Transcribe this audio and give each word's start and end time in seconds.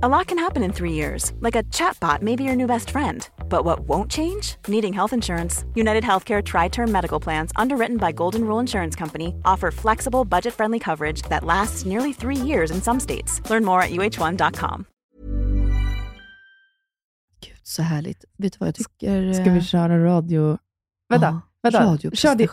A 0.00 0.08
lot 0.08 0.28
can 0.28 0.38
happen 0.38 0.62
in 0.62 0.72
three 0.72 0.92
years, 0.92 1.32
like 1.40 1.58
a 1.58 1.64
chatbot 1.74 2.22
may 2.22 2.36
be 2.36 2.44
your 2.44 2.54
new 2.54 2.68
best 2.68 2.90
friend. 2.90 3.28
But 3.48 3.64
what 3.64 3.80
won't 3.80 4.08
change? 4.08 4.54
Needing 4.68 4.92
health 4.92 5.12
insurance. 5.12 5.64
United 5.74 6.04
Healthcare 6.04 6.40
Tri 6.40 6.68
Term 6.68 6.92
Medical 6.92 7.18
Plans, 7.20 7.50
underwritten 7.56 7.96
by 7.96 8.12
Golden 8.12 8.44
Rule 8.44 8.60
Insurance 8.60 8.98
Company, 8.98 9.34
offer 9.44 9.72
flexible, 9.72 10.24
budget 10.24 10.54
friendly 10.54 10.78
coverage 10.78 11.22
that 11.22 11.44
lasts 11.44 11.84
nearly 11.84 12.12
three 12.12 12.36
years 12.36 12.70
in 12.70 12.80
some 12.80 13.00
states. 13.00 13.40
Learn 13.50 13.64
more 13.64 13.82
at 13.82 13.90
uh1.com. 13.90 14.84
Gud, 17.40 17.60
så 17.62 17.82
härligt. 17.82 18.24
Vet 18.38 18.52
du 18.52 18.56
vad 18.58 18.68
jag 18.68 18.74
tycker? 18.74 19.32
Ska 19.32 19.44
eh? 19.44 19.54
vi 19.54 19.60
köra 19.60 20.04
radio... 20.04 20.58
Vänta, 21.08 21.26
Ja, 21.26 21.40
vänta. 21.62 21.78
Kör 22.12 22.34
det. 22.34 22.46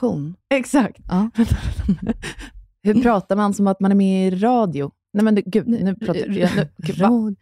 Exakt. 0.57 0.98
Ja. 1.07 1.30
Hur 2.84 3.02
pratar 3.04 3.36
man 3.36 3.54
som 3.54 3.68
att 3.68 3.80
man 3.80 3.91
är 3.91 3.96
med 3.96 4.27
i 4.27 4.36
radio? 4.36 4.91
Nej 5.16 5.23
men 5.23 5.36
du- 5.36 5.41
gud, 5.45 5.68
nu 5.68 5.95
pratar 5.95 6.16
jag... 6.38 6.55
Nu, 6.55 6.68
gud, 6.77 6.98
va? 6.98 7.09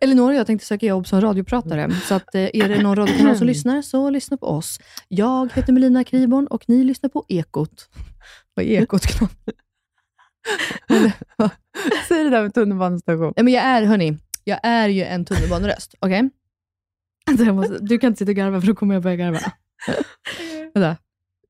Elinor 0.00 0.28
och 0.30 0.34
jag 0.34 0.46
tänkte 0.46 0.66
söka 0.66 0.86
jobb 0.86 1.06
som 1.06 1.20
radiopratare, 1.20 1.90
så 1.90 2.14
att, 2.14 2.34
eh, 2.34 2.40
är 2.42 2.68
det 2.68 2.82
någon 2.82 2.96
radiokanal 2.96 3.36
som 3.36 3.46
lyssnar, 3.46 3.82
så 3.82 4.10
lyssna 4.10 4.36
på 4.36 4.46
oss. 4.46 4.80
Jag 5.08 5.52
heter 5.52 5.72
Melina 5.72 6.04
Kriborn 6.04 6.46
och 6.46 6.64
ni 6.68 6.84
lyssnar 6.84 7.10
på 7.10 7.24
Ekot. 7.28 7.88
Vad 8.54 8.66
är 8.66 8.82
Ekot? 8.82 9.02
Säg 12.08 12.24
det 12.24 12.30
där 12.30 12.42
med 12.42 12.54
tunnelbanestation. 12.54 13.32
Nej, 13.36 13.44
men 13.44 13.52
jag 13.52 13.64
är, 13.64 13.82
hörni, 13.82 14.18
jag 14.44 14.60
är 14.62 14.88
ju 14.88 15.02
en 15.04 15.24
tunnelbaneröst. 15.24 15.94
Okej? 16.00 16.30
Måste- 17.52 17.78
Du 17.80 17.98
kan 17.98 18.08
inte 18.08 18.18
sitta 18.18 18.30
och 18.30 18.36
garva, 18.36 18.60
för 18.60 18.66
då 18.68 18.74
kommer 18.74 18.94
jag 18.94 19.02
börja 19.02 19.16
garva. 19.16 19.38
Vänta. 20.74 20.96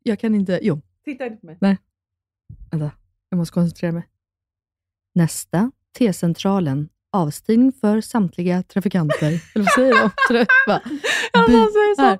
Jag 0.02 0.18
kan 0.20 0.34
inte... 0.34 0.58
Jo, 0.62 0.80
Titta 1.04 1.26
inte 1.26 1.40
på 1.40 1.46
mig. 1.46 1.56
vänta. 2.70 2.90
Jag 3.30 3.38
måste 3.38 3.52
koncentrera 3.54 3.92
mig. 3.92 4.08
Nästa, 5.14 5.70
T-centralen. 5.98 6.88
Avstigning 7.12 7.72
för 7.72 8.00
samtliga 8.00 8.62
trafikanter. 8.62 9.26
Eller 9.54 9.64
vad 9.64 9.72
säger 9.72 9.94
de? 10.00 10.10
Tra- 10.34 10.46
va? 10.66 10.80
Ja, 11.32 11.46
By- 11.46 11.52
de 11.52 11.66
säger 11.72 11.94
så. 11.94 12.02
här. 12.02 12.18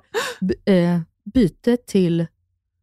Eh, 0.93 0.99
byte 1.33 1.77
till 1.77 2.27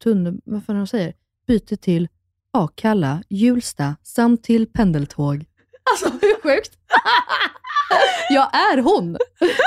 tunnel... 0.03 0.41
Vad 0.45 0.65
fan 0.65 0.77
de 0.77 0.87
säger? 0.87 1.15
Byte 1.47 1.77
till 1.77 2.09
Akalla, 2.51 3.23
Hjulsta 3.29 3.97
samt 4.03 4.45
till 4.45 4.67
pendeltåg. 4.67 5.45
Alltså, 5.91 6.19
hur 6.27 6.43
sjukt? 6.43 6.79
Jag 8.31 8.55
är 8.55 8.79
hon! 8.83 9.17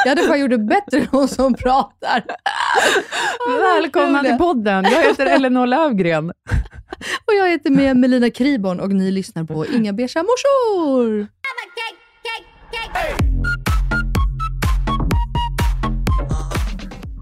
Jag 0.06 0.10
hade 0.10 0.24
fan 0.28 0.40
gjort 0.40 0.50
det 0.50 0.58
bättre 0.58 1.00
än 1.00 1.08
hon 1.12 1.28
som 1.28 1.54
pratar. 1.54 2.26
Välkomna 3.62 4.24
till 4.24 4.38
podden. 4.38 4.84
Jag 4.84 5.04
heter 5.04 5.26
Elinor 5.26 5.66
Lövgren. 5.68 6.32
Och 7.28 7.34
jag 7.34 7.50
heter 7.50 7.70
med 7.70 7.98
Melina 7.98 8.30
Kriborn 8.30 8.80
och 8.80 8.90
ni 8.92 9.12
lyssnar 9.12 9.44
på 9.44 9.66
Inga 9.66 9.94
beiga 9.94 10.24
morsor. 10.24 11.28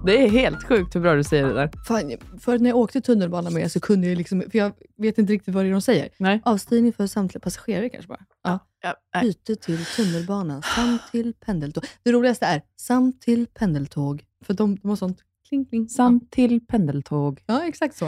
Det 0.06 0.24
är 0.26 0.30
helt 0.30 0.64
sjukt 0.68 0.96
hur 0.96 1.00
bra 1.02 1.14
du 1.16 1.24
säger 1.24 1.44
det 1.48 1.54
där. 1.54 1.72
Fan, 1.88 2.12
förut 2.40 2.62
när 2.62 2.70
jag 2.70 2.78
åkte 2.78 3.02
tunnelbana 3.02 3.50
med 3.50 3.72
så 3.72 3.80
kunde 3.80 4.08
jag 4.08 4.18
liksom, 4.18 4.44
för 4.52 4.58
jag 4.58 4.72
vet 4.98 5.18
inte 5.18 5.34
riktigt 5.34 5.54
vad 5.54 5.64
det 5.66 5.70
är 5.70 5.72
de 5.72 5.82
säger. 5.82 6.10
Nej. 6.18 6.42
Avstigning 6.46 6.94
för 6.94 7.08
samtliga 7.08 7.40
passagerare 7.42 7.90
kanske 7.90 8.08
bara. 8.08 8.20
Ja. 8.44 8.60
Ja, 8.82 8.94
nej. 9.14 9.24
Byte 9.24 9.56
till 9.56 9.86
tunnelbana 9.86 10.62
samt 10.62 11.02
till 11.12 11.34
pendeltåg. 11.46 11.86
Det 12.04 12.12
roligaste 12.12 12.46
är 12.46 12.62
samt 12.78 13.22
till 13.22 13.48
pendeltåg. 13.48 14.24
För 14.46 14.54
de, 14.54 14.76
de 14.76 14.90
har 14.90 14.96
sånt 14.96 15.18
kling 15.50 15.66
kling. 15.66 15.90
Samt 15.90 16.32
till 16.32 16.66
pendeltåg. 16.68 17.44
Ja, 17.46 17.68
exakt 17.68 17.96
så. 17.98 18.06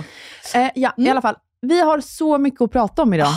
Eh, 0.56 0.70
ja, 0.76 0.94
i 0.98 1.02
Mm. 1.02 1.12
alla 1.12 1.22
fall. 1.22 1.36
Vi 1.62 1.80
har 1.82 2.00
så 2.00 2.38
mycket 2.38 2.62
att 2.62 2.72
prata 2.72 3.02
om 3.02 3.14
idag. 3.14 3.28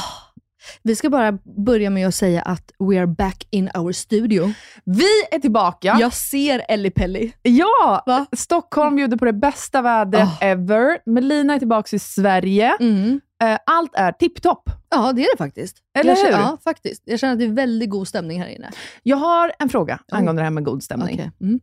Vi 0.83 0.97
ska 0.97 1.11
bara 1.11 1.33
börja 1.67 1.91
med 1.91 2.09
att 2.09 2.15
säga 2.15 2.43
att 2.43 2.73
we 2.79 2.99
are 2.99 3.07
back 3.07 3.47
in 3.51 3.71
our 3.75 3.93
studio. 3.93 4.53
Vi 4.85 5.07
är 5.31 5.39
tillbaka. 5.39 5.97
Jag 6.01 6.13
ser 6.13 6.63
Ellie 6.69 6.91
Pelli. 6.91 7.33
Ja! 7.43 8.03
Va? 8.07 8.27
Stockholm 8.37 8.97
bjuder 8.97 9.17
på 9.17 9.25
det 9.25 9.33
bästa 9.33 9.83
vädret 9.83 10.29
Ah. 10.41 10.45
ever. 10.45 10.99
Melina 11.07 11.55
är 11.55 11.59
tillbaka 11.59 11.97
i 11.97 11.99
Sverige. 11.99 12.77
Mm. 12.81 13.21
Eh, 13.43 13.59
allt 13.67 13.95
är 13.95 14.13
tipptopp. 14.13 14.71
Ja, 14.91 15.13
det 15.13 15.23
är 15.25 15.33
det 15.35 15.39
faktiskt. 15.39 15.77
Eller 15.99 16.11
jag 16.11 16.19
känner, 16.19 16.37
hur? 16.37 16.43
Ja, 16.45 16.59
faktiskt. 16.65 17.03
Jag 17.05 17.21
känner 17.21 17.33
att 17.33 17.39
det 17.39 17.45
är 17.45 17.53
väldigt 17.53 17.91
god 17.91 18.09
stämning 18.09 18.41
här 18.43 18.49
inne. 18.49 18.71
Jag 19.03 19.17
har 19.17 19.53
en 19.59 19.69
fråga 19.69 19.99
Oj. 20.13 20.19
angående 20.19 20.41
det 20.43 20.45
här 20.45 20.51
med 20.51 20.65
god 20.65 20.83
stämning. 20.83 21.15
Okej. 21.15 21.31
Mm. 21.41 21.61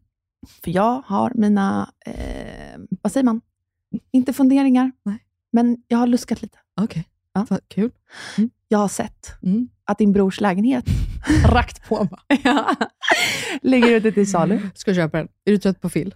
För 0.64 0.72
jag 0.72 1.02
har 1.06 1.32
mina, 1.36 1.90
eh, 2.06 2.14
vad 3.02 3.12
säger 3.12 3.24
man? 3.26 3.42
Inte 4.12 4.34
funderingar, 4.34 4.92
Nej. 5.06 5.18
Men 5.52 5.78
jag 5.88 5.98
har 5.98 6.08
luskat 6.08 6.42
lite. 6.42 6.58
Okej. 6.82 7.08
Ja. 7.34 7.46
Vad 7.50 7.60
Kul. 7.68 7.92
Jag 8.68 8.78
har 8.80 8.88
sett 8.88 9.34
Mm. 9.44 9.70
att 9.86 9.98
din 9.98 10.12
brors 10.12 10.42
lägenhet 10.42 10.86
Rakt 11.46 11.88
på 11.90 12.04
mig. 12.04 12.42
ja, 12.44 12.76
ligger 13.62 13.88
ute 13.92 14.12
till 14.12 14.32
salu. 14.32 14.70
Ska 14.76 14.94
köpa 14.94 15.18
den. 15.18 15.28
Är 15.46 15.52
du 15.52 15.58
trött 15.58 15.82
på 15.82 15.90
Phil? 15.90 16.16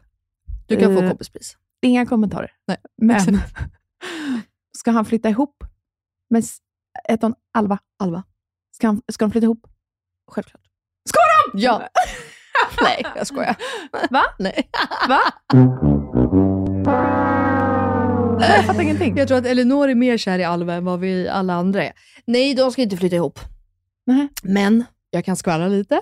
Du 0.68 0.75
kan 0.75 0.96
få 0.96 1.01
Eh, 1.01 1.09
kompispris. 1.09 1.57
Inga 1.81 2.06
kommentarer. 2.06 2.51
Nej. 2.68 2.78
Men 2.97 3.19
ska 4.78 4.91
han 4.91 5.06
flytta 5.06 5.29
ihop 5.29 5.63
med 6.29 6.44
ett 7.09 7.23
och 7.23 7.35
Alva? 7.53 7.78
Alva. 8.00 8.23
Ska, 8.75 8.88
han, 8.88 9.02
ska 9.12 9.25
de 9.25 9.31
flytta 9.31 9.46
ihop? 9.46 9.67
Självklart. 10.31 10.62
Ska 11.09 11.19
de? 11.53 11.59
Ja. 11.59 11.88
Nej, 12.81 13.03
jag 13.16 13.28
skojar. 13.28 13.56
Va? 14.09 14.23
Nej. 14.40 14.69
Va? 15.09 15.19
Jag 18.40 18.66
fattar 18.66 18.81
ingenting. 18.81 19.18
Jag 19.18 19.28
tror 19.28 19.38
att 19.38 19.46
Elinor 19.46 19.90
är 19.90 19.96
mer 19.96 20.18
kär 20.18 20.40
i 20.40 20.44
Alva 20.44 20.73
än 20.73 20.85
vad 20.85 21.00
vi 21.00 21.28
alla 21.28 21.53
andra 21.53 21.84
är. 21.84 21.94
Nej, 22.25 22.56
de 22.56 22.72
ska 22.72 22.81
inte 22.81 22.97
flytta 22.97 23.16
ihop. 23.16 23.40
Nej. 24.06 24.28
Men 24.44 24.84
jag 25.09 25.25
kan 25.25 25.35
skvallra 25.35 25.68
lite. 25.68 26.01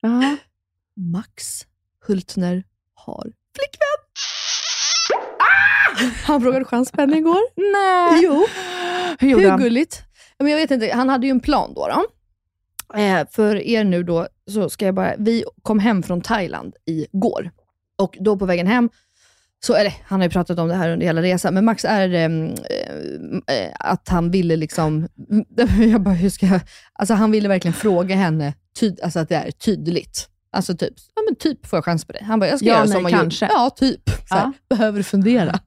Ja. 0.00 0.36
Max 1.12 1.66
Hultner 2.06 2.64
har 2.94 3.22
flickvän. 3.56 3.98
Ah! 5.38 6.10
Han 6.26 6.42
frågade 6.42 6.64
chanspenna 6.64 7.16
igår. 7.16 7.40
Nej. 7.72 8.20
Jo. 8.24 8.46
Hur 9.18 9.28
gjorde 9.28 9.42
Hur 9.44 9.50
han? 9.50 9.60
gulligt? 9.60 10.02
Men 10.38 10.48
jag 10.48 10.56
vet 10.58 10.70
inte, 10.70 10.90
han 10.94 11.08
hade 11.08 11.26
ju 11.26 11.30
en 11.30 11.40
plan 11.40 11.74
då. 11.74 11.88
då. 11.88 12.06
Eh, 12.98 13.26
för 13.30 13.56
er 13.56 13.84
nu 13.84 14.02
då, 14.02 14.28
så 14.50 14.70
ska 14.70 14.84
jag 14.86 14.94
bara... 14.94 15.14
Vi 15.18 15.44
kom 15.62 15.78
hem 15.78 16.02
från 16.02 16.20
Thailand 16.20 16.74
igår. 16.86 17.50
Och 17.98 18.16
då 18.20 18.36
på 18.38 18.46
vägen 18.46 18.66
hem, 18.66 18.90
så, 19.64 19.74
eller 19.74 19.94
han 20.04 20.20
har 20.20 20.26
ju 20.26 20.30
pratat 20.30 20.58
om 20.58 20.68
det 20.68 20.74
här 20.74 20.90
under 20.90 21.06
hela 21.06 21.22
resan, 21.22 21.54
men 21.54 21.64
Max 21.64 21.84
är 21.84 22.14
ehm, 22.14 22.54
eh, 23.48 23.56
eh, 23.56 23.72
att 23.80 24.08
han 24.08 24.30
ville 24.30 24.56
liksom... 24.56 25.08
Jag 25.92 26.00
bara, 26.00 26.14
hur 26.14 26.30
ska 26.30 26.46
jag... 26.46 26.60
Alltså 26.92 27.14
han 27.14 27.30
ville 27.30 27.48
verkligen 27.48 27.74
fråga 27.74 28.14
henne, 28.16 28.54
tyd, 28.80 29.00
alltså 29.02 29.18
att 29.18 29.28
det 29.28 29.34
är 29.34 29.50
tydligt. 29.50 30.28
Alltså 30.52 30.76
typ, 30.76 30.94
ja 31.14 31.22
men 31.28 31.36
typ 31.36 31.66
får 31.66 31.76
jag 31.76 31.84
chans 31.84 32.04
på 32.04 32.12
det? 32.12 32.24
Han 32.24 32.40
bara, 32.40 32.50
jag 32.50 32.58
ska 32.58 32.68
Ja, 32.68 32.72
göra 32.74 32.84
nej, 32.84 32.92
som 32.92 33.02
man 33.02 33.12
kanske. 33.12 33.44
gjorde. 33.44 33.54
Ja, 33.54 33.70
typ. 33.70 34.10
Så 34.28 34.34
här, 34.34 34.52
Behöver 34.70 35.02
fundera. 35.02 35.58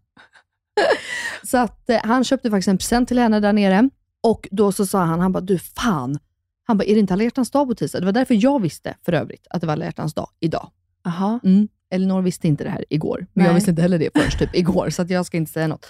så 1.44 1.58
att 1.58 1.90
eh, 1.90 2.00
han 2.04 2.24
köpte 2.24 2.50
faktiskt 2.50 2.68
en 2.68 2.78
present 2.78 3.08
till 3.08 3.20
henne 3.20 3.40
där 3.40 3.54
nere. 3.54 3.90
Och 4.24 4.48
då 4.52 4.72
så 4.72 4.86
sa 4.86 5.04
han, 5.04 5.20
han 5.20 5.32
bara, 5.32 5.42
du 5.42 5.60
fan. 5.60 6.20
Han 6.68 6.78
bara, 6.78 6.84
är 6.84 6.94
det 6.94 7.00
inte 7.00 7.14
alla 7.14 7.24
hjärtans 7.24 7.52
dag 7.52 7.68
på 7.68 7.76
tisdag? 7.76 8.00
Det 8.00 8.06
var 8.06 8.14
därför 8.14 8.44
jag 8.44 8.62
visste 8.62 8.96
för 9.06 9.14
övrigt 9.14 9.48
att 9.50 9.62
det 9.62 9.68
var 9.68 9.74
alla 9.74 9.86
hjärtans 9.86 10.14
dag 10.14 10.30
idag. 10.40 10.70
Jaha. 11.04 11.40
Mm. 11.44 11.68
Elinor 11.92 12.22
visste 12.22 12.48
inte 12.48 12.64
det 12.64 12.70
här 12.70 12.86
igår, 12.90 13.28
men 13.34 13.44
jag 13.46 13.50
Nej. 13.52 13.56
visste 13.56 13.70
inte 13.70 13.82
heller 13.82 14.00
det 14.00 14.10
först 14.16 14.40
typ 14.40 14.56
igår, 14.56 14.90
så 14.90 15.06
jag 15.08 15.26
ska 15.26 15.38
inte 15.38 15.52
säga 15.52 15.68
något. 15.68 15.88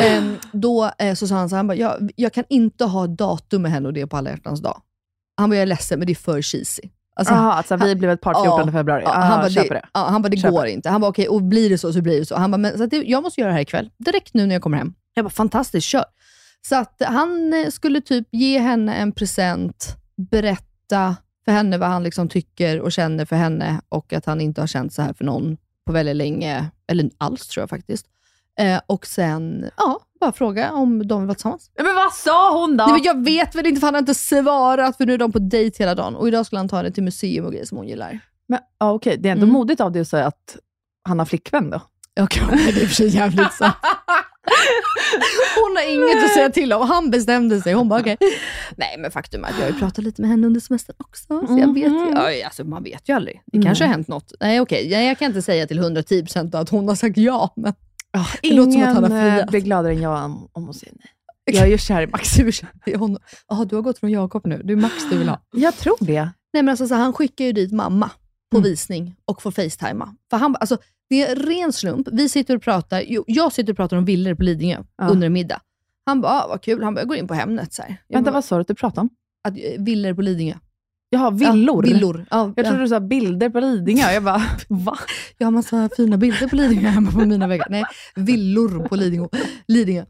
Ehm, 0.00 0.36
då 0.52 0.90
eh, 0.98 1.14
så 1.14 1.26
sa 1.28 1.34
han 1.34 1.48
så 1.48 1.56
han 1.56 1.66
bara, 1.66 1.74
jag, 1.76 2.10
jag 2.16 2.32
kan 2.32 2.44
inte 2.48 2.84
ha 2.84 3.06
datum 3.06 3.62
med 3.62 3.70
henne 3.70 3.88
och 3.88 3.94
det 3.94 4.06
på 4.06 4.16
alla 4.16 4.30
hjärtans 4.30 4.62
dag. 4.62 4.82
Han 5.36 5.50
bara, 5.50 5.56
jag 5.56 5.62
är 5.62 5.66
ledsen, 5.66 5.98
men 5.98 6.06
det 6.06 6.12
är 6.12 6.14
för 6.14 6.42
cheesy. 6.42 6.82
Alltså, 7.16 7.34
Jaha, 7.34 7.52
alltså 7.52 7.76
vi 7.76 7.96
blev 7.96 8.10
ett 8.10 8.20
par 8.20 8.34
14 8.44 8.62
Ja, 8.66 8.72
februari. 8.72 9.02
Ja, 9.04 9.12
han 9.12 9.38
bara, 9.40 9.48
det, 9.48 9.68
det. 9.68 9.82
Ja, 9.94 10.06
han 10.10 10.22
bara, 10.22 10.28
det 10.28 10.36
Köper. 10.36 10.50
går 10.50 10.66
inte. 10.66 10.88
Han 10.90 11.00
bara, 11.00 11.10
okej, 11.10 11.28
och 11.28 11.42
blir 11.42 11.70
det 11.70 11.78
så 11.78 11.92
så 11.92 12.02
blir 12.02 12.20
det 12.20 12.26
så. 12.26 12.36
Han 12.36 12.50
bara, 12.50 12.58
men, 12.58 12.78
så 12.78 12.86
det, 12.86 12.96
jag 12.96 13.22
måste 13.22 13.40
göra 13.40 13.48
det 13.48 13.54
här 13.54 13.62
ikväll. 13.62 13.90
Direkt 13.98 14.34
nu 14.34 14.46
när 14.46 14.54
jag 14.54 14.62
kommer 14.62 14.78
hem. 14.78 14.94
Jag 15.14 15.24
bara, 15.24 15.30
fantastiskt, 15.30 15.86
kör. 15.86 16.04
Så 16.68 16.76
att 16.76 17.02
han 17.06 17.52
eh, 17.52 17.70
skulle 17.70 18.00
typ 18.00 18.28
ge 18.32 18.58
henne 18.58 18.94
en 18.94 19.12
present, 19.12 19.96
berätta 20.30 21.16
för 21.46 21.52
henne 21.52 21.78
vad 21.78 21.88
han 21.88 22.02
liksom 22.02 22.28
tycker 22.28 22.80
och 22.80 22.92
känner 22.92 23.24
för 23.24 23.36
henne 23.36 23.80
och 23.88 24.12
att 24.12 24.26
han 24.26 24.40
inte 24.40 24.60
har 24.60 24.66
känt 24.66 24.92
så 24.92 25.02
här 25.02 25.12
för 25.12 25.24
någon 25.24 25.56
på 25.86 25.92
väldigt 25.92 26.16
länge, 26.16 26.70
eller 26.90 27.10
alls 27.18 27.48
tror 27.48 27.62
jag 27.62 27.70
faktiskt. 27.70 28.06
Eh, 28.58 28.80
och 28.86 29.06
sen, 29.06 29.70
ja, 29.76 30.00
bara 30.20 30.32
fråga 30.32 30.72
om 30.72 31.08
de 31.08 31.20
vill 31.20 31.26
vara 31.26 31.34
tillsammans. 31.34 31.70
Men 31.76 31.94
vad 31.94 32.12
sa 32.12 32.60
hon 32.60 32.76
då? 32.76 32.84
Nej, 32.84 32.92
men 32.94 33.02
jag 33.02 33.24
vet 33.24 33.54
väl 33.54 33.66
inte, 33.66 33.80
för 33.80 33.86
han 33.86 33.94
har 33.94 33.98
inte 34.00 34.14
svarat, 34.14 34.96
för 34.96 35.06
nu 35.06 35.14
är 35.14 35.18
de 35.18 35.32
på 35.32 35.38
dejt 35.38 35.82
hela 35.82 35.94
dagen. 35.94 36.16
Och 36.16 36.28
idag 36.28 36.46
skulle 36.46 36.58
han 36.58 36.68
ta 36.68 36.76
henne 36.76 36.90
till 36.90 37.02
museum 37.02 37.44
och 37.44 37.52
grejer 37.52 37.66
som 37.66 37.78
hon 37.78 37.88
gillar. 37.88 38.18
Men, 38.48 38.58
ja, 38.78 38.92
okej, 38.92 39.16
det 39.18 39.28
är 39.28 39.32
ändå 39.32 39.44
Mm. 39.44 39.52
modigt 39.54 39.80
av 39.80 39.92
dig 39.92 40.02
att 40.02 40.08
säga 40.08 40.26
att 40.26 40.56
han 41.08 41.18
har 41.18 41.26
flickvän 41.26 41.70
då. 41.70 41.80
Ja, 42.14 42.26
det 42.40 42.82
är 42.82 42.86
för 42.86 42.94
sig 42.94 43.08
jävligt 43.08 43.52
sant. 43.58 43.74
Hon 45.62 45.76
har 45.76 45.92
inget 45.94 46.24
att 46.24 46.30
säga 46.34 46.50
till 46.50 46.72
om. 46.72 46.88
Han 46.88 47.10
bestämde 47.10 47.60
sig. 47.60 47.72
Hon 47.74 47.88
bara, 47.88 48.00
okej. 48.00 48.16
Nej, 48.76 48.96
men 48.98 49.10
faktum 49.10 49.44
är 49.44 49.48
att 49.48 49.54
jag 49.58 49.64
har 49.66 49.72
ju 49.72 49.78
pratat 49.78 50.04
lite 50.04 50.20
med 50.22 50.30
henne 50.30 50.46
under 50.46 50.60
semestern 50.60 50.96
också. 50.98 51.46
Så 51.46 51.58
jag 51.58 51.74
vet 51.74 51.84
ju. 51.84 51.88
Mhm. 51.90 52.16
Alltså, 52.44 52.64
man 52.64 52.82
vet 52.82 53.08
ju 53.08 53.12
aldrig. 53.12 53.42
Det 53.46 53.62
kanske 53.62 53.84
har 53.84 53.88
hänt 53.88 54.08
något. 54.08 54.32
Nej, 54.40 54.60
okej. 54.60 54.88
Jag, 54.92 55.04
jag 55.04 55.18
kan 55.18 55.26
inte 55.26 55.42
säga 55.42 55.66
till 55.66 55.80
110% 55.80 56.56
att 56.60 56.68
hon 56.68 56.88
har 56.88 56.94
sagt 56.94 57.16
ja. 57.16 57.52
Men 57.56 57.74
det 58.42 58.52
låter 58.52 58.72
som 58.72 58.82
att 58.82 58.94
han 58.94 59.12
har 59.12 59.26
eh, 59.26 59.32
friat. 59.34 59.50
blir 59.50 59.60
gladare 59.60 59.92
än 59.92 60.02
jag 60.02 60.24
om, 60.24 60.48
om 60.52 60.64
hon 60.64 60.74
säger 60.74 60.92
nej. 60.96 61.10
Jag 61.56 61.66
är 61.66 61.70
ju 61.70 61.78
kär 61.78 62.02
i 62.02 62.06
Max. 62.06 62.28
Jaha, 63.48 63.64
du 63.64 63.74
har 63.76 63.82
gått 63.82 63.98
från 63.98 64.10
Jakob 64.10 64.46
nu. 64.46 64.62
Det 64.64 64.72
är 64.72 64.76
Max 64.76 64.94
du 65.10 65.18
vill 65.18 65.28
ha. 65.28 65.40
Jag 65.52 65.76
tror 65.76 65.96
det. 66.00 66.20
Nej, 66.52 66.62
men 66.62 66.68
alltså, 66.68 66.88
så 66.88 66.94
han 66.94 67.12
skickar 67.12 67.44
ju 67.44 67.52
dit 67.52 67.72
mamma 67.72 68.10
på 68.50 68.56
Mm. 68.56 68.70
visning 68.70 69.16
och 69.24 69.42
får 69.42 69.50
facetima. 69.50 70.14
För 70.30 70.36
han, 70.36 70.56
alltså, 70.60 70.78
det 71.08 71.22
är 71.22 71.36
en 71.36 71.42
ren 71.42 71.72
slump. 71.72 72.08
Vi 72.12 72.28
sitter 72.28 72.56
och 72.56 72.62
pratar, 72.62 73.02
jo, 73.06 73.24
jag 73.26 73.52
sitter 73.52 73.72
och 73.72 73.76
pratar 73.76 73.96
om 73.96 74.04
villor 74.04 74.34
på 74.34 74.42
Lidingö 74.42 74.82
Ja. 74.98 75.08
under 75.08 75.26
en 75.26 75.32
middag. 75.32 75.60
Han 76.06 76.20
bara, 76.20 76.32
ah, 76.32 76.46
vad 76.48 76.62
kul. 76.62 76.82
Han 76.82 76.94
bara, 76.94 77.00
jag 77.00 77.08
går 77.08 77.16
in 77.16 77.28
på 77.28 77.34
Hemnet. 77.34 77.72
Så 77.72 77.82
här. 77.82 77.96
Vänta, 78.08 78.30
bara, 78.30 78.34
vad 78.34 78.44
sa 78.44 78.54
du 78.56 78.60
att 78.60 78.68
du 78.68 78.74
pratade 78.74 79.00
om? 79.00 79.08
att, 79.48 79.54
eh, 79.56 79.82
villor 79.84 80.14
på 80.14 80.22
Lidingö. 80.22 80.54
Jaha, 81.10 81.30
villor. 81.30 81.86
Ja, 81.86 81.92
villor. 81.94 82.26
Ja, 82.30 82.52
Jag 82.56 82.66
ja. 82.66 82.70
trodde 82.70 82.84
du 82.84 82.88
sa 82.88 83.00
bilder 83.00 83.50
på 83.50 83.60
Lidingö. 83.60 84.12
Jag 84.12 84.22
bara, 84.24 84.42
va? 84.68 84.96
Jag 85.38 85.46
har 85.46 85.52
massa 85.52 85.88
fina 85.96 86.16
bilder 86.16 86.48
på 86.48 86.56
Lidingö 86.56 86.88
hemma 86.88 87.10
på 87.12 87.18
mina 87.18 87.46
väggar. 87.46 87.66
Nej, 87.70 87.84
villor 88.16 88.88
på 88.88 88.96
Lidingö. 88.96 89.26
Lidingö. 89.68 90.04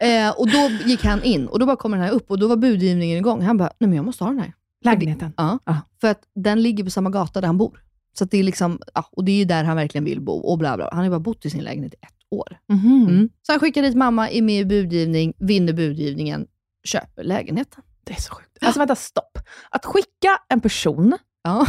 Eh, 0.00 0.30
och 0.38 0.50
då 0.50 0.68
gick 0.86 1.04
han 1.04 1.22
in 1.22 1.46
och 1.46 1.58
då 1.58 1.66
bara 1.66 1.76
kommer 1.76 1.96
den 1.96 2.06
här 2.06 2.12
upp 2.12 2.30
och 2.30 2.38
då 2.38 2.48
var 2.48 2.56
budgivningen 2.56 3.18
igång. 3.18 3.42
Han 3.42 3.56
bara, 3.56 3.70
nej 3.78 3.88
men 3.88 3.96
jag 3.96 4.04
måste 4.04 4.24
ha 4.24 4.30
den 4.30 4.40
här. 4.40 4.52
Lägenheten. 4.84 5.32
Ja, 5.36 5.58
Ja. 5.64 5.76
för 6.00 6.08
att 6.08 6.20
den 6.34 6.62
ligger 6.62 6.84
på 6.84 6.90
samma 6.90 7.10
gata 7.10 7.40
där 7.40 7.46
han 7.46 7.58
bor. 7.58 7.80
Så 8.18 8.24
det 8.24 8.38
är 8.38 8.42
liksom, 8.42 8.80
ja, 8.94 9.04
och 9.12 9.24
det 9.24 9.32
är 9.32 9.36
ju 9.36 9.44
där 9.44 9.64
han 9.64 9.76
verkligen 9.76 10.04
vill 10.04 10.20
bo 10.20 10.32
och 10.32 10.58
bla 10.58 10.76
bla. 10.76 10.88
Han 10.90 10.98
har 10.98 11.04
ju 11.04 11.10
bara 11.10 11.20
bott 11.20 11.44
i 11.44 11.50
sin 11.50 11.64
lägenhet 11.64 11.94
i 11.94 11.96
ett 12.02 12.14
år. 12.30 12.58
Mhm. 12.68 13.06
Mm. 13.08 13.28
Så 13.42 13.52
han 13.52 13.60
skickar 13.60 13.82
dit 13.82 13.96
mamma, 13.96 14.30
är 14.30 14.42
med 14.42 14.60
i 14.60 14.64
budgivning, 14.64 15.32
vinner 15.38 15.72
budgivningen, 15.72 16.46
köper 16.84 17.24
lägenheten. 17.24 17.82
Det 18.04 18.12
är 18.12 18.20
så 18.20 18.34
sjukt. 18.34 18.58
Alltså 18.60 18.78
vänta, 18.80 18.94
stopp. 18.94 19.38
Att 19.70 19.84
skicka 19.84 20.38
en 20.48 20.60
person 20.60 21.18
Ja. 21.42 21.66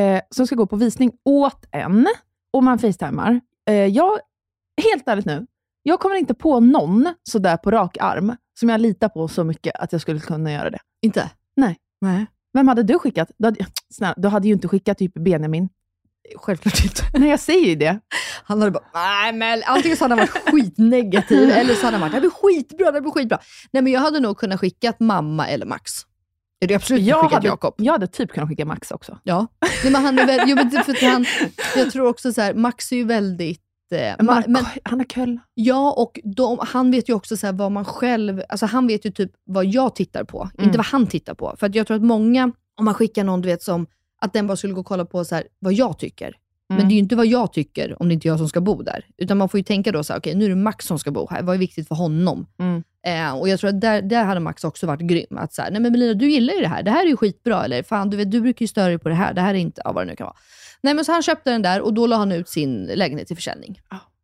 eh, 0.00 0.20
som 0.30 0.46
ska 0.46 0.56
gå 0.56 0.66
på 0.66 0.76
visning 0.76 1.12
åt 1.24 1.64
en 1.70 2.06
och 2.52 2.64
man 2.64 2.78
facetimar. 2.78 3.40
Eh, 3.68 3.74
jag, 3.74 4.18
helt 4.92 5.08
ärligt 5.08 5.26
nu, 5.26 5.46
jag 5.82 6.00
kommer 6.00 6.16
inte 6.16 6.34
på 6.34 6.60
någon 6.60 7.14
sådär 7.22 7.56
på 7.56 7.70
rak 7.70 7.96
arm 8.00 8.36
som 8.60 8.68
jag 8.68 8.80
litar 8.80 9.08
på 9.08 9.28
så 9.28 9.44
mycket 9.44 9.76
att 9.76 9.92
jag 9.92 10.00
skulle 10.00 10.20
kunna 10.20 10.52
göra 10.52 10.70
det. 10.70 10.78
Inte? 11.02 11.30
Nej. 11.56 11.76
Nej. 12.00 12.26
Vem 12.52 12.68
hade 12.68 12.82
du 12.82 12.98
skickat? 12.98 13.30
Du 13.38 13.46
hade, 13.46 13.66
snälla, 13.90 14.14
du 14.16 14.28
hade 14.28 14.48
ju 14.48 14.54
inte 14.54 14.68
skickat 14.68 14.98
typ 14.98 15.14
Benjamin. 15.14 15.68
Självklart 16.36 16.84
inte. 16.84 17.02
Nej, 17.18 17.30
jag 17.30 17.40
säger 17.40 17.66
ju 17.68 17.74
det. 17.74 17.98
Han 18.44 18.58
hade 18.60 18.70
bara, 18.70 18.84
nej 18.94 19.32
men 19.32 19.62
antingen 19.66 19.96
så 19.96 20.04
hade 20.04 20.14
han 20.14 20.18
varit 20.26 20.50
skitnegativ 20.54 21.50
eller 21.54 21.74
så 21.74 21.84
hade 21.86 21.96
han 21.96 22.00
varit, 22.00 22.12
det 22.12 22.20
blir 22.20 22.30
skitbra, 22.30 22.90
det 22.92 23.00
blir 23.00 23.10
skitbra. 23.12 23.38
Nej 23.70 23.82
men 23.82 23.92
jag 23.92 24.00
hade 24.00 24.20
nog 24.20 24.38
kunnat 24.38 24.60
skicka 24.60 24.92
mamma 25.00 25.48
eller 25.48 25.66
Max. 25.66 25.92
Jag 26.58 26.66
hade 26.68 26.76
absolut 26.76 27.02
Jag 27.02 27.20
skickat 27.20 27.32
hade, 27.32 27.46
Jakob. 27.48 27.74
jag 27.78 27.92
hade 27.92 28.06
typ 28.06 28.32
kunnat 28.32 28.48
skicka 28.48 28.64
Max 28.64 28.90
också. 28.90 29.18
Ja. 29.22 29.46
Nej, 29.84 29.92
men 29.92 30.04
han 30.04 30.18
är 30.18 30.26
väl, 30.26 30.40
jo, 30.46 30.56
men 30.56 30.70
för 30.70 31.10
han, 31.10 31.26
jag 31.76 31.92
tror 31.92 32.06
också 32.08 32.32
så 32.32 32.40
här, 32.40 32.54
Max 32.54 32.92
är 32.92 32.96
ju 32.96 33.04
väldigt... 33.04 33.62
Eh, 33.92 34.14
Men, 34.18 34.66
han 34.84 34.98
har 35.00 35.04
köll. 35.04 35.38
ja, 35.54 35.92
och 35.92 36.20
de, 36.36 36.58
han 36.62 36.90
vet 36.90 37.08
ju 37.08 37.14
också 37.14 37.36
så 37.36 37.52
vad 37.52 37.72
man 37.72 37.84
själv... 37.84 38.42
Alltså 38.48 38.66
han 38.66 38.86
vet 38.86 39.06
ju 39.06 39.10
typ 39.10 39.30
vad 39.44 39.64
jag 39.66 39.94
tittar 39.96 40.24
på, 40.24 40.50
Mm. 40.54 40.64
inte 40.66 40.78
vad 40.78 40.86
han 40.86 41.06
tittar 41.06 41.34
på. 41.34 41.54
För 41.58 41.66
att 41.66 41.74
jag 41.74 41.86
tror 41.86 41.96
att 41.96 42.02
många, 42.02 42.52
om 42.78 42.84
man 42.84 42.94
skickar 42.94 43.24
någon 43.24 43.40
du 43.40 43.48
vet 43.48 43.62
som 43.62 43.86
att 44.24 44.32
den 44.32 44.46
bara 44.46 44.56
skulle 44.56 44.72
gå 44.74 44.80
och 44.80 44.86
kolla 44.86 45.04
på 45.04 45.24
så 45.24 45.34
här, 45.34 45.44
vad 45.58 45.72
jag 45.72 45.98
tycker. 45.98 46.36
Men 46.68 46.78
Mm. 46.78 46.88
det 46.88 46.92
är 46.92 46.96
ju 46.96 47.00
inte 47.02 47.16
vad 47.16 47.26
jag 47.26 47.52
tycker 47.52 48.02
om 48.02 48.08
det 48.08 48.14
inte 48.14 48.28
är 48.28 48.30
jag 48.30 48.38
som 48.38 48.48
ska 48.48 48.60
bo 48.60 48.82
där. 48.82 49.04
Utan 49.18 49.38
man 49.38 49.48
får 49.48 49.58
ju 49.58 49.64
tänka 49.64 49.92
då 49.92 50.04
så 50.04 50.12
här, 50.12 50.20
okej 50.20 50.34
nu 50.34 50.44
är 50.44 50.48
det 50.48 50.54
Max 50.56 50.86
som 50.86 50.98
ska 50.98 51.10
bo 51.10 51.28
här. 51.30 51.42
Vad 51.42 51.54
är 51.54 51.58
viktigt 51.58 51.88
för 51.88 51.94
honom? 51.94 52.46
Mm. 52.58 52.82
Eh, 53.06 53.38
och 53.38 53.48
jag 53.48 53.60
tror 53.60 53.70
att 53.70 53.80
där, 53.80 54.02
där 54.02 54.24
hade 54.24 54.40
Max 54.40 54.64
också 54.64 54.86
varit 54.86 55.00
grym. 55.00 55.38
Att 55.38 55.54
så 55.54 55.62
här, 55.62 55.70
nej 55.70 55.80
men 55.80 55.92
Melina, 55.92 56.14
du 56.14 56.30
gillar 56.30 56.54
ju 56.54 56.60
det 56.60 56.68
här. 56.68 56.82
Det 56.82 56.90
här 56.90 57.04
är 57.04 57.08
ju 57.08 57.16
skitbra. 57.16 57.64
Eller 57.64 57.82
fan, 57.82 58.10
du, 58.10 58.16
vet, 58.16 58.30
du 58.30 58.40
brukar 58.40 58.62
ju 58.62 58.68
störa 58.68 58.88
dig 58.88 58.98
på 58.98 59.08
det 59.08 59.14
här. 59.14 59.34
Det 59.34 59.40
här 59.40 59.54
är 59.54 59.58
inte, 59.58 59.82
ja, 59.84 59.92
vad 59.92 60.06
det 60.06 60.10
nu 60.10 60.16
kan 60.16 60.24
vara. 60.24 60.36
Nej 60.82 60.94
men 60.94 61.04
så 61.04 61.12
han 61.12 61.22
köpte 61.22 61.50
den 61.50 61.62
där 61.62 61.80
och 61.80 61.94
då 61.94 62.06
la 62.06 62.16
han 62.16 62.32
ut 62.32 62.48
sin 62.48 62.84
lägenhet 62.94 63.26
till 63.26 63.36
försäljning. 63.36 63.80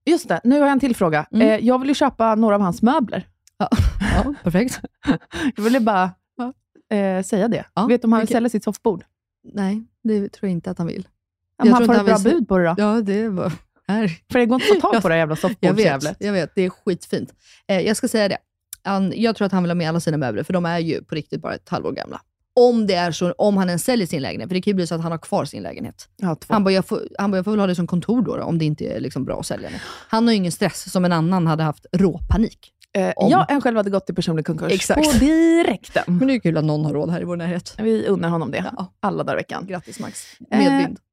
Just 0.06 0.28
det, 0.28 0.40
nu 0.44 0.54
har 0.60 0.66
jag 0.66 0.72
en 0.72 0.80
till 0.80 0.96
fråga. 0.96 1.26
Mm. 1.32 1.48
Eh, 1.48 1.66
jag 1.66 1.78
vill 1.78 1.88
ju 1.88 1.94
köpa 1.94 2.34
några 2.34 2.54
av 2.54 2.60
hans 2.60 2.82
möbler. 2.82 3.26
Ja, 3.58 3.68
ja 4.24 4.34
perfekt. 4.42 4.80
Jag 5.56 5.62
ville 5.64 5.80
bara 5.80 6.10
eh, 6.92 7.22
säga 7.22 7.48
det. 7.48 7.64
Ja, 7.74 7.86
Vet 7.86 8.02
du 8.02 8.06
om 8.06 8.12
han 8.12 8.20
vill 8.20 8.28
sälja 8.28 8.48
sitt 8.48 8.64
soffbord? 8.64 9.04
Nej, 9.52 9.82
det 10.04 10.28
tror 10.28 10.48
jag 10.48 10.50
inte 10.52 10.70
att 10.70 10.78
han 10.78 10.86
vill. 10.86 11.08
Om 11.62 11.68
Jag 11.68 11.74
han 11.74 11.86
får 11.86 11.94
ett 11.94 12.04
bra 12.04 12.16
vill- 12.18 12.32
bud 12.34 12.48
på 12.48 12.58
det 12.58 12.64
då? 12.64 12.74
Ja, 12.78 13.00
det 13.00 13.28
var... 13.28 13.52
Här. 13.88 14.08
För 14.32 14.38
det 14.38 14.46
går 14.46 14.62
inte 14.62 14.72
att 14.72 14.80
få 14.82 14.92
tag 14.92 15.02
på 15.02 15.08
det 15.08 15.16
jävla 15.16 15.36
Jag 15.42 15.48
vet, 15.48 15.60
soffbordsjävlet. 15.60 16.16
jag 16.20 16.32
vet, 16.32 16.54
det 16.54 16.62
är 16.64 16.70
skitfint. 16.70 17.34
Eh, 17.68 17.80
jag 17.80 17.96
ska 17.96 18.08
säga 18.08 18.28
det. 18.28 18.38
Han, 18.82 19.12
jag 19.16 19.36
tror 19.36 19.46
att 19.46 19.52
han 19.52 19.62
vill 19.62 19.70
ha 19.70 19.74
med 19.74 19.88
alla 19.88 20.00
sina 20.00 20.16
möbler, 20.16 20.42
för 20.42 20.52
de 20.52 20.66
är 20.66 20.78
ju 20.78 21.04
på 21.04 21.14
riktigt 21.14 21.42
bara 21.42 21.54
ett 21.54 21.68
halvår 21.68 21.92
gamla. 21.92 22.20
Om 22.54 22.86
det 22.86 22.94
är 22.94 23.12
så, 23.12 23.32
om 23.32 23.56
han 23.56 23.68
ens 23.68 23.84
säljer 23.84 24.06
sin 24.06 24.22
lägenhet, 24.22 24.48
för 24.48 24.54
det 24.54 24.60
kan 24.62 24.70
ju 24.70 24.74
bli 24.74 24.86
så 24.86 24.94
att 24.94 25.00
han 25.02 25.12
har 25.12 25.18
kvar 25.18 25.44
sin 25.44 25.62
lägenhet. 25.62 26.08
Ja. 26.16 26.36
Han 26.48 26.64
bara, 26.64 26.70
jag 26.70 26.86
får, 26.86 27.08
han 27.18 27.30
bara, 27.30 27.36
jag 27.36 27.44
får 27.44 27.50
väl 27.50 27.60
ha 27.60 27.66
det 27.66 27.74
som 27.74 27.86
kontor 27.86 28.22
då, 28.22 28.36
då 28.36 28.42
om 28.42 28.58
det 28.58 28.64
inte 28.64 28.84
är 28.84 29.00
liksom 29.00 29.24
bra 29.24 29.40
att 29.40 29.46
sälja 29.46 29.70
det. 29.70 29.80
Han 30.08 30.26
har 30.26 30.32
ju 30.32 30.36
ingen 30.36 30.52
stress, 30.52 30.92
som 30.92 31.04
en 31.04 31.12
annan 31.12 31.46
hade 31.46 31.62
haft 31.62 31.86
råpanik. 31.92 32.72
Eh, 32.98 33.12
om- 33.16 33.30
jag 33.30 33.50
än 33.52 33.60
själv 33.60 33.76
hade 33.76 33.90
gått 33.90 34.06
till 34.06 34.14
personlig 34.14 34.46
konkurs 34.46 34.72
Exakt. 34.72 35.12
på 35.12 35.18
direkten. 35.18 36.04
Men 36.06 36.26
det 36.28 36.34
är 36.34 36.38
kul 36.40 36.56
att 36.56 36.64
någon 36.64 36.84
har 36.84 36.92
råd 36.92 37.10
här 37.10 37.20
i 37.20 37.24
vår 37.24 37.36
närhet. 37.36 37.74
Vi 37.78 38.06
unnar 38.06 38.28
honom 38.28 38.50
det. 38.50 38.72
Ja. 38.76 38.92
Alla 39.00 39.24
dagar 39.24 39.36
i 39.36 39.40
veckan. 39.40 39.66
Grattis 39.66 40.00
Max. 40.00 40.24
Eh. 40.50 40.58
Medvind. 40.58 40.98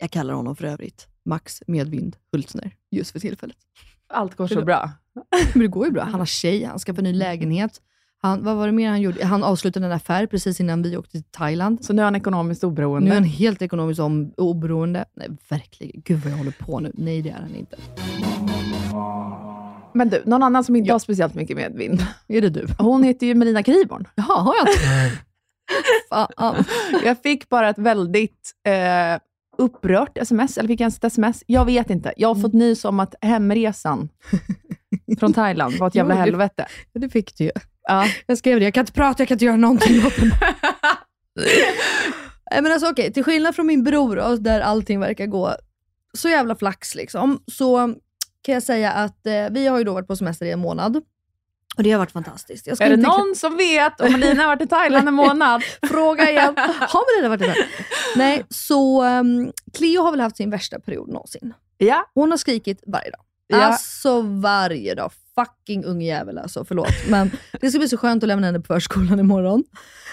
jag 0.00 0.10
kallar 0.10 0.34
honom 0.34 0.56
för 0.56 0.64
övrigt 0.64 1.06
Max 1.24 1.62
Medvind 1.66 2.16
Hultner, 2.32 2.70
just 2.90 3.10
för 3.10 3.18
tillfället. 3.20 3.56
Allt 4.08 4.34
går 4.34 4.46
så 4.46 4.64
bra. 4.64 4.90
Men 5.54 5.62
det 5.62 5.68
går 5.68 5.86
ju 5.86 5.92
bra. 5.92 6.02
Han 6.02 6.20
har 6.20 6.26
tjej, 6.26 6.64
han 6.64 6.78
skaffar 6.78 7.02
ny 7.02 7.12
lägenhet. 7.12 7.80
Han, 8.18 8.44
vad 8.44 8.56
var 8.56 8.66
det 8.66 8.72
mer 8.72 8.88
han 8.88 9.00
gjorde? 9.00 9.24
Han 9.24 9.44
avslutade 9.44 9.86
en 9.86 9.92
affär 9.92 10.26
precis 10.26 10.60
innan 10.60 10.82
vi 10.82 10.96
åkte 10.96 11.10
till 11.10 11.22
Thailand. 11.30 11.84
Så 11.84 11.92
nu 11.92 12.02
är 12.02 12.04
han 12.04 12.16
ekonomiskt 12.16 12.64
oberoende. 12.64 13.08
Nu 13.08 13.10
är 13.10 13.20
han 13.20 13.28
helt 13.28 13.62
ekonomiskt 13.62 14.00
om, 14.00 14.32
oberoende. 14.36 15.04
Nej, 15.14 15.28
verkligen. 15.48 16.02
Gud 16.04 16.18
vad 16.20 16.32
jag 16.32 16.36
håller 16.36 16.50
på 16.58 16.80
nu. 16.80 16.90
Nej, 16.94 17.22
det 17.22 17.30
är 17.30 17.34
han 17.34 17.54
inte. 17.54 17.76
Men 19.96 20.08
du, 20.08 20.22
någon 20.26 20.42
annan 20.42 20.64
som 20.64 20.76
inte 20.76 20.88
Ja. 20.88 20.94
har 20.94 20.98
speciellt 20.98 21.34
mycket 21.34 21.56
medvind. 21.56 22.06
Är 22.28 22.40
det 22.40 22.48
du? 22.48 22.66
Hon 22.78 23.02
heter 23.02 23.26
ju 23.26 23.34
Melina 23.34 23.62
Kriborn. 23.62 24.08
Jaha, 24.14 24.36
har 24.40 24.54
jag 24.56 24.68
inte? 24.68 24.82
Fan. 26.08 26.64
Jag 27.04 27.22
fick 27.22 27.48
bara 27.48 27.68
ett 27.68 27.78
väldigt 27.78 28.52
eh, 28.68 29.20
upprört 29.58 30.18
sms, 30.18 30.58
eller 30.58 30.68
fick 30.68 30.80
jag 30.80 30.84
ens 30.84 30.96
ett 30.96 31.04
sms? 31.04 31.42
Jag 31.46 31.64
vet 31.64 31.90
inte. 31.90 32.12
Jag 32.16 32.28
har 32.34 32.34
fått 32.42 32.52
nys 32.52 32.84
om 32.84 33.00
att 33.00 33.14
hemresan 33.22 34.08
från 35.20 35.32
Thailand 35.32 35.78
var 35.78 35.86
ett 35.88 35.94
jävla 35.94 36.14
Jo, 36.14 36.18
det- 36.18 36.24
helvete. 36.24 36.66
Det 36.94 37.08
fick 37.08 37.36
du 37.38 37.44
ju. 37.44 37.50
Ja. 37.88 38.04
Jag 38.26 38.38
skrev 38.38 38.58
det. 38.58 38.64
Jag 38.64 38.74
kan 38.74 38.82
inte 38.82 38.92
prata, 38.92 39.20
jag 39.22 39.28
kan 39.28 39.34
inte 39.34 39.44
göra 39.44 39.56
någonting 39.56 39.98
åt 40.06 40.16
det. 40.16 40.30
Men 42.62 42.72
alltså, 42.72 42.90
okej, 42.90 43.12
till 43.12 43.24
skillnad 43.24 43.54
från 43.54 43.66
min 43.66 43.84
bror, 43.84 44.36
där 44.36 44.60
allting 44.60 45.00
verkar 45.00 45.26
gå 45.26 45.54
så 46.18 46.28
jävla 46.28 46.54
flax, 46.56 46.94
liksom, 46.94 47.38
så 47.52 47.94
kan 48.46 48.54
jag 48.54 48.62
säga 48.62 48.92
att 48.92 49.26
eh, 49.26 49.50
vi 49.50 49.66
har 49.66 49.78
ju 49.78 49.84
då 49.84 49.92
varit 49.94 50.06
på 50.06 50.16
semester 50.16 50.46
i 50.46 50.50
en 50.50 50.58
månad. 50.58 50.96
Och 51.76 51.82
det 51.82 51.90
har 51.90 51.98
varit 51.98 52.12
fantastiskt. 52.12 52.68
Är 52.68 52.90
det 52.90 52.96
någon 52.96 53.34
som 53.36 53.56
vet 53.56 54.00
om 54.00 54.12
Melina 54.12 54.42
har 54.42 54.48
varit 54.48 54.62
i 54.62 54.66
Thailand 54.66 55.08
en 55.08 55.14
månad? 55.14 55.62
Fråga 55.88 56.30
igen. 56.30 56.54
Har 56.80 57.16
Melina 57.16 57.28
varit 57.28 57.42
i 57.42 57.44
Thailand? 57.44 57.70
Nej, 58.16 58.44
så 58.50 59.04
um, 59.04 59.52
Cleo 59.72 60.02
har 60.02 60.10
väl 60.10 60.20
haft 60.20 60.36
sin 60.36 60.50
värsta 60.50 60.80
period 60.80 61.08
någonsin. 61.08 61.54
Ja. 61.78 62.10
Hon 62.14 62.30
har 62.30 62.38
skrikit 62.38 62.82
varje 62.86 63.10
dag. 63.10 63.20
Ja. 63.46 63.64
Alltså 63.64 64.20
varje 64.20 64.94
dag. 64.94 65.12
Fucking 65.34 65.84
ungjävel 65.84 66.38
alltså, 66.38 66.64
förlåt. 66.64 67.08
Men 67.08 67.30
det 67.60 67.70
ska 67.70 67.78
bli 67.78 67.88
så 67.88 67.96
skönt 67.96 68.22
att 68.22 68.28
lämna 68.28 68.46
henne 68.46 68.60
på 68.60 68.66
förskolan 68.66 69.20
imorgon. 69.20 69.64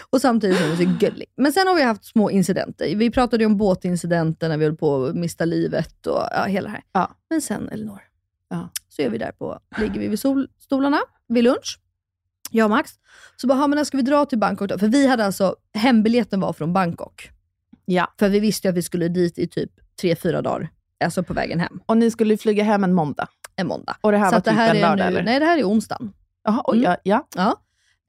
Och 0.10 0.22
samtidigt 0.22 0.62
är 0.62 0.68
hon 0.68 0.78
så 0.78 0.84
gullig. 0.84 1.26
Men 1.36 1.54
sen 1.54 1.68
har 1.68 1.76
vi 1.76 1.82
haft 1.82 2.06
små 2.06 2.32
incidenter. 2.32 2.96
Vi 2.96 3.12
pratade 3.12 3.44
ju 3.44 3.46
om 3.46 3.58
båtincidenten 3.58 4.50
när 4.50 4.58
vi 4.58 4.66
höll 4.66 4.76
på 4.76 5.06
att 5.06 5.16
mista 5.16 5.46
livet 5.46 6.08
och 6.08 6.22
ja, 6.32 6.44
hela 6.44 6.68
det 6.68 6.72
här. 6.72 6.84
Ja. 6.92 7.12
Men 7.30 7.42
sen 7.42 7.70
Elinor, 7.70 8.02
Ja. 8.54 8.70
så 8.90 9.02
är 9.02 9.10
vi 9.10 9.18
där 9.18 9.32
på, 9.32 9.60
ligger 9.78 10.00
vi 10.00 10.08
vid 10.08 10.20
sol, 10.20 10.48
stolarna 10.60 11.00
vid 11.28 11.44
lunch. 11.44 11.80
Jag 12.52 12.66
och 12.66 12.70
Max. 12.70 12.92
Så 13.36 13.48
bara, 13.48 13.58
"Ja, 13.60 13.68
men 13.68 13.78
när 13.78 13.84
ska 13.84 13.98
vi 13.98 14.04
dra 14.04 14.26
till 14.26 14.38
Bangkok 14.40 14.70
då? 14.70 14.78
För 14.78 14.88
vi 14.88 15.08
hade 15.08 15.26
alltså, 15.26 15.56
hembiljetten 15.74 16.40
var 16.40 16.54
från 16.54 16.74
Bangkok. 16.74 17.30
ja. 17.86 18.14
För 18.20 18.30
vi 18.30 18.40
visste 18.40 18.68
ju 18.68 18.70
att 18.70 18.78
vi 18.78 18.82
skulle 18.82 19.08
dit 19.08 19.38
i 19.40 19.48
typ 19.48 19.72
tre 20.02 20.16
fyra 20.16 20.42
dagar. 20.42 20.70
Alltså 21.04 21.24
på 21.24 21.34
vägen 21.34 21.60
hem, 21.60 21.80
Och 21.86 21.98
ni 21.98 22.12
skulle 22.12 22.38
flyga 22.38 22.64
hem 22.64 22.84
en 22.84 22.94
måndag. 22.94 23.28
en 23.56 23.68
måndag. 23.68 23.98
Och 24.02 24.12
det 24.12 24.18
här 24.18 24.26
Så 24.28 24.32
var 24.32 24.38
att 24.38 24.44
det 24.46 24.52
typ 24.52 24.58
här 24.60 24.76
en 24.76 24.82
lördag, 24.82 24.98
nu, 24.98 25.04
eller? 25.04 25.24
Nej, 25.24 25.40
det 25.40 25.46
här 25.46 25.58
är 25.58 25.64
onsdagen. 25.64 26.14
Jaha, 26.44 26.62
oj, 26.66 26.78
Mm. 26.78 26.92
ja, 26.92 26.98
ja. 27.04 27.28
Ja. 27.36 27.62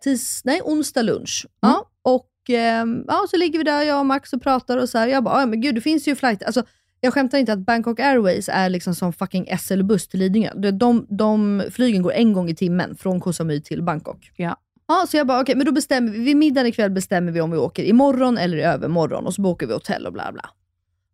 Tis, 0.04 0.42
nej, 0.44 0.60
onsdag 0.64 1.02
lunch. 1.02 1.46
Mm. 1.62 1.72
Ja, 1.74 1.90
och 2.02 2.30
ehm, 2.48 3.04
ja, 3.08 3.26
så 3.30 3.36
ligger 3.36 3.58
vi 3.58 3.64
där, 3.64 3.82
jag 3.82 3.98
och 3.98 4.06
Max, 4.06 4.32
och 4.32 4.42
pratar 4.42 4.76
och 4.78 4.88
så 4.88 4.98
här. 4.98 5.06
Jag 5.08 5.24
bara, 5.24 5.40
ja 5.40 5.46
men 5.46 5.60
gud, 5.60 5.74
det 5.74 5.80
finns 5.80 6.08
ju 6.08 6.16
flight. 6.16 6.42
Alltså, 6.42 6.62
jag 7.04 7.14
skämtar 7.14 7.38
inte 7.38 7.52
att 7.52 7.58
Bangkok 7.58 8.00
Airways 8.00 8.48
är 8.48 8.68
liksom 8.68 8.94
som 8.94 9.12
fucking 9.12 9.46
SL-buss 9.58 10.08
till 10.08 10.20
Lidingö. 10.20 10.52
De, 10.54 10.70
de, 10.70 11.06
de 11.08 11.64
flygen 11.70 12.02
går 12.02 12.12
en 12.12 12.32
gång 12.32 12.48
i 12.48 12.54
timmen 12.54 12.96
från 12.96 13.20
Koh 13.20 13.32
Samui 13.32 13.60
till 13.60 13.82
Bangkok. 13.82 14.32
Ja. 14.36 14.56
Ja, 14.86 15.06
så 15.08 15.16
jag 15.16 15.26
bara, 15.26 15.40
okej, 15.40 15.56
men 15.56 15.66
då 15.66 15.72
bestämmer 15.72 16.12
vi, 16.12 16.18
vid 16.18 16.36
middagen 16.36 16.66
ikväll 16.66 16.90
bestämmer 16.90 17.32
vi 17.32 17.40
om 17.40 17.50
vi 17.50 17.56
åker 17.56 17.84
imorgon 17.84 18.38
eller 18.38 18.56
i 18.56 18.62
övermorgon 18.62 19.26
och 19.26 19.34
så 19.34 19.42
bokar 19.42 19.66
vi 19.66 19.72
hotell 19.72 20.06
och 20.06 20.12
bla 20.12 20.32
bla. 20.32 20.50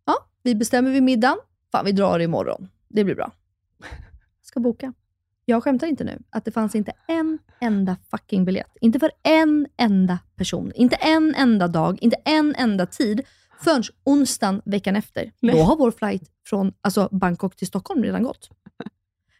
Ja, 0.05 0.13
vi 0.43 0.55
bestämmer 0.55 0.91
vid 0.91 1.03
middagen. 1.03 1.37
Fan, 1.71 1.85
vi 1.85 1.91
drar 1.91 2.19
imorgon. 2.19 2.69
Det 2.87 3.03
blir 3.03 3.15
bra. 3.15 3.31
Ska 4.41 4.59
boka. 4.59 4.93
Jag 5.45 5.63
skämtar 5.63 5.87
inte 5.87 6.03
nu, 6.03 6.23
att 6.29 6.45
det 6.45 6.51
fanns 6.51 6.75
inte 6.75 6.91
en 7.07 7.39
enda 7.61 7.95
fucking 8.11 8.45
biljett. 8.45 8.77
Inte 8.81 8.99
för 8.99 9.11
en 9.23 9.67
enda 9.77 10.19
person. 10.35 10.71
Inte 10.75 10.95
en 10.95 11.35
enda 11.35 11.67
dag, 11.67 11.97
inte 12.01 12.17
en 12.25 12.55
enda 12.55 12.85
tid. 12.85 13.21
Förrän 13.63 13.83
onsdagen 14.03 14.61
veckan 14.65 14.95
efter. 14.95 15.31
Nej. 15.39 15.55
Då 15.55 15.61
har 15.61 15.77
vår 15.77 15.91
flight 15.91 16.23
från 16.45 16.73
alltså 16.81 17.09
Bangkok 17.11 17.55
till 17.55 17.67
Stockholm 17.67 18.03
redan 18.03 18.23
gått. 18.23 18.49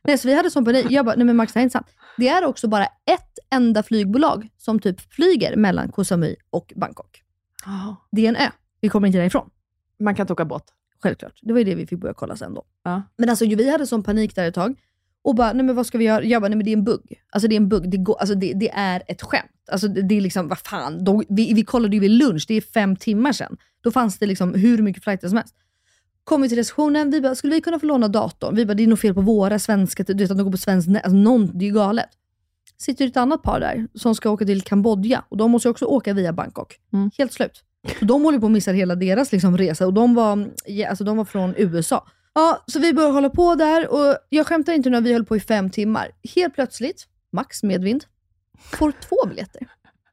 Nej, 0.03 0.17
så 0.17 0.27
vi 0.27 0.33
hade 0.33 0.51
sån 0.51 0.65
panik. 0.65 0.85
Jag 0.89 1.05
bara, 1.05 1.15
nej 1.15 1.25
men 1.25 1.35
Max, 1.35 1.53
det 1.53 1.59
här 1.59 1.61
är 1.61 1.65
inte 1.65 1.73
sant. 1.73 1.87
Det 2.17 2.27
är 2.27 2.45
också 2.45 2.67
bara 2.67 2.85
ett 2.85 3.39
enda 3.49 3.83
flygbolag 3.83 4.49
som 4.57 4.79
typ 4.79 5.13
flyger 5.13 5.55
mellan 5.55 5.91
Koh 5.91 6.03
Samui 6.03 6.35
och 6.49 6.73
Bangkok. 6.75 7.23
Det 8.11 8.25
är 8.25 8.29
en 8.29 8.35
ö. 8.35 8.49
Vi 8.81 8.89
kommer 8.89 9.07
inte 9.07 9.19
därifrån. 9.19 9.49
Man 9.99 10.15
kan 10.15 10.23
inte 10.23 10.33
åka 10.33 10.45
båt. 10.45 10.63
Självklart. 11.03 11.39
Det 11.41 11.53
var 11.53 11.59
ju 11.59 11.65
det 11.65 11.75
vi 11.75 11.87
fick 11.87 11.99
börja 11.99 12.13
kolla 12.13 12.35
sen 12.35 12.53
då. 12.53 12.63
Ja. 12.83 13.01
Men 13.17 13.29
alltså 13.29 13.45
vi 13.45 13.71
hade 13.71 13.87
sån 13.87 14.03
panik 14.03 14.35
där 14.35 14.47
ett 14.47 14.55
tag. 14.55 14.75
Och 15.23 15.35
bara, 15.35 15.53
nej 15.53 15.65
men 15.65 15.75
vad 15.75 15.85
ska 15.85 15.97
vi 15.97 16.05
göra? 16.05 16.23
Jag 16.23 16.41
bara, 16.41 16.49
nej 16.49 16.57
men 16.57 16.65
det 16.65 16.71
är 16.71 16.77
en 16.77 16.83
bugg. 16.83 17.21
Alltså 17.29 17.47
det 17.47 17.55
är 17.55 17.57
en 17.57 17.69
bugg. 17.69 17.91
Det, 17.91 17.97
går, 17.97 18.17
alltså, 18.19 18.35
det, 18.35 18.53
det 18.53 18.69
är 18.69 19.03
ett 19.07 19.21
skämt. 19.21 19.51
Alltså 19.71 19.87
det, 19.87 20.01
det 20.01 20.17
är 20.17 20.21
liksom, 20.21 20.47
vad 20.47 20.59
fan. 20.59 21.03
De, 21.03 21.23
vi, 21.29 21.53
vi 21.53 21.63
kollade 21.63 21.95
ju 21.95 21.99
vid 21.99 22.11
lunch, 22.11 22.45
det 22.47 22.53
är 22.53 22.61
fem 22.61 22.95
timmar 22.95 23.31
sedan. 23.31 23.57
Då 23.81 23.91
fanns 23.91 24.19
det 24.19 24.25
liksom 24.25 24.53
hur 24.53 24.81
mycket 24.81 25.03
flighter 25.03 25.27
som 25.27 25.37
helst. 25.37 25.55
Kom 26.23 26.41
vi 26.41 26.49
till 26.49 26.57
receptionen, 26.57 27.11
vi 27.11 27.21
bara, 27.21 27.35
skulle 27.35 27.55
vi 27.55 27.61
kunna 27.61 27.79
få 27.79 27.85
låna 27.85 28.07
datorn? 28.07 28.55
Vi 28.55 28.65
bara, 28.65 28.73
det 28.73 28.83
är 28.83 28.87
nog 28.87 28.99
fel 28.99 29.13
på 29.13 29.21
våra 29.21 29.59
svenska, 29.59 30.03
du 30.03 30.13
vet 30.13 30.31
att 30.31 30.37
de 30.37 30.43
går 30.43 30.51
på 30.51 30.57
svenskt 30.57 30.89
nät. 30.89 31.03
Alltså, 31.03 31.17
någon, 31.17 31.57
det 31.57 31.65
är 31.65 31.67
ju 31.67 31.73
galet. 31.73 32.09
Sitter 32.77 33.07
ett 33.07 33.17
annat 33.17 33.43
par 33.43 33.59
där 33.59 33.87
som 33.93 34.15
ska 34.15 34.29
åka 34.29 34.45
till 34.45 34.61
Kambodja 34.61 35.23
och 35.29 35.37
de 35.37 35.51
måste 35.51 35.69
också 35.69 35.85
åka 35.85 36.13
via 36.13 36.33
Bangkok. 36.33 36.79
Mm. 36.93 37.11
Helt 37.17 37.33
slut. 37.33 37.63
Och 38.01 38.07
de 38.07 38.23
håller 38.23 38.39
på 38.39 38.45
att 38.45 38.51
missa 38.51 38.71
hela 38.71 38.95
deras 38.95 39.31
liksom, 39.31 39.57
resa 39.57 39.87
och 39.87 39.93
de 39.93 40.13
var, 40.13 40.47
alltså, 40.89 41.03
de 41.03 41.17
var 41.17 41.25
från 41.25 41.53
USA. 41.57 42.07
Ja, 42.33 42.63
så 42.67 42.79
vi 42.79 42.93
började 42.93 43.13
hålla 43.13 43.29
på 43.29 43.55
där 43.55 43.91
och 43.91 44.17
jag 44.29 44.47
skämtar 44.47 44.73
inte 44.73 44.89
nu, 44.89 45.01
vi 45.01 45.13
höll 45.13 45.25
på 45.25 45.35
i 45.35 45.39
fem 45.39 45.69
timmar. 45.69 46.11
Helt 46.35 46.53
plötsligt, 46.53 47.07
Max 47.31 47.63
medvind, 47.63 48.05
får 48.59 48.91
två 48.91 49.15
biljetter. 49.27 49.67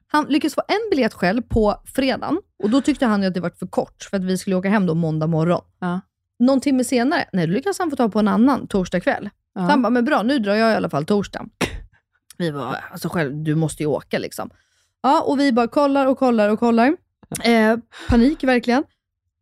Han 0.06 0.26
lyckas 0.28 0.54
få 0.54 0.62
en 0.68 0.90
biljett 0.90 1.14
själv 1.14 1.42
på 1.42 1.82
fredagen 1.94 2.38
och 2.62 2.70
då 2.70 2.80
tyckte 2.80 3.06
han 3.06 3.24
att 3.24 3.34
det 3.34 3.40
var 3.40 3.50
för 3.50 3.66
kort 3.66 4.06
för 4.10 4.16
att 4.16 4.24
vi 4.24 4.38
skulle 4.38 4.56
åka 4.56 4.68
hem 4.68 4.86
då 4.86 4.94
måndag 4.94 5.26
morgon. 5.26 5.64
Ja. 5.78 6.00
Någon 6.38 6.60
timme 6.60 6.84
senare, 6.84 7.28
nej, 7.32 7.46
då 7.46 7.52
lyckas 7.52 7.78
han 7.78 7.90
få 7.90 7.96
ta 7.96 8.08
på 8.08 8.18
en 8.18 8.28
annan 8.28 8.66
torsdag 8.66 9.00
kväll. 9.00 9.30
Ja. 9.54 9.60
Så 9.60 9.66
han 9.66 9.82
bara, 9.82 9.90
men 9.90 10.04
bra, 10.04 10.22
nu 10.22 10.38
drar 10.38 10.54
jag 10.54 10.72
i 10.72 10.76
alla 10.76 10.90
fall 10.90 11.04
torsdag. 11.04 11.46
Vi 12.38 12.52
bara, 12.52 12.76
alltså 12.92 13.08
själv, 13.08 13.34
du 13.34 13.54
måste 13.54 13.82
ju 13.82 13.86
åka 13.86 14.18
liksom. 14.18 14.50
Ja, 15.02 15.22
och 15.22 15.40
vi 15.40 15.52
bara 15.52 15.68
kollar 15.68 16.06
och 16.06 16.18
kollar 16.18 16.48
och 16.48 16.58
kollar. 16.58 16.96
Eh, 17.44 17.76
panik 18.08 18.44
verkligen. 18.44 18.84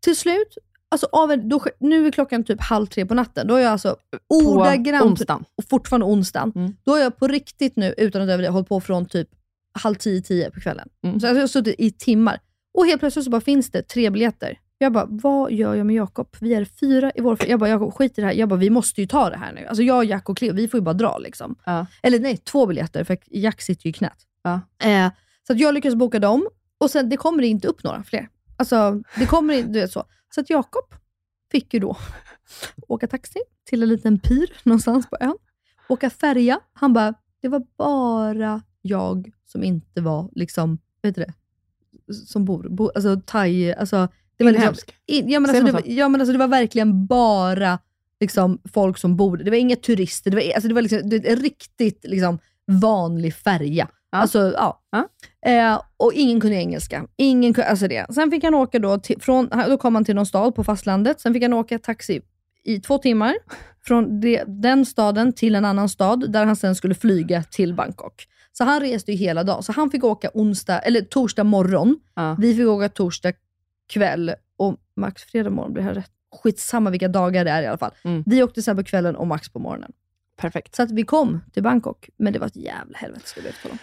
Till 0.01 0.17
slut, 0.17 0.59
alltså 0.91 1.09
av 1.13 1.33
en, 1.33 1.49
då, 1.49 1.65
nu 1.79 2.07
är 2.07 2.11
klockan 2.11 2.45
typ 2.45 2.61
halv 2.61 2.87
tre 2.87 3.07
på 3.07 3.15
natten. 3.15 3.47
Då 3.47 3.55
är 3.55 3.61
jag 3.63 3.73
alltså 3.73 3.97
På 4.29 4.35
ordagrant, 4.37 5.05
onsdagen. 5.05 5.45
och 5.57 5.65
fortfarande 5.71 6.07
onsdagen, 6.07 6.53
Mm. 6.57 6.77
då 6.85 6.95
är 6.95 7.03
jag 7.03 7.17
på 7.17 7.29
riktigt 7.29 7.77
nu, 7.77 7.95
utan 7.99 8.23
att 8.23 8.29
överdriva, 8.29 8.53
hållit 8.53 8.69
på 8.69 8.81
från 8.81 9.07
typ 9.07 9.29
halv 9.79 9.95
tio, 9.95 10.23
tio 10.23 10.51
på 10.51 10.61
kvällen. 10.61 10.89
Mm. 11.05 11.21
Så 11.21 11.27
jag 11.27 11.35
har 11.35 11.47
suttit 11.47 11.75
i 11.79 11.91
timmar. 11.91 12.39
Och 12.79 12.87
helt 12.87 13.01
plötsligt 13.01 13.25
så 13.25 13.31
bara 13.31 13.41
finns 13.41 13.71
det 13.71 13.83
tre 13.83 14.11
biljetter. 14.11 14.59
Jag 14.79 14.93
bara, 14.93 15.07
vad 15.09 15.53
gör 15.53 15.75
jag 15.75 15.87
med 15.87 15.97
Jakob? 15.97 16.29
Vi 16.41 16.55
är 16.55 16.65
fyra 16.65 17.13
i 17.15 17.21
vår 17.21 17.39
Jag 17.49 17.61
bara, 17.61 17.71
Jakob 17.71 17.95
skit 17.95 18.19
i 18.19 18.21
det 18.21 18.27
här. 18.27 18.35
Jag 18.35 18.49
bara, 18.49 18.57
vi 18.61 18.71
måste 18.71 19.01
ju 19.01 19.07
ta 19.07 19.31
det 19.31 19.37
här 19.37 19.53
nu. 19.53 19.67
Alltså 19.67 19.83
jag, 19.83 20.05
Jack 20.05 20.29
och 20.29 20.37
Cleo, 20.37 20.55
vi 20.55 20.69
får 20.69 20.79
ju 20.79 20.85
bara 20.85 20.95
dra 20.95 21.19
liksom. 21.19 21.55
Ja. 21.65 21.87
Eller 22.03 22.19
nej, 22.21 22.37
två 22.37 22.67
biljetter, 22.67 23.05
för 23.05 23.19
Jack 23.31 23.61
sitter 23.63 23.87
ju 23.87 23.91
i 23.91 23.93
knät. 23.93 24.17
Ja. 24.43 24.61
Eh, 24.89 25.11
så 25.47 25.53
att 25.53 25.59
jag 25.61 25.75
lyckas 25.75 25.95
boka 25.95 26.19
dem, 26.19 26.47
och 26.81 26.91
sen 26.91 27.09
det 27.09 27.17
kommer 27.17 27.43
inte 27.43 27.69
upp 27.69 27.83
några 27.85 28.03
fler. 28.03 28.29
Alltså, 28.57 29.03
det 29.19 29.27
kommer 29.27 29.55
inte, 29.55 29.69
du 29.73 29.81
vet 29.81 29.93
så. 29.93 30.05
Så 30.35 30.41
att 30.41 30.51
Jakob 30.51 30.95
fick 31.53 31.75
ju 31.75 31.81
då 31.81 31.97
åka 32.89 33.07
taxi 33.07 33.39
till 33.65 33.83
en 33.83 33.89
liten 33.89 34.19
pyr 34.19 34.47
någonstans 34.63 35.07
på 35.11 35.17
ön. 35.21 35.37
Åka 35.89 36.11
färja. 36.11 36.61
Han 36.73 36.93
bara, 36.93 37.15
det 37.43 37.49
var 37.49 37.63
bara 37.79 38.63
jag 38.83 39.31
som 39.47 39.65
inte 39.65 40.01
var, 40.01 40.31
liksom, 40.33 40.79
vet 41.03 41.15
du 41.15 41.25
det? 41.25 41.33
Som 42.15 42.45
bor, 42.45 42.69
bo, 42.69 42.91
alltså 42.95 43.21
thai, 43.27 43.73
alltså 43.73 44.09
det 44.37 44.45
var 44.45 44.51
liksom, 44.51 44.63
Inhemsk. 44.65 44.95
in, 45.07 45.29
ja, 45.31 45.41
men 45.41 45.51
alltså, 45.51 45.65
det, 45.67 45.73
var- 45.73 45.83
ja 45.87 46.09
men 46.09 46.21
alltså 46.21 46.33
det 46.33 46.39
var 46.39 46.49
verkligen 46.49 47.07
bara 47.07 47.79
liksom, 48.21 48.59
folk 48.73 48.99
som 48.99 49.17
bor 49.17 49.37
Det 49.37 49.51
var 49.51 49.57
inga 49.59 49.77
turister, 49.77 50.31
det 50.31 50.37
var, 50.37 50.53
alltså, 50.55 50.69
det 50.69 50.75
var 50.75 50.83
liksom, 50.83 51.09
det, 51.09 51.29
en 51.33 51.37
riktigt 51.37 52.05
liksom, 52.09 52.39
vanlig 52.67 53.35
färja. 53.35 53.89
Ja. 54.11 54.19
Alltså, 54.19 54.53
ja. 54.53 54.83
Ja. 54.91 55.09
Eh, 55.47 55.81
och 55.97 56.13
ingen 56.13 56.41
kunde 56.41 56.57
engelska. 56.57 57.07
Ingen, 57.17 57.55
kunde- 57.55 57.69
alltså 57.71 57.89
det. 57.89 58.07
Sen 58.15 58.31
fick 58.31 58.45
han 58.45 58.55
åka 58.55 58.79
då, 58.79 58.99
till, 58.99 59.21
från, 59.21 59.49
då 59.69 59.79
kom 59.79 59.95
han 59.95 60.05
till 60.05 60.15
någon 60.15 60.27
stad 60.27 60.55
på 60.55 60.65
fastlandet. 60.65 61.21
Sen 61.21 61.33
fick 61.35 61.43
han 61.43 61.53
åka 61.53 61.79
taxi 61.79 62.21
i 62.65 62.81
två 62.81 62.99
timmar 62.99 63.35
från 63.85 64.21
det, 64.21 64.45
den 64.47 64.87
staden 64.87 65.33
till 65.33 65.55
en 65.55 65.65
annan 65.65 65.89
stad, 65.89 66.33
där 66.33 66.45
han 66.47 66.57
sen 66.57 66.75
skulle 66.75 66.95
flyga 66.95 67.43
till 67.43 67.75
Bangkok. 67.75 68.27
Så 68.53 68.65
han 68.65 68.81
reste 68.81 69.13
ju 69.13 69.19
hela 69.19 69.45
dagen. 69.45 69.63
Så 69.63 69.73
han 69.73 69.91
fick 69.91 70.05
åka 70.05 70.31
onsdag, 70.35 70.79
eller 70.79 71.01
torsdag 71.01 71.45
morgon. 71.45 71.99
Ja. 72.15 72.37
Vi 72.41 72.55
fick 72.55 72.67
åka 72.67 72.89
torsdag 72.89 73.33
kväll 73.89 74.33
och 74.57 74.77
Max 74.97 75.23
fredag 75.23 75.51
morgon. 75.51 75.73
Blir 75.73 75.85
det 75.85 75.95
rätt? 75.95 76.11
Skitsamma 76.43 76.91
vilka 76.91 77.09
dagar 77.09 77.45
det 77.45 77.51
är 77.51 77.63
i 77.63 77.67
alla 77.67 77.79
fall. 77.79 77.93
Mm. 78.05 78.23
Vi 78.27 78.43
åkte 78.43 78.63
sen 78.63 78.77
på 78.77 78.85
kvällen 78.85 79.17
och 79.17 79.27
Max 79.27 79.49
på 79.49 79.59
morgonen. 79.59 79.93
Perfekt. 80.37 80.75
Så 80.75 80.83
att 80.83 80.91
vi 80.91 81.03
kom 81.03 81.41
till 81.53 81.63
Bangkok, 81.63 82.11
men 82.17 82.33
det 82.33 82.39
var 82.39 82.47
ett 82.47 82.57
jävla 82.57 82.99
helvete 82.99 83.29
ska 83.29 83.41
om. 83.71 83.79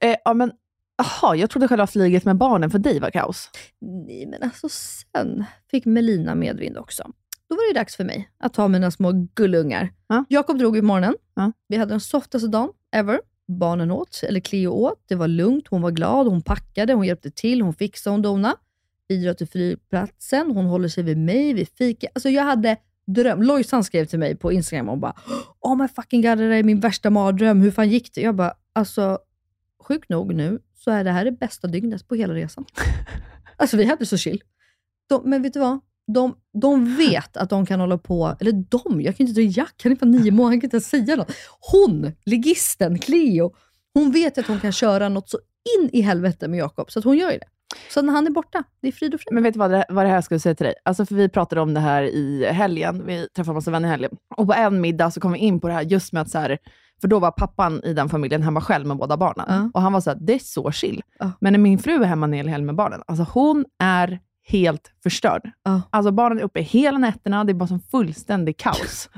Eh, 0.00 0.16
ja, 0.24 0.34
men, 0.34 0.52
aha, 0.98 1.34
jag 1.34 1.50
trodde 1.50 1.68
själva 1.68 1.86
flyget 1.86 2.24
med 2.24 2.36
barnen 2.36 2.70
för 2.70 2.78
dig 2.78 3.00
var 3.00 3.10
kaos. 3.10 3.50
Nej, 3.80 4.26
men 4.26 4.42
alltså 4.42 4.68
sen 4.68 5.44
fick 5.70 5.84
Melina 5.84 6.34
medvind 6.34 6.78
också. 6.78 7.10
Då 7.48 7.54
var 7.54 7.72
det 7.72 7.80
dags 7.80 7.96
för 7.96 8.04
mig 8.04 8.30
att 8.38 8.54
ta 8.54 8.68
mina 8.68 8.90
små 8.90 9.12
gullungar. 9.34 9.92
Ja. 10.06 10.24
Jakob 10.28 10.58
drog 10.58 10.76
i 10.76 10.82
morgonen. 10.82 11.14
Ja. 11.34 11.52
Vi 11.68 11.76
hade 11.76 11.92
den 11.92 12.00
softaste 12.00 12.48
dagen 12.48 12.68
ever. 12.92 13.20
Barnen 13.48 13.90
åt, 13.90 14.20
eller 14.22 14.40
Cleo 14.40 14.70
åt. 14.70 15.04
Det 15.08 15.14
var 15.14 15.28
lugnt, 15.28 15.68
hon 15.70 15.82
var 15.82 15.90
glad, 15.90 16.26
hon 16.26 16.42
packade, 16.42 16.92
hon 16.92 17.06
hjälpte 17.06 17.30
till, 17.30 17.62
hon 17.62 17.74
fixade, 17.74 18.14
hon 18.14 18.22
donade. 18.22 18.56
Vi 19.08 19.24
drar 19.24 19.34
till 19.34 19.48
flygplatsen, 19.48 20.50
hon 20.50 20.66
håller 20.66 20.88
sig 20.88 21.04
vid 21.04 21.18
mig, 21.18 21.52
vi 21.52 21.66
fika. 21.66 22.08
Alltså 22.14 22.28
jag 22.28 22.42
hade 22.42 22.76
dröm. 23.06 23.42
Lojsan 23.42 23.84
skrev 23.84 24.04
till 24.04 24.18
mig 24.18 24.36
på 24.36 24.52
Instagram 24.52 24.88
och 24.88 24.98
bara 24.98 25.14
Oh 25.60 25.76
my 25.76 25.88
fucking 25.88 26.22
god, 26.22 26.38
det 26.38 26.48
där 26.48 26.56
är 26.56 26.62
min 26.62 26.80
värsta 26.80 27.10
mardröm. 27.10 27.60
Hur 27.60 27.70
fan 27.70 27.88
gick 27.88 28.14
det? 28.14 28.20
Jag 28.20 28.34
bara, 28.34 28.54
alltså 28.72 29.18
sjukt 29.88 30.08
nog 30.08 30.34
nu 30.34 30.58
så 30.84 30.90
är 30.90 31.04
det 31.04 31.10
här 31.10 31.24
det 31.24 31.32
bästa 31.32 31.68
dygnet 31.68 32.08
på 32.08 32.14
hela 32.14 32.34
resan. 32.34 32.64
Alltså 33.56 33.76
vi 33.76 33.84
hade 33.84 34.06
så 34.06 34.16
chill. 34.16 34.42
De, 35.08 35.30
men 35.30 35.42
vet 35.42 35.52
du 35.52 35.60
vad? 35.60 35.80
De, 36.14 36.36
de 36.62 36.96
vet 36.96 37.36
att 37.36 37.50
de 37.50 37.66
kan 37.66 37.80
hålla 37.80 37.98
på, 37.98 38.36
eller 38.40 38.52
de, 38.52 39.00
jag 39.00 39.16
kan 39.16 39.26
inte 39.26 39.40
dra 39.40 39.48
Jack, 39.48 39.80
han 39.82 39.92
är 39.92 39.96
bara 39.96 40.06
nio 40.06 40.30
månader, 40.30 40.52
han 40.52 40.60
kan 40.60 40.66
inte 40.66 40.76
ens 40.76 40.88
säga 40.88 41.16
något. 41.16 41.32
Hon, 41.72 42.12
ligisten, 42.24 42.98
Cleo, 42.98 43.54
hon 43.94 44.12
vet 44.12 44.38
att 44.38 44.46
hon 44.46 44.60
kan 44.60 44.72
köra 44.72 45.08
något 45.08 45.30
så 45.30 45.38
in 45.78 45.90
i 45.92 46.00
helvete 46.00 46.48
med 46.48 46.58
Jakob, 46.58 46.90
så 46.90 46.98
att 46.98 47.04
hon 47.04 47.18
gör 47.18 47.32
ju 47.32 47.38
det. 47.38 47.48
Så 47.90 48.02
när 48.02 48.12
han 48.12 48.26
är 48.26 48.30
borta, 48.30 48.64
det 48.80 48.88
är 48.88 48.92
frid 48.92 49.14
och 49.14 49.20
frid. 49.20 49.34
Men 49.34 49.42
vet 49.42 49.52
du 49.52 49.58
vad 49.58 49.70
det, 49.70 49.84
vad 49.88 50.04
det 50.04 50.10
här 50.10 50.20
skulle 50.20 50.40
säga 50.40 50.54
till 50.54 50.66
dig? 50.66 50.74
Alltså 50.84 51.06
för 51.06 51.14
vi 51.14 51.28
pratade 51.28 51.60
om 51.60 51.74
det 51.74 51.80
här 51.80 52.02
i 52.02 52.46
helgen. 52.52 53.02
Vi 53.06 53.28
träffade 53.28 53.54
massa 53.54 53.70
vänner 53.70 53.88
i 53.88 53.90
helgen. 53.90 54.10
Och 54.36 54.46
på 54.46 54.54
en 54.54 54.80
middag 54.80 55.10
så 55.10 55.20
kom 55.20 55.32
vi 55.32 55.38
in 55.38 55.60
på 55.60 55.68
det 55.68 55.74
här 55.74 55.82
just 55.82 56.12
med 56.12 56.22
att 56.22 56.30
så 56.30 56.38
här, 56.38 56.58
för 57.00 57.08
då 57.08 57.18
var 57.18 57.30
pappan 57.30 57.80
i 57.84 57.92
den 57.92 58.08
familjen 58.08 58.42
hemma 58.42 58.60
själv 58.60 58.86
med 58.86 58.96
båda 58.96 59.16
barnen. 59.16 59.46
Ja. 59.48 59.70
Och 59.74 59.82
han 59.82 59.92
var 59.92 60.00
så 60.00 60.10
här, 60.10 60.18
det 60.20 60.34
är 60.34 60.38
så 60.38 60.72
chill. 60.72 61.02
Ja. 61.18 61.32
Men 61.40 61.52
när 61.52 61.60
min 61.60 61.78
fru 61.78 62.02
är 62.02 62.04
hemma 62.04 62.26
en 62.26 62.32
hel 62.32 62.48
helg 62.48 62.64
med 62.64 62.74
barnen, 62.74 63.02
alltså 63.06 63.26
hon 63.32 63.64
är 63.78 64.20
helt 64.46 64.92
förstörd. 65.02 65.50
Ja. 65.62 65.82
Alltså 65.90 66.12
barnen 66.12 66.38
är 66.38 66.42
uppe 66.42 66.60
hela 66.60 66.98
nätterna, 66.98 67.44
det 67.44 67.52
är 67.52 67.54
bara 67.54 67.66
som 67.66 67.80
fullständig 67.80 68.56
kaos. 68.56 69.08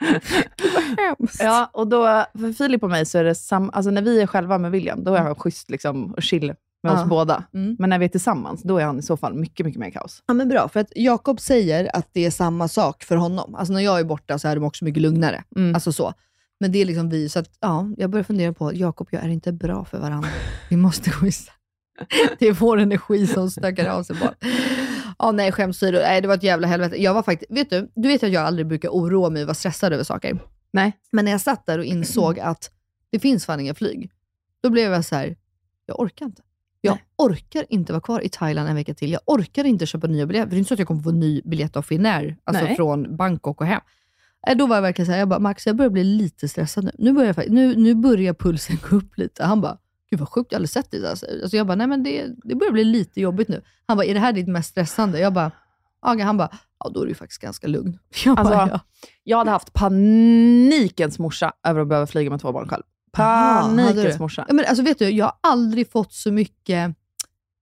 Hemskt. 0.98 1.42
Ja, 1.42 1.70
och 1.72 1.88
då, 1.88 2.24
för 2.32 2.52
Filip 2.52 2.82
och 2.82 2.90
mig 2.90 3.06
så 3.06 3.18
är 3.18 3.24
det 3.24 3.34
samma, 3.34 3.72
alltså 3.72 3.90
när 3.90 4.02
vi 4.02 4.20
är 4.20 4.26
själva 4.26 4.58
med 4.58 4.70
William, 4.70 5.04
då 5.04 5.14
är 5.14 5.20
han 5.20 5.34
schysst 5.34 5.70
liksom, 5.70 6.12
och 6.12 6.22
chill 6.22 6.54
med 6.82 6.92
Ja. 6.92 7.02
oss 7.02 7.08
båda. 7.08 7.44
Mm. 7.54 7.76
Men 7.78 7.90
när 7.90 7.98
vi 7.98 8.04
är 8.04 8.08
tillsammans, 8.08 8.62
då 8.62 8.78
är 8.78 8.84
han 8.84 8.98
i 8.98 9.02
så 9.02 9.16
fall 9.16 9.34
mycket, 9.34 9.66
mycket 9.66 9.80
mer 9.80 9.90
kaos. 9.90 10.22
Ja, 10.26 10.34
men 10.34 10.48
bra, 10.48 10.68
för 10.68 10.80
att 10.80 10.92
Jakob 10.96 11.40
säger 11.40 11.96
att 11.96 12.08
det 12.12 12.26
är 12.26 12.30
samma 12.30 12.68
sak 12.68 13.04
för 13.04 13.16
honom. 13.16 13.54
Alltså 13.54 13.72
när 13.72 13.80
jag 13.80 14.00
är 14.00 14.04
borta 14.04 14.38
så 14.38 14.48
är 14.48 14.54
de 14.54 14.64
också 14.64 14.84
mycket 14.84 15.02
lugnare. 15.02 15.44
Mm. 15.56 15.74
Alltså 15.74 15.92
så. 15.92 16.14
Men 16.60 16.72
det 16.72 16.78
är 16.78 16.84
liksom 16.84 17.08
vi, 17.08 17.28
så 17.28 17.38
att 17.38 17.50
ja, 17.60 17.88
jag 17.96 18.10
börjar 18.10 18.24
fundera 18.24 18.52
på, 18.52 18.74
Jakob 18.74 19.08
jag 19.10 19.24
är 19.24 19.28
inte 19.28 19.52
bra 19.52 19.84
för 19.84 19.98
varandra. 19.98 20.28
Vi 20.70 20.76
måste 20.76 21.10
gå 21.20 21.26
isär. 21.26 21.54
Det 22.38 22.46
är 22.46 22.52
vår 22.52 22.78
energi 22.78 23.26
som 23.26 23.50
stökar 23.50 23.86
av 23.90 24.02
sig 24.02 24.16
bara. 24.16 24.34
Ja, 25.18 25.32
nej, 25.32 25.52
skämt 25.52 25.70
åsido. 25.70 25.98
Nej, 25.98 26.20
det 26.20 26.28
var 26.28 26.34
ett 26.34 26.42
jävla 26.42 26.66
helvete. 26.66 27.02
Jag 27.02 27.14
var 27.14 27.22
faktiskt, 27.22 27.50
vet 27.52 27.70
du, 27.70 27.90
du 27.94 28.08
vet 28.08 28.22
att 28.22 28.30
jag 28.30 28.42
aldrig 28.42 28.66
brukar 28.66 28.88
oroa 28.88 29.30
mig 29.30 29.42
och 29.42 29.46
vara 29.46 29.54
stressad 29.54 29.92
över 29.92 30.04
saker. 30.04 30.38
Nej. 30.72 30.92
Men 31.12 31.24
när 31.24 31.32
jag 31.32 31.40
satt 31.40 31.66
där 31.66 31.78
och 31.78 31.84
insåg 31.84 32.40
att 32.40 32.70
det 33.10 33.18
finns 33.18 33.46
fan 33.46 33.60
inga 33.60 33.74
flyg, 33.74 34.10
då 34.62 34.70
blev 34.70 34.92
jag 34.92 35.04
så 35.04 35.14
här, 35.16 35.36
jag 35.86 36.00
orkar 36.00 36.26
inte. 36.26 36.42
Jag 36.80 36.94
Nej. 36.94 37.04
orkar 37.16 37.66
inte 37.68 37.92
vara 37.92 38.00
kvar 38.00 38.20
i 38.20 38.28
Thailand 38.28 38.68
en 38.68 38.74
vecka 38.74 38.94
till. 38.94 39.10
Jag 39.12 39.20
orkar 39.26 39.64
inte 39.64 39.86
köpa 39.86 40.06
nya 40.06 40.26
biljetter. 40.26 40.46
För 40.46 40.50
det 40.50 40.56
är 40.56 40.58
inte 40.58 40.68
så 40.68 40.74
att 40.74 40.78
jag 40.78 40.88
kommer 40.88 41.02
få 41.02 41.10
ny 41.10 41.42
biljett 41.44 41.76
av 41.76 41.82
Finnair, 41.82 42.36
alltså 42.44 42.64
Nej. 42.64 42.76
från 42.76 43.16
Bangkok 43.16 43.60
och 43.60 43.66
hem. 43.66 43.80
Eh, 44.46 44.56
Då 44.56 44.66
var 44.66 44.76
jag 44.76 44.82
verkligen 44.82 45.06
såhär, 45.06 45.18
jag 45.18 45.28
bara, 45.28 45.38
Max 45.40 45.66
jag 45.66 45.76
börjar 45.76 45.90
bli 45.90 46.04
lite 46.04 46.48
stressad 46.48 46.84
nu. 46.84 46.90
Nu 46.98 47.12
börjar, 47.12 47.34
jag, 47.36 47.50
nu, 47.50 47.76
nu 47.76 47.94
börjar 47.94 48.34
pulsen 48.34 48.76
gå 48.90 48.96
upp 48.96 49.18
lite. 49.18 49.44
Han 49.44 49.60
bara, 49.60 49.78
gud 50.10 50.20
vad 50.20 50.28
sjukt, 50.28 50.52
jag 50.52 50.56
har 50.56 50.58
aldrig 50.58 50.70
sett 50.70 50.90
det. 50.90 51.10
Alltså. 51.10 51.26
Alltså 51.42 51.56
jag 51.56 51.66
bara, 51.66 51.74
nej 51.74 51.86
men 51.86 52.02
det, 52.02 52.26
det 52.44 52.54
börjar 52.54 52.72
bli 52.72 52.84
lite 52.84 53.20
jobbigt 53.20 53.48
nu. 53.48 53.62
Han 53.86 53.96
bara, 53.96 54.04
är 54.06 54.14
det 54.14 54.20
här 54.20 54.32
ditt 54.32 54.48
mest 54.48 54.70
stressande? 54.70 55.18
Jag 55.20 55.32
bara, 55.32 55.50
ja. 56.02 56.22
Han 56.24 56.36
bara, 56.36 56.50
ja 56.84 56.90
då 56.94 57.02
är 57.02 57.06
du 57.06 57.14
faktiskt 57.14 57.42
ganska 57.42 57.66
lugn. 57.66 57.98
Jag 58.24 58.36
bara, 58.36 58.56
Alltså, 58.56 58.74
ja. 58.74 58.80
Jag 59.24 59.38
hade 59.38 59.50
haft 59.50 59.72
panikens 59.72 61.18
morsa 61.18 61.52
över 61.66 61.80
att 61.80 61.88
behöva 61.88 62.06
flyga 62.06 62.30
med 62.30 62.40
två 62.40 62.52
barn 62.52 62.68
själv. 62.68 62.82
Panikens 63.12 64.18
morsa. 64.18 64.44
Ja, 64.48 64.54
men 64.54 64.64
alltså 64.64 64.82
vet 64.82 64.98
du, 64.98 65.10
jag 65.10 65.24
har 65.24 65.34
aldrig 65.40 65.90
fått 65.92 66.12
så 66.12 66.32
mycket, 66.32 66.88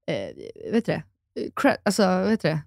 eh, 0.06 0.72
vet 0.72 0.86
du 0.86 0.92
det, 0.92 1.02
cred, 1.56 1.76
alltså 1.82 2.02
vet 2.02 2.42
du 2.42 2.48
det, 2.48 2.60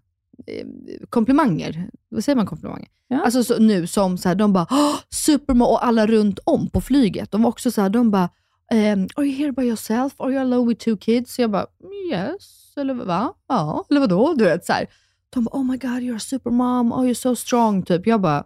eh, 0.59 0.67
komplimanger. 1.09 1.89
Vad 2.09 2.23
säger 2.23 2.35
man 2.35 2.45
komplimanger? 2.45 2.87
Ja. 3.07 3.21
Alltså 3.21 3.43
så, 3.43 3.59
nu 3.59 3.87
som 3.87 4.17
så 4.17 4.29
här, 4.29 4.35
de 4.35 4.53
bara 4.53 4.67
supermom 5.09 5.67
och 5.67 5.85
alla 5.85 6.07
runt 6.07 6.39
om 6.43 6.69
på 6.69 6.81
flyget. 6.81 7.31
De 7.31 7.43
var 7.43 7.49
också 7.49 7.71
så 7.71 7.81
här, 7.81 7.89
de 7.89 8.11
bara 8.11 8.29
ehm, 8.71 9.07
Are 9.15 9.25
you 9.25 9.37
here 9.37 9.51
by 9.51 9.63
yourself? 9.63 10.13
Are 10.17 10.31
you 10.31 10.41
alone 10.41 10.67
with 10.67 10.85
two 10.85 10.97
kids? 10.97 11.35
Så 11.35 11.41
jag 11.41 11.51
bara 11.51 11.65
yes, 12.11 12.77
eller 12.77 12.93
va? 12.93 13.33
Ja, 13.47 13.85
eller 13.89 13.99
vadå? 13.99 14.33
Du 14.33 14.43
vet 14.43 14.65
så 14.65 14.73
här. 14.73 14.87
De 15.29 15.43
bara 15.43 15.59
oh 15.59 15.63
my 15.63 15.77
god 15.77 15.89
you're 15.89 16.15
a 16.15 16.19
supermom, 16.19 16.93
oh 16.93 17.05
you're 17.05 17.13
so 17.13 17.35
strong. 17.35 17.83
Typ. 17.83 18.07
Jag 18.07 18.21
bara, 18.21 18.43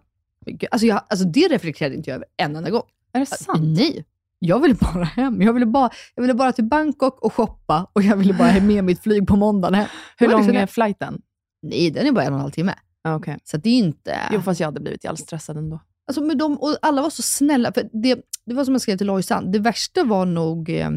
alltså, 0.72 0.88
jag, 0.88 1.02
alltså 1.08 1.26
det 1.26 1.48
reflekterade 1.48 1.96
inte 1.96 2.10
jag 2.10 2.16
över 2.16 2.28
en 2.38 2.56
enda 2.56 2.70
gång. 2.70 2.84
Är 3.14 3.20
det 3.20 3.26
sant? 3.26 3.78
Nej. 3.78 4.06
Jag 4.40 4.60
ville 4.60 4.76
bara 4.76 5.04
hem. 5.04 5.42
Jag 5.42 5.54
ville 5.54 5.66
bara, 5.66 5.90
jag 6.16 6.22
ville 6.22 6.34
bara 6.34 6.52
till 6.52 6.64
Bangkok 6.64 7.22
och 7.22 7.34
shoppa 7.34 7.92
och 7.94 8.04
jag 8.04 8.18
ville 8.18 8.34
bara 8.34 8.52
ha 8.52 8.62
med 8.62 8.84
mitt 8.84 9.04
flyg 9.04 9.28
på 9.28 9.36
måndagen 9.36 9.74
hem. 9.74 9.88
Hur 10.18 10.28
lång 10.28 10.56
är 10.56 10.68
flighten? 10.68 11.22
Nej, 11.62 11.92
den 11.92 12.08
är 12.08 12.12
bara 12.12 12.24
en 12.24 12.34
och 12.34 12.38
en 12.38 12.42
halv 12.42 12.52
timme. 12.52 12.74
Ah, 13.04 13.16
Okej. 13.16 13.38
Så 13.44 13.58
det 13.58 13.70
är 13.70 13.78
inte... 13.78 14.20
Jo, 14.32 14.42
fast 14.42 14.60
jag 14.60 14.68
hade 14.68 14.80
blivit 14.80 15.04
jävligt 15.04 15.24
stressad 15.24 15.58
ändå. 15.58 15.80
Alltså, 16.08 16.22
men 16.24 16.38
de, 16.38 16.58
och 16.58 16.78
alla 16.82 17.02
var 17.02 17.10
så 17.10 17.22
snälla. 17.22 17.72
För 17.74 17.90
det, 17.94 18.20
det 18.46 18.54
var 18.54 18.66
som 18.66 18.74
jag 18.74 18.82
skrev 18.82 18.98
till 18.98 19.08
Lojsan, 19.08 19.52
det 19.52 19.60
värsta 19.60 20.04
var 20.04 20.26
nog... 20.26 20.70
Eh, 20.70 20.90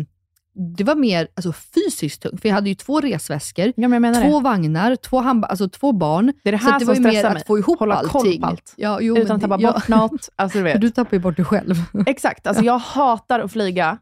det 0.77 0.85
var 0.85 0.95
mer 0.95 1.29
alltså, 1.37 1.53
fysiskt 1.53 2.23
tungt. 2.23 2.41
För 2.43 2.49
jag 2.49 2.55
hade 2.55 2.69
ju 2.69 2.75
två 2.75 3.01
resväskor, 3.01 3.73
Ja, 3.77 3.89
två 4.23 4.39
det. 4.39 4.45
vagnar, 4.45 4.97
två, 4.97 5.19
alltså, 5.21 5.69
två 5.69 5.93
barn. 5.93 6.33
Det 6.43 6.49
är 6.49 6.53
det 6.53 6.59
Så 6.59 6.65
här 6.65 6.73
att 6.73 6.79
det 6.81 6.85
var 6.87 6.95
ju 6.95 7.01
mer 7.01 7.23
mig. 7.23 7.37
att 7.41 7.47
få 7.47 7.59
ihop 7.59 7.79
Hålla 7.79 7.95
allting. 7.95 8.11
koll 8.41 8.45
allt. 8.45 8.75
Ja, 8.77 8.99
jo, 9.01 9.19
Utan 9.19 9.37
att 9.37 9.43
tappa 9.43 9.57
det- 9.57 9.67
bort 9.73 9.89
något. 9.89 10.29
Alltså, 10.37 10.59
du 10.59 10.65
vet. 10.73 10.81
du 10.81 10.91
tappar 10.91 11.17
ju 11.17 11.19
bort 11.21 11.37
dig 11.37 11.45
själv. 11.45 11.75
Exakt. 12.07 12.47
Alltså, 12.47 12.65
jag 12.65 12.79
hatar 12.79 13.41
att 13.41 13.53
flyga. 13.53 13.99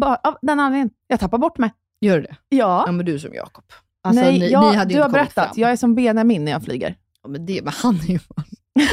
Bara 0.00 0.16
av 0.16 0.36
den 0.42 0.60
anledningen. 0.60 0.90
Jag 1.06 1.20
tappar 1.20 1.38
bort 1.38 1.58
mig. 1.58 1.72
Gör 2.00 2.16
du 2.16 2.22
det? 2.22 2.36
Ja. 2.48 2.82
Ja, 2.86 2.92
men 2.92 3.06
du 3.06 3.14
är 3.14 3.18
som 3.18 3.34
Jakob. 3.34 3.64
Alltså, 4.04 4.22
Nej, 4.22 4.38
ni, 4.38 4.50
jag, 4.50 4.88
ni 4.88 4.94
du 4.94 5.00
har 5.02 5.08
berättat. 5.08 5.34
fram. 5.46 5.54
Jag 5.56 5.70
är 5.70 5.76
som 5.76 5.94
Benjamin 5.94 6.44
när 6.44 6.52
jag 6.52 6.64
flyger. 6.64 6.96
Ja, 7.22 7.28
men, 7.28 7.46
det, 7.46 7.60
men 7.64 7.72
han 7.76 7.94
är 7.96 8.10
ju... 8.12 8.18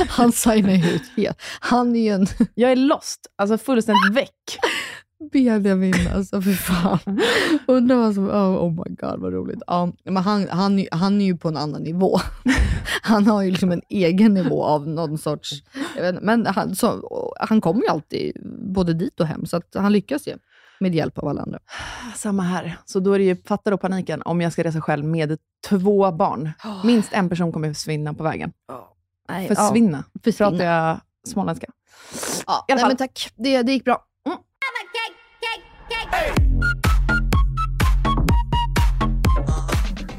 Han 0.10 0.31
signar 0.31 0.72
ju 0.74 0.91
ut 0.91 1.01
helt. 1.17 1.38
Han 1.60 1.96
är 1.96 2.00
ju 2.00 2.10
en 2.10 2.27
Jag 2.55 2.72
är 2.72 2.75
lost. 2.75 3.20
Alltså 3.38 3.58
fullständigt 3.58 4.13
väck. 4.13 4.29
Benjamin, 5.32 5.94
alltså 6.16 6.42
för 6.42 6.51
fan. 6.51 7.22
Undrar 7.68 7.96
vad 7.96 8.16
som... 8.16 8.30
Oh, 8.30 8.66
oh 8.66 8.72
my 8.72 8.96
god, 8.96 9.20
vad 9.20 9.34
roligt. 9.34 9.62
Ja, 9.68 9.92
men 10.04 10.24
han, 10.24 10.48
han, 10.50 10.86
han 10.92 11.22
är 11.22 11.25
ju 11.25 11.38
på 11.38 11.48
en 11.48 11.58
annan 11.58 11.84
nivå. 11.84 12.20
Han 13.04 13.28
har 13.28 13.42
ju 13.42 13.51
liksom 13.51 13.72
en 13.72 13.82
egen 13.90 14.34
nivå 14.34 14.63
av 14.63 14.88
någon 14.88 15.18
sorts... 15.18 15.51
Jag 15.96 16.01
vet, 16.04 16.13
inte, 16.13 16.25
men 16.25 16.46
han, 16.46 16.75
så, 16.75 17.34
han 17.40 17.62
kommer 17.62 17.82
ju 17.82 17.88
alltid 17.88 18.38
både 18.75 18.94
dit 18.94 19.20
och 19.20 19.28
hem, 19.28 19.46
så 19.46 19.58
att 19.58 19.75
han 19.75 19.92
lyckas 19.94 20.28
ju 20.28 20.38
med 20.80 20.96
hjälp 20.96 21.18
av 21.18 21.28
alla 21.28 21.42
andra. 21.42 21.60
Samma 22.16 22.44
här. 22.44 22.78
Så 22.86 23.00
då 23.00 23.13
är 23.13 23.20
det 23.20 23.25
ju, 23.25 23.36
fattar 23.36 23.72
då 23.72 23.78
paniken 23.78 24.22
om 24.22 24.42
jag 24.42 24.54
ska 24.54 24.63
resa 24.63 24.82
själv 24.82 25.06
med 25.06 25.38
två 25.70 26.12
barn. 26.12 26.51
Minst 26.84 27.13
en 27.13 27.30
person 27.30 27.51
kommer 27.51 27.74
försvinna 27.74 28.13
på 28.13 28.24
vägen. 28.24 28.51
Nej, 29.30 29.48
Försvinna. 29.48 30.04
Ja, 30.13 30.20
försvinna. 30.24 30.51
Pratar 30.51 30.66
jag 30.66 31.00
småländska? 31.28 31.68
Ja, 32.48 32.66
nej, 32.70 32.86
men 32.88 32.98
tack. 32.98 33.32
Det, 33.36 33.62
det 33.62 33.72
gick 33.72 33.86
bra. 33.86 34.06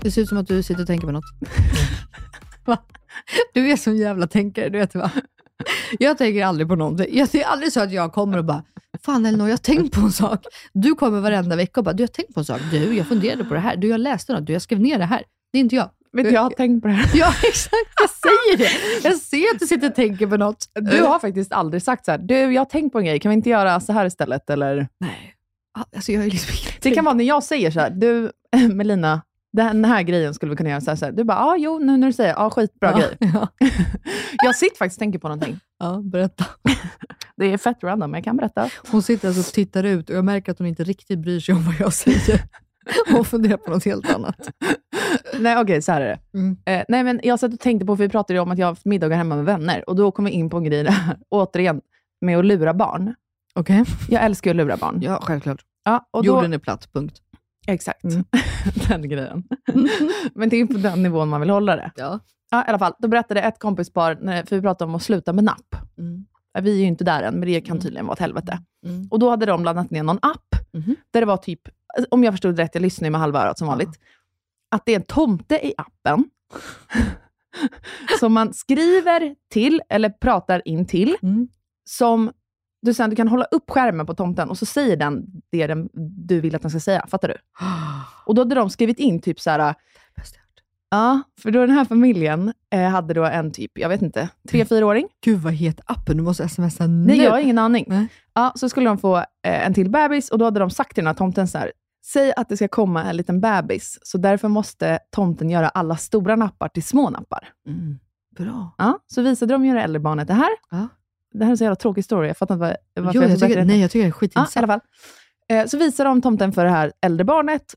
Det 0.03 0.11
ser 0.11 0.23
ut 0.23 0.29
som 0.29 0.39
att 0.39 0.49
du 0.49 0.63
sitter 0.63 0.81
och 0.83 0.87
tänker 0.87 1.07
på 1.07 1.13
något. 1.13 1.25
Va? 2.65 2.79
Du 3.55 3.71
är 3.71 3.77
sån 3.77 3.97
jävla 3.97 4.27
tänkare, 4.27 4.69
du 4.69 4.79
vet 4.79 4.95
va? 4.95 5.11
Jag 5.99 6.19
tänker 6.19 6.45
aldrig 6.45 6.69
på 6.69 6.75
någonting. 6.75 7.07
Jag, 7.19 7.29
det 7.33 7.43
är 7.43 7.47
aldrig 7.47 7.73
så 7.73 7.81
att 7.81 7.93
jag 7.93 8.13
kommer 8.13 8.39
och 8.39 8.45
bara, 8.45 8.65
fan 9.05 9.27
Elinor, 9.27 9.49
jag 9.49 9.53
har 9.53 9.59
tänkt 9.59 9.95
på 9.95 10.01
en 10.01 10.13
sak. 10.13 10.47
Du 10.73 10.95
kommer 10.95 11.21
varenda 11.21 11.57
vecka 11.57 11.81
och 11.81 11.85
bara, 11.85 11.93
du 11.93 12.03
har 12.03 12.09
tänkt 12.09 12.35
på 12.35 12.41
en 12.41 12.45
sak. 12.47 12.61
Du, 12.71 12.95
jag 12.95 13.07
funderade 13.07 13.45
på 13.45 13.55
det 13.55 13.61
här. 13.61 13.77
Du, 13.77 13.89
jag 13.89 14.01
läste 14.01 14.33
något. 14.33 14.47
Du, 14.47 14.53
jag 14.53 14.63
skrev 14.63 14.81
ner 14.81 14.99
det 14.99 15.05
här. 15.05 15.23
Det 15.53 15.59
är 15.59 15.61
inte 15.61 15.77
jag. 15.77 15.91
Du, 16.13 16.31
jag 16.31 16.41
har 16.41 16.51
tänkt 16.51 16.83
på 16.83 16.89
det 16.89 16.95
här. 16.95 17.11
Ja, 17.19 17.35
exakt. 17.49 17.93
Jag 18.01 18.11
säger 18.11 18.57
det. 18.59 19.09
Jag 19.09 19.17
ser 19.19 19.55
att 19.55 19.59
du 19.59 19.67
sitter 19.67 19.89
och 19.89 19.95
tänker 19.95 20.27
på 20.27 20.37
något. 20.37 20.69
Du 20.75 21.03
har 21.03 21.19
faktiskt 21.19 21.53
aldrig 21.53 21.83
sagt 21.83 22.05
så 22.05 22.11
här, 22.11 22.19
du, 22.19 22.35
jag 22.35 22.61
har 22.61 22.65
tänkt 22.67 22.93
på 22.93 22.99
en 22.99 23.05
grej, 23.05 23.21
kan 23.21 23.31
vi 23.31 23.35
inte 23.35 23.51
göra 23.51 23.81
så 23.81 23.93
här 23.93 24.07
istället? 24.07 24.51
Eller? 24.51 24.89
Nej. 25.01 25.35
Alltså, 25.97 26.13
jag 26.13 26.25
är 26.25 26.31
liksom 26.31 26.55
Det 26.83 26.91
kan 26.91 27.05
vara 27.05 27.15
när 27.15 27.25
jag 27.25 27.43
säger 27.43 27.71
så 27.71 27.81
här, 27.81 27.91
du 27.91 28.33
Melina, 28.75 29.23
den 29.53 29.85
här 29.85 30.03
grejen 30.03 30.35
skulle 30.35 30.51
vi 30.51 30.57
kunna 30.57 30.71
göra 30.71 30.81
så 30.81 30.91
här. 30.91 30.97
Så 30.97 31.05
här. 31.05 31.13
Du 31.13 31.25
bara, 31.25 31.39
ja, 31.39 31.45
ah, 31.45 31.57
jo, 31.57 31.79
nu 31.79 31.97
när 31.97 32.07
du 32.07 32.13
säger, 32.13 32.35
ah, 32.47 32.51
skitbra 32.51 32.91
ja, 32.91 32.99
grej. 32.99 33.17
Ja. 33.35 33.49
Jag 34.45 34.57
sitter 34.57 34.77
faktiskt 34.77 34.97
och 34.97 35.03
tänker 35.03 35.19
på 35.19 35.29
någonting. 35.29 35.61
ja, 35.79 36.01
berätta. 36.05 36.45
Det 37.37 37.53
är 37.53 37.59
fett 37.59 37.85
random, 37.85 38.11
men 38.11 38.19
jag 38.19 38.25
kan 38.25 38.37
berätta. 38.37 38.71
Hon 38.91 39.03
sitter 39.03 39.29
alltså 39.29 39.41
och 39.41 39.55
tittar 39.55 39.85
ut 39.85 40.11
och 40.11 40.17
jag 40.17 40.25
märker 40.25 40.53
att 40.53 40.59
hon 40.59 40.69
inte 40.69 40.85
riktigt 40.85 41.19
bryr 41.19 41.41
sig 41.41 41.55
om 41.55 41.65
vad 41.65 41.75
jag 41.79 41.93
säger. 41.93 42.43
Hon 43.11 43.25
funderar 43.25 43.57
på 43.57 43.71
något 43.71 43.85
helt 43.85 44.15
annat. 44.15 44.51
Nej, 45.39 45.59
okej, 45.59 45.83
så 45.83 45.93
här 45.93 46.01
är 46.01 46.07
det. 46.09 46.39
Mm. 46.39 46.57
Eh, 46.67 46.85
nej, 46.89 47.05
men 47.05 47.21
jag 47.23 47.41
satt 47.41 47.53
och 47.53 47.61
tänkte 47.61 47.87
på, 47.87 47.97
för 47.97 48.05
vi 48.05 48.09
pratade 48.09 48.41
om 48.41 48.51
att 48.51 48.59
jag 48.59 48.67
har 48.67 48.71
haft 48.71 48.85
middagar 48.85 49.17
hemma 49.17 49.37
med 49.37 49.45
vänner, 49.45 49.89
och 49.89 49.97
då 49.97 50.11
kom 50.11 50.25
vi 50.25 50.31
in 50.31 50.51
på 50.51 50.57
en 50.57 50.65
grej 50.65 50.85
där, 50.85 50.95
återigen, 51.29 51.81
med 52.21 52.39
att 52.39 52.45
lura 52.45 52.75
barn. 52.75 53.15
Okej. 53.55 53.85
Jag 54.09 54.25
älskar 54.25 54.51
ju 54.55 54.61
att 54.61 54.67
lura 54.67 54.77
barn. 54.77 54.99
Ja, 55.03 55.19
självklart. 55.23 55.63
Ja, 55.85 56.09
och 56.11 56.23
då, 56.25 56.27
Jorden 56.27 56.53
är 56.53 56.59
platt, 56.59 56.89
punkt. 56.93 57.19
Exakt. 57.67 58.05
Mm. 58.05 58.25
den 58.89 59.09
grejen. 59.09 59.45
men 60.35 60.49
det 60.49 60.57
är 60.57 60.67
på 60.67 60.73
den 60.79 61.03
nivån 61.03 61.29
man 61.29 61.41
vill 61.41 61.51
hålla 61.51 61.77
det. 61.77 61.91
Ja. 61.97 62.21
Ja, 62.51 62.65
i 62.67 62.69
alla 62.69 62.79
fall. 62.79 62.93
Då 62.99 63.09
berättade 63.09 63.41
ett 63.43 63.59
kompispar, 63.59 64.15
för 64.47 64.57
vi 64.57 64.63
pratade 64.63 64.89
om 64.89 64.95
att 64.95 65.03
sluta 65.03 65.33
med 65.33 65.45
napp. 65.45 65.77
Mm. 65.99 66.27
Vi 66.63 66.73
är 66.73 66.77
ju 66.81 66.85
inte 66.87 67.05
där 67.05 67.23
än, 67.23 67.35
men 67.35 67.49
det 67.49 67.61
kan 67.61 67.71
Mm. 67.71 67.83
tydligen 67.83 68.07
vara 68.07 68.13
ett 68.15 68.19
helvete. 68.21 68.59
Mm. 68.87 69.09
Och 69.11 69.19
då 69.19 69.31
hade 69.31 69.47
de 69.47 69.65
laddat 69.65 69.91
ner 69.91 70.03
någon 70.03 70.19
app, 70.23 70.55
Mhm. 70.73 70.97
där 71.11 71.21
det 71.21 71.27
var 71.27 71.37
typ, 71.37 71.61
om 72.11 72.25
jag 72.25 72.33
förstod 72.35 72.57
rätt, 72.59 72.71
jag 72.75 72.83
lyssnar 72.83 73.07
ju 73.07 73.11
med 73.11 73.21
halva 73.21 73.43
örat 73.43 73.59
som 73.59 73.67
vanligt, 73.69 74.01
att 74.71 74.83
det 74.87 74.93
är 74.93 74.97
en 74.97 75.03
tomte 75.03 75.67
i 75.67 75.75
appen, 75.77 76.25
som 78.21 78.33
man 78.33 78.55
skriver 78.55 79.35
till, 79.51 79.83
eller 79.89 80.11
pratar 80.11 80.63
in 80.69 80.87
till, 80.87 81.17
Mm. 81.23 81.49
som 81.85 82.33
du 82.83 82.95
sen 82.95 83.11
du 83.11 83.17
kan 83.17 83.29
hålla 83.29 83.45
upp 83.45 83.71
skärmen 83.71 84.07
på 84.07 84.15
tomten 84.15 84.51
och 84.51 84.59
så 84.59 84.67
säger 84.67 84.97
den 84.97 85.27
det 85.51 85.67
den, 85.67 85.89
du 86.27 86.41
vill 86.41 86.55
att 86.55 86.63
den 86.63 86.71
ska 86.71 86.81
säga. 86.81 87.07
Fattar 87.09 87.29
du? 87.29 87.35
Och 88.27 88.35
då 88.35 88.41
hade 88.41 88.55
de 88.55 88.71
skrivit 88.71 88.99
in 88.99 89.21
typ 89.21 89.41
så 89.41 89.51
här, 89.51 89.75
ja, 90.91 91.23
för 91.41 91.51
då 91.51 91.61
den 91.61 91.71
här 91.71 91.85
familjen 91.85 92.53
eh, 92.71 92.89
hade 92.89 93.15
då 93.15 93.25
en 93.25 93.53
typ, 93.53 93.71
jag 93.75 93.89
vet 93.89 94.03
inte, 94.03 94.29
tre, 94.49 94.65
fyraåring. 94.65 95.09
Gud, 95.25 95.39
vad 95.39 95.53
heter 95.53 95.85
appen? 95.89 96.17
Du 96.17 96.23
måste 96.23 96.49
smsa 96.49 96.87
nu. 96.87 97.07
Nej, 97.07 97.23
jag 97.23 97.31
har 97.31 97.39
ingen 97.39 97.59
aning. 97.59 97.85
Nej. 97.89 98.07
Ja, 98.35 98.53
så 98.55 98.69
skulle 98.69 98.91
de 98.91 98.99
få 98.99 99.17
eh, 99.17 99.67
en 99.67 99.75
till 99.75 99.91
bebis 99.91 100.31
och 100.31 100.39
då 100.39 100.45
hade 100.45 100.61
de 100.61 100.71
sagt 100.71 100.95
till 100.95 101.05
den 101.05 101.07
här 101.07 101.15
tomten 101.15 101.49
så 101.49 101.59
här, 101.59 101.73
säg 102.07 102.33
att 102.37 102.49
det 102.49 102.57
ska 102.57 102.69
komma 102.69 103.05
en 103.05 103.17
liten 103.17 103.41
bebis, 103.41 103.99
så 104.03 104.19
därför 104.19 104.49
måste 104.49 104.99
tomten 105.11 105.51
göra 105.51 105.69
alla 105.69 105.97
stora 105.97 106.37
nappar 106.37 106.69
till 106.69 106.83
små 106.83 107.11
nappar. 107.11 107.49
Mm. 107.67 107.99
Bra. 108.37 108.75
Ja, 108.79 108.99
så 109.07 109.23
visade 109.23 109.55
de 109.55 109.65
ju 109.65 109.75
det 109.75 109.83
äldre 109.83 110.01
barnet 110.01 110.29
det 110.29 110.35
här. 110.35 110.51
Ja. 110.71 110.89
Det 111.33 111.45
här 111.45 111.47
är 111.47 111.51
en 111.51 111.59
så 111.59 111.65
jävla 111.65 111.77
tråkig 111.77 112.05
story, 112.05 112.29
jag 112.29 112.37
fattar 112.37 112.55
inte 112.55 112.77
varför 112.95 113.15
Jo, 113.15 113.23
jag 113.23 113.31
jag 113.31 113.39
tycker, 113.41 113.49
berätta 113.55 113.67
nej, 113.67 113.81
jag 113.81 113.91
tycker 113.91 113.99
det 113.99 114.05
är 114.05 114.07
Ja, 114.07 114.09
i 114.09 114.13
skitintressant. 114.13 114.57
alla 114.57 114.67
fall. 114.67 114.81
Eh, 115.49 115.67
så 115.67 115.79
visade 115.79 116.09
de 116.09 116.23
tomten 116.23 116.53
för 116.53 116.65
det 116.65 116.71
här 116.71 116.93
äldre 117.01 117.25
barnet 117.25 117.75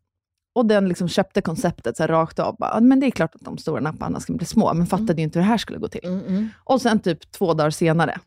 och 0.55 0.65
den 0.65 0.87
liksom 0.87 1.07
köpte 1.07 1.41
konceptet 1.41 1.97
så 1.97 2.03
här 2.03 2.07
rakt 2.07 2.39
av. 2.39 2.55
Bara, 2.59 2.71
"Ja, 2.73 2.79
men 2.79 2.99
det 2.99 3.05
är 3.05 3.11
klart 3.11 3.35
att 3.35 3.41
de 3.41 3.57
stora 3.57 3.79
napparna 3.81 4.19
ska 4.19 4.33
bli 4.33 4.45
små, 4.45 4.73
men 4.73 4.87
fattade 4.87 5.13
ju 5.13 5.21
inte 5.21 5.39
hur 5.39 5.43
det 5.43 5.49
här 5.49 5.57
skulle 5.57 5.79
gå 5.79 5.87
till. 5.87 6.05
Mm, 6.05 6.25
mm. 6.25 6.49
Och 6.63 6.81
sen 6.81 6.99
typ 6.99 7.31
två 7.31 7.53
dagar 7.53 7.69
senare 7.69 8.17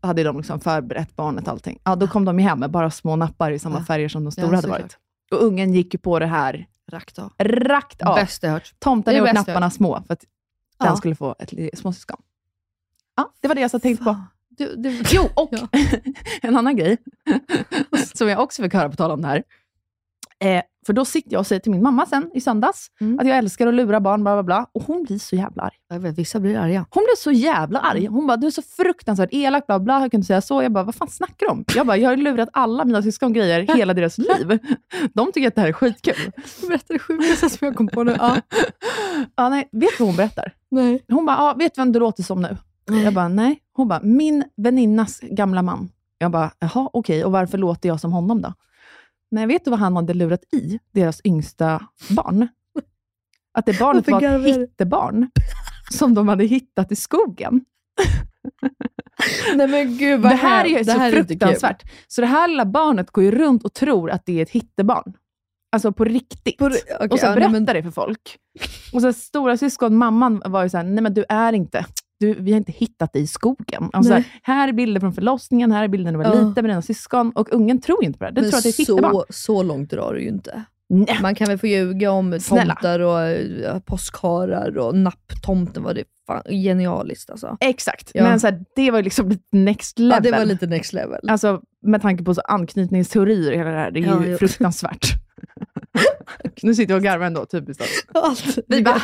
hade 0.00 0.22
de 0.22 0.36
liksom 0.36 0.60
förberett 0.60 1.16
barnet 1.16 1.44
och 1.46 1.52
allting. 1.52 1.78
Ja, 1.84 1.96
då 1.96 2.08
kom 2.08 2.24
de 2.24 2.38
ju 2.38 2.44
hem 2.44 2.60
med 2.60 2.70
bara 2.70 2.90
små 2.90 3.16
nappar 3.16 3.50
i 3.50 3.58
samma 3.58 3.78
Ja. 3.78 3.84
färger 3.84 4.08
som 4.08 4.22
de 4.22 4.26
Ja, 4.26 4.30
stora 4.30 4.46
hade 4.46 4.62
såklart. 4.62 4.80
varit. 4.80 4.98
Och 5.32 5.42
ungen 5.46 5.74
gick 5.74 5.94
ju 5.94 5.98
på 5.98 6.18
det 6.18 6.26
här 6.26 6.66
Rakt 6.92 7.18
av. 7.18 7.32
rakt 7.38 8.02
av. 8.02 8.14
Bäst 8.14 8.42
jag 8.42 8.50
hört. 8.50 8.74
Tomten 8.78 9.14
Det 9.14 9.18
jag 9.18 9.34
napparna 9.34 9.70
små 9.70 10.02
för 10.06 10.12
att 10.12 10.24
Ja. 10.78 10.86
den 10.86 10.96
skulle 10.96 11.14
få 11.14 11.34
ett 11.38 11.78
småsyskon. 11.78 12.16
Ja, 13.16 13.32
det 13.40 13.48
var 13.48 13.54
det 13.54 13.60
jag 13.60 13.70
satt 13.70 13.82
tänkte 13.82 14.04
på. 14.04 14.16
Du, 14.58 14.74
du, 14.76 15.02
Jo, 15.10 15.22
och 15.36 15.48
Ja. 15.52 15.68
en 16.42 16.56
annan 16.56 16.76
grej 16.76 16.96
som 18.14 18.28
jag 18.28 18.40
också 18.40 18.62
fick 18.62 18.74
höra 18.74 18.88
på 18.88 18.96
tal 18.96 19.10
om 19.10 19.22
det 19.22 19.28
här. 19.28 19.42
Eh, 20.44 20.62
för 20.86 20.92
då 20.92 21.04
sitter 21.04 21.32
jag 21.32 21.40
och 21.40 21.46
säger 21.46 21.60
till 21.60 21.72
min 21.72 21.82
mamma 21.82 22.06
sen 22.06 22.30
i 22.34 22.40
söndags 22.40 22.86
Mm. 23.00 23.18
att 23.20 23.26
jag 23.28 23.38
älskar 23.38 23.66
att 23.66 23.74
lura 23.74 24.00
barn, 24.00 24.22
bla 24.22 24.34
bla 24.34 24.42
bla. 24.42 24.66
Och 24.74 24.82
hon 24.82 25.02
blir 25.02 25.18
så 25.18 25.36
jävla 25.36 25.62
arg. 25.62 25.72
jag 25.88 26.00
vet, 26.00 26.18
vissa 26.18 26.40
blir 26.40 26.56
arga. 26.58 26.86
Hon 26.90 27.02
blev 27.04 27.14
så 27.16 27.32
jävla 27.32 27.80
arg. 27.80 28.06
Hon 28.06 28.26
bara, 28.26 28.36
du 28.36 28.46
är 28.46 28.50
så 28.50 28.62
fruktansvärt 28.62 29.28
elak, 29.32 29.66
bla 29.66 29.78
bla. 29.80 30.00
Jag 30.00 30.10
kunde 30.10 30.26
säga 30.26 30.40
så. 30.40 30.62
Jag 30.62 30.72
bara, 30.72 30.84
vad 30.84 30.94
fan 30.94 31.08
snackar 31.08 31.46
du 31.46 31.52
om? 31.52 31.64
Jag 31.74 31.86
bara, 31.86 31.96
jag 31.96 32.08
har 32.10 32.16
lurat 32.16 32.48
alla 32.52 32.84
mina 32.84 33.02
syskon 33.02 33.32
grejer 33.32 33.60
hela 33.76 33.94
deras 33.94 34.18
liv. 34.18 34.58
De 35.14 35.32
tycker 35.32 35.48
att 35.48 35.54
det 35.54 35.60
här 35.60 35.68
är 35.68 35.72
skitkul. 35.72 36.32
Berätta 36.68 36.92
det 36.92 36.98
sjukaste 36.98 37.50
som 37.50 37.66
jag 37.66 37.76
kom 37.76 37.88
på 37.88 38.02
nu. 38.04 38.16
Ja. 38.18 38.36
Ja, 39.36 39.48
nej, 39.48 39.68
vet 39.72 39.90
du 39.90 39.96
vad 39.98 40.08
hon 40.08 40.16
berättar? 40.16 40.52
Nej. 40.70 41.04
Hon 41.08 41.26
bara, 41.26 41.36
ja, 41.36 41.54
vet 41.58 41.74
du 41.74 41.80
vem 41.80 41.92
du 41.92 41.98
låter 41.98 42.22
som 42.22 42.42
nu? 42.42 42.56
Jag 42.88 43.14
bara, 43.14 43.28
nej. 43.28 43.62
Hon 43.72 43.88
bara, 43.88 44.00
min 44.02 44.44
väninnas 44.56 45.20
gamla 45.20 45.62
man. 45.62 45.90
Jag 46.18 46.30
bara, 46.30 46.50
jaha, 46.58 46.90
okej, 46.92 47.24
och 47.24 47.32
varför 47.32 47.58
låter 47.58 47.88
jag 47.88 48.00
som 48.00 48.12
honom 48.12 48.42
då? 48.42 48.54
Nej, 49.30 49.46
vet 49.46 49.64
du 49.64 49.70
vad 49.70 49.80
han 49.80 49.96
hade 49.96 50.14
lurat 50.14 50.54
i 50.54 50.78
deras 50.92 51.20
yngsta 51.24 51.88
barn? 52.10 52.48
Att 53.52 53.66
det 53.66 53.78
barnet 53.78 54.08
var 54.08 54.22
ett 54.22 54.56
hittebarn 54.56 55.30
som 55.90 56.14
de 56.14 56.28
hade 56.28 56.44
hittat 56.44 56.92
i 56.92 56.96
skogen. 56.96 57.64
Nej 59.54 59.68
men 59.68 59.96
gud 59.98 60.22
det 60.22 60.28
här 60.28 60.64
är 60.64 60.78
ju 60.78 60.84
så 60.84 60.90
här 60.90 61.12
är 61.12 61.22
fruktansvärt. 61.22 61.82
Så 62.08 62.20
det 62.20 62.26
här 62.26 62.48
lilla 62.48 62.64
barnet 62.64 63.10
går 63.10 63.24
ju 63.24 63.30
runt 63.30 63.64
och 63.64 63.72
tror 63.72 64.10
att 64.10 64.26
det 64.26 64.38
är 64.38 64.42
ett 64.42 64.50
hittebarn. 64.50 65.12
Alltså 65.72 65.92
på 65.92 66.04
riktigt. 66.04 66.58
På, 66.58 66.66
okay, 66.66 67.08
och 67.10 67.18
så 67.18 67.26
ja, 67.26 67.34
berättar 67.34 67.52
men, 67.52 67.64
det 67.64 67.82
för 67.82 67.90
folk. 67.90 68.38
Och 68.92 69.02
så 69.02 69.12
stora 69.12 69.56
syskon, 69.56 69.96
mamman 69.96 70.42
var 70.44 70.62
ju 70.62 70.68
såhär, 70.68 70.84
nej 70.84 71.02
men 71.02 71.14
du 71.14 71.24
är 71.28 71.52
inte, 71.52 71.86
du, 72.20 72.34
vi 72.34 72.50
har 72.52 72.56
inte 72.58 72.72
hittat 72.72 73.12
dig 73.12 73.22
i 73.22 73.26
skogen. 73.26 73.90
Alltså, 73.92 74.12
här, 74.12 74.24
här 74.42 74.68
är 74.68 74.72
bilder 74.72 75.00
från 75.00 75.12
förlossningen, 75.12 75.72
här 75.72 75.84
är 75.84 75.88
bilder 75.88 76.12
när 76.12 76.18
du 76.18 76.24
var 76.24 76.36
Ja. 76.36 76.48
liten 76.48 76.64
med 76.64 76.70
dina 76.70 76.82
syskon. 76.82 77.32
Och 77.34 77.52
ungen 77.52 77.80
tror 77.80 78.04
inte 78.04 78.18
på 78.18 78.24
det. 78.24 78.30
Den 78.30 78.42
men 78.44 78.50
tror 78.50 78.58
att 78.58 78.64
det 78.64 78.80
är 78.80 78.84
så, 78.84 79.24
så 79.30 79.62
långt 79.62 79.90
drar 79.90 80.14
det 80.14 80.20
ju 80.20 80.28
inte. 80.28 80.62
Nej. 80.90 81.18
Man 81.22 81.34
kan 81.34 81.46
väl 81.46 81.58
få 81.58 81.66
ljuga 81.66 82.10
om 82.10 82.40
Snälla. 82.40 82.74
tomtar 82.74 83.00
och 83.00 83.84
påskharar 83.84 84.78
och 84.78 84.94
napptomten. 84.96 85.82
Var 85.82 85.94
det 85.94 86.04
fan 86.26 86.42
genialiskt 86.50 87.30
alltså. 87.30 87.56
Exakt, 87.60 88.10
Ja. 88.14 88.22
men 88.22 88.40
så 88.40 88.46
här, 88.46 88.64
det 88.76 88.90
var 88.90 88.98
ju 88.98 89.02
liksom 89.04 89.28
lite 89.28 89.42
next 89.56 89.98
level. 89.98 90.12
Ja, 90.24 90.30
det 90.30 90.38
var 90.38 90.44
lite 90.44 90.66
next 90.66 90.92
level. 90.92 91.20
Alltså 91.28 91.60
med 91.82 92.02
tanke 92.02 92.24
på 92.24 92.34
så 92.34 92.40
anknytningsteorier 92.40 93.52
och 93.52 93.58
hela 93.58 93.70
det 93.70 93.76
här, 93.78 93.90
det 93.90 94.00
är 94.00 94.04
Ja, 94.06 94.26
ju 94.26 94.36
fruktansvärt. 94.38 95.06
nu 96.62 96.74
sitter 96.74 96.92
jag 96.94 96.98
och 96.98 97.04
garvar 97.04 97.26
ändå, 97.26 97.46
typiskt 97.46 97.82
oss. 97.82 98.04
Allt. 98.14 98.58
Vi 98.68 98.82
bara, 98.82 99.02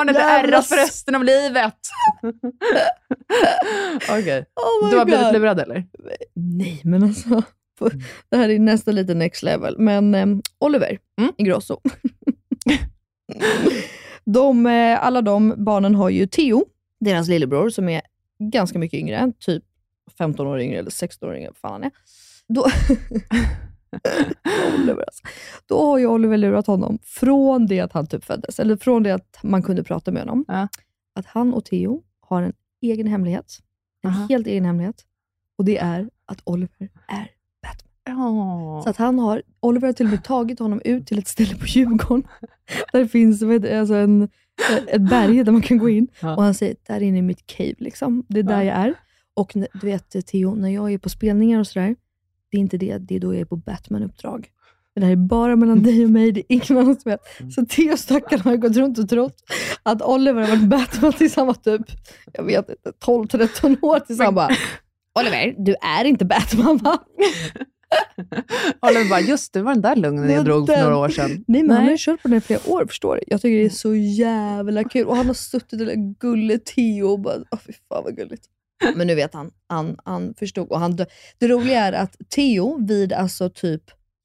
Arne 0.00 0.12
det 0.12 0.18
Jävla 0.18 0.48
ärras 0.56 0.68
för 0.68 0.76
resten 0.76 1.14
av 1.14 1.24
livet. 1.24 1.74
Okej. 4.10 4.44
Oh 4.56 4.84
my 4.84 4.90
Du 4.90 4.96
har 4.96 5.04
God. 5.04 5.06
blivit 5.06 5.32
lurad 5.32 5.60
eller? 5.60 5.84
Nej, 6.34 6.80
men 6.84 7.02
alltså. 7.02 7.42
på- 7.78 7.90
Det 8.28 8.36
här 8.36 8.48
är 8.48 8.58
nästan 8.58 8.94
lite 8.94 9.14
next 9.14 9.42
level. 9.42 9.78
Men 9.78 10.14
eh, 10.14 10.26
Oliver 10.58 10.98
Mm. 11.20 11.32
Ingrosso. 11.36 11.80
de, 14.24 14.66
eh, 14.66 15.04
alla 15.04 15.22
de 15.22 15.54
barnen 15.64 15.94
har 15.94 16.10
ju 16.10 16.26
Theo, 16.26 16.64
deras 17.00 17.28
lillebror, 17.28 17.70
som 17.70 17.88
är 17.88 18.02
ganska 18.38 18.78
mycket 18.78 18.98
yngre. 19.00 19.32
Typ 19.40 19.64
15 20.18 20.46
år 20.46 20.60
yngre 20.60 20.78
eller 20.78 20.90
16 20.90 21.28
år 21.28 21.36
yngre, 21.36 21.48
vad 21.48 21.56
fan 21.56 21.72
han 21.72 21.84
är. 21.84 21.90
Då, 22.48 22.66
Oliver 24.78 25.04
alltså. 25.06 25.22
Då 25.66 25.86
har 25.86 25.98
ju 25.98 26.06
Oliver 26.06 26.36
lurat 26.36 26.66
honom 26.66 26.98
från 27.02 27.66
det 27.66 27.80
att 27.80 27.92
han 27.92 28.06
typ 28.06 28.24
föddes, 28.24 28.60
eller 28.60 28.76
från 28.76 29.02
det 29.02 29.10
att 29.10 29.38
man 29.42 29.62
kunde 29.62 29.84
prata 29.84 30.10
med 30.10 30.22
honom. 30.22 30.44
Ja. 30.48 30.68
Att 31.14 31.26
han 31.26 31.54
och 31.54 31.64
Theo 31.64 32.02
har 32.20 32.42
en 32.42 32.52
egen 32.82 33.06
hemlighet. 33.06 33.58
En 34.02 34.10
Aha. 34.10 34.26
helt 34.28 34.46
egen 34.46 34.64
hemlighet. 34.64 35.04
Och 35.58 35.64
det 35.64 35.78
är 35.78 36.10
att 36.26 36.40
Oliver 36.44 36.88
är 37.08 37.30
Batman. 37.62 38.18
Ja. 38.18 38.80
Så 38.84 38.90
att 38.90 38.96
han 38.96 39.18
har, 39.18 39.42
Oliver 39.60 39.86
har 39.88 39.92
till 39.92 40.06
och 40.06 40.10
med 40.12 40.24
tagit 40.24 40.58
honom 40.58 40.80
ut 40.84 41.06
till 41.06 41.18
ett 41.18 41.28
ställe 41.28 41.56
på 41.56 41.66
Djurgården. 41.66 42.26
Där 42.92 43.00
det 43.00 43.08
finns 43.08 43.42
alltså 43.42 43.94
en, 43.94 44.28
ett 44.86 45.10
berg 45.10 45.44
där 45.44 45.52
man 45.52 45.62
kan 45.62 45.78
gå 45.78 45.88
in. 45.88 46.08
Ja. 46.20 46.36
Och 46.36 46.42
han 46.42 46.54
säger, 46.54 46.76
där 46.86 47.02
inne 47.02 47.18
är 47.18 47.22
mitt 47.22 47.46
cave. 47.46 47.74
Liksom. 47.78 48.24
Det 48.28 48.38
är 48.38 48.42
där 48.42 48.62
Ja. 48.62 48.64
jag 48.64 48.76
är. 48.76 48.94
Och 49.34 49.52
du 49.54 49.86
vet 49.86 50.26
Theo, 50.26 50.54
när 50.54 50.68
jag 50.68 50.92
är 50.92 50.98
på 50.98 51.08
spelningar 51.08 51.60
och 51.60 51.66
sådär, 51.66 51.96
det 52.50 52.56
är 52.56 52.60
inte 52.60 52.76
det. 52.76 52.98
Det 52.98 53.16
är 53.16 53.20
då 53.20 53.34
jag 53.34 53.40
är 53.40 53.44
på 53.44 53.56
Batman-uppdrag. 53.56 54.48
Det 54.94 55.04
här 55.04 55.12
är 55.12 55.16
bara 55.16 55.56
mellan 55.56 55.82
dig 55.82 56.04
och 56.04 56.10
mig, 56.10 56.32
det 56.32 56.40
är 56.40 56.44
ingen 56.48 56.82
annan 56.82 57.00
som 57.00 57.10
vet. 57.10 57.20
Så 57.54 57.66
Theo 57.66 57.96
stackarn 57.96 58.40
har 58.40 58.56
gått 58.56 58.76
runt 58.76 58.98
och 58.98 59.08
trott 59.08 59.36
att 59.82 60.02
Oliver 60.02 60.40
har 60.40 60.48
varit 60.48 60.68
Batman 60.68 61.12
tills 61.12 61.36
han 61.36 61.46
var 61.46 61.54
typ, 61.54 61.82
jag 62.32 62.44
vet 62.44 62.68
inte, 62.68 62.90
12-13 63.06 63.76
år. 63.82 64.00
Tills 64.00 64.20
han 64.20 64.34
bara, 64.34 64.48
Oliver, 65.20 65.54
du 65.58 65.74
är 65.74 66.04
inte 66.04 66.24
Batman 66.24 66.76
va? 66.76 66.98
Oliver 68.82 69.08
bara, 69.08 69.20
just 69.20 69.52
det, 69.52 69.62
var 69.62 69.72
den 69.72 69.82
där 69.82 69.96
lögnen 69.96 70.30
jag 70.30 70.44
drog 70.44 70.66
för 70.66 70.82
några 70.82 70.96
år 70.96 71.08
sedan. 71.08 71.44
Nej, 71.46 71.62
men 71.62 71.70
han 71.70 71.78
har 71.78 71.84
Nej. 71.84 71.92
ju 71.92 71.98
kört 71.98 72.22
på 72.22 72.28
den 72.28 72.38
i 72.38 72.40
flera 72.40 72.60
år, 72.70 72.86
förstår 72.86 73.16
du. 73.16 73.22
Jag 73.26 73.42
tycker 73.42 73.58
det 73.58 73.64
är 73.64 73.70
så 73.70 73.94
jävla 73.94 74.84
kul. 74.84 75.06
Och 75.06 75.16
han 75.16 75.26
har 75.26 75.34
suttit 75.34 75.78
där, 75.78 76.18
gulle 76.20 76.58
Theo, 76.58 77.06
och 77.06 77.20
bara, 77.20 77.36
åh 77.50 77.58
fy 77.66 77.72
fan 77.88 78.04
vad 78.04 78.16
gulligt. 78.16 78.44
Men 78.96 79.06
nu 79.06 79.14
vet 79.14 79.34
han, 79.34 79.50
han, 79.68 79.96
han 80.04 80.34
förstod. 80.38 80.68
Och 80.70 80.80
han, 80.80 80.96
det 81.38 81.48
roliga 81.48 81.80
är 81.84 81.92
att 81.92 82.16
Theo 82.34 82.86
vid 82.86 83.12
alltså 83.12 83.50
typ, 83.50 83.82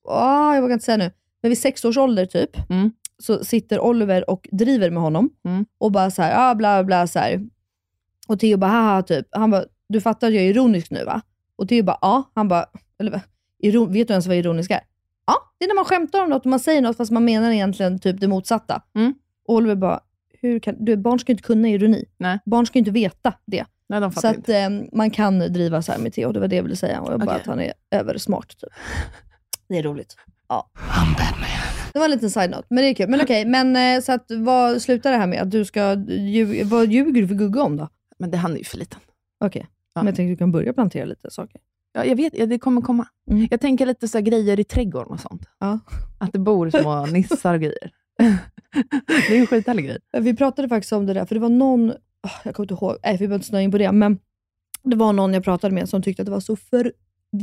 åh, 0.07 0.51
jag 0.55 0.61
vågar 0.61 0.73
inte 0.73 0.85
säga 0.85 0.97
nu, 0.97 1.11
men 1.41 1.49
vid 1.49 1.57
sex 1.57 1.85
års 1.85 1.97
ålder 1.97 2.25
typ, 2.25 2.69
Mm. 2.69 2.91
så 3.23 3.43
sitter 3.45 3.79
Oliver 3.79 4.29
och 4.29 4.49
driver 4.51 4.89
med 4.89 5.03
honom 5.03 5.29
Mm. 5.45 5.65
och 5.77 5.91
bara 5.91 6.11
så 6.11 6.21
här, 6.21 6.51
ah, 6.51 6.55
bla 6.55 6.83
bla 6.83 7.07
så 7.07 7.19
här. 7.19 7.41
Och 8.27 8.39
Theo 8.39 8.57
bara, 8.57 8.71
haha, 8.71 9.01
typ. 9.03 9.27
Han 9.31 9.51
bara, 9.51 9.65
du 9.89 10.01
fattar 10.01 10.27
att 10.27 10.33
jag 10.33 10.43
är 10.43 10.49
ironisk 10.49 10.91
nu 10.91 11.03
va? 11.03 11.21
Och 11.55 11.67
Theo 11.69 11.83
bara, 11.83 11.97
ja. 12.01 12.31
Han 12.35 12.47
bara, 12.47 12.65
eller? 12.99 13.21
Iron, 13.63 13.93
vet 13.93 14.07
du 14.07 14.11
ens 14.13 14.27
vad 14.27 14.35
ironisk 14.37 14.71
är? 14.71 14.81
Ja, 15.27 15.33
det 15.59 15.65
är 15.65 15.67
när 15.67 15.75
man 15.75 15.85
skämtar 15.85 16.23
om 16.23 16.29
något 16.29 16.45
och 16.45 16.49
man 16.49 16.59
säger 16.59 16.81
något 16.81 16.97
fast 16.97 17.11
man 17.11 17.25
menar 17.25 17.51
egentligen 17.51 17.99
typ 17.99 18.19
det 18.21 18.27
motsatta. 18.27 18.81
Mm. 18.95 19.13
Och 19.47 19.55
Oliver 19.55 19.75
bara, 19.75 19.99
hur 20.41 20.59
kan, 20.59 20.85
du, 20.85 20.97
barn 20.97 21.19
ska 21.19 21.31
inte 21.31 21.43
kunna 21.43 21.67
ironi. 21.67 22.05
Nej. 22.17 22.39
Barn 22.45 22.65
ska 22.65 22.79
inte 22.79 22.91
veta 22.91 23.33
det. 23.45 23.65
Nej, 23.91 24.01
de 24.01 24.11
Så 24.11 24.27
att 24.27 24.49
eh, 24.49 24.69
man 24.93 25.11
kan 25.11 25.39
driva 25.39 25.81
så 25.81 25.91
här 25.91 25.99
med 25.99 26.13
Theo, 26.13 26.31
det 26.31 26.39
var 26.39 26.47
det 26.47 26.55
jag 26.55 26.63
ville 26.63 26.75
säga. 26.75 27.01
Och 27.01 27.11
jag 27.13 27.19
bara 27.19 27.25
Okej. 27.31 27.41
att 27.41 27.47
han 27.47 27.59
är 27.59 27.73
översmart. 27.91 28.57
Typ. 28.57 28.69
Det 29.69 29.77
är 29.77 29.83
roligt. 29.83 30.15
Ja. 30.49 30.69
Det 31.93 31.99
var 31.99 32.05
en 32.05 32.11
liten 32.11 32.31
side-note, 32.31 32.63
men 32.69 32.83
det 32.83 32.89
är 32.89 32.93
kul. 32.93 33.09
Men 33.09 33.21
okej, 33.21 33.45
men 33.45 33.75
eh, 33.75 34.01
så 34.01 34.11
att, 34.11 34.25
vad 34.37 34.81
slutar 34.81 35.11
det 35.11 35.17
här 35.17 35.27
med? 35.27 35.41
Att 35.41 35.51
du 35.51 35.65
ska, 35.65 35.81
lju- 36.07 36.63
vad 36.63 36.87
ljuger 36.91 37.21
du 37.21 37.27
för 37.27 37.35
Gugge 37.35 37.59
om 37.61 37.77
då? 37.77 37.87
Men 38.19 38.31
det, 38.31 38.37
han 38.37 38.53
är 38.53 38.57
ju 38.57 38.63
för 38.63 38.77
liten. 38.77 38.99
Okej, 39.45 39.67
Ja. 39.93 40.01
men 40.01 40.05
jag 40.05 40.15
tänkte 40.15 40.31
att 40.31 40.37
du 40.37 40.41
kan 40.41 40.51
börja 40.51 40.73
plantera 40.73 41.05
lite 41.05 41.31
saker. 41.31 41.61
Ja, 41.93 42.05
jag 42.05 42.15
vet, 42.15 42.33
ja, 42.37 42.45
det 42.45 42.59
kommer 42.59 42.81
komma. 42.81 43.07
Mm. 43.31 43.47
Jag 43.51 43.61
tänker 43.61 43.85
lite 43.85 44.07
så 44.07 44.17
här 44.17 44.25
grejer 44.25 44.59
i 44.59 44.63
trädgården 44.63 45.11
och 45.13 45.19
sånt. 45.19 45.41
Ja. 45.59 45.79
Att 46.19 46.33
det 46.33 46.39
bor 46.39 46.69
små 46.69 47.05
nissar 47.11 47.53
och 47.53 47.59
grejer. 47.61 47.91
det 49.27 49.35
är 49.35 49.39
en 49.39 49.47
skithärlig 49.47 49.85
grej. 49.85 49.97
Vi 50.19 50.35
pratade 50.35 50.69
faktiskt 50.69 50.93
om 50.93 51.05
det 51.05 51.13
där, 51.13 51.25
för 51.25 51.35
det 51.35 51.41
var 51.41 51.49
någon, 51.49 51.93
jag 52.43 52.55
kommer 52.55 52.71
inte 52.71 52.73
ihåg, 52.85 52.97
nej, 53.03 53.13
vi 53.13 53.17
behöver 53.17 53.35
inte 53.35 53.47
snöa 53.47 53.61
in 53.61 53.71
på 53.71 53.77
det, 53.77 53.91
men 53.91 54.19
det 54.83 54.95
var 54.95 55.13
någon 55.13 55.33
jag 55.33 55.43
pratade 55.43 55.75
med 55.75 55.89
som 55.89 56.01
tyckte 56.01 56.21
att 56.21 56.25
det 56.25 56.31
var 56.31 56.39
så 56.39 56.55
för 56.55 56.93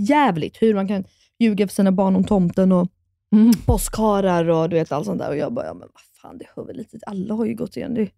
jävligt 0.09 0.63
hur 0.63 0.75
man 0.75 0.89
kan 0.89 1.05
ljuga 1.39 1.69
för 1.69 1.75
sina 1.75 1.93
barn 1.93 2.17
om 2.17 2.25
tomten 2.25 2.73
och 2.73 2.89
Mm. 3.33 3.53
påskharar 3.67 4.49
och 4.49 4.69
du 4.69 4.77
vet 4.77 4.93
allt 4.93 5.07
sånt 5.07 5.19
där. 5.19 5.29
Och 5.29 5.37
jag 5.37 5.53
bara, 5.53 5.67
ja, 5.67 5.75
men 5.75 5.81
vad 5.95 6.03
fan, 6.23 6.39
det 6.39 6.45
hör 6.57 6.65
väl 6.65 6.77
lite 6.77 6.99
Alla 7.07 7.35
har 7.35 7.45
ju 7.47 7.55
gått 7.55 7.77
igen. 7.77 7.95
Det, 7.95 8.11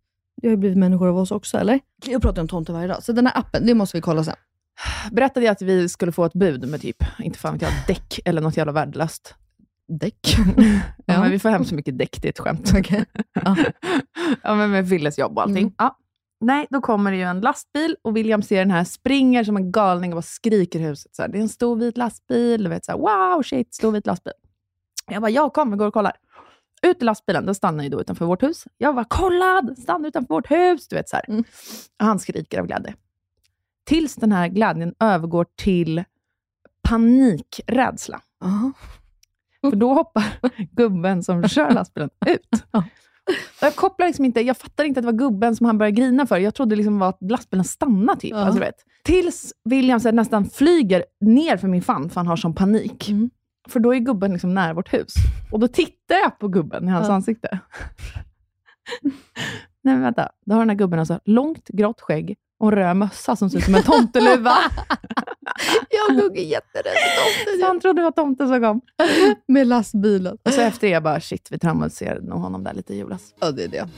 det 0.42 0.48
har 0.48 0.50
ju 0.50 0.56
blivit 0.56 0.78
människor 0.78 1.08
av 1.08 1.16
oss 1.18 1.30
också, 1.30 1.58
eller? 1.58 1.80
Jag 2.06 2.22
pratar 2.22 2.42
om 2.42 2.48
tomten 2.48 2.74
varje 2.74 2.88
dag, 2.88 3.02
så 3.02 3.12
den 3.12 3.26
här 3.26 3.38
appen, 3.38 3.66
det 3.66 3.74
måste 3.74 3.96
vi 3.96 4.00
kolla 4.00 4.24
sen. 4.24 4.34
Berättade 5.12 5.46
jag 5.46 5.52
att 5.52 5.62
vi 5.62 5.88
skulle 5.88 6.12
få 6.12 6.24
ett 6.24 6.32
bud 6.32 6.68
med 6.68 6.80
typ, 6.80 6.96
inte 7.18 7.38
fan 7.38 7.52
vet 7.52 7.62
jag, 7.62 7.70
däck 7.86 8.20
eller 8.24 8.40
något 8.40 8.56
jävla 8.56 8.72
värdelöst. 8.72 9.34
Däck. 9.88 10.36
Ja, 10.56 11.14
Ja. 11.14 11.20
men 11.20 11.30
vi 11.30 11.38
får 11.38 11.48
hem 11.48 11.64
så 11.64 11.74
mycket 11.74 11.98
däck, 11.98 12.18
det 12.22 12.28
är 12.28 12.30
ett 12.30 12.38
skämt. 12.38 12.72
Okej. 12.78 13.04
Ja. 13.44 13.56
ja, 14.42 14.54
men 14.54 14.70
med 14.70 14.88
Willes 14.88 15.18
jobb 15.18 15.36
och 15.36 15.42
allting. 15.42 15.62
Mm. 15.62 15.74
Ja. 15.78 15.96
Nej, 16.40 16.66
då 16.70 16.80
kommer 16.80 17.10
det 17.10 17.16
ju 17.16 17.22
en 17.22 17.40
lastbil 17.40 17.96
och 18.02 18.16
William 18.16 18.42
ser 18.42 18.58
den 18.58 18.70
här, 18.70 18.84
springer 18.84 19.44
som 19.44 19.56
en 19.56 19.72
galning 19.72 20.12
och 20.12 20.16
bara 20.16 20.22
skriker 20.22 20.80
i 20.80 20.82
huset. 20.82 21.14
Så 21.14 21.22
här, 21.22 21.28
det 21.28 21.38
är 21.38 21.42
en 21.42 21.48
stor 21.48 21.76
vit 21.76 21.96
lastbil. 21.96 22.64
Du 22.64 22.70
vet, 22.70 22.84
så 22.84 22.92
här, 22.92 22.98
wow, 22.98 23.42
shit, 23.42 23.74
stor 23.74 23.92
vit 23.92 24.06
lastbil. 24.06 24.32
Jag 25.06 25.22
bara, 25.22 25.30
ja 25.30 25.50
kom, 25.50 25.70
vi 25.70 25.76
går 25.76 25.86
och 25.86 25.94
kollar. 25.94 26.12
Ut 26.82 27.02
i 27.02 27.04
lastbilen, 27.04 27.46
den 27.46 27.54
stannar 27.54 27.84
ju 27.84 27.90
då 27.90 28.00
utanför 28.00 28.26
vårt 28.26 28.42
hus. 28.42 28.64
Jag 28.78 28.94
bara, 28.94 29.06
kolla, 29.08 29.62
den 29.62 29.76
stannar 29.76 30.08
utanför 30.08 30.34
vårt 30.34 30.50
hus. 30.50 30.88
Du 30.88 30.96
vet, 30.96 31.08
så. 31.08 31.16
Mm. 31.28 31.44
Han 31.96 32.18
skriker 32.18 32.60
av 32.60 32.66
glädje. 32.66 32.94
Tills 33.84 34.14
den 34.14 34.32
här 34.32 34.48
glädjen 34.48 34.94
övergår 35.00 35.46
till 35.56 36.04
panikrädsla. 36.88 38.20
Aha. 38.44 38.72
För 39.60 39.76
då 39.76 39.94
hoppar 39.94 40.24
gubben 40.72 41.22
som 41.22 41.48
kör 41.48 41.70
lastbilen 41.70 42.10
ut. 42.26 42.64
Jag 43.60 43.76
kopplar 43.76 44.06
liksom 44.06 44.24
inte, 44.24 44.40
jag 44.40 44.56
fattar 44.56 44.84
inte 44.84 45.00
att 45.00 45.02
det 45.06 45.12
var 45.12 45.18
gubben 45.18 45.56
som 45.56 45.66
han 45.66 45.78
började 45.78 45.96
grina 45.96 46.26
för. 46.26 46.38
Jag 46.38 46.54
trodde 46.54 46.76
liksom 46.76 46.98
var 46.98 47.08
att 47.08 47.18
lastbilen 47.30 47.64
stannade 47.64 48.20
typ. 48.20 48.30
Ja. 48.30 48.36
Alltså, 48.44 48.60
vet. 48.60 48.74
Tills 49.04 49.52
William 49.64 50.00
så 50.00 50.10
nästan 50.12 50.44
flyger 50.50 51.04
ner 51.20 51.56
för 51.56 51.68
min 51.68 51.82
famn, 51.82 52.08
för 52.10 52.16
han 52.16 52.26
har 52.26 52.36
sån 52.36 52.54
panik. 52.54 53.08
Mm. 53.08 53.30
För 53.68 53.80
då 53.80 53.94
är 53.94 53.98
gubben 53.98 54.32
liksom 54.32 54.54
nära 54.54 54.74
vårt 54.74 54.92
hus. 54.94 55.12
Och 55.52 55.60
då 55.60 55.68
tittar 55.68 56.16
jag 56.22 56.38
på 56.38 56.48
gubben 56.48 56.88
i 56.88 56.90
hans 56.90 57.08
Ja. 57.08 57.14
ansikte. 57.14 57.58
Nej 59.82 59.94
men 59.94 60.00
vänta, 60.02 60.28
då 60.46 60.54
har 60.54 60.60
den 60.60 60.70
här 60.70 60.76
gubben 60.76 60.98
alltså 61.00 61.20
långt 61.24 61.68
grått 61.68 62.00
skägg 62.00 62.36
och 62.58 62.68
en 62.68 62.74
röd 62.78 62.96
mössa 62.96 63.36
som 63.36 63.50
ser 63.50 63.58
ut 63.58 63.64
som 63.64 63.74
en 63.74 63.82
tomteluva. 63.86 64.54
Jag 65.90 66.16
och 66.16 66.22
Gugge 66.22 66.40
är 66.40 66.44
jätterädda 66.44 66.90
för 66.90 67.44
Så 67.44 67.50
tomten. 67.50 67.66
han 67.66 67.80
trodde 67.80 68.00
det 68.00 68.04
var 68.04 68.10
tomten 68.12 68.48
som 68.48 68.60
kom. 68.62 68.80
Med 69.48 69.66
lastbilen. 69.66 70.38
Och 70.44 70.52
så 70.52 70.60
efter 70.60 70.86
det 70.86 70.92
jag 70.92 71.02
bara, 71.02 71.20
shit, 71.20 71.48
vi 71.50 71.58
traumatiserade 71.58 72.28
nog 72.28 72.40
honom 72.40 72.64
där 72.64 72.74
lite 72.74 72.94
i 72.94 72.96
julas. 72.96 73.34
Ja, 73.40 73.50
det 73.50 73.64
är 73.64 73.68
det. 73.68 73.88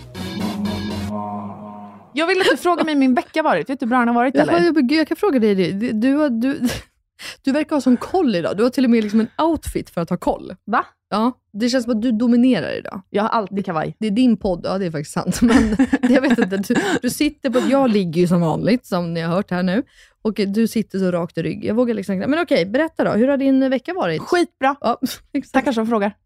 Jag 2.14 2.26
vill 2.26 2.40
att 2.40 2.46
du 2.50 2.56
frågar 2.56 2.84
mig 2.84 2.94
hur 2.94 2.98
min 3.00 3.14
vecka 3.14 3.42
varit. 3.42 3.70
Vet 3.70 3.80
du 3.80 3.86
hur 3.86 3.90
bra 3.90 3.98
den 3.98 4.08
har 4.08 4.14
varit 4.14 4.34
eller? 4.34 4.60
jag, 4.60 4.92
jag 4.92 5.08
kan 5.08 5.16
fråga 5.16 5.38
dig 5.38 5.54
det. 5.54 5.72
Du, 5.72 5.92
du, 5.92 6.28
du, 6.28 6.60
du 7.44 7.52
verkar 7.52 7.76
ha 7.76 7.80
sån 7.80 7.96
koll 7.96 8.34
idag. 8.34 8.56
Du 8.56 8.62
har 8.62 8.70
till 8.70 8.84
och 8.84 8.90
med 8.90 9.02
liksom 9.02 9.20
en 9.20 9.28
outfit 9.46 9.90
för 9.90 10.00
att 10.00 10.10
ha 10.10 10.16
koll. 10.16 10.54
Va? 10.64 10.86
Ja, 11.12 11.32
det 11.52 11.68
känns 11.68 11.84
som 11.84 11.96
att 11.96 12.02
du 12.02 12.12
dominerar 12.12 12.78
idag. 12.78 13.02
Jag 13.10 13.22
har 13.22 13.28
alltid 13.28 13.64
kavaj. 13.64 13.96
Det 13.98 14.06
är 14.06 14.10
din 14.10 14.36
podd, 14.36 14.60
ja 14.64 14.78
det 14.78 14.86
är 14.86 14.90
faktiskt 14.90 15.12
sant. 15.12 15.42
Men 15.42 15.76
jag 16.02 16.20
vet 16.20 16.38
inte, 16.38 16.56
du, 16.56 16.74
du 17.02 17.10
sitter 17.10 17.50
på... 17.50 17.58
Jag 17.70 17.90
ligger 17.90 18.20
ju 18.20 18.26
som 18.26 18.40
vanligt, 18.40 18.86
som 18.86 19.14
ni 19.14 19.20
har 19.20 19.34
hört 19.34 19.50
här 19.50 19.62
nu. 19.62 19.82
Och 20.22 20.34
du 20.34 20.68
sitter 20.68 20.98
så 20.98 21.10
rakt 21.10 21.38
i 21.38 21.42
rygg. 21.42 21.64
Jag 21.64 21.74
vågar 21.74 21.94
liksom. 21.94 22.18
Men 22.18 22.38
okej, 22.42 22.66
berätta 22.66 23.04
då. 23.04 23.10
Hur 23.10 23.28
har 23.28 23.36
din 23.36 23.70
vecka 23.70 23.94
varit? 23.94 24.22
Skitbra. 24.22 24.76
Ja, 24.80 24.98
exakt. 25.32 25.52
Tackar 25.52 25.72
som 25.72 25.86
frågar. 25.86 26.06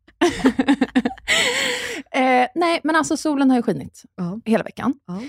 eh, 2.10 2.46
nej, 2.54 2.80
men 2.84 2.96
alltså 2.96 3.16
solen 3.16 3.50
har 3.50 3.56
ju 3.56 3.62
skinit 3.62 4.02
Ja. 4.16 4.40
hela 4.44 4.64
veckan. 4.64 4.94
Ja. 5.06 5.22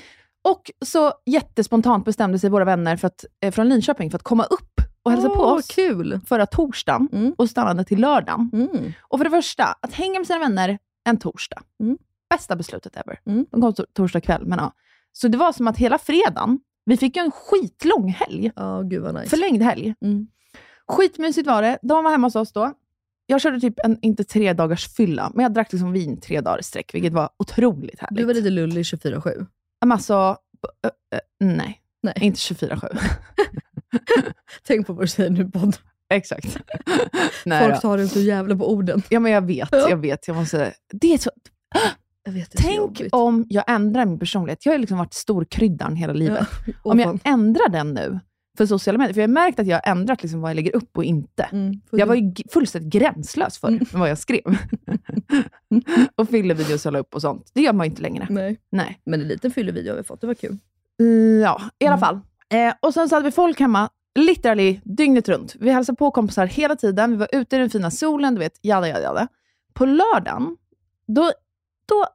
Och 0.49 0.71
så 0.85 1.13
jättespontant 1.25 2.05
bestämde 2.05 2.39
sig 2.39 2.49
våra 2.49 2.65
vänner 2.65 2.97
för 2.97 3.07
att, 3.07 3.25
eh, 3.43 3.51
från 3.51 3.69
Linköping 3.69 4.11
för 4.11 4.15
att 4.17 4.23
komma 4.23 4.43
upp 4.43 4.76
och 5.07 5.11
hälsade 5.11 5.33
oh, 5.33 5.37
på 5.37 5.43
oss 5.43 5.67
kul. 5.67 6.19
förra 6.25 6.45
torsdagen 6.45 7.09
mm. 7.11 7.33
och 7.37 7.49
stannade 7.49 7.83
till 7.83 7.99
lördagen. 7.99 8.49
Mm. 8.53 8.93
Och 9.01 9.19
för 9.19 9.23
det 9.23 9.31
första, 9.31 9.63
att 9.63 9.93
hänga 9.93 10.19
med 10.19 10.27
sina 10.27 10.39
vänner 10.39 10.79
en 11.09 11.17
torsdag. 11.17 11.61
Mm. 11.79 11.97
Bästa 12.29 12.55
beslutet 12.55 12.97
ever. 12.97 13.19
Mm. 13.25 13.45
De 13.51 13.61
kom 13.61 13.73
torsdag 13.93 14.21
kväll, 14.21 14.45
men 14.45 14.59
ja. 14.59 14.71
Så 15.11 15.27
det 15.27 15.37
var 15.37 15.51
som 15.51 15.67
att 15.67 15.77
hela 15.77 15.97
fredagen, 15.97 16.59
vi 16.85 16.97
fick 16.97 17.15
ju 17.15 17.21
en 17.21 17.31
skitlång 17.31 18.09
helg. 18.09 18.51
Oh, 18.55 18.83
gud 18.83 19.01
vad 19.01 19.15
nice. 19.15 19.29
Förlängd 19.29 19.61
helg. 19.61 19.95
Mm. 20.01 20.27
Skitmysigt 20.87 21.47
var 21.47 21.61
det. 21.61 21.79
De 21.81 22.03
var 22.03 22.11
hemma 22.11 22.27
hos 22.27 22.35
oss 22.35 22.53
då. 22.53 22.73
Jag 23.25 23.41
körde 23.41 23.59
typ 23.59 23.79
en, 23.83 23.97
inte 24.01 24.23
tre 24.23 24.53
dagars 24.53 24.87
fylla, 24.87 25.31
men 25.33 25.43
jag 25.43 25.53
drack 25.53 25.71
liksom 25.71 25.91
vin 25.91 26.21
tre 26.21 26.41
dagar 26.41 26.59
i 26.59 26.63
sträck, 26.63 26.93
vilket 26.93 27.13
var 27.13 27.29
otroligt 27.39 27.99
härligt. 27.99 28.17
Du 28.17 28.25
var 28.25 28.33
lite 28.33 28.49
lullig 28.49 28.83
24-7. 28.83 29.45
Men 29.81 29.91
alltså, 29.91 30.37
nej. 31.39 31.81
nej. 32.01 32.15
Inte 32.21 32.37
24-7. 32.37 32.97
Tänk 34.67 34.87
på 34.87 34.93
vad 34.93 35.03
du 35.03 35.07
säger 35.07 35.29
nu, 35.29 35.43
Bond. 35.43 35.77
Exakt. 36.09 36.57
Nej, 37.45 37.69
Folk 37.69 37.81
tar 37.81 37.97
inte 37.97 38.19
jävla 38.19 38.55
på 38.55 38.71
orden. 38.71 39.01
Ja, 39.09 39.19
men 39.19 39.31
jag 39.31 39.45
vet. 39.45 39.71
Jag 39.71 39.97
vet. 39.97 40.27
Jag 40.27 40.37
måste... 40.37 40.73
Det 40.91 41.13
är 41.13 41.17
så... 41.17 41.31
Jag 42.23 42.33
vet, 42.33 42.51
det 42.51 42.57
är 42.57 42.61
så 42.61 42.93
Tänk 42.97 43.13
om 43.13 43.45
jag 43.49 43.63
ändrar 43.67 44.05
min 44.05 44.19
personlighet. 44.19 44.65
Jag 44.65 44.73
har 44.73 44.79
liksom 44.79 44.97
varit 44.97 45.13
storkryddan 45.13 45.95
hela 45.95 46.13
livet. 46.13 46.47
Ja, 46.65 46.73
om 46.83 46.99
jag 46.99 47.19
ändrar 47.23 47.69
den 47.69 47.93
nu 47.93 48.19
för 48.57 48.65
sociala 48.65 48.97
medier, 48.97 49.13
för 49.13 49.21
jag 49.21 49.27
har 49.27 49.33
märkt 49.33 49.59
att 49.59 49.67
jag 49.67 49.75
har 49.75 49.91
ändrat 49.91 50.23
liksom 50.23 50.41
vad 50.41 50.49
jag 50.49 50.55
lägger 50.55 50.75
upp 50.75 50.97
och 50.97 51.03
inte. 51.03 51.43
Mm, 51.43 51.81
jag 51.91 52.07
var 52.07 52.15
ju 52.15 52.33
fullständigt 52.49 52.93
gränslös 52.93 53.57
för 53.57 53.67
mm. 53.67 53.85
vad 53.91 54.09
jag 54.09 54.17
skrev. 54.17 54.41
och 56.15 56.29
fyllevideos 56.29 56.85
jag 56.85 56.91
la 56.91 56.99
upp 56.99 57.15
och 57.15 57.21
sånt. 57.21 57.51
Det 57.53 57.61
gör 57.61 57.73
man 57.73 57.85
ju 57.85 57.89
inte 57.89 58.01
längre. 58.01 58.27
Nej. 58.29 58.57
Nej. 58.69 58.99
Men 59.05 59.21
en 59.21 59.27
liten 59.27 59.51
fyllevideo 59.51 59.91
har 59.91 59.97
vi 59.97 60.03
fått, 60.03 60.21
det 60.21 60.27
var 60.27 60.33
kul. 60.33 60.57
Mm, 60.99 61.41
ja, 61.41 61.61
i 61.79 61.85
alla 61.85 61.95
mm. 61.95 61.99
fall. 61.99 62.19
Eh, 62.53 62.73
och 62.79 62.93
sen 62.93 63.09
så 63.09 63.15
hade 63.15 63.25
vi 63.25 63.31
folk 63.31 63.59
hemma, 63.59 63.89
literally 64.19 64.81
dygnet 64.83 65.29
runt. 65.29 65.55
Vi 65.59 65.69
hälsade 65.69 65.95
på 65.95 66.11
kompisar 66.11 66.45
hela 66.45 66.75
tiden, 66.75 67.11
vi 67.11 67.17
var 67.17 67.29
ute 67.31 67.55
i 67.55 67.59
den 67.59 67.69
fina 67.69 67.91
solen, 67.91 68.35
du 68.35 68.39
vet, 68.39 68.59
jada, 68.61 68.87
jada, 68.87 69.01
jada. 69.01 69.27
På 69.73 69.85
lördagen, 69.85 70.57
då, 71.07 71.31
då 71.85 72.05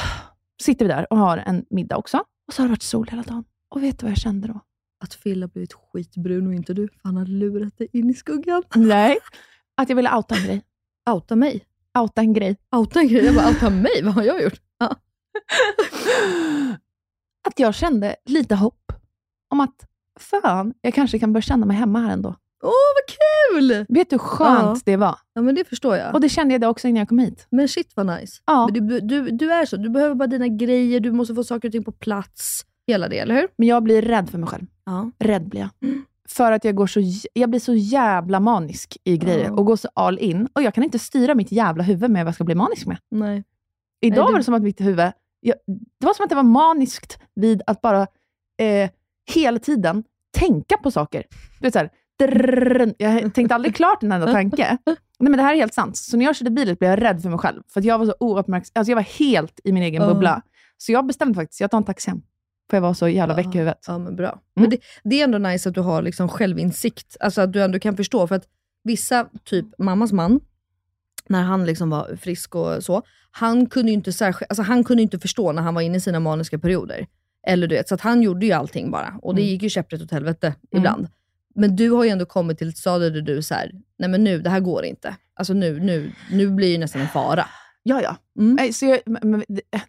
sitter 0.62 0.84
vi 0.84 0.88
där 0.92 1.12
och 1.12 1.18
har 1.18 1.38
en 1.38 1.64
middag 1.70 1.96
också. 1.96 2.24
Och 2.46 2.54
så 2.54 2.62
har 2.62 2.66
det 2.68 2.72
varit 2.72 2.82
sol 2.82 3.08
hela 3.10 3.22
dagen. 3.22 3.44
Och 3.68 3.82
vet 3.82 3.98
du 3.98 4.06
vad 4.06 4.10
jag 4.10 4.18
kände 4.18 4.48
då? 4.48 4.60
Att 5.00 5.22
Phil 5.22 5.42
har 5.42 5.48
blivit 5.48 5.72
skitbrun 5.72 6.46
och 6.46 6.54
inte 6.54 6.74
du, 6.74 6.88
han 7.02 7.16
har 7.16 7.26
lurat 7.26 7.78
dig 7.78 7.88
in 7.92 8.10
i 8.10 8.14
skuggan. 8.14 8.62
Nej, 8.74 9.18
att 9.74 9.88
jag 9.88 9.96
ville 9.96 10.16
outa 10.16 10.34
en 10.34 10.44
grej. 10.44 10.62
Outa 11.10 11.36
mig? 11.36 11.64
Outa 11.98 12.20
en 12.20 12.32
grej. 12.32 12.56
Outa 12.76 13.00
en 13.00 13.08
grej? 13.08 13.24
Jag 13.24 13.34
bara, 13.34 13.48
outa 13.48 13.70
mig? 13.70 14.02
Vad 14.02 14.14
har 14.14 14.22
jag 14.22 14.42
gjort? 14.42 14.60
Ja. 14.80 14.94
att 17.48 17.58
jag 17.58 17.74
kände 17.74 18.16
lite 18.24 18.54
hopp 18.54 18.87
om 19.48 19.60
att 19.60 19.86
fan, 20.20 20.74
jag 20.80 20.94
kanske 20.94 21.18
kan 21.18 21.32
börja 21.32 21.42
känna 21.42 21.66
mig 21.66 21.76
hemma 21.76 22.00
här 22.00 22.12
ändå. 22.12 22.34
Åh, 22.62 22.70
oh, 22.70 22.72
vad 22.72 23.16
kul! 23.16 23.86
Vet 23.88 24.10
du 24.10 24.14
hur 24.14 24.18
skönt 24.18 24.78
ja. 24.78 24.80
det 24.84 24.96
var? 24.96 25.18
Ja, 25.32 25.42
men 25.42 25.54
det 25.54 25.64
förstår 25.64 25.96
jag. 25.96 26.14
Och 26.14 26.20
det 26.20 26.28
kände 26.28 26.54
jag 26.54 26.60
det 26.60 26.66
också 26.66 26.88
innan 26.88 26.98
jag 26.98 27.08
kom 27.08 27.18
hit. 27.18 27.46
Men 27.50 27.68
shit 27.68 27.92
vad 27.94 28.06
nice. 28.06 28.42
Ja. 28.46 28.68
Du, 28.72 29.00
du, 29.00 29.30
du, 29.30 29.52
är 29.52 29.66
så. 29.66 29.76
Du 29.76 29.88
behöver 29.88 30.14
bara 30.14 30.26
dina 30.26 30.48
grejer, 30.48 31.00
du 31.00 31.12
måste 31.12 31.34
få 31.34 31.44
saker 31.44 31.68
och 31.68 31.72
ting 31.72 31.84
på 31.84 31.92
plats. 31.92 32.64
Hela 32.86 33.08
det, 33.08 33.18
eller 33.18 33.34
hur? 33.34 33.48
Men 33.56 33.68
jag 33.68 33.82
blir 33.82 34.02
rädd 34.02 34.30
för 34.30 34.38
mig 34.38 34.48
själv. 34.48 34.66
Ja. 34.84 35.10
Rädd 35.18 35.48
blir 35.48 35.60
jag. 35.60 35.70
Mm. 35.82 36.04
För 36.28 36.52
att 36.52 36.64
jag, 36.64 36.74
går 36.74 36.86
så, 36.86 37.00
jag 37.32 37.50
blir 37.50 37.60
så 37.60 37.74
jävla 37.74 38.40
manisk 38.40 38.96
i 39.04 39.16
grejer 39.16 39.44
ja. 39.44 39.52
och 39.52 39.66
går 39.66 39.76
så 39.76 39.88
all 39.94 40.18
in. 40.18 40.48
Och 40.52 40.62
jag 40.62 40.74
kan 40.74 40.84
inte 40.84 40.98
styra 40.98 41.34
mitt 41.34 41.52
jävla 41.52 41.82
huvud 41.82 42.10
med 42.10 42.24
vad 42.24 42.28
jag 42.28 42.34
ska 42.34 42.44
bli 42.44 42.54
manisk 42.54 42.86
med. 42.86 42.98
Nej. 43.10 43.44
Idag 44.00 44.16
Nej, 44.16 44.26
det... 44.26 44.32
var 44.32 44.38
det 44.38 44.44
som 44.44 44.54
att 44.54 44.62
mitt 44.62 44.80
huvud... 44.80 45.12
Jag, 45.40 45.56
det 46.00 46.06
var 46.06 46.14
som 46.14 46.24
att 46.24 46.28
det 46.28 46.36
var 46.36 46.42
maniskt 46.42 47.18
vid 47.34 47.62
att 47.66 47.80
bara 47.80 48.06
eh, 48.60 48.90
hela 49.34 49.58
tiden 49.58 50.04
tänka 50.32 50.76
på 50.76 50.90
saker. 50.90 51.24
Du 51.60 51.66
vet, 51.66 51.72
så 51.72 51.78
här, 51.78 51.90
drrrr, 52.18 52.94
jag 52.98 53.34
tänkte 53.34 53.54
aldrig 53.54 53.76
klart 53.76 54.02
en 54.02 54.12
enda 54.12 54.32
tanke. 54.32 54.78
Nej, 54.86 55.30
men 55.30 55.36
det 55.36 55.42
här 55.42 55.54
är 55.54 55.58
helt 55.58 55.74
sant. 55.74 55.96
Så 55.96 56.16
när 56.16 56.24
jag 56.24 56.36
körde 56.36 56.50
bilen 56.50 56.76
blev 56.78 56.90
jag 56.90 57.02
rädd 57.02 57.22
för 57.22 57.28
mig 57.28 57.38
själv, 57.38 57.62
för 57.68 57.86
jag 57.86 57.98
var 57.98 58.06
så. 58.06 58.36
Alltså, 58.74 58.90
jag 58.90 58.96
var 58.96 59.18
helt 59.18 59.60
i 59.64 59.72
min 59.72 59.82
egen 59.82 60.02
uh. 60.02 60.08
bubbla. 60.08 60.42
Så 60.78 60.92
jag 60.92 61.06
bestämde 61.06 61.34
faktiskt, 61.34 61.60
jag 61.60 61.70
tar 61.70 61.78
en 61.78 61.84
taxi 61.84 62.10
hem. 62.10 62.22
För 62.70 62.76
jag 62.76 62.82
var 62.82 62.94
så 62.94 63.08
jävla 63.08 63.34
väck 63.34 63.54
i 63.54 63.58
huvudet. 63.58 63.84
Ja, 63.86 63.98
men 63.98 64.16
bra. 64.16 64.28
Mm. 64.28 64.40
Men 64.54 64.70
det, 64.70 64.78
det, 65.04 65.20
är 65.20 65.24
ändå 65.24 65.38
nice 65.38 65.68
att 65.68 65.74
du 65.74 65.80
har 65.80 66.02
liksom 66.02 66.28
självinsikt. 66.28 67.16
Alltså 67.20 67.40
att 67.40 67.52
du 67.52 67.62
ändå 67.62 67.78
kan 67.78 67.96
förstå. 67.96 68.26
För 68.26 68.34
att 68.34 68.44
vissa, 68.84 69.28
typ 69.44 69.66
mammas 69.78 70.12
man, 70.12 70.40
när 71.28 71.42
han 71.42 71.66
liksom 71.66 71.90
var 71.90 72.16
frisk 72.16 72.54
och 72.54 72.84
så, 72.84 73.02
han 73.30 73.66
kunde 73.66 73.90
ju 73.90 73.94
inte, 73.94 74.12
särskilt, 74.12 74.50
alltså 74.50 74.62
han 74.62 74.84
kunde 74.84 75.02
inte 75.02 75.18
förstå 75.18 75.52
när 75.52 75.62
han 75.62 75.74
var 75.74 75.82
inne 75.82 75.96
i 75.96 76.00
sina 76.00 76.20
maniska 76.20 76.58
perioder. 76.58 77.06
Eller 77.46 77.66
du 77.66 77.74
vet, 77.74 77.88
så 77.88 77.96
han 78.00 78.22
gjorde 78.22 78.46
ju 78.46 78.52
allting 78.52 78.90
bara. 78.90 79.14
Och 79.22 79.34
det 79.34 79.42
Mm. 79.42 79.50
gick 79.52 79.62
ju 79.62 79.68
käpprätt 79.68 80.02
åt 80.02 80.10
helvete 80.10 80.54
ibland. 80.76 81.08
Men 81.54 81.76
du 81.76 81.90
har 81.90 82.04
ju 82.04 82.10
ändå 82.10 82.24
kommit 82.26 82.58
till 82.58 82.68
ett 82.68 82.76
stadie 82.76 83.10
där 83.10 83.20
du 83.20 83.36
är 83.38 83.70
nej 83.98 84.08
men 84.08 84.24
nu, 84.24 84.40
det 84.40 84.50
här 84.50 84.60
går 84.60 84.84
inte. 84.84 85.16
Alltså 85.34 85.52
nu, 85.52 85.80
nu, 85.80 86.12
nu 86.30 86.50
blir 86.50 86.72
det 86.72 86.78
nästan 86.78 87.00
en 87.02 87.08
fara. 87.08 87.46
Ja, 87.82 88.02
ja. 88.02 88.16
Mm. 88.38 88.72
Så 88.72 88.84
jag, 88.86 88.98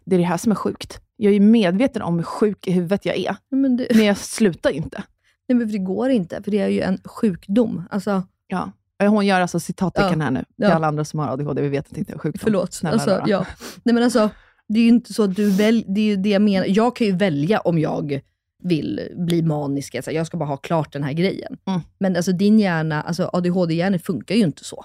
det 0.04 0.14
är 0.14 0.18
det 0.18 0.24
här 0.24 0.36
som 0.36 0.52
är 0.52 0.56
sjukt. 0.56 1.00
Jag 1.16 1.30
är 1.30 1.34
ju 1.34 1.40
medveten 1.40 2.02
om 2.02 2.16
hur 2.16 2.22
sjuk 2.22 2.66
i 2.66 2.70
huvudet 2.72 3.04
jag 3.06 3.16
är, 3.16 3.36
Men 3.50 3.76
det, 3.76 3.86
men 3.94 4.04
jag 4.04 4.16
slutar 4.16 4.70
inte. 4.70 5.02
nej, 5.48 5.58
men 5.58 5.68
för 5.68 5.72
det 5.72 5.84
går 5.84 6.10
inte, 6.10 6.42
för 6.42 6.50
det 6.50 6.58
är 6.58 6.68
ju 6.68 6.80
en 6.80 6.98
sjukdom. 7.04 7.82
Alltså, 7.90 8.22
Ja. 8.46 8.72
Hon 9.08 9.26
gör 9.26 9.40
alltså 9.40 9.60
citattecken 9.60 10.18
Ja. 10.18 10.24
här 10.24 10.30
nu, 10.30 10.40
till 10.40 10.46
Ja. 10.56 10.72
alla 10.74 10.86
andra 10.86 11.04
som 11.04 11.18
har 11.20 11.28
ADHD. 11.28 11.62
Vi 11.62 11.68
vet 11.68 11.86
att 11.86 11.94
det 11.94 11.98
inte 11.98 12.12
är 12.12 12.18
sjukdom. 12.18 12.40
Förlåt. 12.44 12.72
Snälla 12.72 12.92
alltså, 12.94 13.22
ja. 13.26 13.46
Nej, 13.82 13.94
men 13.94 14.02
alltså, 14.04 14.30
det 14.74 14.80
är 14.80 14.82
ju 14.82 14.88
inte 14.88 15.12
så 15.14 15.22
att 15.22 15.36
du 15.36 15.50
väljer, 15.50 15.84
det 15.88 16.00
är 16.00 16.04
ju 16.04 16.16
det 16.16 16.28
jag 16.28 16.42
menar. 16.42 16.66
Jag 16.68 16.96
kan 16.96 17.06
ju 17.06 17.16
välja 17.16 17.60
om 17.60 17.78
jag 17.78 18.20
vill 18.62 19.00
bli 19.16 19.42
manisk. 19.42 19.94
Alltså, 19.94 20.10
jag 20.10 20.26
ska 20.26 20.36
bara 20.36 20.44
ha 20.48 20.56
klart 20.56 20.92
den 20.92 21.02
här 21.02 21.12
grejen. 21.12 21.56
Mm. 21.66 21.80
Men 21.98 22.16
alltså, 22.16 22.32
din 22.32 22.58
hjärna, 22.58 23.02
alltså 23.02 23.30
ADHD-hjärnan 23.32 23.98
funkar 23.98 24.34
ju 24.34 24.42
inte 24.42 24.64
så. 24.64 24.84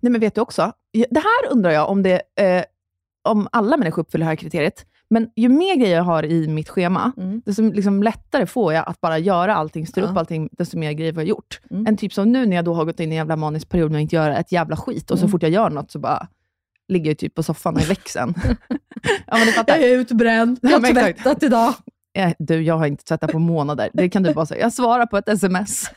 Nej, 0.00 0.12
men 0.12 0.20
vet 0.20 0.34
du 0.34 0.40
också? 0.40 0.72
Det 1.10 1.20
här 1.20 1.52
undrar 1.52 1.70
jag 1.70 1.88
om, 1.90 2.02
det, 2.02 2.22
eh, 2.40 2.64
om 3.28 3.48
alla 3.52 3.76
människor 3.76 4.02
uppfyller 4.02 4.24
det 4.24 4.28
här 4.28 4.36
kriteriet. 4.36 4.86
Men 5.10 5.30
ju 5.36 5.48
mer 5.48 5.76
grejer 5.76 5.96
jag 5.96 6.04
har 6.04 6.24
i 6.24 6.48
mitt 6.48 6.68
schema, 6.68 7.12
Mm. 7.16 7.42
desto 7.46 7.62
liksom 7.72 8.02
lättare 8.02 8.46
får 8.46 8.72
jag 8.72 8.88
att 8.88 9.00
bara 9.00 9.18
göra 9.18 9.54
allting, 9.54 9.86
styra 9.86 10.04
Ja. 10.04 10.10
upp 10.10 10.16
allting, 10.16 10.48
desto 10.52 10.78
mer 10.78 10.92
grejer 10.92 11.12
jag 11.12 11.24
gjort. 11.24 11.60
Mm. 11.70 11.86
En 11.86 11.96
typ 11.96 12.12
som 12.12 12.32
nu 12.32 12.46
när 12.46 12.56
jag 12.56 12.64
då 12.64 12.74
har 12.74 12.84
gått 12.84 13.00
in 13.00 13.08
i 13.08 13.14
en 13.14 13.16
jävla 13.16 13.36
manisk 13.36 13.68
period 13.68 13.90
med 13.90 13.98
att 13.98 14.02
inte 14.02 14.16
göra 14.16 14.36
ett 14.36 14.52
jävla 14.52 14.76
skit, 14.76 15.10
och 15.10 15.18
så 15.18 15.24
Mm. 15.24 15.30
fort 15.30 15.42
jag 15.42 15.50
gör 15.52 15.70
något 15.70 15.90
så 15.90 15.98
bara 15.98 16.28
ligger 16.92 17.10
jag 17.10 17.18
typ 17.18 17.34
på 17.34 17.42
soffan 17.42 17.78
i 17.80 17.84
växeln. 17.84 18.34
ja, 19.26 19.36
men 19.36 19.46
du 19.46 19.52
fattar. 19.52 19.78
är 19.78 19.88
utbränd. 19.98 20.58
Jag 20.62 20.70
har 20.80 20.92
tvättat 20.92 21.42
idag. 21.42 21.74
Eh, 22.18 22.32
Du, 22.38 22.62
jag 22.62 22.78
har 22.78 22.86
inte 22.86 23.04
tvättat 23.04 23.32
på 23.32 23.38
månader. 23.38 23.90
Det 23.92 24.08
kan 24.08 24.22
du 24.22 24.34
bara 24.34 24.46
säga. 24.46 24.60
Jag 24.60 24.72
svarar 24.72 25.06
på 25.06 25.18
ett 25.18 25.28
sms. 25.28 25.90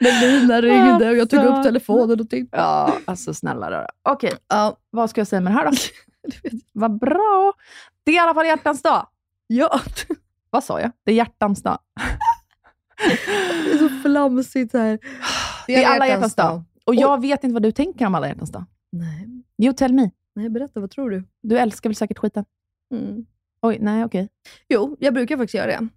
Men 0.00 0.20
Lina 0.20 0.60
ringde 0.60 1.10
och 1.10 1.16
jag 1.16 1.30
tog 1.30 1.38
Alltså. 1.38 1.56
upp 1.58 1.64
telefonen 1.64 2.20
och 2.20 2.30
tittade. 2.30 2.62
Ja, 2.62 2.96
alltså 3.04 3.34
snälla 3.34 3.70
rara. 3.70 3.86
Okej, 4.08 4.32
Ja. 4.48 4.76
vad 4.90 5.10
ska 5.10 5.20
jag 5.20 5.28
säga 5.28 5.40
med 5.40 5.52
det 5.52 5.56
här 5.56 5.64
då? 5.70 5.76
Vad 6.72 6.98
bra. 6.98 7.52
Det 8.04 8.10
är 8.10 8.14
i 8.14 8.18
alla 8.18 8.34
fall 8.34 8.46
hjärtans 8.46 8.82
dag. 8.82 9.06
ja, 9.46 9.80
Vad 10.50 10.64
sa 10.64 10.80
jag? 10.80 10.90
Det 11.04 11.12
är 11.12 11.16
hjärtans 11.16 11.62
dag. 11.62 11.78
det 13.64 13.70
är 13.72 13.78
så 13.78 13.88
flamsigt 14.02 14.72
här. 14.72 14.98
Det 15.66 15.84
är 15.84 15.88
alla 15.88 16.06
hjärtans 16.08 16.34
dag. 16.34 16.62
Och 16.84 16.94
jag 16.94 17.20
vet 17.20 17.44
inte 17.44 17.54
vad 17.54 17.62
du 17.62 17.72
tänker 17.72 18.06
om 18.06 18.14
alla 18.14 18.28
hjärtans 18.28 18.52
dag. 18.52 18.64
Nej, 18.92 19.28
Jo, 19.56 19.72
tell 19.72 19.92
me. 19.92 20.10
nej, 20.34 20.48
berätta, 20.48 20.80
vad 20.80 20.90
tror 20.90 21.10
du? 21.10 21.24
Du 21.42 21.58
älskar 21.58 21.90
väl 21.90 21.96
säkert 21.96 22.18
skiten? 22.18 22.44
Mm. 22.94 23.26
Oj, 23.62 23.78
nej 23.80 24.04
okej. 24.04 24.28
Jo, 24.68 24.96
jag 25.00 25.14
brukar 25.14 25.36
faktiskt 25.36 25.54
göra 25.54 25.66
det. 25.66 25.88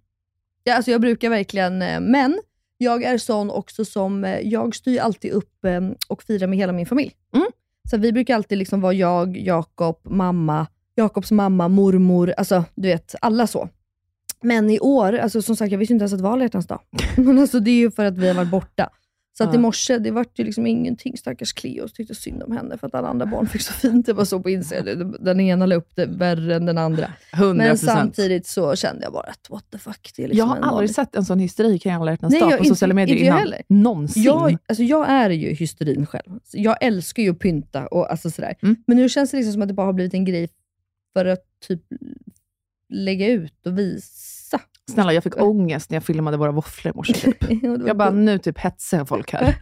Ja, 0.64 0.76
alltså 0.76 0.90
jag 0.90 1.00
brukar 1.00 1.30
verkligen, 1.30 1.82
eh, 1.82 2.00
men 2.00 2.40
jag 2.78 3.02
är 3.02 3.18
sån 3.18 3.50
också 3.50 3.84
som, 3.84 4.24
eh, 4.24 4.40
jag 4.40 4.74
styr 4.74 5.00
alltid 5.00 5.32
upp 5.32 5.64
eh, 5.64 5.80
och 6.08 6.22
firar 6.22 6.46
med 6.46 6.58
hela 6.58 6.72
min 6.72 6.86
familj. 6.86 7.12
Mm. 7.34 7.46
Så 7.90 7.96
vi 7.96 8.12
brukar 8.12 8.34
alltid 8.34 8.58
liksom 8.58 8.80
vara 8.80 8.92
jag, 8.92 9.36
Jakob, 9.36 10.00
mamma, 10.02 10.66
Jakobs 10.94 11.30
mamma, 11.30 11.68
mormor, 11.68 12.34
alltså 12.36 12.64
du 12.74 12.88
vet, 12.88 13.14
alla 13.20 13.46
så. 13.46 13.68
Men 14.42 14.70
i 14.70 14.80
år, 14.80 15.12
alltså 15.12 15.42
som 15.42 15.56
sagt, 15.56 15.72
jag 15.72 15.78
visste 15.78 15.92
inte 15.92 16.02
ens 16.02 16.12
att 16.12 16.18
det 16.18 16.22
var 16.24 16.32
alla 16.32 16.48
dag. 16.48 16.80
Men 17.16 17.38
alltså 17.38 17.60
det 17.60 17.70
är 17.70 17.78
ju 17.78 17.90
för 17.90 18.04
att 18.04 18.18
vi 18.18 18.28
har 18.28 18.34
varit 18.34 18.50
borta. 18.50 18.90
Så 19.38 19.44
att 19.44 19.54
i 19.54 19.58
morse, 19.58 19.98
det 19.98 20.10
var 20.10 20.26
ju 20.34 20.44
liksom 20.44 20.66
ingenting. 20.66 21.16
Stackars 21.16 21.52
Cleo, 21.52 21.88
tyckte 21.88 22.14
synd 22.14 22.42
om 22.42 22.52
henne 22.56 22.78
för 22.78 22.86
att 22.86 22.94
alla 22.94 23.08
andra 23.08 23.26
barn 23.26 23.46
fick 23.46 23.62
så 23.62 23.72
fint. 23.72 24.06
Det 24.06 24.12
var 24.12 24.24
så 24.24 24.40
på 24.40 24.50
Instagram. 24.50 25.16
Den 25.20 25.40
ena 25.40 25.66
la 25.66 25.74
upp 25.74 25.90
det 25.94 26.06
värre 26.06 26.54
än 26.54 26.66
den 26.66 26.78
andra. 26.78 27.12
100%. 27.32 27.54
Men 27.54 27.78
samtidigt 27.78 28.46
så 28.46 28.76
kände 28.76 29.02
jag 29.02 29.12
bara 29.12 29.22
att 29.26 29.50
what 29.50 29.64
the 29.70 29.78
fuck. 29.78 30.12
Det 30.16 30.24
är 30.24 30.28
liksom 30.28 30.38
jag 30.38 30.46
har 30.46 30.56
aldrig 30.56 30.70
vanlig- 30.72 30.94
sett 30.94 31.16
en 31.16 31.24
sån 31.24 31.38
hysteri 31.38 31.78
kring 31.78 31.92
alla 31.92 32.10
hjärtans 32.10 32.30
Nej, 32.32 32.40
dag 32.40 32.50
jag- 32.50 32.58
på 32.58 32.64
inte- 32.64 32.74
sociala 32.74 32.94
medier 32.94 33.16
inte 33.16 33.26
jag 33.26 33.32
innan. 33.32 33.40
heller. 33.40 33.62
Någonsin. 33.68 34.22
Jag, 34.22 34.56
alltså 34.68 34.82
jag 34.84 35.08
är 35.08 35.30
ju 35.30 35.54
hysterin 35.54 36.06
själv. 36.06 36.38
Jag 36.52 36.76
älskar 36.80 37.22
ju 37.22 37.30
att 37.30 37.38
pynta 37.38 37.86
och 37.86 38.10
alltså 38.10 38.30
sådär. 38.30 38.54
Mm. 38.62 38.76
Men 38.86 38.96
nu 38.96 39.08
känns 39.08 39.30
det 39.30 39.36
liksom 39.36 39.52
som 39.52 39.62
att 39.62 39.68
det 39.68 39.74
bara 39.74 39.86
har 39.86 39.92
blivit 39.92 40.14
en 40.14 40.24
grej 40.24 40.48
för 41.12 41.24
att 41.24 41.44
typ 41.68 41.82
lägga 42.88 43.28
ut 43.28 43.66
och 43.66 43.78
visa. 43.78 44.10
Snälla, 44.90 45.12
jag 45.12 45.22
fick 45.24 45.42
ångest 45.42 45.90
när 45.90 45.96
jag 45.96 46.04
filmade 46.04 46.36
våra 46.36 46.52
våfflor 46.52 46.92
i 46.94 46.96
morse. 46.96 47.14
Typ. 47.14 47.36
Jag 47.86 47.96
bara, 47.96 48.10
nu 48.10 48.38
typ 48.38 48.58
hetsar 48.58 48.98
jag 48.98 49.08
folk 49.08 49.32
här. 49.32 49.54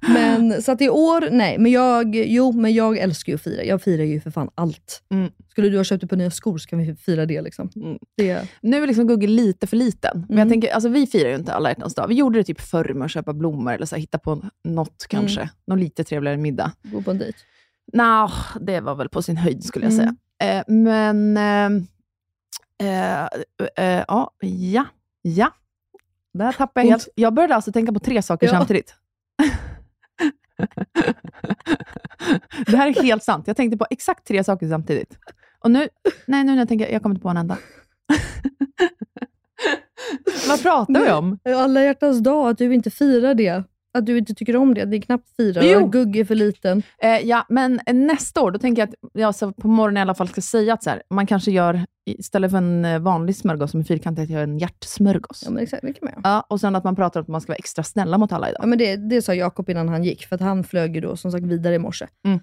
men 0.00 0.62
så 0.62 0.72
att 0.72 0.80
i 0.82 0.88
år, 0.88 1.28
nej. 1.30 1.58
Men 1.58 1.72
jag, 1.72 2.14
jo, 2.16 2.52
men 2.52 2.72
jag 2.74 2.98
älskar 2.98 3.32
ju 3.32 3.34
att 3.34 3.42
fira. 3.42 3.64
Jag 3.64 3.82
firar 3.82 4.04
ju 4.04 4.20
för 4.20 4.30
fan 4.30 4.50
allt. 4.54 5.02
Mm. 5.14 5.30
Skulle 5.50 5.68
du 5.68 5.76
ha 5.76 5.84
köpt 5.84 6.04
ett 6.04 6.10
par 6.10 6.16
nya 6.16 6.30
skor 6.30 6.58
så 6.58 6.68
kan 6.68 6.78
vi 6.78 6.94
fira 6.94 7.26
det. 7.26 7.40
Liksom. 7.42 7.70
Mm. 7.76 7.98
det 8.16 8.42
Nu 8.60 8.82
är 8.82 8.86
liksom 8.86 9.06
Gugge 9.06 9.26
lite 9.26 9.66
för 9.66 9.76
liten. 9.76 10.10
Men 10.14 10.24
Mm. 10.24 10.38
jag 10.38 10.48
tänker, 10.48 10.74
alltså, 10.74 10.88
vi 10.88 11.06
firar 11.06 11.28
ju 11.28 11.34
inte 11.36 11.52
alla 11.52 11.68
hjärtans 11.68 11.94
dag. 11.94 12.08
Vi 12.08 12.14
gjorde 12.14 12.38
det 12.38 12.44
typ 12.44 12.60
förr 12.60 12.94
med 12.94 13.04
att 13.04 13.10
köpa 13.10 13.32
blommor 13.32 13.72
eller 13.72 13.86
så 13.86 13.94
här, 13.96 14.00
hitta 14.00 14.18
på 14.18 14.42
något 14.64 15.06
kanske. 15.08 15.40
Mm. 15.40 15.52
Någon 15.66 15.80
lite 15.80 16.04
trevligare 16.04 16.36
middag. 16.36 16.72
Gå 16.82 17.02
på 17.02 17.10
en 17.10 17.18
dejt. 17.18 17.38
Nå, 17.92 18.30
det 18.60 18.80
var 18.80 18.94
väl 18.94 19.08
på 19.08 19.22
sin 19.22 19.36
höjd 19.36 19.64
skulle 19.64 19.84
jag 19.86 19.92
Mm. 19.92 20.16
säga. 20.40 20.58
Eh, 20.58 20.64
men, 20.74 21.36
eh, 21.36 21.82
eh, 22.80 23.24
eh, 23.76 24.04
ja, 24.08 24.30
ja, 24.40 24.84
ja. 25.22 25.52
Där 26.34 26.52
tappade 26.52 26.86
jag 26.86 26.90
helt. 26.92 27.08
Jag 27.14 27.34
började 27.34 27.54
alltså 27.54 27.72
tänka 27.72 27.92
på 27.92 27.98
tre 27.98 28.22
saker 28.22 28.46
Ja. 28.46 28.52
samtidigt. 28.52 28.94
det 32.66 32.76
här 32.76 32.88
är 32.88 33.02
helt 33.02 33.24
sant. 33.24 33.46
Jag 33.46 33.56
tänkte 33.56 33.78
på 33.78 33.86
exakt 33.90 34.26
tre 34.26 34.44
saker 34.44 34.68
samtidigt. 34.68 35.18
Och 35.58 35.70
nu, 35.70 35.88
nej, 36.26 36.44
nu 36.44 36.52
när 36.52 36.58
jag 36.58 36.68
tänker, 36.68 36.88
jag 36.92 37.02
kommer 37.02 37.14
inte 37.14 37.22
på 37.22 37.28
en 37.28 37.36
enda. 37.36 37.58
Vad 40.48 40.62
pratar 40.62 41.00
vi 41.00 41.10
om? 41.10 41.38
Alla 41.56 41.82
hjärtans 41.82 42.18
dag, 42.22 42.48
att 42.50 42.58
du 42.58 42.74
inte 42.74 42.90
firar 42.90 43.34
det. 43.34 43.64
Att 43.98 44.06
du 44.06 44.18
inte 44.18 44.34
tycker 44.34 44.56
om 44.56 44.74
det. 44.74 44.84
Det 44.84 44.96
är 44.96 45.00
knappt 45.00 45.36
fira. 45.36 45.64
Jo. 45.64 45.80
Och 45.80 45.92
Gugge 45.92 46.20
är 46.20 46.24
för 46.24 46.34
liten. 46.34 46.82
Eh, 47.02 47.18
ja, 47.18 47.46
men 47.48 47.80
nästa 47.86 48.40
år, 48.40 48.50
då 48.50 48.58
tänker 48.58 48.82
jag 48.82 48.88
att 48.88 48.94
jag 49.12 49.34
så 49.34 49.52
på 49.52 49.68
morgonen 49.68 49.96
i 49.96 50.00
alla 50.00 50.14
fall 50.14 50.28
ska 50.28 50.40
säga 50.40 50.74
att 50.74 50.82
så 50.82 50.90
här, 50.90 51.02
man 51.10 51.26
kanske 51.26 51.50
gör, 51.50 51.84
istället 52.06 52.50
för 52.50 52.58
en 52.58 52.84
eh, 52.84 52.98
vanlig 52.98 53.36
smörgås 53.36 53.70
som 53.70 53.80
är 53.80 53.84
fyrkantig, 53.84 54.22
att 54.22 54.30
jag 54.30 54.38
gör 54.38 54.44
en 54.44 54.58
hjärtsmörgås. 54.58 55.42
Ja, 55.44 55.50
men 55.50 55.62
exakt. 55.62 55.82
Det 55.82 55.92
kan 55.92 56.08
man. 56.14 56.20
Ja, 56.24 56.46
och 56.48 56.60
sen 56.60 56.76
att 56.76 56.84
man 56.84 56.96
pratar 56.96 57.20
om 57.20 57.24
att 57.24 57.28
man 57.28 57.40
ska 57.40 57.50
vara 57.50 57.58
extra 57.58 57.84
snälla 57.84 58.18
mot 58.18 58.32
alla 58.32 58.48
idag. 58.48 58.62
Ja, 58.62 58.66
men 58.66 58.78
det, 58.78 58.96
det 58.96 59.22
sa 59.22 59.34
Jakob 59.34 59.70
innan 59.70 59.88
han 59.88 60.04
gick, 60.04 60.26
för 60.26 60.34
att 60.34 60.42
han 60.42 60.64
flög 60.64 60.94
ju 60.94 61.00
då 61.00 61.16
som 61.16 61.32
sagt 61.32 61.44
vidare 61.44 61.74
i 61.74 61.78
morse. 61.78 62.06
Mm. 62.24 62.40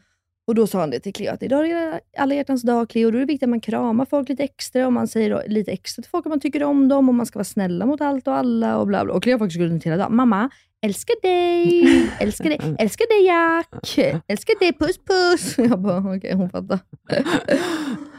Och 0.48 0.56
Då 0.56 0.68
sa 0.68 0.80
han 0.80 0.90
det 0.90 1.00
till 1.00 1.14
Cleo, 1.14 1.34
att 1.34 1.44
idag 1.44 1.70
är 1.70 2.00
alla 2.18 2.36
hjärtans 2.36 2.62
dag 2.62 2.90
Cleo, 2.90 3.12
då 3.12 3.18
är 3.18 3.20
det 3.20 3.26
viktigt 3.26 3.44
att 3.44 3.50
man 3.50 3.62
kramar 3.62 4.06
folk 4.06 4.30
lite 4.30 4.44
extra 4.44 4.86
och 4.88 4.94
man 4.94 5.08
säger 5.08 5.44
lite 5.48 5.72
extra 5.72 6.02
till 6.02 6.10
folk 6.10 6.26
att 6.26 6.30
man 6.30 6.40
tycker 6.40 6.64
om 6.64 6.88
dem 6.88 7.10
och 7.10 7.16
man 7.16 7.26
ska 7.26 7.40
vara 7.40 7.44
snälla 7.44 7.86
mot 7.86 8.02
allt 8.02 8.28
och 8.28 8.36
alla 8.36 8.78
och 8.78 8.88
bla 8.88 9.06
bla. 9.06 9.14
Och 9.14 9.24
Cleo 9.24 9.34
har 9.34 9.40
faktiskt 9.40 9.60
gått 9.60 9.70
runt 9.70 9.84
hela 9.84 9.98
dagen. 9.98 10.16
Mamma, 10.16 10.50
älskar 10.82 11.16
dig, 11.22 11.84
älskar 12.20 12.50
dig, 12.50 12.76
älskar 12.80 13.06
dig 13.08 13.26
Jack, 13.28 13.98
älskar 14.28 14.60
dig, 14.60 14.74
puss 14.74 14.98
puss. 14.98 15.58
Jag 15.70 15.80
bara, 15.80 16.16
okej 16.18 16.34
hon 16.34 16.50
fattar. 16.50 16.80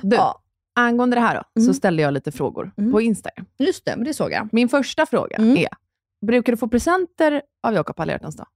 Du, 0.02 0.16
Ja, 0.16 0.42
angående 0.74 1.16
det 1.16 1.20
här 1.20 1.34
då, 1.34 1.42
så 1.60 1.64
Mm. 1.66 1.74
ställde 1.74 2.02
jag 2.02 2.14
lite 2.14 2.32
frågor 2.32 2.72
Mm. 2.78 2.92
på 2.92 3.00
Instagram. 3.00 3.46
just 3.58 3.84
det, 3.84 3.94
det 4.04 4.14
såg 4.14 4.32
jag. 4.32 4.48
Min 4.52 4.68
första 4.68 5.06
fråga 5.06 5.36
Mm. 5.36 5.56
är, 5.56 5.68
brukar 6.26 6.52
du 6.52 6.56
få 6.56 6.68
presenter 6.68 7.42
av 7.62 7.74
Jakob 7.74 8.00
alla 8.00 8.12
hjärtans 8.12 8.36
dag? 8.36 8.46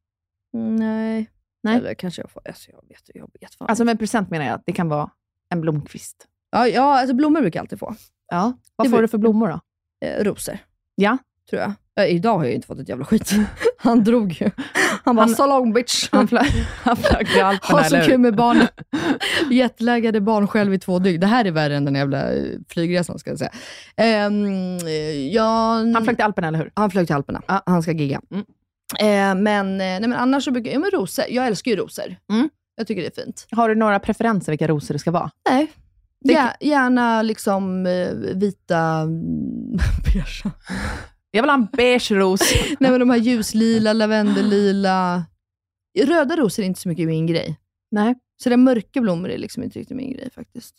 Nej. 0.52 1.30
Nej. 1.62 1.76
Eller 1.76 1.94
kanske 1.94 2.22
jag 2.22 2.30
får, 2.30 2.42
alltså 2.48 2.70
jag 2.70 2.88
vet, 2.88 3.10
jag 3.14 3.30
vet 3.40 3.54
fan. 3.54 3.68
Alltså 3.68 3.84
med 3.84 3.98
present 3.98 4.30
menar 4.30 4.44
jag 4.46 4.54
att 4.54 4.62
det 4.66 4.72
kan 4.72 4.88
vara 4.88 5.10
en 5.50 5.60
blomkvist. 5.60 6.26
ja, 6.50 6.68
ja, 6.68 6.98
alltså 7.00 7.14
blommor 7.14 7.40
brukar 7.40 7.58
jag 7.58 7.62
alltid 7.64 7.78
få. 7.78 7.94
Ja. 8.30 8.52
Vad 8.76 8.90
får 8.90 9.02
du 9.02 9.08
för 9.08 9.18
blommor 9.18 9.48
då? 9.48 9.60
Eh, 10.06 10.24
rosor. 10.24 10.58
Ja. 10.94 11.18
tror 11.50 11.62
jag. 11.62 11.72
Ja, 11.94 12.04
idag 12.06 12.38
har 12.38 12.44
jag 12.44 12.54
inte 12.54 12.66
fått 12.66 12.78
ett 12.78 12.88
jävla 12.88 13.04
skit. 13.04 13.32
Han 13.78 14.04
drog 14.04 14.32
ju. 14.32 14.50
Han 15.04 15.16
bara, 15.16 15.26
Han- 15.26 15.34
so 15.34 15.46
long 15.46 15.72
bitch. 15.72 16.08
Han 16.12 16.28
flög, 16.28 16.46
han 16.84 16.96
flög 16.96 17.26
till 17.28 17.42
Alperna, 17.42 17.78
Ha 17.82 17.84
så 17.88 18.00
kul 18.00 18.18
med 18.18 18.36
barnen. 18.36 18.66
Jetlaggade 19.50 20.20
barn 20.20 20.46
själv 20.48 20.74
i 20.74 20.78
två 20.78 20.98
dygn. 20.98 21.20
Det 21.20 21.26
här 21.26 21.44
är 21.44 21.50
värre 21.50 21.76
än 21.76 21.84
den 21.84 21.94
jävla 21.94 22.32
eh, 22.32 22.44
flygresan 22.68 23.18
ska 23.18 23.30
jag 23.30 23.38
säga. 23.38 24.26
Um, 24.26 24.78
ja, 25.32 25.74
Han 25.94 26.04
flög 26.04 26.16
till 26.16 26.24
Alperna, 26.24 26.48
eller 26.48 26.58
hur? 26.58 26.72
han 26.74 26.90
flög 26.90 27.06
till 27.06 27.16
Alperna. 27.16 27.42
Ja. 27.46 27.62
Han 27.66 27.82
ska 27.82 27.92
gigga. 27.92 28.20
Mm. 28.30 28.44
Eh, 29.00 29.34
men, 29.34 29.66
eh, 29.72 29.76
nej, 29.76 30.00
men 30.00 30.12
annars 30.12 30.44
så 30.44 30.50
brukar 30.50 30.70
jag, 30.70 30.74
ja 30.76 30.80
men 30.80 30.90
rosor. 30.90 31.24
Jag 31.28 31.46
älskar 31.46 31.70
ju 31.70 31.76
rosor. 31.76 32.16
Mm. 32.32 32.48
Jag 32.76 32.86
tycker 32.86 33.02
det 33.02 33.18
är 33.18 33.24
fint. 33.24 33.46
Har 33.50 33.68
du 33.68 33.74
några 33.74 33.98
preferenser 34.00 34.52
vilka 34.52 34.68
rosor 34.68 34.94
det 34.94 34.98
ska 34.98 35.10
vara? 35.10 35.30
Nej. 35.50 35.72
Det- 36.20 36.32
Gär, 36.32 36.52
gärna 36.60 37.22
liksom 37.22 37.86
eh, 37.86 38.12
vita, 38.14 39.06
beige. 40.04 40.42
Jag 41.30 41.42
vill 41.42 41.50
ha 41.50 41.54
en 41.54 41.66
beige 41.72 42.10
ros. 42.12 42.40
Nej 42.80 42.90
men 42.90 43.00
de 43.00 43.10
här 43.10 43.16
ljuslila, 43.18 43.92
lavendellila. 43.92 45.24
Röda 45.98 46.36
rosor 46.36 46.62
är 46.62 46.66
inte 46.66 46.80
så 46.80 46.88
mycket 46.88 47.06
min 47.06 47.26
grej. 47.26 47.58
Nej. 47.90 48.14
Så 48.42 48.48
det 48.48 48.56
mörka 48.56 49.00
blommor 49.00 49.30
är 49.30 49.38
liksom 49.38 49.62
inte 49.62 49.78
riktigt 49.78 49.96
min 49.96 50.12
grej 50.12 50.30
faktiskt. 50.34 50.74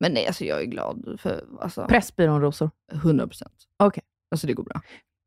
Men 0.00 0.12
nej, 0.12 0.26
alltså 0.26 0.44
jag 0.44 0.60
är 0.60 0.64
glad 0.64 1.16
för 1.20 1.44
alltså, 1.60 1.86
Pressbyrån-rosor. 1.86 2.70
100 2.92 3.26
procent. 3.26 3.52
Okej. 3.78 4.02
Alltså 4.30 4.46
det 4.46 4.52
går 4.52 4.64
bra. 4.64 4.80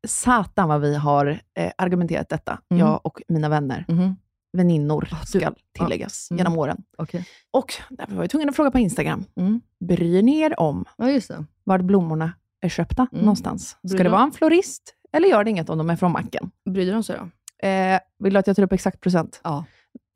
Satan 0.07 0.67
vad 0.69 0.81
vi 0.81 0.95
har 0.95 1.39
eh, 1.59 1.71
argumenterat 1.77 2.29
detta, 2.29 2.59
Mm. 2.71 2.79
jag 2.87 2.99
och 3.03 3.21
mina 3.27 3.49
vänner. 3.49 3.85
Mhm. 3.87 4.15
Väninnor, 4.57 5.07
du- 5.31 5.39
ska 5.39 5.51
tilläggas, 5.79 6.27
Mm. 6.31 6.37
genom 6.37 6.57
åren. 6.59 6.77
Okej. 6.97 7.25
Och 7.51 7.73
därför 7.89 8.15
var 8.15 8.23
jag 8.23 8.29
tvungen 8.31 8.49
att 8.49 8.55
fråga 8.55 8.71
på 8.71 8.79
Instagram. 8.79 9.25
Mm. 9.35 9.61
Bryr 9.87 10.21
ni 10.21 10.39
er 10.39 10.59
om 10.59 10.85
Ja, 10.97 11.05
var 11.63 11.79
blommorna 11.79 12.31
är 12.61 12.69
köpta 12.69 13.07
Mm. 13.11 13.21
någonstans? 13.25 13.67
Ska 13.69 13.77
Bryr 13.87 13.97
det 13.97 14.03
de- 14.03 14.09
vara 14.09 14.23
en 14.23 14.31
florist, 14.31 14.93
eller 15.13 15.27
gör 15.27 15.43
det 15.43 15.49
inget 15.49 15.69
om 15.69 15.77
de 15.77 15.89
är 15.89 15.95
från 15.95 16.11
macken? 16.11 16.51
Brydde 16.69 16.91
de 16.91 17.03
sig 17.03 17.17
då? 17.19 17.67
Eh, 17.67 17.99
vill 18.19 18.33
du 18.33 18.39
att 18.39 18.47
jag 18.47 18.55
tar 18.55 18.63
upp 18.63 18.71
exakt 18.73 19.01
procent? 19.01 19.41
Ja. 19.43 19.65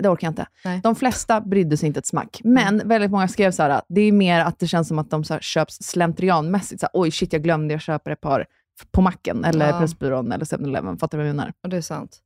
Det 0.04 0.10
orkar 0.10 0.28
jag 0.28 0.32
inte. 0.32 0.46
Nej. 0.65 0.80
De 0.84 0.96
flesta 0.96 1.41
brydde 1.41 1.78
sig 1.78 1.88
inte 1.88 2.00
ett 2.00 2.06
smack, 2.06 2.41
men 2.44 2.82
väldigt 2.88 3.12
många 3.12 3.28
skrev 3.28 3.52
så 3.52 3.63
här, 3.63 3.82
det 3.89 4.02
är 4.02 4.12
mer 4.12 4.39
att 4.39 4.60
det 4.60 4.67
känns 4.67 4.88
som 4.88 5.00
att 5.00 5.10
de 5.10 5.24
så 5.24 5.34
här, 5.34 5.41
köps 5.41 5.76
slentrianmässigt. 5.82 6.80
Så 6.82 6.86
här, 6.94 7.02
Oj, 7.02 7.12
shit, 7.12 7.34
jag 7.34 7.44
glömde, 7.44 7.74
jag 7.74 7.82
köper 7.82 8.12
ett 8.12 8.22
par 8.22 8.46
på 8.91 9.02
macken, 9.02 9.46
eller 9.46 9.70
Ja. 9.70 9.80
Pressbyrån, 9.80 10.32
eller 10.32 10.46
7-Eleven. 10.46 10.98
Fattar 10.98 11.17
du 11.17 11.24
vad 11.24 11.30
jag 11.30 11.36
menar? 11.36 11.54
Och 11.63 11.70
det 11.70 11.78
är 11.78 11.82
sant. 11.82 12.20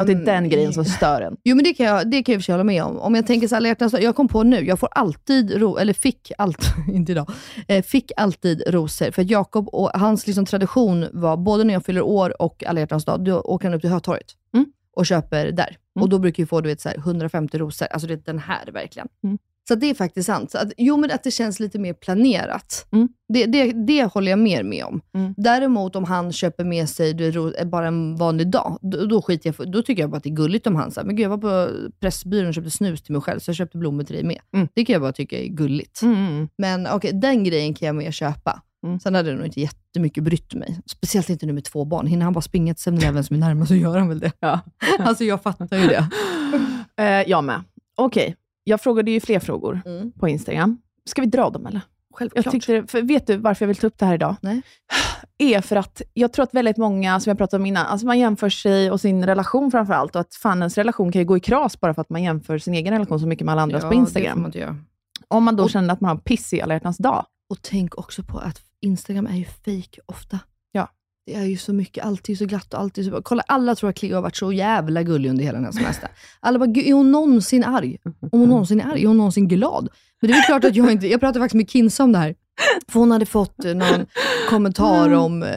Och 0.00 0.06
det 0.06 0.12
är 0.12 0.24
den 0.24 0.48
grejen 0.48 0.72
som 0.72 0.84
stör 0.84 1.20
en. 1.20 1.36
Jo 1.44 1.56
men 1.56 1.64
det 1.64 1.74
kan 1.74 1.86
jag, 1.86 2.10
det 2.10 2.22
kan 2.22 2.32
jag 2.32 2.48
i 2.48 2.52
hålla 2.52 2.64
med 2.64 2.84
om. 2.84 2.98
Om 2.98 3.14
jag 3.14 3.26
tänker 3.26 3.48
så 3.48 3.54
här, 3.54 3.62
hjärtans 3.62 3.94
jag 4.00 4.16
kom 4.16 4.28
på 4.28 4.42
nu, 4.42 4.64
jag 4.66 4.78
får 4.78 4.88
alltid, 4.92 5.50
ro, 5.56 5.76
eller 5.76 5.92
fick 5.92 6.32
alltid, 6.38 6.68
inte 6.94 7.12
idag, 7.12 7.30
eh, 7.68 7.82
fick 7.82 8.12
alltid 8.16 8.62
rosor. 8.66 9.10
För 9.10 9.22
att 9.22 9.30
Jakob 9.30 9.68
och 9.68 9.90
hans 9.94 10.26
liksom 10.26 10.46
tradition 10.46 11.06
var, 11.12 11.36
både 11.36 11.64
när 11.64 11.74
jag 11.74 11.84
fyller 11.84 12.02
år 12.02 12.42
och 12.42 12.64
alla 12.66 12.80
hjärtans 12.80 13.04
dag, 13.04 13.24
då 13.24 13.40
åker 13.40 13.68
han 13.68 13.74
upp 13.74 13.80
till 13.80 13.90
Hötorget 13.90 14.26
Mm. 14.54 14.66
och 14.96 15.06
köper 15.06 15.46
där. 15.52 15.76
Mm. 15.96 16.02
Och 16.02 16.08
då 16.08 16.18
brukar 16.18 16.42
vi 16.42 16.46
få 16.46 16.60
du 16.60 16.68
vet, 16.68 16.80
så 16.80 16.88
här, 16.88 16.98
150 16.98 17.58
rosor, 17.58 17.86
alltså 17.90 18.08
det 18.08 18.14
är 18.14 18.22
den 18.24 18.38
här 18.38 18.66
verkligen. 18.72 19.08
Mm. 19.24 19.38
Så 19.68 19.74
det 19.74 19.90
är 19.90 19.94
faktiskt 19.94 20.26
sant. 20.26 20.50
Så 20.50 20.58
att, 20.58 20.72
jo 20.76 20.96
men 20.96 21.10
att 21.10 21.22
det 21.22 21.30
känns 21.30 21.60
lite 21.60 21.78
mer 21.78 21.92
planerat. 21.92 22.86
Mm. 22.92 23.08
Det, 23.28 23.46
det, 23.46 23.72
det 23.72 24.04
håller 24.04 24.30
jag 24.30 24.38
mer 24.38 24.62
med 24.62 24.84
om. 24.84 25.00
Mm. 25.14 25.34
Däremot 25.36 25.96
om 25.96 26.04
han 26.04 26.32
köper 26.32 26.64
med 26.64 26.88
sig 26.88 27.14
du, 27.14 27.54
bara 27.64 27.86
en 27.86 28.16
vanlig 28.16 28.50
dag, 28.50 28.78
då, 28.82 29.06
då 29.06 29.22
skiter 29.22 29.54
jag 29.58 29.72
Då 29.72 29.82
tycker 29.82 30.02
jag 30.02 30.10
bara 30.10 30.16
att 30.16 30.22
det 30.22 30.28
är 30.28 30.34
gulligt 30.34 30.66
om 30.66 30.76
han 30.76 30.90
säger, 30.90 31.06
men 31.06 31.16
gud 31.16 31.24
jag 31.24 31.30
var 31.30 31.38
på 31.38 31.70
Pressbyrån 32.00 32.48
och 32.48 32.54
köpte 32.54 32.70
snus 32.70 33.02
till 33.02 33.12
mig 33.12 33.22
själv, 33.22 33.40
så 33.40 33.48
jag 33.48 33.56
köpte 33.56 33.78
blommor 33.78 34.04
till 34.04 34.14
dig 34.14 34.24
med. 34.24 34.38
Mm. 34.54 34.68
Det 34.74 34.84
kan 34.84 34.92
jag 34.92 35.02
bara 35.02 35.12
tycka 35.12 35.38
är 35.38 35.46
gulligt. 35.46 36.02
Mm, 36.02 36.16
mm. 36.16 36.48
Men 36.58 36.86
okej, 36.86 37.12
den 37.12 37.44
grejen 37.44 37.74
kan 37.74 37.86
jag 37.86 37.96
med 37.96 38.14
köpa. 38.14 38.62
Mm. 38.86 39.00
Sen 39.00 39.14
hade 39.14 39.30
det 39.30 39.36
nog 39.36 39.46
inte 39.46 39.60
jättemycket 39.60 40.24
brytt 40.24 40.54
mig. 40.54 40.80
Speciellt 40.86 41.30
inte 41.30 41.46
nu 41.46 41.52
med 41.52 41.64
två 41.64 41.84
barn. 41.84 42.06
Hinner 42.06 42.24
han 42.24 42.32
bara 42.32 42.40
springa 42.40 42.74
till 42.74 42.92
7-Eleven 42.92 43.24
som 43.24 43.36
är 43.36 43.40
närmast 43.40 43.68
så 43.68 43.74
gör 43.74 43.98
han 43.98 44.08
väl 44.08 44.18
det. 44.18 44.32
Ja. 44.40 44.60
Alltså 44.98 45.24
jag 45.24 45.42
fattar 45.42 45.78
ju 45.78 45.86
det. 45.86 46.08
Eh, 46.96 47.30
jag 47.30 47.44
med. 47.44 47.62
Okej, 47.96 48.36
jag 48.68 48.80
frågade 48.80 49.10
ju 49.10 49.20
fler 49.20 49.38
frågor 49.40 49.80
Mm. 49.86 50.12
på 50.12 50.28
Instagram. 50.28 50.78
Ska 51.04 51.20
vi 51.22 51.26
dra 51.28 51.50
dem 51.50 51.66
eller? 51.66 51.80
Självklart. 52.14 52.44
Jag 52.44 52.52
tyckte, 52.52 52.84
för 52.86 53.02
vet 53.02 53.26
du 53.26 53.36
varför 53.36 53.64
jag 53.64 53.68
vill 53.68 53.76
ta 53.76 53.86
upp 53.86 53.98
det 53.98 54.06
här 54.06 54.14
idag? 54.14 54.36
Nej. 54.40 54.62
Är 55.38 55.60
för 55.60 55.76
att 55.76 56.02
jag 56.14 56.32
tror 56.32 56.42
att 56.42 56.54
väldigt 56.54 56.76
många, 56.76 57.20
som 57.20 57.30
jag 57.30 57.38
pratade 57.38 57.60
om 57.62 57.66
innan, 57.66 57.86
alltså 57.86 58.06
man 58.06 58.18
jämför 58.18 58.48
sig 58.48 58.90
och 58.90 59.00
sin 59.00 59.26
relation 59.26 59.70
framför 59.70 59.94
allt. 59.94 60.14
Och 60.14 60.20
att 60.20 60.34
fan 60.34 60.58
ens 60.58 60.78
relation 60.78 61.12
kan 61.12 61.20
ju 61.22 61.26
gå 61.26 61.36
i 61.36 61.40
kras 61.40 61.80
bara 61.80 61.94
för 61.94 62.02
att 62.02 62.10
man 62.10 62.22
jämför 62.22 62.58
sin 62.58 62.74
egen 62.74 62.92
relation 62.92 63.20
så 63.20 63.26
mycket 63.26 63.44
med 63.44 63.52
alla 63.52 63.62
andras 63.62 63.82
Ja, 63.82 63.88
på 63.88 63.94
Instagram. 63.94 64.42
man. 64.42 64.52
Om 65.28 65.44
man 65.44 65.56
då 65.56 65.64
Och- 65.64 65.70
känner 65.70 65.92
att 65.94 66.00
man 66.00 66.08
har 66.08 66.16
piss 66.16 66.52
i 66.52 66.60
alla 66.60 66.74
hjärtans 66.74 66.96
dag. 66.98 67.24
Och 67.50 67.62
tänk 67.62 67.98
också 67.98 68.22
på 68.22 68.38
att 68.38 68.60
Instagram 68.80 69.26
är 69.26 69.36
ju 69.36 69.44
fake 69.44 70.00
ofta. 70.06 70.38
Det 71.28 71.34
är 71.34 71.44
ju 71.44 71.56
så 71.56 71.72
mycket, 71.72 72.04
alltid 72.04 72.38
så 72.38 72.44
glatt 72.46 72.74
och 72.74 72.80
alltid 72.80 73.04
så 73.04 73.10
bra. 73.10 73.20
Kolla, 73.22 73.42
alla 73.46 73.74
tror 73.74 73.90
att 73.90 73.96
Cleo 73.96 74.14
har 74.14 74.22
varit 74.22 74.36
så 74.36 74.52
jävla 74.52 75.02
gullig 75.02 75.30
under 75.30 75.44
hela 75.44 75.56
den 75.56 75.64
här 75.64 75.72
semestern. 75.72 76.10
Alla 76.40 76.58
bara, 76.58 76.66
"Gud, 76.66 76.86
är 76.86 76.92
hon 76.92 77.12
någonsin 77.12 77.64
arg? 77.64 77.96
Om 78.32 78.40
hon 78.40 78.48
någonsin 78.48 78.80
är 78.80 78.84
arg, 78.92 79.02
är 79.02 79.06
hon 79.06 79.16
någonsin 79.16 79.48
glad? 79.48 79.88
Men 80.20 80.30
det 80.30 80.36
är 80.36 80.42
klart 80.46 80.64
att 80.64 80.76
jag 80.76 80.92
inte, 80.92 81.06
jag 81.06 81.20
pratade 81.20 81.40
faktiskt 81.44 81.54
med 81.56 81.70
Kinsa 81.70 82.04
om 82.04 82.12
det 82.12 82.18
här. 82.18 82.34
För 82.88 83.00
hon 83.00 83.10
hade 83.10 83.26
fått 83.26 83.64
eh, 83.64 83.74
någon 83.74 84.06
kommentar 84.48 85.10
om, 85.12 85.42
eh, 85.42 85.50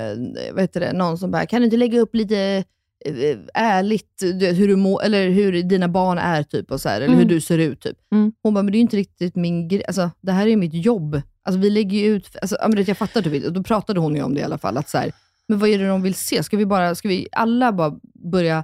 vad 0.54 0.62
heter 0.62 0.80
det, 0.80 0.94
någon 0.94 1.18
som 1.18 1.32
bara, 1.32 1.46
kan 1.46 1.62
du 1.62 1.66
inte 1.66 1.78
lägga 1.78 2.00
upp 2.00 2.16
lite 2.16 2.64
eh, 3.06 3.38
ärligt 3.54 4.22
hur, 4.58 4.68
du 4.68 4.76
må, 4.76 5.00
eller 5.00 5.30
hur 5.30 5.64
dina 5.64 5.88
barn 5.88 6.18
är, 6.18 6.44
typ, 6.44 6.72
och 6.72 6.82
så 6.82 6.90
här, 6.90 6.96
eller 6.96 7.08
hur 7.08 7.16
Mm. 7.16 7.28
du 7.28 7.42
ser 7.42 7.58
ut. 7.58 7.82
Typ. 7.82 7.98
Mm. 8.12 8.32
Hon 8.44 8.54
bara, 8.54 8.64
men 8.64 8.72
det 8.72 8.76
är 8.76 8.80
ju 8.80 8.82
inte 8.82 8.98
riktigt 8.98 9.36
min 9.36 9.68
grej. 9.68 9.84
Alltså, 9.88 10.10
det 10.22 10.32
här 10.32 10.46
är 10.46 10.50
ju 10.50 10.56
mitt 10.58 10.86
jobb. 10.86 11.22
Alltså, 11.44 11.60
vi 11.60 11.70
lägger 11.70 11.98
ju 12.00 12.06
ut, 12.16 12.36
alltså, 12.42 12.58
jag 12.88 12.98
fattar 12.98 13.22
typ 13.22 13.34
inte. 13.34 13.50
Då 13.50 13.64
pratade 13.64 14.00
hon 14.00 14.16
ju 14.16 14.24
om 14.24 14.34
det 14.34 14.40
i 14.40 14.44
alla 14.44 14.58
fall. 14.58 14.78
Att 14.78 14.90
så 14.90 14.98
här, 14.98 15.12
men 15.47 15.60
vad 15.60 15.69
är 15.69 15.80
det 15.80 15.88
de 15.88 16.01
vill 16.01 16.15
se? 16.15 16.43
Ska 16.43 16.58
vi, 16.58 16.65
bara, 16.65 16.95
ska 16.95 17.08
vi 17.08 17.27
alla 17.31 17.71
bara 17.71 17.94
börja 18.31 18.63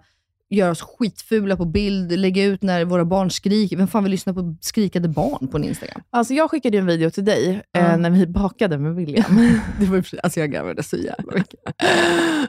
göra 0.49 0.71
oss 0.71 0.81
skitfula 0.81 1.57
på 1.57 1.65
bild, 1.65 2.11
lägga 2.19 2.43
ut 2.43 2.61
när 2.61 2.85
våra 2.85 3.05
barn 3.05 3.31
skriker. 3.31 3.77
Vem 3.77 3.87
fan 3.87 4.03
vill 4.03 4.11
lyssna 4.11 4.33
på 4.33 4.55
skrikande 4.61 5.07
barn 5.07 5.47
på 5.47 5.57
en 5.57 5.63
Instagram? 5.63 6.01
Alltså 6.09 6.33
jag 6.33 6.51
skickade 6.51 6.77
en 6.77 6.85
video 6.85 7.09
till 7.09 7.25
dig 7.25 7.61
Ja. 7.71 7.79
eh, 7.79 7.97
när 7.97 8.09
vi 8.09 8.27
bakade 8.27 8.77
med 8.77 8.95
William. 8.95 9.59
Det 9.79 9.85
var, 9.85 10.03
alltså 10.23 10.39
jag 10.39 10.51
garvade 10.51 10.83
så 10.83 10.97
jävla 10.97 11.33
mycket. 11.33 11.59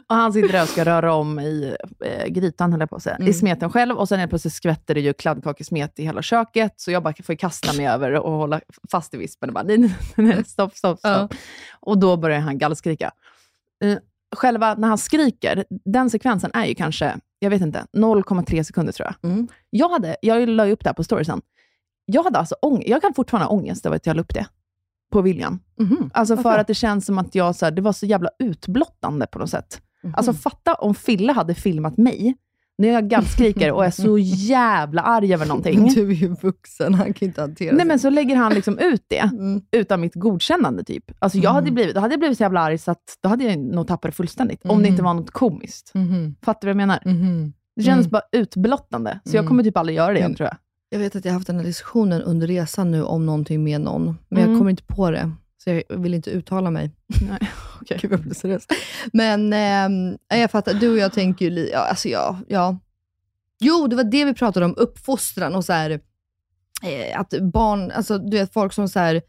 och 0.09 0.15
han 0.15 0.33
sitter 0.33 0.51
där 0.51 0.63
och 0.63 0.69
ska 0.69 0.85
röra 0.85 1.13
om 1.13 1.39
i 1.39 1.75
eh, 2.05 2.27
grytan, 2.27 2.71
höll 2.71 2.79
jag 2.79 2.89
på 2.89 2.95
att 2.95 3.03
säga, 3.03 3.15
Mm. 3.15 3.27
i 3.27 3.33
smeten 3.33 3.69
själv. 3.71 3.97
Och 3.97 4.07
sen 4.09 4.19
helt 4.19 4.29
plötsligt 4.31 4.53
skvätter 4.53 4.93
det 4.95 5.01
ju 5.01 5.13
kladdkakesmet 5.13 5.99
i 5.99 6.03
hela 6.03 6.21
köket. 6.21 6.73
Så 6.77 6.91
jag 6.91 7.03
bara 7.03 7.13
får 7.23 7.35
kasta 7.35 7.73
mig 7.73 7.87
över 7.87 8.11
och 8.13 8.31
hålla 8.31 8.61
fast 8.91 9.13
i 9.13 9.17
vispen 9.17 9.49
och 9.49 9.53
bara, 9.53 9.63
nej, 9.63 9.77
nej, 9.77 9.91
nej, 10.15 10.43
stopp, 10.45 10.75
stopp, 10.75 10.99
stopp. 10.99 11.33
Och 11.79 11.97
då 11.97 12.17
börjar 12.17 12.39
han 12.39 12.57
gallskrika. 12.57 13.11
Eh, 13.83 13.97
själva 14.35 14.75
när 14.75 14.87
han 14.87 14.97
skriker, 14.97 15.65
den 15.85 16.09
sekvensen 16.09 16.51
är 16.53 16.65
ju 16.65 16.75
kanske, 16.75 17.17
jag 17.39 17.49
vet 17.49 17.61
inte, 17.61 17.85
0,3 17.93 18.63
sekunder 18.63 18.93
tror 18.93 19.07
jag. 19.21 19.31
Mm. 19.31 19.47
Jag, 19.69 19.89
hade, 19.89 20.15
jag 20.21 20.49
la 20.49 20.65
ju 20.65 20.71
upp 20.71 20.83
det 20.83 20.89
här 20.89 20.93
på 20.93 21.03
storiesen. 21.03 21.41
Jag 22.05 22.23
hade 22.23 22.39
alltså 22.39 22.55
ång- 22.61 22.83
jag 22.85 23.01
kan 23.01 23.13
fortfarande 23.13 23.45
ha 23.47 23.53
ångest 23.53 23.85
över 23.85 23.95
att 23.95 24.05
jag 24.05 24.15
la 24.15 24.21
upp 24.21 24.33
det 24.33 24.47
på 25.11 25.21
William. 25.21 25.59
Mhm. 25.79 26.09
Alltså 26.13 26.37
för 26.37 26.57
att 26.59 26.67
det 26.67 26.73
känns 26.73 27.05
som 27.05 27.17
att 27.17 27.35
jag, 27.35 27.55
så 27.55 27.65
här, 27.65 27.71
det 27.71 27.81
var 27.81 27.93
så 27.93 28.05
jävla 28.05 28.29
utblottande 28.39 29.27
på 29.27 29.39
något 29.39 29.49
sätt. 29.49 29.81
Mhm. 30.03 30.13
Alltså 30.17 30.33
fatta 30.33 30.73
om 30.73 30.95
Fille 30.95 31.33
hade 31.33 31.55
filmat 31.55 31.97
mig 31.97 32.35
när 32.79 32.87
jag 32.87 33.09
gallskriker 33.09 33.71
och 33.71 33.85
är 33.85 33.91
så 33.91 34.17
jävla 34.47 35.01
arg 35.01 35.33
över 35.33 35.45
någonting. 35.45 35.87
Du 35.93 36.09
är 36.09 36.13
ju 36.13 36.27
vuxen, 36.27 36.93
han 36.93 37.13
kan 37.13 37.27
inte 37.27 37.41
hantera 37.41 37.71
Nej 37.71 37.79
sig. 37.79 37.87
men 37.87 37.99
så 37.99 38.09
lägger 38.09 38.35
han 38.35 38.53
liksom 38.53 38.77
ut 38.79 39.03
det 39.07 39.19
Mm. 39.33 39.61
utan 39.71 40.01
mitt 40.01 40.15
godkännande 40.15 40.83
typ. 40.83 41.03
Alltså 41.19 41.37
jag 41.37 41.51
hade 41.51 41.65
Mm. 41.67 41.73
blivit, 41.75 41.95
då 41.95 42.01
hade 42.01 42.13
jag 42.13 42.19
blivit 42.19 42.37
så 42.37 42.43
jävla 42.43 42.59
arg 42.61 42.77
så 42.77 42.91
att 42.91 43.03
då 43.23 43.29
hade 43.29 43.43
jag 43.43 43.59
nog 43.59 43.87
tappat 43.87 44.11
det 44.11 44.15
fullständigt. 44.15 44.65
Om 44.65 44.81
det 44.81 44.87
inte 44.87 45.01
Mhm. 45.01 45.05
var 45.05 45.13
något 45.13 45.31
komiskt. 45.31 45.91
Mhm. 45.93 46.35
Fattar 46.41 46.59
du 46.61 46.67
vad 46.67 46.81
jag 46.81 46.87
menar? 46.87 46.99
Mhm. 47.05 47.53
Det 47.75 47.83
känns 47.83 47.99
Mm. 48.05 48.09
bara 48.11 48.21
utblottande. 48.31 49.19
Så 49.23 49.29
jag 49.35 49.39
Mm. 49.41 49.47
kommer 49.47 49.63
typ 49.63 49.77
aldrig 49.77 49.95
göra 49.97 50.07
det 50.13 50.17
igen 50.19 50.25
Mm. 50.25 50.35
tror 50.35 50.47
jag. 50.47 50.57
Jag 50.89 50.99
vet 50.99 51.15
att 51.15 51.25
jag 51.25 51.31
har 51.31 51.35
haft 51.37 51.47
den 51.47 51.55
här 51.57 51.63
diskussionen 51.63 52.21
under 52.21 52.47
resan 52.47 52.91
nu 52.91 53.03
om 53.03 53.25
någonting 53.25 53.63
med 53.63 53.81
någon, 53.81 54.03
men 54.29 54.39
Mm. 54.39 54.49
jag 54.51 54.59
kommer 54.59 54.71
inte 54.71 54.83
på 54.83 55.11
det. 55.11 55.31
Så 55.63 55.69
jag 55.69 55.97
vill 55.97 56.13
inte 56.13 56.29
uttala 56.29 56.71
mig. 56.71 56.91
Nej, 57.29 57.39
okej. 57.81 57.97
Gud, 58.01 58.11
jag 58.11 58.19
blir 58.19 58.33
seriös. 58.33 58.67
Men 59.13 59.53
ehm, 59.53 60.17
jag 60.27 60.51
fattar, 60.51 60.73
du 60.73 60.89
och 60.91 60.97
jag 60.97 61.13
tänker 61.13 61.45
ju, 61.45 61.51
li- 61.51 61.69
ja, 61.73 61.79
alltså 61.79 62.09
ja, 62.09 62.39
ja. 62.47 62.79
Jo, 63.59 63.87
det 63.87 63.95
var 63.95 64.03
det 64.03 64.25
vi 64.25 64.33
pratade 64.33 64.65
om, 64.65 64.73
uppfostran 64.77 65.55
och 65.55 65.65
så 65.65 65.73
här, 65.73 65.89
eh, 66.83 67.19
att 67.19 67.33
barn, 67.53 67.91
alltså 67.91 68.17
du 68.17 68.37
vet 68.37 68.53
folk 68.53 68.73
som 68.73 68.89
så 68.89 68.99
här, 68.99 69.21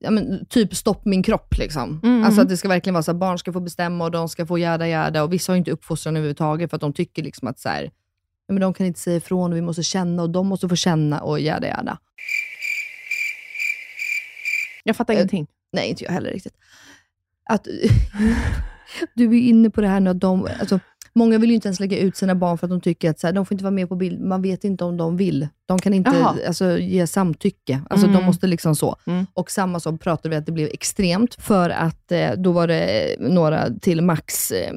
ja, 0.00 0.10
men, 0.10 0.46
typ 0.46 0.74
stopp 0.74 1.04
min 1.04 1.22
kropp. 1.22 1.54
Liksom. 1.58 2.00
Mm. 2.04 2.24
Alltså 2.24 2.40
att 2.40 2.48
det 2.48 2.56
ska 2.56 2.68
verkligen 2.68 2.94
vara 2.94 3.02
så 3.02 3.10
att 3.10 3.16
barn 3.16 3.38
ska 3.38 3.52
få 3.52 3.60
bestämma 3.60 4.04
och 4.04 4.10
de 4.10 4.28
ska 4.28 4.46
få 4.46 4.58
jäda 4.58 4.88
jäda 4.88 5.22
och 5.22 5.32
vissa 5.32 5.52
har 5.52 5.56
ju 5.56 5.58
inte 5.58 5.70
uppfostran 5.70 6.16
överhuvudtaget 6.16 6.70
för 6.70 6.76
att 6.76 6.80
de 6.80 6.92
tycker 6.92 7.22
liksom 7.22 7.48
att 7.48 7.58
så 7.58 7.68
här, 7.68 7.82
ja, 8.46 8.52
men 8.52 8.60
de 8.60 8.74
kan 8.74 8.86
inte 8.86 9.00
säga 9.00 9.16
ifrån 9.16 9.50
och 9.52 9.56
vi 9.56 9.62
måste 9.62 9.82
känna 9.82 10.22
och 10.22 10.30
de 10.30 10.46
måste 10.46 10.68
få 10.68 10.76
känna 10.76 11.20
och 11.20 11.40
jäda 11.40 11.66
jäda. 11.66 11.98
Jag 14.84 14.96
fattar 14.96 15.14
Eh, 15.14 15.18
ingenting. 15.18 15.46
Nej, 15.76 15.88
inte 15.88 16.04
jag 16.04 16.12
heller 16.12 16.30
riktigt. 16.30 16.54
Att, 17.50 17.66
du 19.14 19.24
är 19.24 19.40
inne 19.40 19.70
på 19.70 19.80
det 19.80 19.88
här 19.88 20.00
nu 20.00 20.10
att 20.10 20.20
de, 20.20 20.48
alltså, 20.60 20.80
många 21.14 21.38
vill 21.38 21.50
ju 21.50 21.54
inte 21.54 21.68
ens 21.68 21.80
lägga 21.80 21.98
ut 21.98 22.16
sina 22.16 22.34
barn 22.34 22.58
för 22.58 22.66
att 22.66 22.70
de 22.70 22.80
tycker 22.80 23.10
att 23.10 23.20
så 23.20 23.26
här, 23.26 23.34
de 23.34 23.46
får 23.46 23.54
inte 23.54 23.64
vara 23.64 23.74
med 23.74 23.88
på 23.88 23.96
bild. 23.96 24.20
Man 24.20 24.42
vet 24.42 24.64
inte 24.64 24.84
om 24.84 24.96
de 24.96 25.16
vill. 25.16 25.48
De 25.66 25.78
kan 25.78 25.94
inte 25.94 26.10
alltså, 26.46 26.78
ge 26.78 27.06
samtycke. 27.06 27.80
Alltså, 27.90 28.06
Mm. 28.06 28.18
De 28.20 28.26
måste 28.26 28.46
liksom 28.46 28.76
så. 28.76 28.96
Mm. 29.06 29.26
Och 29.34 29.50
samma 29.50 29.80
sak 29.80 30.00
pratade 30.00 30.28
vi 30.28 30.36
att 30.36 30.46
det 30.46 30.52
blev 30.52 30.68
extremt, 30.72 31.34
för 31.34 31.70
att 31.70 32.12
eh, 32.12 32.30
då 32.36 32.52
var 32.52 32.66
det 32.66 33.16
några 33.20 33.70
till 33.80 34.02
Max 34.02 34.50
eh, 34.50 34.72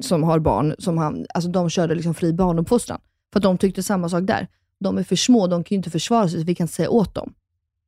som 0.00 0.22
har 0.22 0.38
barn, 0.38 0.74
som 0.78 0.98
han, 0.98 1.26
alltså, 1.34 1.50
de 1.50 1.70
körde 1.70 1.94
liksom 1.94 2.14
fri 2.14 2.32
barnuppfostran. 2.32 3.00
För 3.32 3.38
att 3.38 3.42
de 3.42 3.58
tyckte 3.58 3.82
samma 3.82 4.08
sak 4.08 4.22
där. 4.22 4.48
De 4.80 4.98
är 4.98 5.02
för 5.02 5.16
små, 5.16 5.46
de 5.46 5.64
kan 5.64 5.74
ju 5.74 5.76
inte 5.76 5.90
försvara 5.90 6.28
sig, 6.28 6.40
så 6.40 6.46
vi 6.46 6.54
kan 6.54 6.64
inte 6.64 6.74
säga 6.74 6.90
åt 6.90 7.14
dem. 7.14 7.32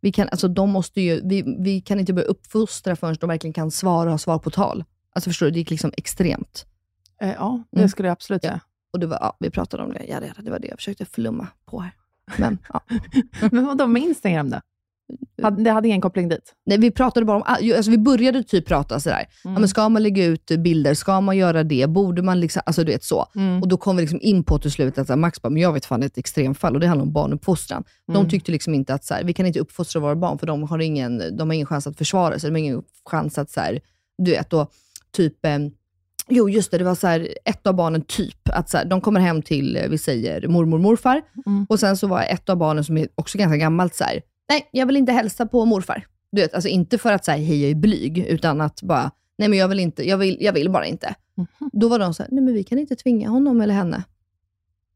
Vi 0.05 0.13
kan, 0.13 0.29
alltså, 0.29 0.49
de 0.49 0.71
måste 0.71 1.01
ju, 1.01 1.21
vi, 1.25 1.57
vi 1.59 1.81
kan 1.81 2.01
inte 2.01 2.13
börja 2.13 2.29
uppfostra 2.29 2.97
förrän 2.97 3.17
de 3.21 3.29
verkligen 3.29 3.53
kan 3.53 3.71
svara 3.71 4.05
och 4.05 4.11
ha 4.11 4.19
svar 4.19 4.39
på 4.39 4.51
tal. 4.51 4.85
Alltså 5.15 5.31
förstår 5.31 5.47
du, 5.47 5.53
det 5.53 5.59
gick 5.59 5.71
liksom 5.71 5.93
extremt. 5.97 6.67
Eh, 7.21 7.33
ja, 7.33 7.63
det 7.71 7.79
Mm. 7.79 7.89
skulle 7.89 8.09
jag 8.09 8.13
absolut 8.13 8.45
Ja. 8.45 8.49
säga. 8.51 8.61
Och 8.93 9.01
det 9.01 9.07
var, 9.07 9.19
ja, 9.21 9.37
vi 9.41 9.51
pratade 9.51 9.83
om 9.83 9.93
det, 9.93 10.05
ja, 10.09 10.21
det, 10.21 10.33
det 10.43 10.51
var 10.51 10.59
det 10.59 10.69
jag 10.69 10.79
försökte 10.79 11.05
flumma 11.05 11.49
på 11.65 11.81
här. 11.81 11.93
Men, 12.39 12.59
ja. 12.73 12.81
Men 13.53 13.67
vadå 13.67 13.87
med 13.87 14.03
Instagram 14.03 14.51
då? 14.51 14.61
Det 15.59 15.71
hade 15.71 15.89
ingen 15.89 16.01
koppling 16.01 16.29
dit? 16.29 16.55
Nej, 16.67 16.79
vi 16.79 16.91
pratade 16.91 17.27
bara 17.27 17.37
om, 17.37 17.43
alltså 17.47 17.91
vi 17.91 17.99
började 17.99 18.43
typ 18.43 18.67
prata 18.67 19.01
sådär, 19.01 19.27
Mm. 19.45 19.55
ja, 19.55 19.61
men 19.61 19.69
ska 19.69 19.89
man 19.89 20.03
lägga 20.03 20.25
ut 20.25 20.47
bilder, 20.59 20.95
ska 20.95 21.21
man 21.21 21.37
göra 21.37 21.63
det, 21.65 21.87
borde 21.91 22.23
man 22.23 22.41
liksom, 22.41 22.63
alltså 22.67 22.85
du 22.85 22.93
vet 22.93 23.05
så. 23.05 23.27
Mm. 23.35 23.63
Och 23.63 23.69
då 23.69 23.77
kom 23.77 23.97
vi 23.97 24.03
liksom 24.03 24.19
in 24.23 24.45
på 24.45 24.59
till 24.59 24.71
slut 24.73 24.99
att 24.99 25.19
Max 25.19 25.43
bara, 25.43 25.51
men 25.51 25.63
jag 25.63 25.73
vet 25.73 25.85
fan 25.85 26.03
ett 26.03 26.19
extremfall 26.19 26.75
och 26.75 26.81
det 26.81 26.87
handlar 26.87 27.07
om 27.07 27.13
barnuppfostran. 27.13 27.85
Mm. 28.09 28.23
De 28.25 28.31
tyckte 28.31 28.53
liksom 28.53 28.75
inte 28.75 28.95
att 28.95 29.05
så 29.05 29.15
här, 29.15 29.25
vi 29.25 29.33
kan 29.33 29.47
inte 29.47 29.61
uppfostra 29.61 30.01
våra 30.01 30.17
barn 30.17 30.39
för 30.39 30.47
de 30.47 30.63
har 30.63 30.79
ingen, 30.79 31.37
de 31.37 31.49
har 31.49 31.55
ingen 31.55 31.67
chans 31.67 31.87
att 31.87 31.99
försvara 31.99 32.39
sig. 32.39 32.51
De 32.51 32.55
har 32.55 32.59
ingen 32.59 32.83
chans 33.11 33.39
att, 33.39 33.51
så 33.51 33.61
här, 33.61 33.81
du 34.19 34.31
vet, 34.31 34.51
då, 34.51 34.67
typ, 35.17 35.47
eh, 35.47 35.59
jo 36.29 36.49
just 36.49 36.71
det, 36.71 36.79
det 36.79 36.85
var 36.85 36.95
så 36.95 37.07
här, 37.07 37.29
ett 37.45 37.67
av 37.67 37.75
barnen 37.75 38.03
typ, 38.03 38.49
att 38.49 38.71
så 38.71 38.77
här, 38.77 38.85
de 38.85 39.01
kommer 39.01 39.21
hem 39.21 39.43
till, 39.43 39.77
eh, 39.77 39.89
vi 39.89 39.99
säger 39.99 40.49
mormor 40.49 40.77
och 40.77 40.83
morfar, 40.83 41.23
Mm. 41.47 41.67
och 41.69 41.81
sen 41.81 41.97
så 41.97 42.07
var 42.07 42.23
ett 42.23 42.49
av 42.49 42.57
barnen 42.57 42.85
som 42.85 42.97
är 42.99 43.09
också 43.15 43.39
ganska 43.39 43.57
gammalt 43.57 43.95
så 43.95 44.05
här, 44.05 44.23
nej 44.53 44.69
jag 44.73 44.87
vill 44.87 44.97
inte 44.97 45.13
hälsa 45.13 45.47
på 45.47 45.65
morfar. 45.65 46.07
Du 46.33 46.43
vet, 46.43 46.55
alltså 46.55 46.69
inte 46.69 46.99
för 46.99 47.13
att 47.13 47.25
säga 47.25 47.47
hej 47.47 47.63
jag 47.63 47.71
är 47.71 47.75
blyg, 47.75 48.19
utan 48.19 48.61
att 48.61 48.83
bara, 48.83 49.11
nej 49.39 49.49
men 49.49 49.59
jag 49.59 49.69
vill 49.69 49.81
inte, 49.81 50.09
jag 50.09 50.19
vill, 50.19 50.37
jag 50.41 50.53
vill 50.53 50.71
bara 50.71 50.87
inte. 50.87 51.15
Mhm. 51.35 51.71
Då 51.73 51.89
var 51.89 51.99
de 51.99 52.15
så 52.15 52.23
här, 52.23 52.31
nej 52.33 52.45
men 52.45 52.55
vi 52.55 52.65
kan 52.65 52.79
inte 52.79 52.97
tvinga 52.97 53.29
honom 53.29 53.61
eller 53.61 53.75
henne. 53.75 54.05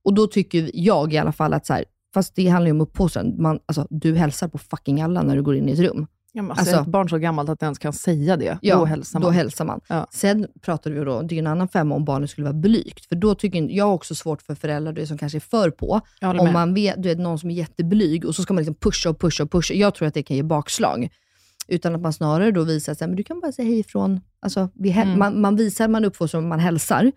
Och 0.02 0.14
då 0.14 0.26
tycker 0.26 0.70
jag 0.74 1.12
i 1.12 1.18
alla 1.18 1.32
fall 1.32 1.52
att 1.52 1.66
så 1.66 1.72
här, 1.72 1.84
fast 2.14 2.34
det 2.34 2.48
handlar 2.48 2.66
ju 2.66 2.72
om 2.72 2.80
uppfostran. 2.80 3.42
Man, 3.42 3.59
alltså, 3.66 3.86
du 3.90 4.14
hälsar 4.14 4.48
på 4.48 4.59
fucking 4.59 5.00
alla 5.00 5.22
när 5.22 5.36
du 5.36 5.42
går 5.42 5.57
in 5.57 5.68
i 5.68 5.72
ett 5.72 5.78
rum. 5.78 6.07
Ja, 6.39 6.43
alltså, 6.43 6.61
Alltså- 6.61 6.76
ett 6.80 6.87
barn 6.87 7.09
så 7.09 7.18
gammalt 7.18 7.49
att 7.49 7.61
det 7.61 7.64
ens 7.66 7.78
kan 7.78 7.93
säga 7.93 8.37
det, 8.37 8.59
Ja, 8.62 8.76
då 8.76 8.84
hälsar 8.84 9.20
man. 9.20 9.26
Då 9.28 9.30
hälsar 9.30 9.64
man. 9.64 9.80
Ja. 9.89 10.07
Sen 10.11 10.47
pratade 10.61 10.95
vi 10.99 11.05
då, 11.05 11.22
det 11.22 11.34
är 11.34 11.39
en 11.39 11.47
annan 11.47 11.68
femma 11.68 11.95
om 11.95 12.05
barnet 12.05 12.30
skulle 12.30 12.45
vara 12.45 12.55
blygt. 12.55 13.07
För 13.07 13.16
då 13.16 13.34
tycker 13.34 13.59
inte- 13.59 13.74
jag 13.74 13.84
har 13.84 13.93
också 13.93 14.14
svårt 14.14 14.43
för 14.43 14.55
föräldrar 14.55 14.93
du 14.93 15.01
vet, 15.01 15.09
som 15.09 15.18
kanske 15.18 15.39
är 15.39 15.41
för 15.41 15.70
på. 15.70 16.01
jag 16.20 16.30
Om 16.30 16.45
med. 16.45 16.53
man 16.53 16.74
vet, 16.74 17.03
du 17.03 17.09
vet 17.09 17.18
någon 17.18 17.39
som 17.39 17.51
är 17.51 17.55
jätteblyg 17.55 18.24
och 18.24 18.34
så 18.34 18.43
ska 18.43 18.55
man 18.55 18.61
liksom 18.62 18.74
pusha 18.74 19.11
och 19.11 19.20
pusha 19.20 19.45
och 19.45 19.51
pusha. 19.51 19.74
Jag 19.74 19.95
tror 19.95 20.09
att 20.09 20.14
det 20.14 20.22
kan 20.22 20.37
ge 20.37 20.43
bakslag. 20.43 21.09
Utan 21.68 21.95
att 21.95 22.01
man 22.01 22.12
snarare 22.12 22.51
då 22.51 22.62
visar 22.62 22.93
att 22.93 23.16
du 23.16 23.22
kan 23.24 23.41
bara 23.41 23.53
säga 23.53 23.68
hej 23.68 23.78
ifrån. 23.78 24.20
Alltså, 24.41 24.68
Mm. 24.84 25.18
man, 25.18 25.41
man 25.41 25.57
visar, 25.57 25.89
man 25.89 26.05
uppfostrar, 26.05 26.41
man 26.41 26.61
hälsar. 26.61 27.12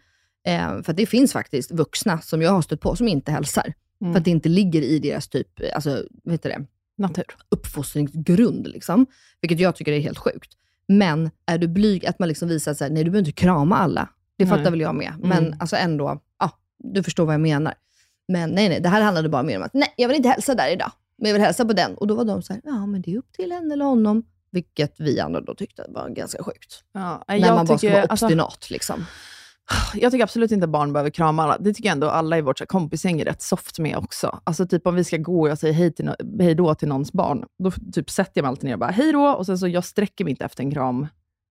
Eh, 0.47 0.81
för 0.81 0.93
det 0.93 1.05
finns 1.05 1.33
faktiskt 1.33 1.71
vuxna 1.71 2.21
som 2.21 2.41
jag 2.41 2.51
har 2.51 2.61
stött 2.61 2.81
på 2.81 2.95
som 2.95 3.07
inte 3.07 3.31
hälsar. 3.31 3.73
Mm. 4.01 4.13
För 4.13 4.19
att 4.19 4.25
det 4.25 4.31
inte 4.31 4.49
ligger 4.49 4.81
i 4.81 4.99
deras 4.99 5.27
typ, 5.27 5.47
alltså, 5.75 6.03
vad 6.23 6.33
heter 6.33 6.49
det? 6.49 6.65
Natur. 6.99 7.25
uppfostringsgrund. 7.49 8.67
Liksom, 8.67 9.05
vilket 9.41 9.59
jag 9.59 9.75
tycker 9.75 9.91
är 9.91 9.99
helt 9.99 10.17
sjukt. 10.17 10.51
Men 10.87 11.29
är 11.45 11.57
du 11.57 11.67
blyg, 11.67 12.05
att 12.05 12.19
man 12.19 12.27
liksom 12.27 12.49
visar 12.49 12.71
att 12.71 12.79
nej 12.79 13.03
du 13.03 13.11
behöver 13.11 13.19
inte 13.19 13.31
krama 13.31 13.77
alla. 13.77 14.09
Det 14.37 14.45
Nej. 14.45 14.57
fattar 14.57 14.71
väl 14.71 14.81
jag 14.81 14.95
med. 14.95 15.13
Men 15.19 15.45
Mm. 15.45 15.57
alltså 15.59 15.75
ändå, 15.75 16.21
ja, 16.39 16.51
du 16.77 17.03
förstår 17.03 17.25
vad 17.25 17.33
jag 17.33 17.41
menar. 17.41 17.73
Men 18.27 18.49
nej, 18.49 18.69
nej, 18.69 18.79
det 18.79 18.89
här 18.89 19.01
handlade 19.01 19.29
bara 19.29 19.43
mer 19.43 19.57
om 19.57 19.63
att 19.63 19.73
nej, 19.73 19.93
jag 19.97 20.07
vill 20.07 20.17
inte 20.17 20.29
hälsa 20.29 20.55
där 20.55 20.71
idag. 20.71 20.91
Men 21.17 21.27
jag 21.29 21.33
vill 21.33 21.43
hälsa 21.43 21.65
på 21.65 21.73
den. 21.73 21.95
Och 21.95 22.07
då 22.07 22.15
var 22.15 22.25
de 22.25 22.41
så 22.41 22.53
här, 22.53 22.61
ja 22.65 22.85
men 22.85 23.01
det 23.01 23.13
är 23.13 23.17
upp 23.17 23.31
till 23.33 23.51
henne 23.51 23.73
eller 23.73 23.85
honom. 23.85 24.23
Vilket 24.51 24.99
vi 24.99 25.19
andra 25.19 25.41
då 25.41 25.55
tyckte 25.55 25.85
var 25.89 26.09
ganska 26.09 26.43
sjukt. 26.43 26.83
Ja, 26.93 27.23
När 27.27 27.53
man 27.55 27.65
bara 27.65 27.77
ska 27.77 27.89
vara 27.91 28.03
alltså, 28.03 28.25
obstinat. 28.25 28.69
liksom. 28.69 29.05
Jag 29.93 30.11
tycker 30.11 30.23
absolut 30.23 30.51
inte 30.51 30.67
barn 30.67 30.93
behöver 30.93 31.09
krama 31.09 31.43
alla. 31.43 31.57
Det 31.57 31.73
tycker 31.73 31.89
jag 31.89 31.93
ändå 31.93 32.09
alla 32.09 32.37
i 32.37 32.41
vårt 32.41 32.67
kompisgäng 32.67 33.21
är 33.21 33.25
rätt 33.25 33.41
soft 33.41 33.79
med 33.79 33.97
också. 33.97 34.39
Alltså 34.43 34.67
typ 34.67 34.87
om 34.87 34.95
vi 34.95 35.03
ska 35.03 35.17
gå 35.17 35.41
och 35.41 35.49
jag 35.49 35.57
säger 35.57 35.73
hej, 35.73 35.93
till 35.93 36.05
no- 36.05 36.41
hej 36.41 36.55
då 36.55 36.75
till 36.75 36.87
någons 36.87 37.13
barn, 37.13 37.45
då 37.63 37.71
typ 37.93 38.09
sätter 38.09 38.31
jag 38.35 38.43
mig 38.43 38.49
alltid 38.49 38.63
ner 38.63 38.73
och 38.73 38.79
bara 38.79 38.91
hej 38.91 39.11
då, 39.11 39.27
och 39.27 39.45
sen 39.45 39.57
så 39.57 39.67
jag 39.67 39.85
sträcker 39.85 40.23
mig 40.23 40.31
inte 40.31 40.45
efter 40.45 40.63
en 40.63 40.71
kram 40.71 41.07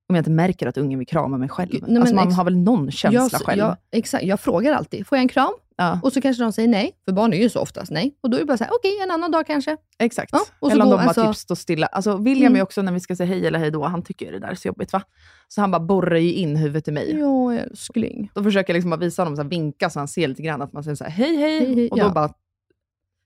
om 0.09 0.15
jag 0.15 0.21
inte 0.21 0.31
märker 0.31 0.67
att 0.67 0.77
ungen 0.77 0.99
vill 0.99 1.09
krama 1.09 1.39
mig 1.39 1.49
själv. 1.49 1.71
Nej, 1.87 2.01
alltså 2.01 2.15
man 2.15 2.33
har 2.33 2.45
väl 2.45 2.57
någon 2.57 2.91
känsla 2.91 3.29
jag, 3.33 3.43
själv? 3.43 3.59
Jag, 3.59 3.77
exakt, 3.91 4.25
jag 4.25 4.41
frågar 4.41 4.73
alltid, 4.73 5.07
får 5.07 5.19
jag 5.19 5.23
en 5.23 5.29
kram? 5.29 5.53
Ja, 5.79 6.01
Och 6.03 6.13
så 6.13 6.21
kanske 6.21 6.43
de 6.43 6.53
säger 6.53 6.69
nej, 6.69 6.93
för 7.05 7.13
barn 7.13 7.33
är 7.33 7.37
ju 7.39 7.49
så 7.51 7.61
oftast 7.61 7.91
nej. 7.91 8.15
Och 8.21 8.31
då 8.31 8.37
är 8.37 8.41
det 8.41 8.47
bara 8.47 8.57
så 8.59 8.65
här, 8.65 8.73
okej, 8.73 8.99
en 9.03 9.11
annan 9.11 9.31
dag 9.31 9.47
kanske. 9.47 9.77
exakt. 9.99 10.31
Ja, 10.33 10.41
och 10.61 10.69
så 10.69 10.73
eller 10.73 10.85
om 10.85 10.91
de 10.91 10.97
bara 10.97 11.07
alltså- 11.07 11.27
typ 11.27 11.37
står 11.37 11.55
stilla. 11.55 11.87
Alltså 11.87 12.17
William 12.17 12.47
Mm. 12.53 12.57
är 12.59 12.63
också, 12.63 12.83
när 12.83 12.93
vi 12.93 13.01
ska 13.01 13.17
säga 13.17 13.27
hej 13.27 13.47
eller 13.47 13.59
hej 13.59 13.71
då, 13.71 13.85
han 13.85 14.03
tycker 14.03 14.33
det 14.33 14.39
där 14.39 14.49
är 14.49 14.55
så 14.55 14.69
jobbigt 14.69 14.93
va? 14.93 15.03
Så 15.49 15.61
han 15.61 15.71
bara 15.71 15.81
borrar 15.81 16.17
ju 16.17 16.33
in 16.33 16.57
huvudet 16.57 16.89
i 16.89 16.93
mig. 16.93 17.17
Ja, 17.19 17.55
älskling. 17.55 18.31
Då 18.35 18.43
försöker 18.43 18.73
jag 18.73 18.75
liksom 18.75 18.91
bara 18.91 18.97
visa 19.01 19.23
honom, 19.23 19.37
så 19.37 19.43
här, 19.43 19.49
vinka 19.51 19.91
så 19.91 19.99
han 19.99 20.09
ser 20.09 20.29
lite 20.29 20.43
grann 20.43 20.63
att 20.63 20.73
man 20.73 20.85
säger 20.85 20.95
så 20.95 21.05
här, 21.05 21.11
hej 21.11 21.37
hej, 21.37 21.59
Hej, 21.61 21.75
hej, 21.75 21.91
och 21.91 21.99
då 21.99 22.05
ja. 22.05 22.11
bara 22.11 22.31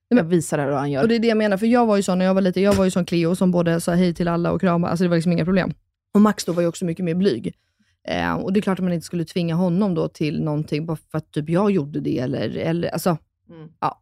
jag 0.09 0.25
visar 0.25 0.59
det 0.59 0.65
hur 0.65 0.73
han 0.73 0.91
gör. 0.91 1.03
Och 1.03 1.09
det 1.09 1.15
är 1.15 1.19
det 1.19 1.29
jag 1.29 1.39
menar, 1.39 1.57
för 1.57 1.67
jag 1.67 1.87
var 1.87 1.97
ju 1.97 2.03
sån 2.03 2.19
när 2.19 2.25
jag 2.25 2.35
var 2.35 2.41
liten, 2.41 2.63
jag 2.63 2.75
var 2.75 2.85
ju 2.85 2.91
som 2.91 3.05
Cleo 3.05 3.37
som 3.37 3.51
både 3.51 3.81
sa 3.81 3.93
hej 3.93 4.15
till 4.15 4.29
alla 4.29 4.53
och 4.53 4.61
kramade, 4.61 4.91
alltså 4.91 5.05
det 5.05 5.09
var 5.09 5.17
liksom 5.17 5.33
inga 5.33 5.45
problem. 5.45 5.73
Och 6.15 6.21
Max 6.21 6.45
då 6.45 6.53
var 6.53 6.63
ju 6.63 6.69
också 6.69 6.85
mycket 6.85 7.05
mer 7.05 7.15
blyg. 7.15 7.55
Eh, 8.09 8.35
och 8.35 8.53
det 8.53 8.61
är 8.61 8.63
klart 8.63 8.79
att 8.79 8.85
man 8.85 8.93
inte 8.93 9.07
skulle 9.07 9.25
tvinga 9.25 9.55
honom 9.55 9.95
då 9.95 10.09
till 10.09 10.43
någonting 10.43 10.87
bara 10.87 10.97
för 11.11 11.19
att 11.19 11.31
typ 11.33 11.49
jag 11.49 11.71
gjorde 11.71 12.01
det 12.01 12.19
eller, 12.19 12.57
eller 12.57 12.89
alltså, 12.89 13.17
Mm. 13.51 13.69
ja. 13.81 14.01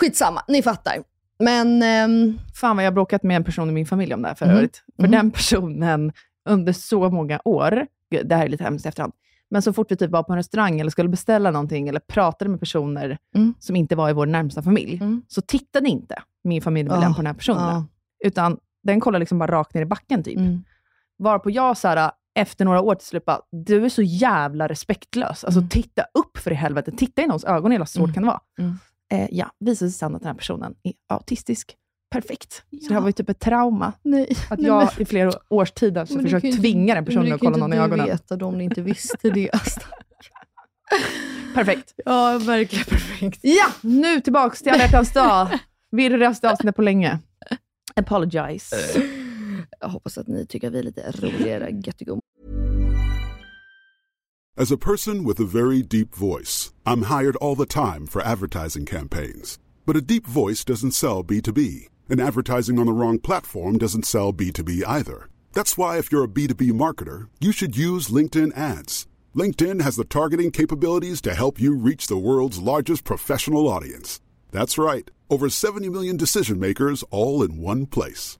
Skitsamma, 0.00 0.42
ni 0.48 0.62
fattar. 0.62 0.96
Men, 1.38 1.82
ehm, 1.82 2.38
Fan 2.54 2.76
vad 2.76 2.84
jag 2.84 2.90
har 2.90 2.94
bråkat 2.94 3.22
med 3.22 3.36
en 3.36 3.44
person 3.44 3.68
i 3.68 3.72
min 3.72 3.86
familj 3.86 4.14
om 4.14 4.22
det 4.22 4.28
här 4.28 4.34
för 4.34 4.46
Mhm. 4.46 4.54
övrigt. 4.56 4.82
För 4.96 5.02
Mhm. 5.02 5.10
den 5.12 5.30
personen 5.30 6.12
under 6.48 6.72
så 6.72 7.10
många 7.10 7.40
år, 7.44 7.86
gud, 8.10 8.26
det 8.28 8.34
här 8.36 8.44
är 8.44 8.48
lite 8.48 8.64
hemskt 8.64 8.86
i 8.86 8.88
efterhand, 8.88 9.12
Men 9.52 9.62
så 9.62 9.72
fort 9.72 9.90
vi 9.92 9.96
typ 9.96 10.10
var 10.10 10.22
på 10.22 10.32
en 10.32 10.36
restaurang 10.36 10.80
eller 10.80 10.90
skulle 10.90 11.08
beställa 11.08 11.50
någonting 11.50 11.88
eller 11.88 12.00
pratade 12.00 12.50
med 12.50 12.60
personer 12.60 13.18
Mm. 13.34 13.54
som 13.58 13.76
inte 13.76 13.96
var 13.96 14.10
i 14.10 14.12
vår 14.12 14.26
närmsta 14.26 14.62
familj, 14.62 14.94
Mm. 14.96 15.22
så 15.28 15.40
tittade 15.40 15.88
inte 15.88 16.22
min 16.44 16.62
familjemedlem 16.62 17.10
Ah, 17.10 17.14
på 17.14 17.18
den 17.18 17.26
här 17.26 17.34
personen. 17.34 17.62
Ja. 17.74 17.84
Utan 18.24 18.58
den 18.82 19.00
kollade 19.00 19.18
liksom 19.20 19.38
bara 19.38 19.50
rakt 19.52 19.74
ner 19.74 19.82
i 19.82 19.86
backen 19.86 20.22
typ. 20.22 20.36
Mm. 20.38 20.64
Varpå 21.18 21.50
jag 21.50 21.76
så 21.76 21.88
här, 21.88 22.10
efter 22.38 22.64
några 22.64 22.80
år 22.80 22.94
till 22.94 23.06
slut 23.06 23.24
bara, 23.24 23.40
du 23.52 23.84
är 23.84 23.88
så 23.88 24.02
jävla 24.02 24.68
respektlös. 24.68 25.44
Alltså 25.44 25.60
Mm. 25.60 25.68
titta 25.68 26.02
upp 26.14 26.38
för 26.38 26.50
i 26.50 26.54
helvete. 26.54 26.92
Titta 26.96 27.22
i 27.22 27.26
någons 27.26 27.44
ögon, 27.44 27.72
jävla 27.72 27.86
svårt 27.86 28.04
Mm. 28.04 28.14
kan 28.14 28.22
det 28.22 28.26
vara? 28.26 28.40
Mm. 28.58 28.78
Eh, 29.12 29.28
ja, 29.30 29.50
visade 29.60 29.90
sig 29.90 29.98
sen 29.98 30.14
att 30.14 30.22
den 30.22 30.26
här 30.28 30.34
personen 30.38 30.74
är 30.82 30.92
autistisk. 31.08 31.76
Perfekt. 32.10 32.52
Så 32.52 32.62
Ja. 32.70 32.88
det 32.88 32.94
här 32.94 33.00
var 33.00 33.08
ju 33.08 33.12
typ 33.12 33.28
ett 33.28 33.38
trauma. 33.40 33.92
Nej, 34.02 34.36
Att 34.50 34.58
nej, 34.58 34.66
jag 34.66 34.78
men- 34.96 35.02
i 35.02 35.04
flera 35.04 35.32
års 35.50 35.72
tid 35.72 35.96
har 35.96 36.04
det 36.06 36.22
försökt 36.22 36.30
kan 36.42 36.48
inte- 36.50 36.60
tvinga 36.60 36.94
den 36.94 37.04
personen 37.04 37.24
det 37.26 37.34
att 37.34 37.40
kan 37.40 37.52
kolla 37.52 37.66
någon 37.66 37.72
i 37.72 37.76
inte 37.76 37.84
ögonen. 37.84 38.06
du 38.06 38.12
veta 38.12 38.46
om 38.46 38.58
ni 38.58 38.64
inte 38.64 38.82
visste 38.82 39.30
det. 39.30 39.50
Perfekt. 41.54 41.94
Ja, 42.04 42.38
verkligen 42.38 42.84
perfekt. 42.84 43.38
Ja, 43.42 43.66
nu 43.80 44.20
tillbaks 44.20 44.62
till 44.62 44.72
alla 44.72 44.82
hjärtans 44.82 45.12
dag. 45.12 45.48
Virrigaste 45.90 46.50
avsnittet 46.50 46.76
på 46.76 46.82
länge. 46.82 47.18
Apologize. 47.96 48.76
Jag 49.80 49.88
hoppas 49.88 50.18
att 50.18 50.28
ni 50.28 50.46
tycker 50.46 50.68
att 50.68 50.74
vi 50.74 50.78
är 50.78 50.82
lite 50.82 51.10
roligare 51.10 51.66
mm. 51.66 51.80
göttigo. 51.80 52.20
As 54.56 54.70
a 54.70 54.76
person 54.76 55.24
with 55.24 55.40
a 55.40 55.44
very 55.44 55.82
deep 55.82 56.14
voice, 56.14 56.72
I'm 56.84 57.02
hired 57.04 57.36
all 57.36 57.54
the 57.54 57.66
time 57.66 58.06
for 58.06 58.20
advertising 58.20 58.84
campaigns. 58.84 59.58
But 59.86 59.96
a 59.96 60.00
deep 60.00 60.26
voice 60.26 60.64
doesn't 60.64 60.92
sell 60.92 61.24
B2B, 61.24 61.86
and 62.10 62.20
advertising 62.20 62.78
on 62.78 62.86
the 62.86 62.92
wrong 62.92 63.18
platform 63.18 63.78
doesn't 63.78 64.04
sell 64.04 64.32
B2B 64.32 64.82
either. 64.86 65.28
That's 65.52 65.78
why, 65.78 65.98
if 65.98 66.12
you're 66.12 66.24
a 66.24 66.28
B2B 66.28 66.72
marketer, 66.72 67.28
you 67.40 67.52
should 67.52 67.76
use 67.76 68.08
LinkedIn 68.08 68.56
ads. 68.56 69.06
LinkedIn 69.34 69.80
has 69.80 69.96
the 69.96 70.04
targeting 70.04 70.50
capabilities 70.50 71.20
to 71.22 71.34
help 71.34 71.60
you 71.60 71.76
reach 71.76 72.08
the 72.08 72.18
world's 72.18 72.58
largest 72.58 73.04
professional 73.04 73.68
audience. 73.68 74.20
That's 74.50 74.76
right, 74.76 75.08
over 75.30 75.48
70 75.48 75.88
million 75.88 76.16
decision 76.16 76.58
makers 76.58 77.04
all 77.10 77.42
in 77.42 77.62
one 77.62 77.86
place. 77.86 78.39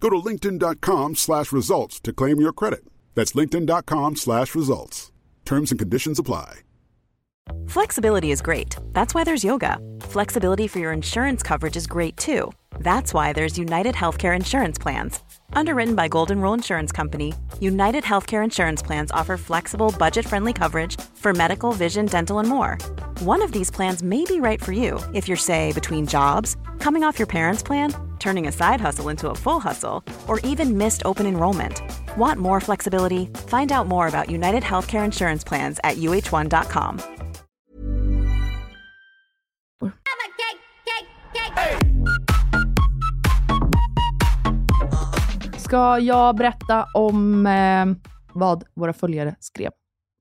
Go 0.00 0.10
to 0.10 0.16
linkedin.com 0.16 1.16
slash 1.16 1.52
results 1.52 2.00
to 2.00 2.12
claim 2.12 2.40
your 2.40 2.52
credit. 2.52 2.84
That's 3.14 3.32
linkedin.com 3.32 4.16
slash 4.16 4.54
results. 4.54 5.12
Terms 5.44 5.70
and 5.70 5.78
conditions 5.78 6.18
apply. 6.18 6.60
Flexibility 7.68 8.30
is 8.30 8.40
great. 8.40 8.76
That's 8.92 9.14
why 9.14 9.24
there's 9.24 9.44
yoga. 9.44 9.78
Flexibility 10.00 10.66
for 10.66 10.78
your 10.78 10.92
insurance 10.92 11.42
coverage 11.42 11.76
is 11.76 11.86
great 11.86 12.16
too. 12.16 12.52
That's 12.80 13.14
why 13.14 13.32
there's 13.32 13.58
United 13.58 13.94
Healthcare 13.94 14.34
Insurance 14.34 14.78
Plans. 14.78 15.20
Underwritten 15.52 15.94
by 15.94 16.08
Golden 16.08 16.40
Rule 16.40 16.54
Insurance 16.54 16.90
Company, 16.90 17.32
United 17.60 18.02
Healthcare 18.04 18.42
Insurance 18.42 18.82
Plans 18.82 19.10
offer 19.12 19.36
flexible, 19.36 19.94
budget 19.98 20.26
friendly 20.26 20.52
coverage 20.52 21.00
for 21.14 21.32
medical, 21.32 21.72
vision, 21.72 22.06
dental, 22.06 22.38
and 22.38 22.48
more. 22.48 22.78
One 23.20 23.42
of 23.42 23.52
these 23.52 23.70
plans 23.70 24.02
may 24.02 24.24
be 24.24 24.40
right 24.40 24.62
for 24.62 24.72
you 24.72 24.98
if 25.12 25.28
you're, 25.28 25.36
say, 25.36 25.72
between 25.72 26.06
jobs, 26.06 26.56
coming 26.80 27.04
off 27.04 27.18
your 27.18 27.26
parents' 27.28 27.62
plan, 27.62 27.94
turning 28.24 28.48
a 28.48 28.52
side 28.52 28.80
hustle 28.80 29.10
into 29.10 29.30
a 29.30 29.34
full 29.34 29.60
hustle, 29.60 30.02
or 30.26 30.52
even 30.52 30.78
missed 30.78 31.02
open 31.04 31.26
enrollment. 31.26 31.82
Want 32.18 32.40
more 32.40 32.60
flexibility? 32.60 33.28
Find 33.50 33.72
out 33.72 33.86
more 33.86 34.06
about 34.08 34.30
United 34.30 34.62
Healthcare 34.62 35.04
Insurance 35.04 35.48
Plans 35.48 35.80
at 35.84 35.96
uh1.com. 35.96 36.98
Ska 45.58 45.98
jag 45.98 46.36
berätta 46.36 46.86
om 46.94 47.46
eh, 47.46 47.86
vad 48.32 48.64
våra 48.74 48.92
följare 48.92 49.36
skrev? 49.40 49.70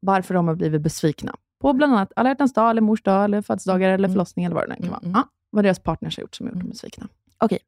Varför 0.01 0.33
de 0.33 0.47
har 0.47 0.55
blivit 0.55 0.81
besvikna 0.81 1.35
på 1.61 1.73
bland 1.73 1.93
annat 1.93 2.11
alla 2.15 2.29
hjärtans 2.29 2.53
dag, 2.53 2.69
eller 2.69 2.81
mors 2.81 3.01
dag, 3.03 3.23
eller 3.23 3.41
födelsedagar, 3.41 3.89
eller 3.89 4.07
förlossning, 4.07 4.45
eller 4.45 4.55
vad 4.55 4.69
det 4.69 4.75
nu 4.75 4.81
kan 4.81 4.89
vara. 4.89 4.99
Mm, 4.99 5.11
mm. 5.11 5.21
Ja, 5.21 5.29
vad 5.49 5.65
deras 5.65 5.79
partners 5.79 6.17
har 6.17 6.21
gjort 6.21 6.35
som 6.35 6.45
har 6.45 6.53
gjort 6.53 6.61
dem 6.61 6.69
besvikna. 6.69 7.07
Okej. 7.37 7.59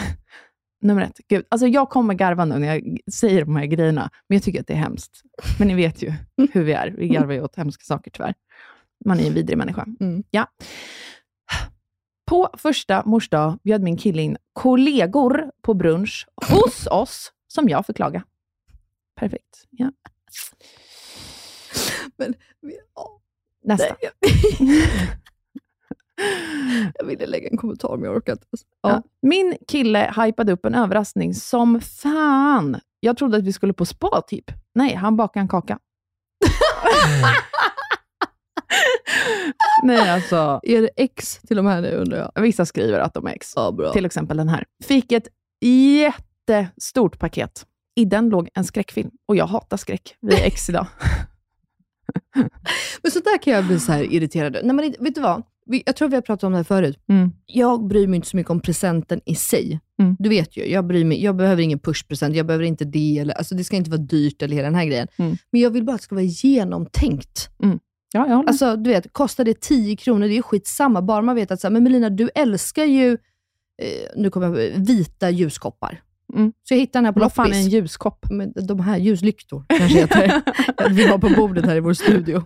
Nummer 0.82 1.02
ett. 1.02 1.20
Gud, 1.28 1.46
alltså 1.48 1.66
jag 1.66 1.90
kommer 1.90 2.14
garva 2.14 2.44
nu 2.44 2.58
när 2.58 2.74
jag 2.74 2.98
säger 3.12 3.44
de 3.44 3.56
här 3.56 3.66
grejerna, 3.66 4.10
men 4.28 4.36
jag 4.36 4.42
tycker 4.42 4.60
att 4.60 4.66
det 4.66 4.72
är 4.72 4.78
hemskt. 4.78 5.22
Men 5.58 5.68
ni 5.68 5.74
vet 5.74 6.02
ju 6.02 6.12
hur 6.52 6.64
vi 6.64 6.72
är. 6.72 6.88
Vi 6.90 7.08
garvar 7.08 7.32
ju 7.32 7.42
åt 7.42 7.56
hemska 7.56 7.84
saker 7.84 8.10
tyvärr. 8.10 8.34
Man 9.04 9.20
är 9.20 9.26
en 9.26 9.34
vidrig 9.34 9.58
människa. 9.58 9.86
Mm. 10.00 10.22
Ja. 10.30 10.46
På 12.26 12.48
första 12.58 13.02
mors 13.06 13.28
dag 13.28 13.58
bjöd 13.62 13.82
min 13.82 13.96
kille 13.96 14.22
in 14.22 14.36
kollegor 14.52 15.50
på 15.62 15.74
brunch 15.74 16.26
hos 16.48 16.86
oss, 16.86 17.32
som 17.48 17.68
jag 17.68 17.86
får 17.86 17.92
klaga. 17.92 18.24
Perfekt. 19.16 19.66
Ja. 19.70 19.92
Men, 22.16 22.34
Nästa. 23.64 23.96
jag 26.98 27.06
ville 27.06 27.26
lägga 27.26 27.48
en 27.48 27.56
kommentar, 27.56 27.96
men 27.96 28.04
jag 28.04 28.16
orkar 28.16 28.32
inte. 28.32 28.46
Ja. 28.82 29.02
Min 29.22 29.56
kille 29.68 30.14
hypade 30.24 30.52
upp 30.52 30.64
en 30.66 30.74
överraskning 30.74 31.34
som 31.34 31.80
fan. 31.80 32.80
Jag 33.00 33.16
trodde 33.16 33.36
att 33.36 33.44
vi 33.44 33.52
skulle 33.52 33.72
på 33.72 33.86
spa, 33.86 34.22
typ. 34.26 34.44
Nej, 34.74 34.94
han 34.94 35.16
bakade 35.16 35.40
en 35.42 35.48
kaka. 35.48 35.78
Nej, 39.82 40.10
alltså. 40.10 40.60
Är 40.62 40.82
det 40.82 40.90
X 40.96 41.40
till 41.48 41.56
de 41.56 41.66
här 41.66 41.80
nu, 41.80 41.90
undrar 41.96 42.30
jag? 42.34 42.42
Vissa 42.42 42.66
skriver 42.66 42.98
att 42.98 43.14
de 43.14 43.26
är 43.26 43.30
ex. 43.30 43.52
Ja, 43.56 43.70
bra. 43.72 43.92
Till 43.92 44.06
exempel 44.06 44.36
den 44.36 44.48
här. 44.48 44.64
Fick 44.84 45.12
ett 45.12 45.28
jättestort 45.64 47.18
paket. 47.18 47.66
I 47.94 48.04
den 48.04 48.28
låg 48.28 48.48
en 48.54 48.64
skräckfilm. 48.64 49.10
Och 49.28 49.36
jag 49.36 49.46
hatar 49.46 49.76
skräck. 49.76 50.16
Vi 50.20 50.34
är 50.34 50.46
ex 50.46 50.68
idag. 50.68 50.86
Men 53.02 53.12
så 53.12 53.20
där 53.20 53.42
kan 53.42 53.52
jag 53.52 53.64
bli 53.66 53.80
så 53.80 53.92
här 53.92 54.02
irriterad. 54.12 54.66
Man, 54.66 54.84
inte- 54.84 55.02
vet 55.04 55.14
du 55.14 55.20
vad? 55.20 55.42
Jag 55.86 55.96
tror 55.96 56.08
vi 56.08 56.14
har 56.14 56.22
pratat 56.22 56.44
om 56.44 56.52
det 56.52 56.58
här 56.58 56.64
förut. 56.64 56.98
Mm. 57.08 57.30
Jag 57.46 57.86
bryr 57.86 58.06
mig 58.06 58.16
inte 58.16 58.28
så 58.28 58.36
mycket 58.36 58.50
om 58.50 58.60
presenten 58.60 59.20
i 59.26 59.34
sig. 59.34 59.80
Mm. 60.02 60.16
Du 60.18 60.28
vet 60.28 60.56
ju, 60.56 60.70
jag, 60.70 60.86
bryr 60.86 61.04
mig, 61.04 61.24
jag 61.24 61.36
behöver 61.36 61.62
ingen 61.62 61.78
pushpresent, 61.78 62.36
jag 62.36 62.46
behöver 62.46 62.64
inte 62.64 62.84
det. 62.84 63.18
Eller, 63.18 63.34
alltså 63.34 63.54
det 63.54 63.64
ska 63.64 63.76
inte 63.76 63.90
vara 63.90 64.00
dyrt 64.00 64.42
eller 64.42 64.56
hela 64.56 64.66
den 64.66 64.74
här 64.74 64.84
grejen. 64.84 65.08
Mm. 65.16 65.36
Men 65.52 65.60
jag 65.60 65.70
vill 65.70 65.84
bara 65.84 65.94
att 65.94 66.00
det 66.00 66.04
ska 66.04 66.14
vara 66.14 66.24
genomtänkt. 66.24 67.48
Ja, 68.12 68.28
jag. 68.28 68.48
Alltså, 68.48 68.76
du 68.76 68.90
vet, 68.90 69.12
kostar 69.12 69.44
det 69.44 69.60
10 69.60 69.96
kronor, 69.96 70.28
det 70.28 70.38
är 70.38 70.42
skitsamma. 70.42 71.02
Bara 71.02 71.22
man 71.22 71.34
vet 71.34 71.50
att, 71.50 71.60
så 71.60 71.66
här, 71.66 71.72
men 71.72 71.82
Melina, 71.82 72.10
du 72.10 72.30
älskar 72.34 72.84
ju, 72.84 73.12
eh, 73.82 74.10
nu 74.16 74.30
kommer 74.30 74.46
jag 74.46 74.78
vita 74.78 75.30
ljuskoppar. 75.30 76.02
Mm. 76.36 76.52
Så 76.62 76.74
jag 76.74 76.78
hittade 76.78 76.98
den 76.98 77.04
här 77.04 77.12
på 77.12 77.20
Vad 77.20 77.32
fan 77.32 77.46
är 77.46 77.50
en 77.56 77.62
loppis. 77.64 77.72
ljuskopp? 77.74 78.26
Men 78.30 78.52
de 78.66 78.80
här 78.80 78.98
ljuslyktor 78.98 79.64
kanske 79.68 79.98
heter. 79.98 80.42
vi 80.90 81.06
har 81.06 81.18
på 81.18 81.28
bordet 81.36 81.64
här 81.66 81.76
i 81.76 81.80
vår 81.80 81.92
studio. 81.92 82.44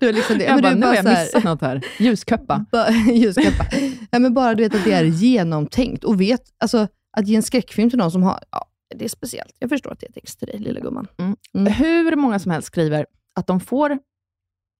Det 0.00 0.06
är 0.08 0.12
liksom 0.12 0.38
det. 0.38 0.44
Jag 0.44 0.52
Men 0.54 0.62
bara, 0.62 0.72
det 0.74 0.80
nu 0.80 0.86
har 0.86 0.94
jag 0.94 1.02
här- 1.02 1.24
missat 1.24 1.44
något 1.44 1.60
här. 1.60 1.82
Ljuskuppa. 1.98 2.64
Ba- 2.72 2.90
Ljuskappa. 3.12 3.64
ja, 4.10 4.18
men 4.18 4.34
bara 4.34 4.54
du 4.54 4.62
vet 4.62 4.74
att 4.74 4.84
det 4.84 4.92
är 4.92 5.04
genomtänkt 5.04 6.04
och 6.04 6.20
vet, 6.20 6.42
alltså 6.58 6.88
att 7.16 7.28
ge 7.28 7.36
en 7.36 7.42
skräckfilm 7.42 7.90
till 7.90 7.98
någon 7.98 8.10
som 8.10 8.22
har, 8.22 8.40
ja, 8.50 8.66
det 8.94 9.04
är 9.04 9.08
speciellt. 9.08 9.54
Jag 9.58 9.70
förstår 9.70 9.92
att 9.92 10.00
det 10.00 10.06
är 10.06 10.12
ex 10.18 10.36
till 10.36 10.48
dig, 10.48 10.58
lilla 10.58 10.80
gumman. 10.80 11.06
Mm. 11.18 11.72
Hur 11.72 12.16
många 12.16 12.38
som 12.38 12.50
helst 12.50 12.66
skriver 12.66 13.06
att 13.34 13.46
de 13.46 13.60
får, 13.60 13.98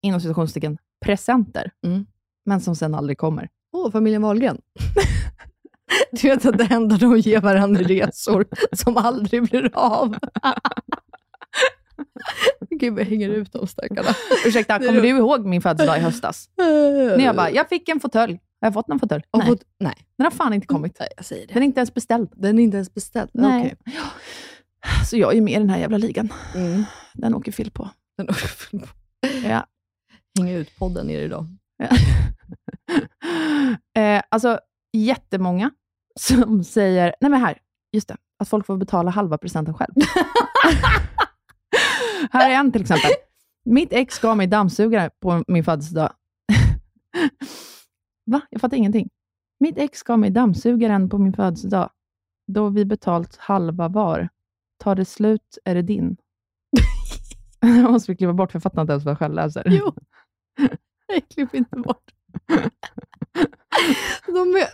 inom 0.02 0.20
citationstecken, 0.20 0.78
presenter, 1.04 1.70
Mm. 1.86 2.06
men 2.46 2.60
som 2.60 2.76
sen 2.76 2.94
aldrig 2.94 3.18
kommer. 3.18 3.48
Åh, 3.72 3.90
familjen 3.92 4.22
Wahlgren. 4.22 4.58
du 6.12 6.28
vet 6.28 6.46
att 6.46 6.58
det 6.58 6.68
enda 6.70 6.96
de 6.96 7.18
ger 7.18 7.40
varandra 7.40 7.82
resor 7.82 8.46
som 8.72 8.96
aldrig 8.96 9.42
blir 9.42 9.70
av. 9.74 10.16
Gud, 12.70 12.98
jag 12.98 13.04
hänger 13.04 13.28
ut 13.30 13.52
de 13.52 13.66
stackarna. 13.66 14.08
Ursäkta, 14.46 14.78
kommer 14.78 15.00
du 15.00 15.08
ihåg 15.08 15.46
min 15.46 15.62
födelsedag 15.62 15.98
i 15.98 16.00
höstas? 16.00 16.48
När 16.56 17.24
jag 17.24 17.36
bara, 17.36 17.50
jag 17.50 17.68
fick 17.68 17.88
en 17.88 18.00
fåtölj. 18.00 18.32
Har 18.60 18.66
jag 18.66 18.74
fått 18.74 18.88
en 18.88 18.98
fåtölj? 18.98 19.22
Nej, 19.36 19.46
fått- 19.46 19.62
nej. 19.80 19.94
den 20.18 20.24
har 20.24 20.30
fan 20.30 20.52
inte 20.52 20.66
kommit. 20.66 20.96
Nej, 21.00 21.08
jag 21.16 21.24
säger 21.24 21.46
det. 21.46 21.54
Den 21.54 21.62
är 21.62 21.66
inte 21.66 21.80
ens 21.80 21.94
beställd. 21.94 22.28
Den 22.36 22.58
är 22.58 22.62
inte 22.62 22.76
ens 22.76 22.94
beställd. 22.94 23.30
Nej. 23.32 23.74
Okej. 23.86 24.00
Så 25.10 25.16
jag 25.16 25.36
är 25.36 25.40
med 25.40 25.54
i 25.54 25.58
den 25.58 25.70
här 25.70 25.78
jävla 25.78 25.98
ligan. 25.98 26.32
Mm. 26.54 26.84
Den 27.14 27.34
åker 27.34 27.52
Phil 27.52 27.70
på. 27.70 27.90
Den 28.18 28.28
Ja. 29.44 29.66
Hänga 30.38 30.52
ut 30.52 30.76
podden 30.78 31.10
är 31.10 31.18
det 31.18 31.24
idag. 31.24 31.46
eh, 33.98 34.22
alltså, 34.28 34.58
jättemånga 35.04 35.70
som 36.20 36.64
säger, 36.74 37.14
nej 37.20 37.30
men 37.30 37.40
här, 37.40 37.58
just 37.92 38.08
det, 38.08 38.16
att 38.38 38.48
folk 38.48 38.66
får 38.66 38.76
betala 38.76 39.10
halva 39.10 39.38
presenten 39.38 39.74
själv. 39.74 39.92
här 42.30 42.50
är 42.50 42.54
en 42.54 42.72
till 42.72 42.80
exempel. 42.80 43.10
Mitt 43.64 43.92
ex 43.92 44.18
gav 44.18 44.36
mig 44.36 44.46
dammsugare 44.46 45.10
på 45.20 45.44
min 45.48 45.64
födelsedag. 45.64 46.12
Va? 48.26 48.40
Jag 48.50 48.60
fattar 48.60 48.76
ingenting. 48.76 49.08
Mitt 49.60 49.78
ex 49.78 50.02
gav 50.02 50.18
mig 50.18 50.30
dammsugaren 50.30 51.08
på 51.08 51.18
min 51.18 51.32
födelsedag. 51.32 51.90
Då 52.52 52.68
vi 52.68 52.84
betalt 52.84 53.36
halva 53.36 53.88
var. 53.88 54.28
Tar 54.78 54.94
det 54.94 55.04
slut 55.04 55.58
är 55.64 55.74
det 55.74 55.82
din. 55.82 56.16
Jag 57.60 57.92
måste 57.92 58.12
vi 58.12 58.16
klippa 58.16 58.32
bort, 58.32 58.52
för 58.52 58.56
jag 58.56 58.62
fattar 58.62 58.82
inte 58.82 58.92
ens 58.92 59.04
vad 59.04 59.12
jag 59.12 59.18
själv 59.18 59.34
läser. 59.34 59.62
Jo. 59.66 59.92
Nej, 61.08 61.20
klipp 61.34 61.54
inte 61.54 61.76
bort. 61.76 62.12
De, 64.26 64.56
är, 64.56 64.68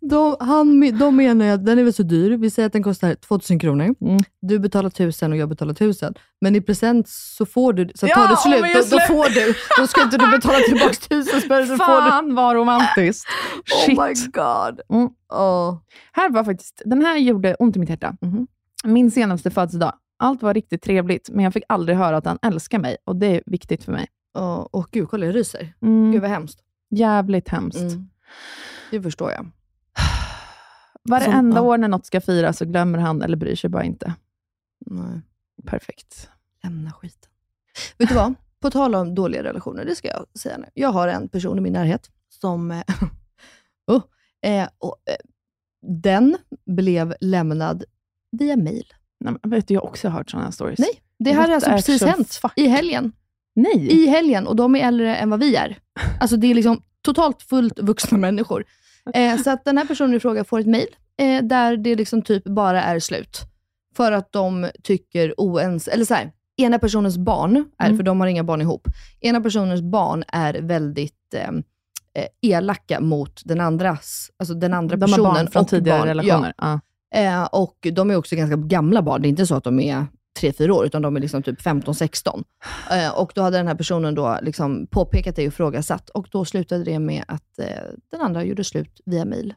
de, 0.00 0.36
han, 0.40 0.98
de 0.98 1.16
menar 1.16 1.46
ju 1.46 1.52
att 1.52 1.66
den 1.66 1.78
är 1.78 1.84
väl 1.84 1.92
så 1.92 2.02
dyr. 2.02 2.36
Vi 2.36 2.50
säger 2.50 2.66
att 2.66 2.72
den 2.72 2.82
kostar 2.82 3.14
2000 3.14 3.58
kronor. 3.58 3.94
Mm. 4.00 4.18
Du 4.42 4.58
betalar 4.58 4.88
1000 4.88 5.32
och 5.32 5.38
jag 5.38 5.48
betalar 5.48 5.72
1000. 5.72 6.14
Men 6.40 6.56
i 6.56 6.60
present 6.60 7.08
så 7.08 7.46
får 7.46 7.72
du, 7.72 7.90
så 7.94 8.06
Ja, 8.06 8.14
tar 8.14 8.28
det 8.28 8.36
slut, 8.36 8.90
då, 8.90 8.96
då 8.96 9.02
får 9.14 9.34
du. 9.34 9.54
Då 9.78 9.86
ska 9.86 10.02
inte 10.02 10.16
du 10.18 10.30
betala 10.30 10.58
tillbaka 10.58 10.90
1000 10.90 11.40
spänn. 11.40 11.66
så 11.66 11.76
får 11.76 12.04
du. 12.04 12.10
Fan 12.10 12.34
vad 12.34 12.56
romantiskt. 12.56 13.28
Shit. 13.86 13.98
Oh 13.98 14.06
my 14.08 14.14
god. 14.14 14.80
Mm. 14.98 15.10
Åh. 15.32 15.78
Här 16.12 16.30
var 16.30 16.44
faktiskt, 16.44 16.82
den 16.84 17.02
här 17.02 17.16
gjorde 17.16 17.54
ont 17.54 17.76
i 17.76 17.78
mitt 17.78 17.90
hjärta. 17.90 18.16
Mhm. 18.20 18.46
Min 18.84 19.10
senaste 19.10 19.50
födelsedag. 19.50 19.92
Allt 20.18 20.42
var 20.42 20.54
riktigt 20.54 20.82
trevligt, 20.82 21.30
men 21.30 21.44
jag 21.44 21.52
fick 21.52 21.62
aldrig 21.68 21.98
höra 21.98 22.16
att 22.16 22.26
han 22.26 22.38
älskar 22.42 22.78
mig 22.78 22.96
och 23.04 23.16
det 23.16 23.26
är 23.26 23.42
viktigt 23.46 23.84
för 23.84 23.92
mig. 23.92 24.06
Åh, 24.38 24.66
åh, 24.72 24.86
gud, 24.90 25.08
kolla 25.08 25.26
jag 25.26 25.34
ryser. 25.34 25.74
Mm. 25.82 26.12
Gud 26.12 26.20
vad 26.20 26.30
hemskt. 26.30 26.60
Jävligt 26.90 27.48
hemskt. 27.48 27.80
Mm. 27.80 28.08
Det 28.90 29.02
förstår 29.02 29.30
jag. 29.30 29.50
Varenda 31.02 31.56
Som- 31.56 31.66
år 31.66 31.78
när 31.78 31.88
något 31.88 32.06
ska 32.06 32.20
firas 32.20 32.58
så 32.58 32.64
glömmer 32.64 32.98
han 32.98 33.22
eller 33.22 33.36
bryr 33.36 33.54
sig 33.56 33.70
bara 33.70 33.84
inte. 33.84 34.14
Nej. 34.86 35.20
Perfekt. 35.66 36.28
Lämna 36.62 36.92
skiten. 36.92 37.30
Vet 37.98 38.08
du 38.08 38.14
vad? 38.14 38.34
På 38.60 38.70
tal 38.70 38.94
om 38.94 39.14
dåliga 39.14 39.42
relationer, 39.44 39.84
det 39.84 39.96
ska 39.96 40.08
jag 40.08 40.26
säga 40.38 40.58
nu. 40.58 40.66
Jag 40.74 40.88
har 40.92 41.08
en 41.08 41.28
person 41.28 41.58
i 41.58 41.60
min 41.60 41.72
närhet 41.72 42.10
som... 42.28 42.70
eh, 42.70 42.82
oh, 43.86 44.02
eh, 44.42 44.68
och, 44.78 44.96
eh, 45.06 45.16
den 46.04 46.36
blev 46.66 47.14
lämnad 47.20 47.84
via 48.32 48.56
mail. 48.56 48.84
Nej, 49.20 49.34
men 49.42 49.50
vet 49.50 49.68
du, 49.68 49.74
jag 49.74 49.80
har 49.80 49.88
också 49.88 50.08
hört 50.08 50.30
sådana 50.30 50.44
här 50.46 50.52
stories. 50.52 50.78
Nej, 50.78 51.02
det 51.18 51.30
här 51.32 51.38
What 51.38 51.48
har 51.48 51.54
alltså 51.54 51.70
precis 51.70 52.02
hänt 52.02 52.34
fuck? 52.34 52.52
i 52.56 52.66
helgen. 52.66 53.12
Nej. 53.62 53.92
I 54.04 54.06
helgen, 54.06 54.46
och 54.46 54.56
de 54.56 54.76
är 54.76 54.86
äldre 54.88 55.16
än 55.16 55.30
vad 55.30 55.40
vi 55.40 55.56
är. 55.56 55.78
Alltså 56.20 56.36
det 56.36 56.46
är 56.50 56.54
liksom 56.54 56.82
totalt 57.02 57.42
fullt 57.42 57.78
vuxna 57.78 58.18
människor. 58.18 58.64
Eh, 59.14 59.36
så 59.36 59.50
att 59.50 59.64
den 59.64 59.78
här 59.78 59.84
personen 59.84 60.14
i 60.14 60.20
fråga 60.20 60.44
får 60.44 60.60
ett 60.60 60.66
mail 60.66 60.86
eh, 61.18 61.42
där 61.44 61.76
det 61.76 61.94
liksom 61.94 62.22
typ 62.22 62.44
bara 62.44 62.82
är 62.82 62.98
slut. 62.98 63.40
För 63.96 64.12
att 64.12 64.32
de 64.32 64.68
tycker 64.82 65.34
oense, 65.36 65.90
eller 65.90 66.04
så 66.04 66.14
här, 66.14 66.32
ena 66.56 66.78
personens 66.78 67.18
barn, 67.18 67.64
är, 67.78 67.86
Mm. 67.86 67.96
för 67.96 68.04
de 68.04 68.20
har 68.20 68.26
inga 68.26 68.44
barn 68.44 68.60
ihop, 68.60 68.88
ena 69.20 69.40
personens 69.40 69.82
barn 69.82 70.24
är 70.28 70.54
väldigt 70.54 71.34
eh, 71.34 71.48
eh, 72.22 72.26
elaka 72.42 73.00
mot 73.00 73.42
den 73.44 73.60
andras, 73.60 74.30
alltså 74.38 74.54
den 74.54 74.74
andra 74.74 74.96
De 74.96 75.02
har 75.02 75.08
personen. 75.18 75.34
barn 75.34 75.50
från 75.50 75.66
tidigare 75.66 75.98
barn. 75.98 76.08
relationer. 76.08 76.52
Ja. 76.56 76.80
Eh, 77.14 77.44
och 77.44 77.86
de 77.92 78.10
är 78.10 78.16
också 78.16 78.36
ganska 78.36 78.56
gamla 78.56 79.02
barn. 79.02 79.22
Det 79.22 79.28
är 79.28 79.30
inte 79.30 79.46
så 79.46 79.54
att 79.54 79.64
de 79.64 79.80
är 79.80 80.06
3-4 80.40 80.70
år, 80.70 80.86
utan 80.86 81.02
de 81.02 81.16
är 81.16 81.20
liksom 81.20 81.42
typ 81.42 81.60
15-16. 81.60 82.44
Eh, 82.90 83.18
och 83.18 83.32
då 83.34 83.42
hade 83.42 83.56
den 83.56 83.66
här 83.66 83.74
personen 83.74 84.14
då 84.14 84.38
liksom 84.42 84.86
påpekat 84.86 85.36
det 85.36 85.42
och 85.42 85.48
ifrågasatt. 85.52 86.10
Och 86.10 86.28
då 86.30 86.44
slutade 86.44 86.84
det 86.84 86.98
med 86.98 87.24
att 87.28 87.58
eh, 87.58 87.66
den 88.10 88.20
andra 88.20 88.44
gjorde 88.44 88.64
slut 88.64 89.00
via 89.04 89.24
mail. 89.24 89.54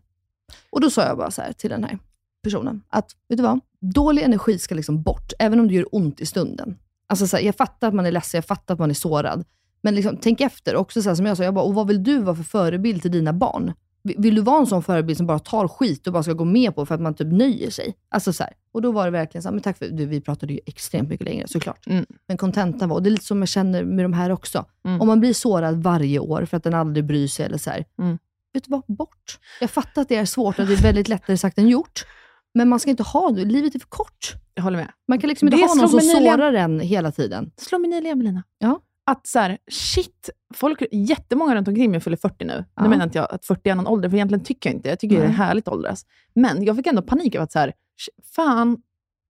Och 0.69 0.81
då 0.81 0.89
sa 0.89 1.03
jag 1.05 1.17
bara 1.17 1.31
så 1.31 1.41
här 1.41 1.53
till 1.53 1.69
den 1.69 1.83
här 1.83 1.99
personen, 2.43 2.81
att 2.89 3.11
vet 3.29 3.37
du 3.37 3.43
vad? 3.43 3.59
Dålig 3.79 4.23
energi 4.23 4.59
ska 4.59 4.75
liksom 4.75 5.03
bort, 5.03 5.33
även 5.39 5.59
om 5.59 5.67
det 5.67 5.73
gör 5.73 5.95
ont 5.95 6.21
i 6.21 6.25
stunden. 6.25 6.77
Alltså 7.07 7.27
så 7.27 7.37
här, 7.37 7.43
jag 7.43 7.55
fattar 7.55 7.87
att 7.87 7.93
man 7.93 8.05
är 8.05 8.11
ledsen, 8.11 8.37
jag 8.37 8.45
fattar 8.45 8.73
att 8.73 8.79
man 8.79 8.89
är 8.89 8.93
sårad. 8.93 9.45
Men 9.81 9.95
liksom, 9.95 10.17
tänk 10.21 10.41
efter. 10.41 10.75
Också 10.75 11.01
så 11.01 11.09
här, 11.09 11.15
som 11.15 11.25
jag 11.25 11.37
sa, 11.37 11.43
jag 11.43 11.53
bara, 11.53 11.65
och 11.65 11.73
vad 11.73 11.87
vill 11.87 12.03
du 12.03 12.17
vara 12.17 12.35
för 12.35 12.43
förebild 12.43 13.01
till 13.01 13.11
dina 13.11 13.33
barn? 13.33 13.73
Vill- 14.03 14.35
du 14.35 14.41
vara 14.41 14.59
en 14.59 14.67
sån 14.67 14.83
förebild 14.83 15.17
som 15.17 15.27
bara 15.27 15.39
tar 15.39 15.67
skit 15.67 16.07
och 16.07 16.13
bara 16.13 16.23
ska 16.23 16.33
gå 16.33 16.45
med 16.45 16.75
på 16.75 16.85
för 16.85 16.95
att 16.95 17.01
man 17.01 17.13
typ 17.13 17.27
nöjer 17.31 17.69
sig? 17.69 17.95
Alltså 18.09 18.33
så 18.33 18.43
här. 18.43 18.53
Och 18.71 18.81
då 18.81 18.91
var 18.91 19.05
det 19.05 19.11
verkligen 19.11 19.43
så 19.43 19.49
här, 19.49 19.53
men 19.53 19.61
tack 19.63 19.77
för 19.77 19.87
du, 19.87 20.05
vi 20.05 20.21
pratade 20.21 20.53
ju 20.53 20.59
extremt 20.65 21.09
mycket 21.09 21.25
längre 21.25 21.47
såklart. 21.47 21.87
Mm. 21.87 22.05
Men 22.27 22.37
kontentan 22.37 22.89
var, 22.89 22.95
och 22.95 23.03
det 23.03 23.09
är 23.09 23.11
lite 23.11 23.25
som 23.25 23.39
jag 23.39 23.49
känner 23.49 23.83
med 23.83 24.05
de 24.05 24.13
här 24.13 24.29
också. 24.29 24.65
Mm. 24.85 25.01
Om 25.01 25.07
man 25.07 25.19
blir 25.19 25.33
sårad 25.33 25.83
varje 25.83 26.19
år 26.19 26.45
för 26.45 26.57
att 26.57 26.63
den 26.63 26.73
aldrig 26.73 27.05
bryr 27.05 27.27
sig 27.27 27.45
eller 27.45 27.57
så 27.57 27.69
här. 27.69 27.85
Mm. 27.99 28.17
Vet 28.53 28.63
du 28.63 28.71
vad? 28.71 28.83
Bort. 28.87 29.39
Jag 29.61 29.69
fattar 29.69 30.01
att 30.01 30.09
det 30.09 30.15
är 30.15 30.25
svårt 30.25 30.59
och 30.59 30.65
det 30.67 30.73
är 30.73 30.83
väldigt 30.83 31.07
lättare 31.07 31.37
sagt 31.37 31.57
än 31.57 31.67
gjort. 31.67 32.05
Men 32.53 32.69
man 32.69 32.79
ska 32.79 32.89
inte 32.89 33.03
ha 33.03 33.31
det. 33.31 33.45
Livet 33.45 33.75
är 33.75 33.79
för 33.79 33.87
kort. 33.87 34.33
Jag 34.53 34.63
håller 34.63 34.77
med. 34.77 34.91
Man 35.07 35.19
kan 35.19 35.27
liksom 35.29 35.47
inte 35.47 35.57
Det 35.57 35.65
ha 35.67 35.75
någon 35.75 35.89
som 35.89 35.99
sårar 36.01 36.53
en 36.53 36.79
hela 36.79 37.11
tiden. 37.11 37.51
slår 37.57 37.79
mig 37.79 37.89
nyligen, 37.89 38.17
Melina. 38.17 38.43
Ja. 38.59 38.79
Att 39.05 39.27
så 39.27 39.39
här, 39.39 39.57
shit, 39.71 40.29
folk, 40.53 40.83
jättemånga 40.91 41.55
runt 41.55 41.67
omkring 41.67 41.91
mig 41.91 41.99
fyller 41.99 42.17
40 42.17 42.45
nu. 42.45 42.65
Ja. 42.75 42.83
Nu 42.83 42.89
menar 42.89 43.05
inte 43.05 43.17
jag 43.17 43.27
att 43.31 43.45
40 43.45 43.69
är 43.69 43.75
någon 43.75 43.87
ålder, 43.87 44.09
för 44.09 44.15
egentligen 44.15 44.43
tycker 44.43 44.69
jag 44.69 44.77
inte 44.77 44.89
Jag 44.89 44.99
tycker 44.99 45.17
det 45.19 45.23
är 45.23 45.29
härligt 45.29 45.67
att 45.67 45.73
åldras. 45.73 46.05
Men 46.35 46.63
jag 46.63 46.75
fick 46.75 46.87
ändå 46.87 47.01
panik 47.01 47.35
över 47.35 47.43
att 47.43 47.51
så 47.51 47.59
här, 47.59 47.73
fan, 48.35 48.77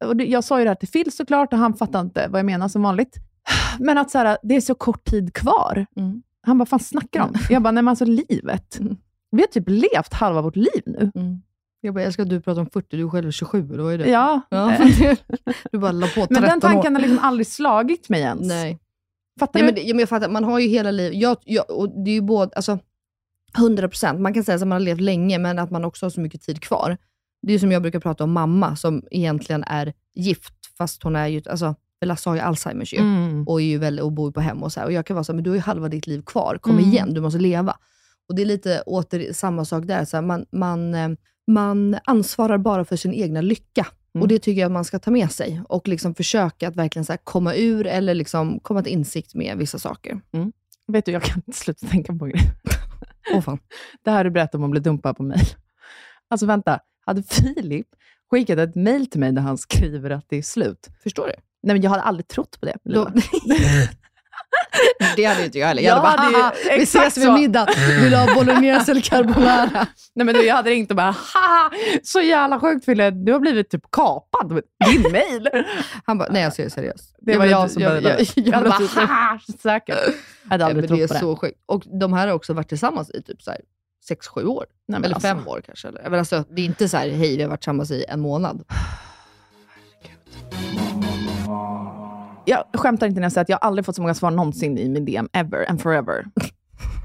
och 0.06 0.16
det, 0.16 0.26
jag 0.26 0.44
sa 0.44 0.60
ju 0.60 0.64
det 0.64 0.70
här 0.70 0.76
till 0.76 0.88
Phil 0.88 1.12
såklart 1.12 1.54
och 1.54 1.60
han 1.60 1.74
fattade 1.74 2.06
inte 2.06 2.28
vad 2.30 2.40
jag 2.40 2.46
menar 2.46 2.68
som 2.68 2.82
vanligt. 2.82 3.16
Men 3.80 3.98
att 3.98 4.12
så 4.12 4.18
här, 4.18 4.38
det 4.44 4.56
är 4.56 4.62
så 4.62 4.76
kort 4.76 5.04
tid 5.06 5.34
kvar. 5.34 5.86
Mm. 5.96 6.22
Han 6.42 6.58
bara, 6.58 6.66
fan 6.66 6.80
snackar 6.80 7.22
om? 7.22 7.34
Jag 7.50 7.62
bara, 7.62 7.72
nej 7.72 7.84
men 7.84 7.88
alltså 7.92 8.06
livet. 8.06 8.80
Mm. 8.80 8.98
Vi 9.32 9.42
har 9.42 9.48
typ 9.48 9.64
levt 9.68 10.14
halva 10.14 10.42
vårt 10.42 10.56
liv 10.56 10.84
nu. 10.86 11.12
Mm. 11.16 11.42
Jag 11.82 11.94
bara, 11.94 12.02
jag 12.02 12.08
älskar 12.08 12.24
att 12.24 12.30
du 12.30 12.42
pratar 12.42 12.62
om 12.62 12.70
40, 12.70 12.98
du 12.98 13.04
är 13.04 13.10
själv 13.10 13.32
27, 13.32 13.74
eller 13.74 13.84
vad 13.84 13.94
är 13.94 13.98
det? 13.98 14.10
Ja, 14.10 14.42
Ja. 14.50 14.78
du 15.72 15.80
bara 15.80 15.92
la 15.92 16.08
på 16.08 16.14
13 16.14 16.28
men 16.30 16.42
den 16.42 16.60
tanken 16.60 16.96
år. 16.96 17.00
har 17.00 17.08
liksom 17.08 17.26
aldrig 17.26 17.48
slagit 17.48 18.10
mig 18.10 18.22
ens. 18.22 18.48
Nej. 18.48 18.80
Fattar 19.40 19.60
Nej, 19.62 19.72
du? 19.72 19.74
men, 19.82 19.88
ja, 19.88 19.94
men 19.94 20.00
jag 20.00 20.10
fattar, 20.10 20.30
man 20.30 20.44
har 20.44 20.60
ju 20.60 20.68
hela 20.68 20.92
livet, 20.92 21.18
jag, 21.22 21.38
jag, 21.46 21.72
och 21.72 22.04
det 22.04 22.12
är 22.12 22.16
ju 22.16 22.22
både, 22.22 22.52
alltså 22.56 22.80
100%, 23.58 24.20
man 24.20 24.34
kan 24.34 24.44
säga 24.44 24.56
att 24.56 24.62
man 24.62 24.72
har 24.72 24.80
levt 24.80 25.02
länge, 25.02 25.40
men 25.40 25.60
att 25.60 25.72
man 25.72 25.86
också 25.86 26.06
har 26.06 26.10
så 26.10 26.22
mycket 26.22 26.42
tid 26.42 26.62
kvar. 26.62 26.98
Det 27.42 27.54
är 27.54 27.60
som 27.60 27.72
jag 27.72 27.82
brukar 27.82 28.00
prata 28.00 28.24
om 28.24 28.32
mamma, 28.32 28.76
som 28.76 29.04
egentligen 29.12 29.64
är 29.64 29.94
gift, 30.16 30.54
fast 30.78 31.04
hon 31.04 31.16
är 31.16 31.28
ju, 31.28 31.42
alltså, 31.50 31.76
Lasse 32.06 32.30
har 32.30 32.36
ju 32.36 32.42
Alzheimers 32.42 32.94
ju, 32.94 32.98
Mm. 32.98 33.48
och, 33.48 33.62
är 33.62 33.66
ju 33.66 33.78
väl, 33.78 34.00
och 34.00 34.12
bor 34.12 34.32
på 34.32 34.42
hem 34.42 34.64
och 34.64 34.72
så 34.74 34.80
här. 34.80 34.88
Och 34.88 34.94
jag 34.94 35.06
kan 35.06 35.16
vara 35.16 35.24
så 35.24 35.32
här, 35.32 35.36
men 35.36 35.44
du 35.44 35.50
har 35.50 35.56
ju 35.56 35.62
halva 35.62 35.90
ditt 35.90 36.08
liv 36.08 36.22
kvar, 36.26 36.58
kom 36.62 36.78
Mm. 36.78 36.90
igen, 36.90 37.14
du 37.14 37.22
måste 37.22 37.40
leva. 37.40 37.78
Och 38.30 38.36
det 38.36 38.42
är 38.42 38.46
lite 38.46 38.82
åter 38.82 39.34
samma 39.34 39.66
sak 39.66 39.84
där, 39.86 40.06
så 40.06 40.18
här, 40.18 40.22
man, 40.22 40.46
man, 40.52 40.94
eh, 40.96 41.10
man 41.48 41.98
ansvarar 42.04 42.58
bara 42.58 42.86
för 42.86 42.96
sin 42.96 43.14
egna 43.14 43.42
lycka. 43.42 43.88
Mm. 44.16 44.22
Och 44.22 44.28
Det 44.28 44.40
tycker 44.40 44.62
jag 44.62 44.66
att 44.66 44.72
man 44.72 44.86
ska 44.86 45.00
ta 45.00 45.12
med 45.12 45.32
sig 45.32 45.62
och 45.70 45.88
liksom 45.88 46.16
försöka 46.16 46.68
att 46.68 46.76
verkligen 46.76 47.06
så 47.06 47.18
komma 47.24 47.56
ur 47.56 47.88
eller 47.88 48.14
liksom 48.14 48.60
komma 48.60 48.84
till 48.84 48.94
insikt 48.94 49.36
med 49.36 49.58
vissa 49.58 49.80
saker. 49.80 50.22
Vet 50.88 51.06
du, 51.06 51.12
jag 51.12 51.24
kan 51.24 51.38
inte 51.48 51.58
sluta 51.58 51.88
tänka 51.88 52.14
på 52.14 52.26
en 52.26 52.32
grej. 52.32 52.52
Åh 53.34 53.42
fan. 53.42 53.60
Det 54.04 54.12
här 54.12 54.24
du 54.24 54.30
berättade 54.30 54.58
om 54.58 54.64
att 54.64 54.72
bli 54.72 54.80
dumpad 54.80 55.18
på 55.18 55.24
mejl. 55.24 55.46
Alltså 56.30 56.46
vänta, 56.46 56.80
hade 57.06 57.24
Filip 57.24 57.88
skickat 58.32 58.60
ett 58.60 58.76
mejl 58.76 59.08
till 59.08 59.20
mig 59.20 59.32
där 59.32 59.42
han 59.42 59.58
skriver 59.58 60.10
att 60.10 60.26
det 60.30 60.38
är 60.38 60.42
slut? 60.42 60.90
Förstår 61.04 61.28
du? 61.28 61.34
Nej, 61.64 61.76
men 61.76 61.82
jag 61.82 61.90
hade 61.90 62.04
aldrig 62.04 62.28
trott 62.28 62.60
på 62.60 62.66
det. 62.66 62.78
Då, 62.84 63.12
det 65.16 65.24
hade 65.26 65.46
inte 65.46 65.60
jag 65.60 65.68
heller. 65.68 65.82
Jag 65.82 65.98
Jag 65.98 66.02
hade 66.02 66.18
bara, 66.18 66.22
hade 66.22 66.38
ju- 66.38 66.42
"Haha, 66.44 66.54
vi 66.64 66.70
exakt 66.82 67.08
ses 67.08 67.18
vid 67.18 67.24
så." 67.26 67.32
middag. 67.34 67.68
Vill 68.02 68.12
du 68.12 68.18
ha 68.18 68.36
bolognese 68.36 68.92
eller 68.92 69.02
carbonara? 69.02 69.70
Nej, 70.16 70.26
men 70.26 70.36
du, 70.36 70.44
jag 70.46 70.56
hade 70.56 70.70
ringt 70.70 70.90
och 70.90 70.96
bara, 70.98 71.16
haha, 71.34 71.72
så 72.04 72.22
jävla 72.22 72.60
sjukt 72.60 72.86
Fille, 72.86 73.12
du 73.12 73.32
har 73.32 73.40
blivit 73.40 73.70
typ 73.70 73.92
kapad 73.92 74.62
din 74.92 75.12
mejl. 75.12 75.50
Han 76.06 76.18
bara, 76.18 76.30
nej 76.32 76.44
alltså 76.44 76.62
jag 76.62 76.66
är 76.66 76.70
seriös. 76.70 77.14
Det 77.20 77.38
var 77.38 77.46
jag 77.46 77.72
som 77.72 77.82
började. 77.84 78.10
Jag, 78.10 78.20
jag, 78.36 78.48
Jag 78.48 78.54
hade 78.54 78.70
bara, 78.70 79.06
haha, 79.08 79.40
säkert. 79.62 79.98
Jag 80.44 80.50
hade 80.50 80.66
aldrig 80.66 80.84
det 80.90 80.94
är 80.94 80.98
trott 80.98 81.08
på 81.08 81.14
det. 81.14 81.20
så 81.20 81.36
sjukt. 81.36 81.60
Och 81.66 81.84
de 82.00 82.14
här 82.14 82.28
har 82.28 82.34
också 82.34 82.54
varit 82.54 82.70
tillsammans 82.70 83.10
i 83.10 83.22
typ 83.22 83.42
så 83.42 83.52
här 83.52 83.60
6-7 84.36 84.46
år. 84.46 84.66
Nej, 84.88 84.98
eller 84.98 85.08
alltså, 85.16 85.28
fem 85.28 85.48
år 85.48 85.62
kanske. 85.66 85.88
Eller, 85.88 86.10
men 86.10 86.20
alltså, 86.20 86.44
det 86.50 86.62
är 86.62 86.66
inte 86.66 86.90
så 86.90 86.98
här, 86.98 87.10
hej 87.10 87.38
vi 87.38 87.44
har 87.44 87.50
varit 87.50 87.62
tillsammans 87.62 87.92
i 87.92 88.06
en 88.10 88.20
månad. 88.22 88.64
Jag 92.46 92.64
skämtar 92.74 93.08
inte 93.08 93.20
när 93.20 93.26
jag 93.26 93.32
säger 93.32 93.44
att 93.44 93.50
jag 93.50 93.60
aldrig 93.62 93.86
fått 93.86 93.96
så 93.96 94.02
många 94.02 94.14
svar 94.14 94.32
någonsin 94.32 94.78
i 94.78 94.90
min 94.90 95.06
DM, 95.06 95.30
ever 95.34 95.70
and 95.70 95.82
forever. 95.82 96.26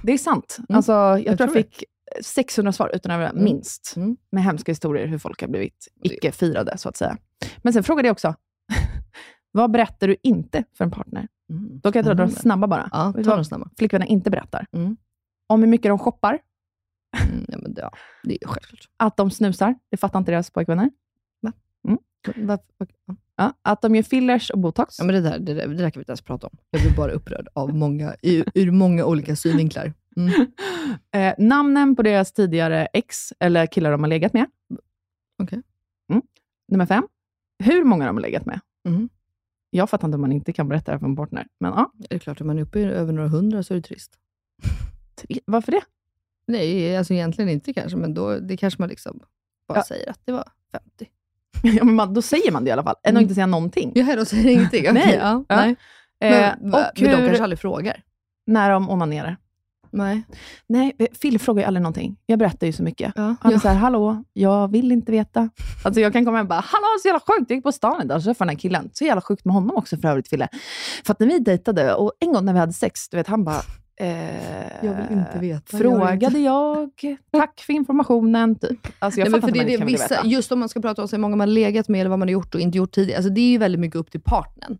Det 0.03 0.12
är 0.12 0.18
sant. 0.18 0.57
Mm. 0.68 0.76
Alltså, 0.76 0.93
jag, 0.93 1.24
tror 1.24 1.36
tror 1.36 1.49
jag 1.49 1.53
fick 1.66 1.84
600 2.22 2.72
svar 2.72 2.91
utan 2.95 3.11
att 3.22 3.32
Mm. 3.32 3.45
minst. 3.45 3.95
Mm. 3.97 4.16
Med 4.32 4.45
hemska 4.45 4.72
historier 4.72 5.07
hur 5.07 5.18
folk 5.18 5.41
har 5.41 5.49
blivit 5.49 5.89
icke-firade, 6.03 6.78
så 6.78 6.89
att 6.89 6.97
säga. 6.97 7.16
Men 7.59 7.72
sen 7.72 7.82
frågade 7.82 8.09
jag 8.09 8.12
också, 8.12 8.34
vad 9.53 9.70
berättar 9.70 10.09
du 10.09 10.16
inte 10.22 10.64
för 10.78 10.84
en 10.84 10.91
partner? 10.91 11.28
Mm. 11.51 11.80
Då 11.82 11.93
kan 11.93 11.99
jag 12.01 12.05
dra 12.07 12.14
några 12.14 12.28
Spännande. 12.28 12.41
snabba 12.41 12.66
bara. 12.66 12.89
Ja, 12.93 13.22
ta 13.24 13.45
snabba. 13.45 13.70
flickvänner 13.78 14.07
inte 14.07 14.30
berättar? 14.30 14.66
Mm. 14.72 14.97
Om 15.49 15.61
hur 15.61 15.68
mycket 15.68 15.91
de 15.91 15.99
shoppar, 15.99 16.39
Mm, 17.28 17.45
ja, 17.49 17.59
men 17.62 17.74
det, 17.74 17.80
ja, 17.80 17.91
det 18.24 18.39
är 18.45 18.49
självklart. 18.49 18.80
att 18.97 19.16
de 19.16 19.30
snusar, 19.30 19.74
det 19.91 19.97
fattar 19.97 20.18
inte 20.18 20.30
deras 20.32 20.51
pojkvänner. 20.51 20.91
Ja. 23.37 23.53
Att 23.62 23.83
de 23.83 23.95
gör 23.95 24.03
fillers 24.03 24.51
och 24.51 24.59
botox. 24.59 24.99
Ja, 24.99 25.05
men 25.05 25.14
det, 25.14 25.21
där, 25.21 25.39
det, 25.39 25.55
där, 25.55 25.69
det 25.69 25.75
där 25.75 25.91
kan 25.91 26.01
vi 26.01 26.03
inte 26.03 26.11
ens 26.11 26.23
prata 26.23 26.47
om. 26.47 26.57
Jag 26.71 26.83
blir 26.83 26.97
bara 26.97 27.12
upprörd 27.12 27.49
av 27.53 27.75
många, 27.75 28.14
ur, 28.23 28.45
ur 28.55 28.71
många 28.71 29.05
olika 29.05 29.37
synvinklar. 29.37 29.93
Mm. 30.16 30.47
Eh, 31.14 31.35
namnen 31.39 31.97
på 31.97 32.03
deras 32.03 32.33
tidigare 32.33 32.87
ex, 32.93 33.33
eller 33.41 33.66
killar 33.66 33.91
de 33.93 34.01
har 34.03 34.09
legat 34.09 34.33
med. 34.33 34.47
Okej. 35.43 35.62
Mm. 36.11 36.23
Nummer 36.69 36.87
fem, 36.87 37.09
hur 37.59 37.85
många 37.85 38.07
de 38.07 38.16
har 38.16 38.23
legat 38.23 38.47
med. 38.47 38.61
Mm. 38.89 39.09
Jag 39.71 39.91
fattar 39.91 40.09
inte 40.09 40.14
om 40.14 40.21
man 40.21 40.33
inte 40.33 40.53
kan 40.53 40.69
berätta 40.69 40.85
det 40.85 40.95
här 40.95 40.99
för 40.99 41.07
en 41.07 41.16
partner. 41.16 41.47
Men 41.61 41.73
ja, 41.73 41.93
Det 41.95 42.14
är 42.14 42.19
klart, 42.19 42.41
om 42.41 42.47
man 42.47 42.59
är 42.59 42.62
uppe 42.62 42.79
i 42.81 42.85
över 42.85 43.12
några 43.12 43.29
hundra 43.29 43.62
så 43.62 43.75
är 43.75 43.77
det 43.77 43.83
trist. 43.83 44.19
varför 45.45 45.73
det? 45.73 45.83
Nej, 46.47 46.97
alltså 46.97 47.14
egentligen 47.14 47.49
inte 47.51 47.73
kanske, 47.73 47.99
men 47.99 48.14
då 48.14 48.39
det 48.39 48.57
kanske 48.57 48.83
man 48.83 48.89
liksom 48.89 49.21
bara 49.69 49.79
Ja. 49.79 49.85
säger 49.85 50.11
att 50.11 50.21
det 50.25 50.33
var 50.33 50.49
50. 50.73 51.09
Ja, 51.63 51.85
men 51.85 51.95
man, 51.95 52.15
då 52.15 52.23
säger 52.23 52.53
man 52.53 52.65
det 52.65 52.69
i 52.69 52.73
alla 52.73 52.83
fall, 52.83 52.95
än 53.03 53.09
att 53.09 53.11
Mm. 53.11 53.23
inte 53.23 53.35
säga 53.35 53.47
någonting. 53.47 53.93
Ja, 53.95 54.17
då 54.17 54.25
säger 54.25 54.51
ingenting. 54.51 54.81
Okej, 54.91 54.93
Nej. 55.07 55.19
Ja, 55.23 55.45
Ja. 55.49 55.57
nej. 55.57 55.77
Eh, 56.25 56.31
Men, 56.61 56.75
och 56.75 56.81
men 56.97 57.11
de 57.11 57.17
hur, 57.17 57.27
kanske 57.27 57.43
aldrig 57.45 57.59
frågar. 57.59 58.03
när 58.47 58.71
de 58.71 58.91
onanerar. 58.91 59.37
Nej. 59.91 60.23
Nej, 60.67 60.97
eh, 60.99 61.07
Phil 61.23 61.39
frågar 61.39 61.63
ju 61.63 61.67
aldrig 61.67 61.83
någonting. 61.83 62.17
Jag 62.27 62.39
berättar 62.39 62.67
ju 62.67 62.73
så 62.73 62.83
mycket. 62.83 63.13
Ja. 63.17 63.23
Han 63.41 63.53
är 63.53 63.57
Ja. 63.57 63.61
så 63.61 63.69
här, 63.69 63.75
hallå, 63.75 64.25
jag 64.33 64.73
vill 64.73 64.93
inte 64.93 65.13
veta. 65.13 65.51
Alltså 65.85 66.01
jag 66.01 66.13
kan 66.13 66.25
komma 66.25 66.37
hem 66.37 66.45
och 66.47 66.49
bara, 66.49 66.61
hallå, 66.61 66.85
så 67.03 67.09
jävla 67.09 67.21
sjukt, 67.21 67.51
jag 67.51 67.57
gick 67.57 67.65
på 67.65 67.73
stan 67.73 68.03
idag 68.05 68.17
och 68.17 68.23
träffade 68.25 68.49
den 68.51 68.57
här 68.57 68.61
killen. 68.61 68.91
Så 68.93 69.05
jävla 69.05 69.21
sjukt 69.21 69.45
med 69.45 69.55
honom 69.55 69.77
också 69.77 69.97
för 69.97 70.09
övrigt, 70.09 70.29
Fille. 70.29 70.49
För 71.05 71.13
att 71.13 71.21
när 71.21 71.27
vi 71.27 71.39
dejtade, 71.39 71.95
och 71.95 72.13
en 72.21 72.33
gång 72.33 72.45
när 72.45 72.53
vi 72.53 72.59
hade 72.59 72.73
sex, 72.73 73.09
du 73.09 73.17
vet, 73.17 73.27
han 73.27 73.45
bara, 73.45 73.61
eh, 74.01 74.86
Jag 74.86 74.94
vill 74.94 75.18
inte 75.18 75.38
veta. 75.40 75.78
Frågade 75.78 76.38
jag, 76.38 76.90
tack 77.30 77.61
för 77.61 77.72
informationen, 77.72 78.59
typ. 78.59 78.86
Alltså 78.99 79.20
jag 79.20 79.30
Nej, 79.30 79.40
för 79.40 79.51
det, 79.51 79.64
det, 79.64 79.84
vissa, 79.84 80.24
just 80.24 80.53
om 80.53 80.59
man 80.59 80.68
ska 80.68 80.80
prata 80.80 81.03
om 81.03 81.09
hur 81.12 81.18
många 81.18 81.36
man 81.36 81.55
legat 81.55 81.88
med 81.88 82.01
eller 82.01 82.11
vad 82.11 82.18
man 82.18 82.28
har 82.28 82.32
gjort 82.32 82.55
och 82.55 82.61
inte 82.61 82.78
gjort 82.78 82.92
tidigare. 82.92 83.18
Alltså, 83.18 83.30
det 83.32 83.40
är 83.40 83.51
ju 83.51 83.59
väldigt 83.59 83.80
mycket 83.80 83.96
upp 83.96 84.11
till 84.11 84.20
partnern. 84.20 84.78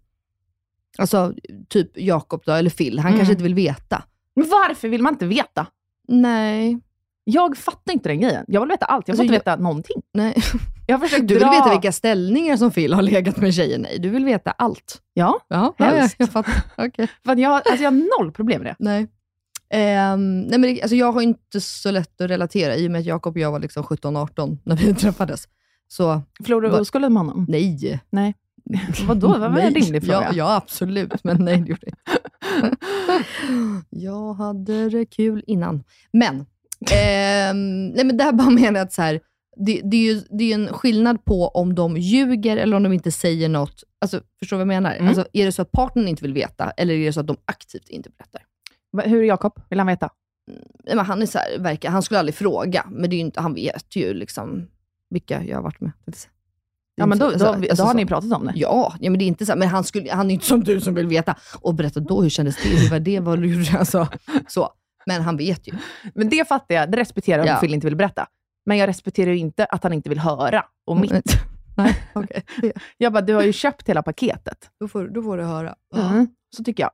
Alltså, 0.99 1.35
typ 1.69 1.91
Jakob 1.95 2.43
då, 2.47 2.53
eller 2.53 2.71
Phil. 2.71 2.99
Han 2.99 3.07
Mm. 3.09 3.19
kanske 3.19 3.33
inte 3.33 3.43
vill 3.43 3.55
veta. 3.55 4.03
Men 4.37 4.49
varför 4.49 4.89
vill 4.89 5.03
man 5.03 5.13
inte 5.15 5.27
veta? 5.27 5.67
Nej. 6.09 6.81
Jag 7.31 7.57
fattar 7.57 7.93
inte 7.93 8.09
den 8.09 8.21
grejen. 8.21 8.45
Jag 8.49 8.61
vill 8.61 8.69
veta 8.69 8.87
allt. 8.87 9.09
Jag 9.09 9.17
får 9.17 9.23
Alltså, 9.23 9.35
inte 9.35 9.51
veta 9.51 9.57
någonting. 9.57 10.03
Nej. 10.15 10.35
Jag 10.87 11.01
Du 11.01 11.07
vill 11.17 11.27
dra... 11.39 11.51
veta 11.51 11.71
vilka 11.71 11.93
ställningar 11.93 12.57
som 12.57 12.71
Phil 12.71 12.93
har 12.93 13.03
legat 13.03 13.37
med 13.37 13.55
tjejer? 13.55 13.79
Nej, 13.79 13.99
du 13.99 14.09
vill 14.09 14.25
veta 14.25 14.51
allt. 14.51 15.01
Ja, 15.15 15.41
Ja, 15.49 15.75
ja, 15.79 15.87
ja 15.87 15.95
Helst. 15.97 16.15
jag 16.19 16.29
fattar. 16.31 16.53
För 17.25 17.33
att 17.33 17.39
jag, 17.39 17.53
alltså 17.53 17.75
jag 17.85 17.91
har 17.91 18.19
noll 18.21 18.33
problem 18.33 18.63
med 18.63 18.71
det. 18.71 18.77
Nej. 18.85 19.07
Ehm, 19.71 20.41
nej 20.41 20.59
men 20.59 20.75
det, 20.75 20.83
alltså 20.83 20.97
jag 20.97 21.13
har 21.13 21.23
inte 21.23 21.61
så 21.61 21.91
lätt 21.91 22.21
att 22.21 22.31
relatera 22.31 22.77
i 22.77 22.87
och 22.87 22.91
med 22.91 22.99
att 22.99 23.07
Jakob 23.07 23.35
och 23.37 23.41
jag 23.41 23.53
var 23.53 23.59
liksom 23.61 23.83
17-18 23.83 24.59
när 24.65 24.77
vi 24.77 24.95
träffades. 24.95 25.49
Så 25.89 26.23
Förlorade 26.45 26.75
du 26.77 26.81
oskulden 26.81 27.13
med 27.13 27.21
honom? 27.21 27.47
nej. 27.49 28.01
Nej. 28.11 28.35
Vadå? 29.07 29.33
Det 29.33 29.39
var 29.49 29.59
en 29.59 29.75
rimlig 29.75 30.03
fråga? 30.05 30.21
Ja, 30.23 30.33
ja, 30.35 30.57
absolut. 30.57 31.25
Men 31.25 31.45
nej, 31.45 31.61
det 31.61 31.69
gjorde 31.69 31.81
jag 31.87 31.93
inte. 32.65 32.77
Jag 33.91 34.35
hade 34.35 34.89
det 34.89 35.07
kul 35.07 35.45
innan. 35.47 35.85
Men, 36.13 36.47
ehm, 36.93 37.89
nej, 37.89 38.05
men 38.05 38.17
det 38.17 38.25
här 38.25 38.33
bara 38.33 38.51
menar 38.51 38.81
att 38.81 38.93
så 38.93 39.03
här, 39.03 39.21
det, 39.57 39.81
det 39.85 39.97
är 39.97 40.15
ju 40.15 40.21
det 40.31 40.45
är 40.53 40.55
en 40.55 40.69
skillnad 40.73 41.25
på 41.25 41.49
om 41.49 41.75
de 41.75 41.97
ljuger 41.97 42.57
eller 42.57 42.77
om 42.77 42.83
de 42.83 42.93
inte 42.93 43.13
säger 43.13 43.49
något. 43.49 43.85
Alltså, 44.01 44.21
förstår 44.39 44.57
du 44.57 44.65
vad 44.65 44.75
jag 44.75 44.83
menar? 44.83 44.95
Mm. 44.97 45.09
Alltså, 45.09 45.27
är 45.33 45.47
det 45.47 45.53
så 45.53 45.63
att 45.63 45.73
partnern 45.73 46.09
inte 46.09 46.23
vill 46.23 46.33
veta, 46.33 46.71
eller 46.71 46.95
är 46.95 47.07
det 47.07 47.13
så 47.13 47.21
att 47.21 47.27
de 47.27 47.37
aktivt 47.45 47.89
inte 47.89 48.11
berättar? 48.19 48.43
Va- 48.93 49.03
Hur 49.07 49.23
är 49.23 49.27
Jakob? 49.27 49.53
Vill 49.71 49.79
han 49.81 49.87
veta? 49.87 50.11
Nej, 50.87 50.97
men 50.97 51.05
han, 51.05 51.23
är 51.23 51.27
så 51.27 51.39
här, 51.39 51.59
verkar, 51.59 51.91
han 51.91 52.03
skulle 52.03 52.21
aldrig 52.21 52.35
fråga, 52.35 52.87
men 52.91 53.11
det 53.11 53.17
är 53.17 53.21
inte, 53.21 53.41
han 53.41 53.55
vet 53.55 53.97
ju 53.97 54.15
liksom 54.15 54.67
vilka 55.11 55.45
jag 55.45 55.57
har 55.57 55.63
varit 55.63 55.81
med. 55.81 55.93
Ja, 56.95 57.07
men 57.07 57.19
då, 57.19 57.31
så- 57.31 57.39
då, 57.39 57.45
alltså, 57.47 57.75
då 57.77 57.83
har 57.83 57.91
så- 57.91 57.97
ni 57.97 58.07
pratat 58.07 58.33
om 58.33 58.47
det. 58.47 58.53
Ja, 58.57 58.95
ja 59.01 59.11
men 59.11 59.19
det 59.19 59.25
är 59.25 59.27
inte 59.27 59.47
så 59.47 59.57
men 59.57 59.69
han, 59.69 59.85
skulle, 59.85 60.13
han 60.13 60.31
är 60.31 60.35
inte 60.35 60.47
som 60.47 60.65
du 60.65 60.81
som 60.81 60.95
vill 60.95 61.07
veta. 61.07 61.35
Och 61.61 61.75
berätta 61.75 62.01
då, 62.01 62.23
hur 62.23 62.31
kändes 62.31 62.57
det? 62.63 62.69
Hur 62.69 62.91
var 62.91 62.99
det? 63.01 63.21
Vad 63.21 63.45
gjorde 63.47 63.65
du? 63.73 63.79
Alltså, 63.79 64.09
så. 64.49 64.69
Men 65.09 65.23
han 65.23 65.37
vet 65.37 65.69
ju. 65.69 65.73
Men 66.15 66.29
det 66.29 66.49
fattar 66.49 66.75
jag. 66.75 66.91
Det 66.91 66.97
respekterar 66.97 67.39
jag 67.39 67.47
Ja. 67.47 67.55
om 67.55 67.61
Phil 67.61 67.75
inte 67.75 67.87
vill 67.87 67.97
berätta. 67.97 68.27
Men 68.67 68.77
jag 68.77 68.89
respekterar 68.89 69.31
ju 69.31 69.39
inte 69.39 69.65
att 69.65 69.83
han 69.83 69.93
inte 69.93 70.09
vill 70.09 70.19
höra. 70.19 70.65
Och 70.87 70.97
mitt. 70.97 71.13
Nej. 71.77 71.97
Det- 72.61 72.73
Jag 72.99 73.13
bara, 73.13 73.21
du 73.23 73.35
har 73.35 73.43
ju 73.43 73.53
köpt 73.53 73.89
hela 73.89 74.03
paketet. 74.03 74.71
Då, 74.81 74.89
får, 74.89 75.09
då 75.09 75.23
får 75.23 75.37
du 75.37 75.45
höra. 75.45 75.75
Mm. 75.97 76.29
Så 76.57 76.65
tycker 76.65 76.83
jag. 76.83 76.91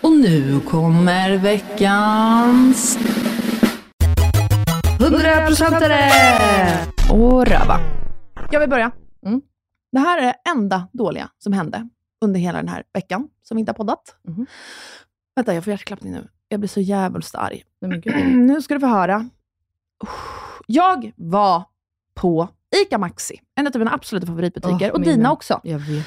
Och 0.00 0.12
nu 0.12 0.60
kommer 0.60 1.36
veckans... 1.36 2.98
100%are! 4.98 6.68
Och 7.12 7.46
röva. 7.46 7.80
Jag 8.50 8.60
vill 8.60 8.68
börja. 8.70 8.90
Mm. 9.26 9.40
Det 9.92 9.98
här 9.98 10.18
är 10.18 10.22
det 10.22 10.34
enda 10.50 10.88
dåliga 10.92 11.28
som 11.38 11.52
hände 11.52 11.88
under 12.24 12.40
hela 12.40 12.58
den 12.58 12.68
här 12.68 12.82
veckan 12.94 13.28
som 13.42 13.56
vi 13.56 13.60
inte 13.60 13.70
har 13.72 13.74
poddat. 13.76 14.16
Mhm. 14.28 14.46
Vänta, 15.36 15.54
jag 15.54 15.64
får 15.64 15.70
hjärtklappning 15.70 16.12
nu. 16.12 16.28
Jag 16.48 16.60
blir 16.60 16.68
så 16.68 16.80
jävligt 16.80 17.34
arg. 17.34 17.62
Nu 18.26 18.62
ska 18.62 18.74
du 18.74 18.80
få 18.80 18.86
höra. 18.86 19.28
Jag 20.66 21.12
var 21.16 21.64
på 22.14 22.48
ICA 22.82 22.98
Maxi, 22.98 23.40
en 23.54 23.66
av 23.66 23.72
mina 23.76 23.94
absoluta 23.94 24.26
favoritbutiker. 24.26 24.90
Åh, 24.90 24.94
och 24.94 25.00
dina 25.00 25.32
också. 25.32 25.60
Jag 25.62 25.78
vet. 25.78 26.06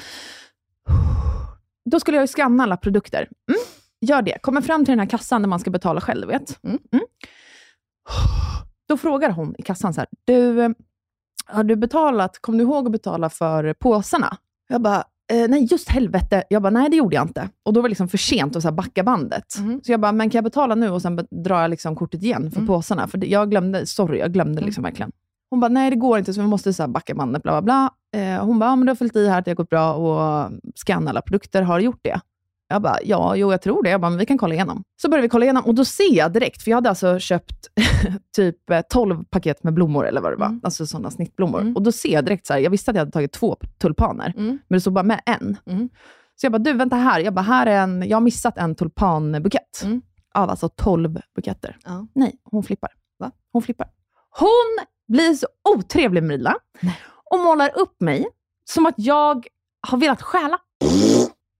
Då 1.84 2.00
skulle 2.00 2.16
jag 2.16 2.22
ju 2.22 2.28
skanna 2.28 2.62
alla 2.62 2.76
produkter. 2.76 3.18
Mm. 3.18 3.60
Gör 4.00 4.22
det. 4.22 4.38
Kommer 4.42 4.60
fram 4.60 4.84
till 4.84 4.92
den 4.92 4.98
här 4.98 5.06
kassan 5.06 5.42
där 5.42 5.48
man 5.48 5.60
ska 5.60 5.70
betala 5.70 6.00
själv, 6.00 6.28
vet. 6.28 6.64
Mm. 6.64 6.78
Då 8.88 8.96
frågar 8.96 9.30
hon 9.30 9.54
i 9.58 9.62
kassan 9.62 9.94
så 9.94 10.00
här, 10.00 10.08
du, 10.24 10.62
eh, 10.62 10.70
har 11.46 11.64
du 11.64 11.76
betalat, 11.76 12.38
kom 12.40 12.58
du 12.58 12.64
ihåg 12.64 12.86
att 12.86 12.92
betala 12.92 13.30
för 13.30 13.72
påsarna? 13.74 14.36
Jag 14.68 14.80
bara, 14.82 15.04
eh, 15.32 15.48
nej 15.48 15.66
just 15.70 15.88
helvete. 15.88 16.44
Jag 16.50 16.62
bara, 16.62 16.70
nej 16.70 16.90
det 16.90 16.96
gjorde 16.96 17.16
jag 17.16 17.24
inte. 17.24 17.48
Och 17.64 17.72
då 17.72 17.80
var 17.80 17.88
det 17.88 17.90
liksom 17.90 18.08
för 18.08 18.18
sent 18.18 18.56
att 18.56 18.62
så 18.62 18.68
här 18.68 18.74
backa 18.74 19.02
bandet. 19.02 19.44
Mhm. 19.58 19.80
Så 19.84 19.92
jag 19.92 20.00
bara, 20.00 20.12
men 20.12 20.30
kan 20.30 20.38
jag 20.38 20.44
betala 20.44 20.74
nu 20.74 20.90
och 20.90 21.02
sen 21.02 21.26
drar 21.44 21.60
jag 21.62 21.70
liksom 21.70 21.96
kortet 21.96 22.22
igen 22.22 22.50
för 22.50 22.56
Mm. 22.58 22.66
påsarna? 22.66 23.08
För 23.08 23.24
jag 23.24 23.50
glömde, 23.50 23.86
sorry, 23.86 24.18
jag 24.18 24.32
glömde 24.32 24.62
liksom 24.62 24.82
verkligen. 24.84 25.12
Hon 25.50 25.60
bara, 25.60 25.68
nej 25.68 25.90
det 25.90 25.96
går 25.96 26.18
inte, 26.18 26.34
så 26.34 26.40
vi 26.40 26.46
måste 26.46 26.72
så 26.72 26.82
här 26.82 26.88
backa 26.88 27.14
bandet, 27.14 27.42
bla 27.42 27.52
bla 27.52 27.62
bla. 27.62 28.20
Eh, 28.22 28.44
hon 28.44 28.58
bara, 28.58 28.70
ja, 28.70 28.76
men 28.76 28.86
du 28.86 28.90
har 28.90 28.96
fyllt 28.96 29.16
i 29.16 29.28
här, 29.28 29.42
det 29.42 29.50
har 29.50 29.56
gått 29.56 29.68
bra 29.70 29.94
och 29.94 30.50
scanna 30.74 31.10
alla 31.10 31.20
produkter, 31.22 31.62
har 31.62 31.78
du 31.78 31.84
gjort 31.84 32.00
det? 32.02 32.20
Jag 32.68 32.82
bara, 32.82 32.96
ja, 33.04 33.36
jo 33.36 33.50
jag 33.52 33.62
tror 33.62 33.82
det. 33.82 33.90
Jag 33.90 34.00
bara, 34.00 34.10
men 34.10 34.18
vi 34.18 34.26
kan 34.26 34.38
kolla 34.38 34.54
igenom. 34.54 34.82
Så 35.02 35.08
började 35.10 35.22
vi 35.22 35.28
kolla 35.28 35.44
igenom 35.44 35.64
och 35.64 35.74
då 35.74 35.84
ser 35.84 36.14
jag 36.14 36.32
direkt, 36.32 36.62
för 36.62 36.70
jag 36.70 36.76
hade 36.76 36.88
alltså 36.88 37.18
köpt 37.18 37.66
typ 38.36 38.70
eh, 38.70 38.80
12 38.90 39.24
paket 39.24 39.64
med 39.64 39.74
blommor 39.74 40.06
eller 40.06 40.20
vad 40.20 40.32
det 40.32 40.36
var, 40.36 40.46
Mm. 40.46 40.60
alltså 40.64 40.86
sådana 40.86 41.10
snittblommor. 41.10 41.60
Mm. 41.60 41.76
Och 41.76 41.82
då 41.82 41.92
ser 41.92 42.12
jag 42.12 42.24
direkt, 42.24 42.46
så 42.46 42.52
här, 42.52 42.60
jag 42.60 42.70
visste 42.70 42.90
att 42.90 42.94
jag 42.94 43.00
hade 43.00 43.10
tagit 43.12 43.32
två 43.32 43.56
tulpaner, 43.78 44.32
Mm. 44.36 44.46
men 44.68 44.76
det 44.76 44.80
stod 44.80 44.92
bara 44.92 45.02
med 45.04 45.20
en. 45.26 45.56
Mm. 45.66 45.88
Så 46.36 46.44
jag 46.46 46.52
bara, 46.52 46.58
du 46.58 46.72
vänta 46.72 46.96
här, 46.96 47.20
jag 47.20 47.34
bara, 47.34 47.42
här 47.42 47.66
är 47.66 47.82
en, 47.82 48.08
jag 48.08 48.16
har 48.16 48.20
missat 48.22 48.58
en 48.58 48.74
tulpanbukett. 48.74 49.82
Mm. 49.84 50.02
Av 50.34 50.50
alltså 50.50 50.68
12 50.68 51.20
buketter. 51.36 51.76
Ja. 51.84 52.06
Nej, 52.14 52.34
hon 52.44 52.62
flippar. 52.62 52.90
Va? 53.18 53.30
Hon 53.52 53.62
flippar. 53.62 53.88
Hon 54.38 54.86
blir 55.08 55.32
så 55.34 55.46
otrevlig 55.74 56.22
med 56.22 56.38
Mila 56.38 56.54
och 57.30 57.38
målar 57.38 57.70
upp 57.78 58.00
mig 58.00 58.26
som 58.70 58.86
att 58.86 58.94
jag 58.96 59.46
har 59.88 59.98
velat 59.98 60.22
stjäla. 60.22 60.58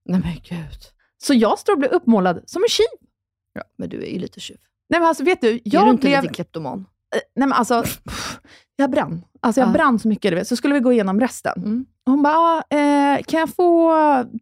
Nej 0.04 0.20
men 0.20 0.32
gud. 0.48 0.78
Så 1.22 1.34
jag 1.34 1.58
står 1.58 1.72
och 1.72 1.78
blir 1.78 1.92
uppmålad 1.94 2.42
som 2.46 2.62
en 2.62 2.68
tjuv. 2.68 3.08
Ja, 3.52 3.62
men 3.78 3.88
du 3.88 4.02
är 4.02 4.10
ju 4.10 4.18
lite 4.18 4.40
tjuv. 4.40 4.56
Nej 4.90 5.00
men 5.00 5.08
alltså 5.08 5.24
vet 5.24 5.40
du, 5.40 5.48
är 5.48 5.52
du 5.54 5.60
jag 5.64 5.88
inte 5.88 6.00
blev... 6.06 6.22
lite 6.22 6.34
kleptoman? 6.34 6.78
Eh, 7.14 7.20
Nej 7.36 7.48
men 7.48 7.52
alltså, 7.52 7.82
pff, 7.82 8.38
jag 8.76 8.90
brann. 8.90 9.24
Alltså 9.40 9.60
jag 9.60 9.68
Ja. 9.68 9.72
brann 9.72 9.98
så 9.98 10.08
mycket, 10.08 10.30
du 10.32 10.34
vet. 10.34 10.48
så 10.48 10.56
skulle 10.56 10.74
vi 10.74 10.80
gå 10.80 10.92
igenom 10.92 11.20
resten. 11.20 11.52
Mm. 11.56 11.86
Hon 12.06 12.22
bara, 12.22 12.34
ah, 12.36 12.76
eh, 12.76 13.22
kan 13.22 13.40
jag 13.40 13.54
få 13.54 13.92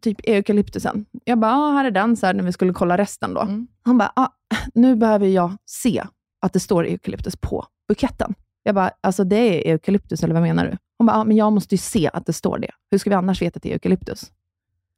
typ 0.01 0.17
eukalyptusen? 0.23 1.05
Jag 1.23 1.39
bara, 1.39 1.51
ah, 1.55 1.71
här 1.71 1.85
är 1.85 1.91
den, 1.91 2.17
så 2.17 2.25
här, 2.25 2.33
när 2.33 2.43
vi 2.43 2.51
skulle 2.51 2.73
kolla 2.73 2.97
resten 2.97 3.33
då. 3.33 3.41
Mm. 3.41 3.67
Hon 3.85 3.97
bara, 3.97 4.11
ah, 4.15 4.27
nu 4.73 4.95
behöver 4.95 5.27
jag 5.27 5.57
se 5.65 6.03
att 6.41 6.53
det 6.53 6.59
står 6.59 6.85
eukalyptus 6.87 7.35
på 7.35 7.65
buketten. 7.87 8.33
Jag 8.63 8.75
bara, 8.75 8.91
alltså 9.01 9.23
det 9.23 9.35
är 9.67 9.71
eukalyptus, 9.71 10.23
eller 10.23 10.33
vad 10.33 10.43
menar 10.43 10.65
du? 10.65 10.77
Hon 10.97 11.07
bara, 11.07 11.17
ah, 11.17 11.23
men 11.23 11.37
jag 11.37 11.53
måste 11.53 11.75
ju 11.75 11.79
se 11.79 12.09
att 12.13 12.25
det 12.25 12.33
står 12.33 12.57
det. 12.59 12.71
Hur 12.91 12.97
ska 12.97 13.09
vi 13.09 13.15
annars 13.15 13.41
veta 13.41 13.57
att 13.57 13.63
det 13.63 13.69
är 13.69 13.73
eukalyptus? 13.73 14.31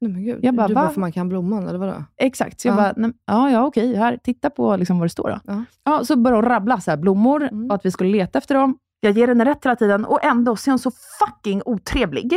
Nej 0.01 0.11
men 0.11 0.23
gud. 0.23 0.39
Jag 0.41 0.55
bara, 0.55 0.67
du 0.67 0.73
va? 0.73 0.81
bara 0.81 0.89
för 0.93 0.99
man 0.99 1.11
kan 1.11 1.29
blomman, 1.29 1.67
eller 1.67 1.79
vadå? 1.79 2.03
Exakt. 2.17 2.59
Så 2.61 2.67
jag 2.67 2.73
Ja. 2.73 2.77
bara, 2.77 2.93
nej, 2.97 3.11
ja, 3.25 3.51
ja 3.51 3.65
okej, 3.65 3.95
här, 3.95 4.17
titta 4.23 4.49
på 4.49 4.75
liksom 4.75 4.99
vad 4.99 5.05
det 5.05 5.09
står 5.11 5.29
då. 5.29 5.39
Ja. 5.53 5.63
Ja, 5.83 6.05
så 6.05 6.15
började 6.15 6.37
hon 6.41 6.49
rabbla 6.51 6.79
så 6.81 6.91
här, 6.91 6.97
blommor 6.97 7.43
Mm. 7.43 7.65
och 7.69 7.75
att 7.75 7.85
vi 7.85 7.91
skulle 7.91 8.09
leta 8.09 8.37
efter 8.37 8.55
dem. 8.55 8.77
Jag 9.01 9.17
ger 9.17 9.27
henne 9.27 9.45
rätt 9.45 9.65
hela 9.65 9.75
tiden 9.75 10.05
och 10.05 10.23
ändå 10.25 10.55
så 10.55 10.69
är 10.69 10.71
hon 10.71 10.79
så 10.79 10.91
fucking 11.19 11.61
otrevlig. 11.65 12.33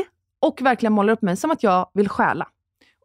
Och 0.46 0.62
verkligen 0.62 0.92
målar 0.92 1.12
upp 1.12 1.22
mig 1.22 1.36
som 1.36 1.50
att 1.50 1.62
jag 1.62 1.86
vill 1.94 2.08
stjäla. 2.08 2.46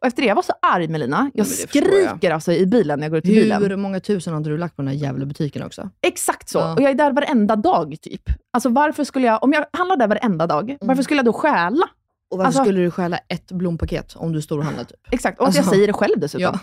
Och 0.00 0.06
efter 0.06 0.22
det, 0.22 0.28
jag 0.28 0.34
var 0.34 0.42
så 0.42 0.52
arg 0.62 0.88
Melina. 0.88 1.30
Jag 1.34 1.46
skriker 1.46 2.30
alltså 2.30 2.52
i 2.52 2.66
bilen 2.66 2.98
när 2.98 3.04
jag 3.06 3.10
går 3.10 3.18
ut 3.18 3.24
i 3.24 3.28
bilen. 3.28 3.62
Hur 3.62 3.76
många 3.76 4.00
tusen 4.00 4.32
har 4.32 4.38
inte 4.38 4.50
du 4.50 4.58
lagt 4.58 4.76
på 4.76 4.82
den 4.82 4.88
här 4.88 4.94
jävla 4.94 5.26
butiken 5.26 5.62
också? 5.62 5.90
Exakt 6.02 6.48
så. 6.48 6.58
Ja. 6.58 6.74
Och 6.74 6.80
jag 6.82 6.90
är 6.90 6.94
där 6.94 7.12
varenda 7.12 7.56
dag 7.56 7.96
typ. 8.00 8.22
Alltså 8.52 8.68
varför 8.68 9.04
skulle 9.04 9.26
jag, 9.26 9.42
om 9.42 9.52
jag 9.52 9.66
handlar 9.72 9.96
där 9.96 10.08
varenda 10.08 10.46
dag, 10.46 10.76
varför 10.80 11.02
skulle 11.02 11.18
jag 11.18 11.24
då 11.24 11.32
stjäla? 11.32 11.88
Och 12.30 12.38
varför 12.38 12.46
Alltså- 12.46 12.62
skulle 12.64 12.80
du 12.80 12.90
stjäla 12.90 13.18
ett 13.28 13.52
blompaket 13.52 14.16
om 14.16 14.32
du 14.32 14.42
står 14.42 14.58
och 14.58 14.64
handlar 14.64 14.84
typ? 14.84 14.98
Exakt, 15.10 15.40
och 15.40 15.48
att 15.48 15.54
jag 15.54 15.60
Alltså, 15.62 15.74
säger 15.74 15.86
det 15.86 15.92
själv 15.92 16.18
dessutom. 16.20 16.42
Ja. 16.42 16.58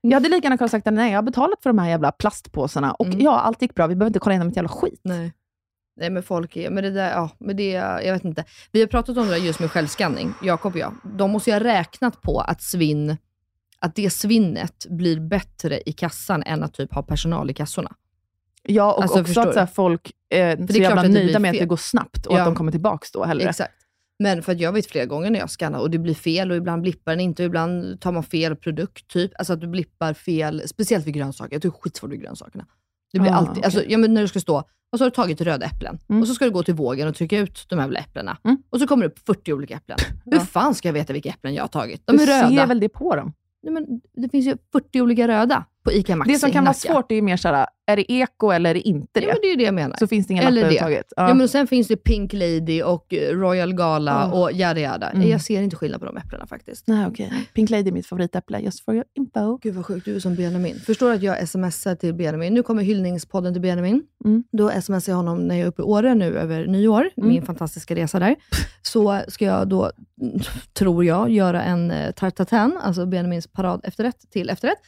Jag 0.00 0.12
hade 0.16 0.28
lika 0.28 0.44
gärna 0.44 0.58
kunnat 0.58 0.70
sagt 0.70 0.86
att 0.86 0.94
nej, 0.94 1.10
jag 1.10 1.18
har 1.18 1.22
betalat 1.22 1.62
för 1.62 1.70
de 1.70 1.78
här 1.78 1.88
jävla 1.88 2.12
plastpåsarna 2.12 2.92
och 2.92 3.06
Mm. 3.06 3.20
ja, 3.20 3.40
allt 3.40 3.62
gick 3.62 3.74
bra. 3.74 3.86
Vi 3.86 3.94
behöver 3.94 4.10
inte 4.10 4.18
kolla 4.18 4.32
igenom 4.34 4.48
ett 4.48 4.56
jävla 4.56 4.68
skit. 4.68 5.00
Nej. 5.04 5.32
Nej 6.00 6.10
men 6.10 6.22
folk 6.22 6.56
är, 6.56 6.70
men 6.70 6.84
det 6.84 6.90
där, 6.90 7.10
ja, 7.10 7.30
men 7.38 7.56
det, 7.56 7.70
jag 7.70 8.12
vet 8.12 8.24
inte. 8.24 8.44
Vi 8.72 8.80
har 8.80 8.86
pratat 8.86 9.16
om 9.16 9.24
det 9.26 9.30
där 9.30 9.36
just 9.40 9.60
med 9.60 9.70
självskanning, 9.70 10.34
Jakob 10.42 10.72
och 10.72 10.78
jag. 10.78 10.92
De 11.18 11.30
måste 11.30 11.50
ju 11.50 11.54
ha 11.54 11.64
räknat 11.64 12.22
på 12.22 12.40
att 12.40 12.62
svinn, 12.62 13.16
att 13.78 13.94
det 13.94 14.10
svinnet 14.10 14.86
blir 14.90 15.20
bättre 15.20 15.80
i 15.86 15.92
kassan 15.92 16.42
än 16.42 16.62
att 16.62 16.74
typ 16.74 16.94
ha 16.94 17.02
personal 17.02 17.50
i 17.50 17.54
kassorna. 17.54 17.92
Ja, 18.62 18.92
och 18.94 19.02
Alltså, 19.02 19.20
också 19.20 19.40
att 19.40 19.54
så 19.54 19.58
här, 19.60 19.66
folk 19.66 20.12
är 20.28 20.62
är 20.62 20.66
så 20.66 20.78
jävla 20.78 21.02
nöjda 21.02 21.38
med 21.38 21.50
att 21.50 21.58
det 21.58 21.66
går 21.66 21.76
snabbt 21.76 22.26
och 22.26 22.34
Ja. 22.34 22.38
att 22.40 22.44
de 22.46 22.54
kommer 22.54 22.72
tillbaka 22.72 23.06
då 23.12 23.24
hellre. 23.24 23.48
Exakt. 23.48 23.74
Men 24.18 24.42
för 24.42 24.52
att 24.52 24.60
jag 24.60 24.72
vet 24.72 24.86
flera 24.86 25.04
gånger 25.06 25.30
när 25.30 25.38
jag 25.38 25.50
skannar 25.50 25.78
och 25.78 25.90
det 25.90 25.98
blir 25.98 26.14
fel 26.14 26.50
och 26.50 26.56
ibland 26.56 26.82
blippar 26.82 27.12
den 27.12 27.20
inte 27.20 27.42
och 27.42 27.46
ibland 27.46 28.00
tar 28.00 28.12
man 28.12 28.22
fel 28.22 28.56
produkt. 28.56 29.08
typ. 29.08 29.32
Alltså 29.38 29.52
att 29.52 29.60
du 29.60 29.66
blippar 29.66 30.14
fel, 30.14 30.62
speciellt 30.66 31.06
vid 31.06 31.14
grönsaker. 31.14 31.54
Jag 31.54 31.62
tycker 31.62 31.78
skitsvårt 31.78 32.10
vid 32.10 32.20
grönsakerna. 32.20 32.66
Det 33.12 33.18
blir 33.20 33.30
Ah, 33.30 33.34
alltid, 33.34 33.50
okej. 33.52 33.64
alltså, 33.64 33.84
ja, 33.88 33.98
men 33.98 34.14
när 34.14 34.22
du 34.22 34.28
ska 34.28 34.40
stå, 34.40 34.58
och 34.92 34.98
så 34.98 35.04
har 35.04 35.10
du 35.10 35.14
tagit 35.14 35.40
röda 35.40 35.66
äpplen 35.66 35.98
Mm. 36.08 36.22
och 36.22 36.28
så 36.28 36.34
ska 36.34 36.44
du 36.44 36.50
gå 36.50 36.62
till 36.62 36.74
vågen 36.74 37.08
och 37.08 37.14
trycka 37.14 37.38
ut 37.38 37.64
de 37.68 37.74
här 37.78 37.82
jävla 37.82 37.98
äpplena. 38.00 38.38
Mm. 38.44 38.56
Och 38.70 38.80
så 38.80 38.86
kommer 38.86 39.02
det 39.04 39.12
upp 39.12 39.18
40 39.26 39.52
olika 39.52 39.74
äpplen. 39.74 39.98
Hur 40.24 40.38
fan 40.38 40.74
ska 40.74 40.88
jag 40.88 40.92
veta 40.92 41.12
vilka 41.12 41.28
äpplen 41.28 41.54
jag 41.54 41.62
har 41.62 41.68
tagit? 41.68 42.02
De 42.04 42.16
du 42.16 42.22
är 42.22 42.26
röda. 42.26 42.48
ser 42.48 42.66
väl 42.66 42.80
det 42.80 42.88
på 42.88 43.16
dem? 43.16 43.32
Nej, 43.62 43.72
men 43.74 44.00
det 44.22 44.28
finns 44.28 44.46
ju 44.46 44.56
40 44.72 45.00
olika 45.00 45.28
röda 45.28 45.64
på 45.86 45.92
ICA 45.92 46.16
Maxi 46.16 46.32
Det 46.32 46.38
som 46.38 46.50
kan 46.50 46.64
vara 46.64 46.74
svårt 46.74 47.10
är 47.12 47.16
ju 47.16 47.22
mer 47.22 47.36
såhär, 47.36 47.66
är 47.86 47.96
det 47.96 48.12
eko 48.12 48.50
eller 48.50 48.70
är 48.70 48.74
det 48.74 48.80
inte 48.80 49.20
det? 49.20 49.26
Ja, 49.26 49.32
men 49.32 49.38
det 49.42 49.46
är 49.48 49.50
ju 49.50 49.56
det 49.56 49.62
jag 49.64 49.74
menar. 49.74 49.96
så 49.96 50.06
finns 50.06 50.26
det 50.26 50.32
ingen 50.32 50.44
lapp 50.44 50.50
Eller 50.50 50.60
det. 50.60 50.66
överhuvudtaget. 50.66 51.12
Ja. 51.16 51.28
Ja. 51.28 51.34
men 51.34 51.48
sen 51.48 51.66
finns 51.66 51.88
det 51.88 51.96
Pink 51.96 52.32
Lady 52.32 52.82
och 52.82 53.14
eh, 53.14 53.36
Royal 53.38 53.74
Gala 53.74 54.26
Oh. 54.32 54.40
och 54.42 54.52
yada 54.52 54.80
yada. 54.80 55.10
Mm. 55.10 55.28
Jag 55.28 55.40
ser 55.40 55.62
inte 55.62 55.76
skillnad 55.76 56.00
på 56.00 56.06
de 56.06 56.16
äpplena 56.16 56.46
faktiskt. 56.46 56.86
Nej, 56.86 57.06
okej. 57.06 57.32
Pink 57.54 57.70
Lady 57.70 57.88
är 57.88 57.92
mitt 57.92 58.06
favoritäpple, 58.06 58.60
just 58.60 58.84
for 58.84 58.94
your 58.94 59.04
info. 59.14 59.58
Gud 59.62 59.74
vad 59.74 59.86
sjukt, 59.86 60.04
du 60.04 60.16
är 60.16 60.20
som 60.20 60.34
Benjamin. 60.34 60.80
Förstår 60.86 61.12
att 61.12 61.22
jag 61.22 61.48
smsar 61.48 61.94
till 61.94 62.14
Benjamin. 62.14 62.54
Nu 62.54 62.62
kommer 62.62 62.82
hyllningspodden 62.82 63.52
till 63.54 63.62
Benjamin. 63.62 64.02
Mm. 64.24 64.44
Då 64.52 64.70
smsar 64.70 65.12
jag 65.12 65.16
honom 65.16 65.48
när 65.48 65.54
jag 65.54 65.64
är 65.64 65.68
uppe 65.68 65.82
i 65.82 65.84
Åre 65.84 66.14
nu 66.14 66.38
över 66.38 66.66
nyår, 66.66 67.10
Mm. 67.16 67.28
min 67.28 67.42
fantastiska 67.42 67.94
resa 67.94 68.18
där. 68.18 68.36
Så 68.82 69.20
ska 69.28 69.44
jag 69.44 69.68
då, 69.68 69.90
mm, 70.22 70.38
tror 70.72 71.04
jag, 71.04 71.30
göra 71.30 71.62
en 71.62 71.90
eh, 71.90 72.10
tarte 72.12 72.44
tatin, 72.44 72.78
alltså 72.82 73.06
Benjamins 73.06 73.46
parad 73.46 73.80
efterrätt 73.84 74.30
till 74.30 74.50
efterrätt. 74.50 74.78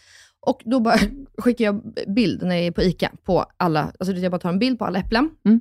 Och 0.49 0.63
då 0.65 0.81
bara 0.81 0.97
skickar 1.39 1.65
jag 1.65 1.83
bild 2.15 2.43
när 2.43 2.57
jag 2.57 2.67
är 2.67 2.71
på 2.71 2.83
ICA 2.83 3.11
på 3.25 3.45
alla, 3.57 3.93
alltså 3.99 4.13
jag 4.15 4.33
bara 4.33 4.39
tar 4.39 4.49
en 4.49 4.59
bild 4.59 4.79
på 4.79 4.85
alla 4.85 4.99
äpplen. 4.99 5.31
Mm. 5.45 5.61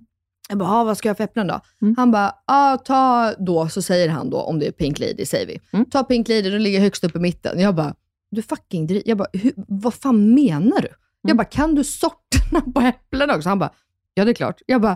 Jag 0.50 0.58
bara, 0.58 0.70
"Ah, 0.70 0.84
vad 0.84 0.98
ska 0.98 1.10
jag 1.10 1.14
ha 1.14 1.18
för 1.18 1.24
äpplen 1.24 1.48
då? 1.48 1.62
Mm. 1.82 1.96
Han 1.98 2.12
bara, 2.12 2.36
ah, 2.46 2.78
ta 2.78 3.34
då, 3.40 3.70
så 3.70 3.82
säger 3.82 4.10
han 4.10 4.30
då, 4.30 4.38
om 4.42 4.60
det 4.60 4.68
är 4.68 4.72
Pink 4.72 5.00
Lady, 5.00 5.26
säger 5.26 5.48
vi. 5.48 5.60
Mm. 5.74 5.86
Ta 5.90 6.04
Pink 6.04 6.28
Lady, 6.28 6.50
den 6.50 6.64
ligger 6.64 6.80
högst 6.80 7.04
upp 7.04 7.16
i 7.16 7.20
mitten. 7.20 7.60
Jag 7.60 7.76
bara, 7.76 7.96
du 8.32 8.42
fucking 8.42 8.88
dri- 8.88 9.02
Jag 9.06 9.18
bara, 9.18 9.28
vad 9.68 9.94
fan 9.94 10.34
menar 10.36 10.82
du? 10.82 10.88
Jag 11.22 11.30
Mm. 11.32 11.38
bara, 11.38 11.44
kan 11.46 11.76
du 11.76 11.84
sorterna 11.84 12.62
på 12.76 12.82
äpplen 12.82 13.30
också? 13.32 13.50
Han 13.50 13.60
bara, 13.60 13.72
ja 14.14 14.26
det 14.26 14.32
är 14.32 14.34
klart. 14.34 14.62
Jag 14.66 14.82
bara, 14.82 14.96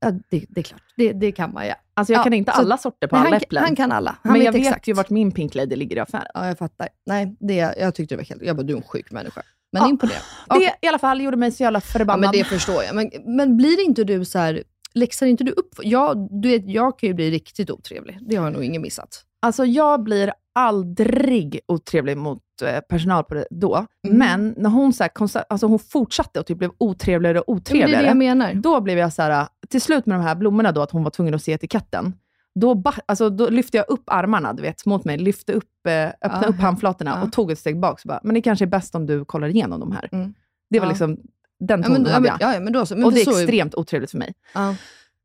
ja, 0.00 0.10
det, 0.10 0.44
det 0.48 0.60
är 0.60 0.64
klart. 0.64 0.82
Det, 0.96 1.12
det 1.12 1.32
kan 1.32 1.52
man 1.52 1.66
ja. 1.66 1.74
Alltså 2.00 2.12
jag 2.12 2.20
Ja, 2.20 2.24
kan 2.24 2.32
inte 2.32 2.52
så- 2.52 2.60
alla 2.60 2.78
sorter 2.78 3.06
på 3.06 3.16
alla 3.16 3.24
han, 3.24 3.34
äpplen. 3.34 3.64
han 3.64 3.76
kan 3.76 3.92
alla. 3.92 4.10
Han 4.22 4.32
men 4.32 4.40
vet 4.40 4.44
jag 4.44 4.52
vet 4.52 4.60
exakt. 4.66 4.88
ju 4.88 4.92
vart 4.92 5.10
min 5.10 5.32
Pink 5.32 5.54
Lady 5.54 5.76
ligger 5.76 5.96
i 5.96 6.00
affären. 6.00 6.26
Ja, 6.34 6.46
jag 6.46 6.58
fattar. 6.58 6.88
Nej, 7.06 7.36
det, 7.40 7.54
jag 7.54 7.94
tyckte 7.94 8.14
det 8.14 8.16
var 8.16 8.24
helt... 8.24 8.42
Jag 8.42 8.56
bara, 8.56 8.62
du 8.62 8.72
är 8.72 8.76
en 8.76 8.82
sjuk 8.82 9.10
människa. 9.10 9.42
Men 9.72 9.82
Ja, 9.82 9.88
imponerad. 9.88 10.20
Det 10.48 10.74
i 10.82 10.86
alla 10.88 10.98
fall 10.98 11.20
gjorde 11.20 11.36
mig 11.36 11.52
så 11.52 11.62
jävla 11.62 11.76
Ja, 11.76 11.80
förbannad. 11.80 12.20
men 12.20 12.32
det 12.32 12.44
förstår 12.44 12.82
jag. 12.84 12.94
Men, 12.94 13.10
men 13.36 13.56
blir 13.56 13.84
inte 13.84 14.04
du 14.04 14.24
så 14.24 14.38
här... 14.38 14.62
Läxar 14.94 15.26
inte 15.26 15.44
du 15.44 15.52
upp? 15.52 15.74
Jag, 15.82 16.28
du 16.42 16.48
vet, 16.48 16.66
jag 16.68 16.98
kan 16.98 17.06
ju 17.08 17.14
bli 17.14 17.30
riktigt 17.30 17.70
otrevlig. 17.70 18.18
Det 18.28 18.36
har 18.36 18.44
jag 18.44 18.52
nog 18.52 18.64
ingen 18.64 18.82
missat. 18.82 19.24
Alltså 19.42 19.64
jag 19.64 20.02
blir 20.02 20.32
aldrig 20.54 21.60
otrevlig 21.68 22.16
mot 22.16 22.42
personal 22.88 23.24
på 23.24 23.34
det 23.34 23.46
då. 23.50 23.86
Mm. 24.06 24.18
Men 24.18 24.54
när 24.56 24.70
hon, 24.70 24.92
så 24.92 25.04
här, 25.04 25.08
konstant, 25.08 25.46
alltså 25.48 25.66
hon 25.66 25.78
fortsatte 25.78 26.40
och 26.40 26.46
typ 26.46 26.58
blev 26.58 26.70
otrevligare 26.78 27.40
och 27.40 27.44
Men 27.48 27.54
det 27.56 27.60
otrevligare. 27.60 27.96
är 28.00 28.02
det 28.02 28.08
jag 28.08 28.16
menar. 28.16 28.54
Då 28.54 28.80
blev 28.80 28.98
jag 28.98 29.12
så 29.12 29.22
här, 29.22 29.46
till 29.68 29.80
slut 29.80 30.06
med 30.06 30.18
de 30.18 30.22
här 30.22 30.34
blommorna 30.34 30.72
då, 30.72 30.82
att 30.82 30.90
hon 30.90 31.02
var 31.04 31.10
tvungen 31.10 31.34
att 31.34 31.42
se 31.42 31.52
etiketten. 31.52 32.14
Då, 32.54 32.82
alltså, 33.06 33.30
då 33.30 33.48
lyfte 33.48 33.76
jag 33.76 33.88
upp 33.88 34.02
armarna 34.06 34.52
du 34.52 34.62
vet, 34.62 34.86
mot 34.86 35.04
mig, 35.04 35.18
lyfte 35.18 35.52
upp, 35.52 35.86
eh, 35.88 36.06
öppnade 36.08 36.46
Ja, 36.46 36.48
upp 36.48 36.60
handflatorna 36.60 37.10
ja. 37.20 37.22
och 37.26 37.32
tog 37.32 37.50
ett 37.50 37.58
steg 37.58 37.80
bak. 37.80 38.00
Så 38.00 38.08
bara, 38.08 38.20
men 38.22 38.34
det 38.34 38.42
kanske 38.42 38.64
är 38.64 38.66
bäst 38.66 38.94
om 38.94 39.06
du 39.06 39.24
kollar 39.24 39.48
igenom 39.48 39.80
de 39.80 39.92
här. 39.92 40.08
Mm. 40.12 40.34
Det 40.70 40.78
var 40.80 40.86
Ja. 40.86 40.90
liksom, 40.90 41.18
den 41.60 41.80
Ja, 41.80 41.86
tonen 41.86 42.02
men, 42.02 42.10
ja, 42.10 42.14
hade 42.14 42.28
men, 42.30 42.36
jag. 42.40 42.54
ja, 42.56 42.60
men 42.60 42.72
då 42.72 42.86
så. 42.86 42.94
Men 42.94 43.04
och 43.04 43.12
det 43.12 43.20
är 43.22 43.40
extremt 43.40 43.74
otrevligt 43.74 44.10
för 44.10 44.18
mig. 44.18 44.34
Ja. 44.54 44.74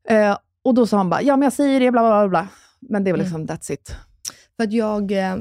Eh, 0.10 0.38
och 0.64 0.74
då 0.74 0.88
sa 0.88 0.98
han 0.98 1.10
bara, 1.10 1.22
ja 1.22 1.36
men 1.36 1.44
jag 1.44 1.54
säger 1.54 1.80
det, 1.80 1.92
bla 1.92 2.02
bla 2.02 2.10
bla. 2.22 2.28
bla. 2.28 2.48
Men 2.90 3.04
det 3.04 3.12
var 3.12 3.20
Mm. 3.20 3.26
liksom, 3.26 3.48
that's 3.48 3.72
it. 3.72 3.96
För 4.58 4.64
att 4.64 4.74
jag, 4.74 5.12
eh, 5.12 5.36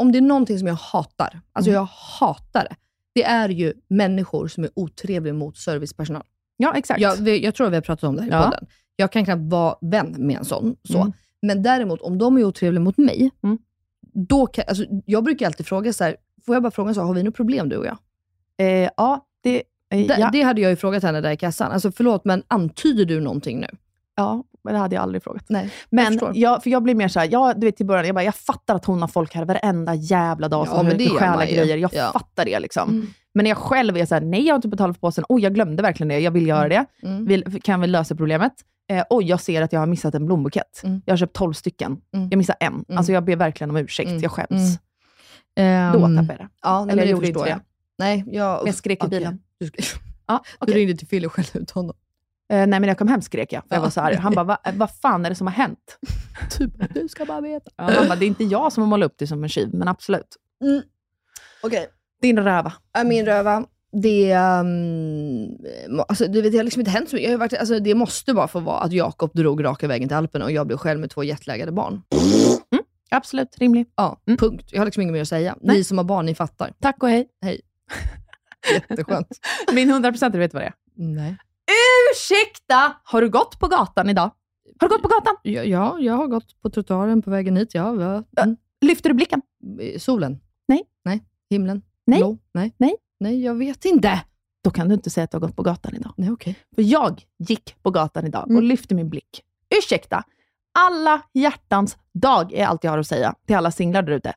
om 0.00 0.12
det 0.12 0.18
är 0.18 0.22
någonting 0.22 0.58
som 0.58 0.68
jag 0.68 0.74
hatar, 0.74 1.40
alltså 1.52 1.70
Mm. 1.70 1.78
jag 1.80 1.88
hatar 2.18 2.66
det, 2.70 2.76
det 3.14 3.22
är 3.24 3.48
ju 3.48 3.72
människor 3.88 4.48
som 4.48 4.64
är 4.64 4.70
otrevliga 4.74 5.34
mot 5.34 5.56
servicepersonal. 5.58 6.22
Ja, 6.56 6.72
exakt. 6.76 7.00
Jag, 7.00 7.16
vi, 7.16 7.44
jag 7.44 7.54
tror 7.54 7.66
att 7.66 7.72
vi 7.72 7.76
har 7.76 7.82
pratat 7.82 8.04
om 8.04 8.16
det 8.16 8.22
här 8.22 8.28
i 8.28 8.32
Ja. 8.32 8.42
podden. 8.44 8.66
Jag 8.96 9.12
kan 9.12 9.24
knappt 9.24 9.42
vara 9.42 9.74
vän 9.80 10.14
med 10.18 10.36
en 10.38 10.44
sån. 10.44 10.76
Så. 10.84 10.98
Mm. 11.00 11.12
Men 11.42 11.62
däremot, 11.62 12.00
om 12.00 12.18
de 12.18 12.36
är 12.38 12.44
otrevliga 12.44 12.80
mot 12.82 12.98
mig, 12.98 13.30
Mm. 13.42 13.58
då 14.14 14.46
kan, 14.46 14.64
alltså, 14.68 14.84
jag 15.06 15.24
brukar 15.24 15.46
alltid 15.46 15.66
fråga 15.66 15.92
så 15.92 16.04
här, 16.04 16.16
får 16.46 16.54
jag 16.54 16.62
bara 16.62 16.70
fråga 16.70 16.94
så, 16.94 17.00
har 17.00 17.14
vi 17.14 17.22
något 17.22 17.34
problem 17.34 17.68
du 17.68 17.76
och 17.76 17.86
jag? 17.86 17.98
Eh, 18.58 18.90
ja, 18.96 19.26
det, 19.42 19.56
eh, 19.56 19.62
Det, 20.06 20.16
ja. 20.18 20.30
det 20.32 20.42
hade 20.42 20.60
jag 20.60 20.70
ju 20.70 20.76
frågat 20.76 21.02
henne 21.02 21.20
där 21.20 21.30
i 21.30 21.36
kassan. 21.36 21.72
Alltså 21.72 21.92
förlåt, 21.92 22.24
men 22.24 22.42
antyder 22.48 23.04
du 23.04 23.20
någonting 23.20 23.60
nu? 23.60 23.68
ja, 24.16 24.44
men 24.64 24.74
det 24.74 24.80
hade 24.80 24.94
jag 24.94 25.02
aldrig 25.02 25.22
frågat. 25.22 25.44
Nej, 25.48 25.70
Men 25.90 26.06
förstår. 26.12 26.32
jag, 26.34 26.62
för 26.62 26.70
jag 26.70 26.82
blir 26.82 26.94
mer 26.94 27.08
såhär, 27.08 27.28
ja, 27.32 27.54
du 27.56 27.66
vet 27.66 27.80
i 27.80 27.84
början, 27.84 28.06
jag, 28.06 28.14
bara, 28.14 28.24
jag 28.24 28.34
fattar 28.34 28.74
att 28.74 28.84
hon 28.84 29.00
har 29.00 29.08
folk 29.08 29.34
här 29.34 29.44
varenda 29.44 29.94
jävla 29.94 30.48
dag 30.48 30.66
Ja, 30.70 30.74
som 30.74 30.86
det 30.86 30.98
försöker 30.98 31.16
stjäla 31.18 31.46
grejer. 31.46 31.76
Jag 31.76 31.90
Ja. 31.94 32.10
fattar 32.12 32.44
det 32.44 32.60
liksom. 32.60 32.88
Mm. 32.90 33.06
Men 33.34 33.42
när 33.44 33.50
jag 33.50 33.58
själv 33.58 33.96
är 33.96 34.06
såhär, 34.06 34.22
nej 34.22 34.46
jag 34.46 34.54
har 34.54 34.58
inte 34.58 34.68
betalat 34.68 34.96
för 34.96 35.00
påsen, 35.00 35.24
oj 35.28 35.42
jag 35.42 35.54
glömde 35.54 35.82
verkligen 35.82 36.08
det, 36.08 36.18
jag 36.20 36.30
vill 36.30 36.46
göra 36.46 36.68
det. 36.68 36.84
Mm. 37.02 37.24
Vill, 37.24 37.62
kan 37.62 37.80
vi 37.80 37.86
lösa 37.86 38.14
problemet? 38.14 38.52
Eh, 38.90 39.04
oj, 39.10 39.24
jag 39.24 39.40
ser 39.40 39.62
att 39.62 39.72
jag 39.72 39.80
har 39.80 39.86
missat 39.86 40.14
en 40.14 40.26
blombukett. 40.26 40.80
Mm. 40.84 41.02
Jag 41.04 41.12
har 41.12 41.16
köpt 41.18 41.32
12 41.36 41.52
stycken. 41.52 42.00
Mm. 42.14 42.28
Jag 42.30 42.38
missar 42.38 42.56
en. 42.60 42.84
Alltså 42.96 43.12
jag 43.12 43.24
ber 43.24 43.36
verkligen 43.36 43.70
om 43.70 43.76
ursäkt, 43.76 44.08
Mm. 44.10 44.22
jag 44.22 44.30
skäms. 44.32 44.78
Mm. 45.54 45.92
Då 45.92 45.98
Ehm, 46.06 46.16
tappar 46.16 46.32
jag 46.38 46.46
det. 46.46 46.48
Ja, 46.62 46.84
nej, 46.84 46.92
Eller 46.92 47.02
jag 47.02 47.10
gjorde 47.10 47.26
inte 47.26 47.38
jag. 47.40 47.48
det. 47.48 47.60
Nej, 47.98 48.24
jag, 48.26 48.56
Men 48.58 48.66
jag 48.66 48.74
skrek 48.74 49.04
i 49.04 49.06
okej. 49.06 49.18
bilen. 49.18 49.38
Du, 49.60 49.70
Ja, 50.26 50.42
du 50.60 50.64
okej. 50.64 50.74
ringde 50.74 50.96
till 50.96 51.06
Phil 51.08 51.26
och 51.26 51.32
skällde 51.32 51.58
ut 51.58 51.70
honom. 51.70 51.96
Eh, 52.50 52.56
nej, 52.56 52.66
men 52.66 52.82
när 52.82 52.88
jag 52.88 52.98
kom 52.98 53.08
hem 53.08 53.22
skrek 53.22 53.52
jag, 53.52 53.62
för 53.62 53.74
jag 53.74 53.78
Ja. 53.78 53.82
var 53.82 53.90
så 53.90 54.00
arg. 54.00 54.14
Han 54.16 54.34
bara, 54.34 54.44
"Va- 54.44 54.58
vad 54.74 54.90
fan 54.96 55.24
är 55.26 55.28
det 55.30 55.34
som 55.36 55.46
har 55.46 55.54
hänt? 55.54 55.98
Typ, 56.58 56.94
du 56.94 57.08
ska 57.08 57.24
bara 57.24 57.40
veta. 57.40 57.70
Ja, 57.76 57.84
han 57.84 58.08
bara, 58.08 58.16
det 58.16 58.24
är 58.24 58.28
inte 58.28 58.44
jag 58.44 58.72
som 58.72 58.82
har 58.82 58.88
målat 58.88 59.06
upp 59.06 59.18
dig 59.18 59.28
som 59.28 59.42
en 59.42 59.48
tjuv, 59.48 59.74
men 59.74 59.88
absolut. 59.88 60.36
Mm. 60.64 60.82
Okej. 61.62 61.86
Din 62.22 62.38
röva. 62.38 62.72
Äh, 62.98 63.04
Min 63.04 63.26
röva, 63.26 63.64
det, 64.02 64.36
um, 64.36 66.00
alltså, 66.08 66.26
du 66.26 66.42
vet, 66.42 66.52
det 66.52 66.58
har 66.58 66.64
liksom 66.64 66.80
inte 66.80 66.90
hänt 66.90 67.08
så 67.10 67.16
mycket. 67.16 67.30
Jag 67.30 67.38
har 67.38 67.40
varit, 67.40 67.54
alltså, 67.58 67.78
det 67.80 67.94
måste 67.94 68.34
bara 68.34 68.48
få 68.48 68.60
vara 68.60 68.78
att 68.80 68.92
Jakob 68.92 69.30
drog 69.34 69.64
raka 69.64 69.88
vägen 69.88 70.08
till 70.08 70.16
Alperna 70.16 70.44
och 70.44 70.52
jag 70.52 70.66
blev 70.66 70.76
själv 70.76 71.00
med 71.00 71.10
två 71.10 71.24
jetlaggade 71.24 71.72
barn. 71.72 72.02
Absolut, 73.10 73.58
rimlig. 73.58 73.86
Ja, 73.96 74.20
Mm. 74.26 74.36
punkt. 74.38 74.68
Jag 74.72 74.80
har 74.80 74.84
liksom 74.84 75.00
inget 75.02 75.12
mer 75.12 75.22
att 75.22 75.28
säga. 75.28 75.56
Nej. 75.60 75.76
Ni 75.76 75.84
som 75.84 75.98
har 75.98 76.04
barn, 76.04 76.26
ni 76.26 76.34
fattar. 76.34 76.72
Tack 76.80 77.02
och 77.02 77.08
hej. 77.08 77.28
Jätteskönt. 78.74 79.28
Min 79.72 79.90
100% 79.92 80.30
du 80.32 80.38
vet 80.38 80.54
vad 80.54 80.62
det 80.62 80.66
är. 80.66 80.74
Nej. 80.96 81.36
Ursäkta! 82.12 82.92
Har 83.04 83.22
du 83.22 83.28
gått 83.30 83.58
på 83.60 83.66
gatan 83.68 84.08
idag? 84.10 84.30
Har 84.80 84.88
du 84.88 84.94
gått 84.94 85.02
på 85.02 85.08
gatan? 85.08 85.36
Ja, 85.42 85.62
ja, 85.62 85.96
jag 86.00 86.14
har 86.14 86.26
gått 86.26 86.60
på 86.62 86.70
trottoaren 86.70 87.22
på 87.22 87.30
vägen 87.30 87.56
hit. 87.56 87.74
Ja, 87.74 87.94
ja. 88.34 88.42
Mm. 88.42 88.56
Lyfter 88.80 89.08
du 89.10 89.14
blicken? 89.14 89.42
Solen? 89.98 90.40
Nej. 90.68 90.82
Nej. 91.04 91.24
Himlen? 91.50 91.82
Nej. 92.06 92.18
Blå? 92.18 92.38
Nej. 92.54 92.74
Nej. 92.76 92.96
Nej, 93.20 93.44
jag 93.44 93.54
vet 93.54 93.84
inte. 93.84 94.20
Då 94.64 94.70
kan 94.70 94.88
du 94.88 94.94
inte 94.94 95.10
säga 95.10 95.24
att 95.24 95.30
du 95.30 95.36
har 95.36 95.40
gått 95.40 95.56
på 95.56 95.62
gatan 95.62 95.94
idag. 95.96 96.12
Nej, 96.16 96.30
okej. 96.30 96.56
För 96.74 96.82
jag 96.82 97.22
gick 97.38 97.82
på 97.82 97.90
gatan 97.90 98.26
idag 98.26 98.42
och 98.44 98.50
Mm. 98.50 98.64
lyfte 98.64 98.94
min 98.94 99.10
blick. 99.10 99.42
Ursäkta, 99.78 100.22
alla 100.78 101.22
hjärtans 101.34 101.96
dag 102.14 102.52
är 102.52 102.66
allt 102.66 102.84
jag 102.84 102.90
har 102.90 102.98
att 102.98 103.06
säga 103.06 103.34
till 103.46 103.56
alla 103.56 103.70
singlar 103.70 104.02
där 104.02 104.12
ute. 104.12 104.34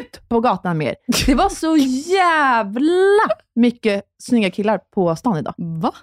Ut 0.00 0.28
på 0.28 0.40
gatan 0.40 0.78
med 0.78 0.86
er! 0.88 0.96
Det 1.26 1.34
var 1.34 1.48
så 1.48 1.76
jävla 2.10 3.34
mycket 3.54 4.04
snygga 4.22 4.50
killar 4.50 4.78
på 4.78 5.16
stan 5.16 5.36
idag. 5.36 5.54
Va? 5.58 5.94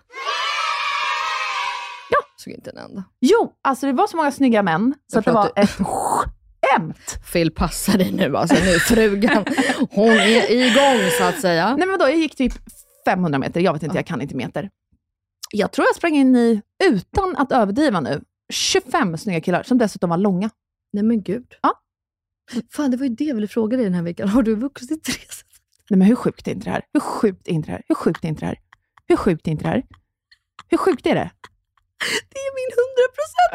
Såg 2.47 2.53
inte 2.53 2.69
en 2.69 2.77
enda. 2.77 3.03
Jo, 3.19 3.53
alltså 3.61 3.85
det 3.85 3.93
var 3.93 4.07
så 4.07 4.17
många 4.17 4.31
snygga 4.31 4.63
män 4.63 4.95
så 5.11 5.19
att 5.19 5.25
det 5.25 5.31
var 5.31 5.51
ett 5.55 5.69
skämt. 5.69 7.19
Phil, 7.33 7.51
passa 7.51 7.97
dig 7.97 8.11
nu 8.11 8.37
alltså. 8.37 8.55
Nu 8.55 8.79
frugan, 8.79 9.45
hon 9.91 10.09
är 10.09 10.51
igång 10.51 11.11
så 11.17 11.23
att 11.23 11.41
säga. 11.41 11.75
Nej 11.77 11.87
men 11.87 11.99
då, 11.99 12.05
jag 12.05 12.17
gick 12.17 12.35
typ 12.35 12.53
500 13.05 13.39
meter, 13.39 13.61
jag 13.61 13.73
vet 13.73 13.83
inte, 13.83 13.95
jag 13.95 14.05
kan 14.05 14.21
inte 14.21 14.35
meter. 14.35 14.69
Jag 15.51 15.71
tror 15.71 15.87
jag 15.87 15.95
sprang 15.95 16.15
in 16.15 16.35
i, 16.35 16.61
utan 16.83 17.37
att 17.37 17.51
överdriva 17.51 17.99
nu, 17.99 18.21
25 18.53 19.17
snygga 19.17 19.41
killar 19.41 19.63
som 19.63 19.77
dessutom 19.77 20.09
var 20.09 20.17
långa. 20.17 20.49
Nej 20.93 21.03
men 21.03 21.23
gud. 21.23 21.53
Ja. 21.61 21.73
Fan, 22.71 22.91
det 22.91 22.97
var 22.97 23.05
ju 23.05 23.15
det 23.15 23.23
jag 23.23 23.35
ville 23.35 23.47
fråga 23.47 23.77
dig 23.77 23.85
den 23.85 23.93
här 23.93 24.03
veckan. 24.03 24.29
Har 24.29 24.43
du 24.43 24.55
vuxit 24.55 25.03
tre 25.03 25.15
Nej 25.89 25.97
men 25.97 26.07
hur 26.07 26.15
sjukt 26.15 26.47
är 26.47 26.51
inte 26.51 26.65
det 26.65 26.71
här? 26.71 26.83
Hur 26.93 26.99
sjukt 26.99 27.47
är 27.47 27.51
inte 27.51 27.67
det 27.67 27.71
här? 27.71 27.83
Hur 27.87 27.95
sjukt 27.95 28.23
är 28.23 28.29
inte 28.29 28.41
det 28.41 28.45
här? 28.47 28.59
Hur 29.07 29.15
sjukt 29.17 29.47
är 29.47 29.51
inte 29.51 29.63
det 29.63 29.69
här? 29.69 29.83
Hur 30.69 30.77
sjukt 30.77 31.05
är 31.05 31.15
det? 31.15 31.31
Det 32.33 32.39
är 32.47 32.51
min 32.59 32.71
100 32.73 33.07
procent! 33.17 33.51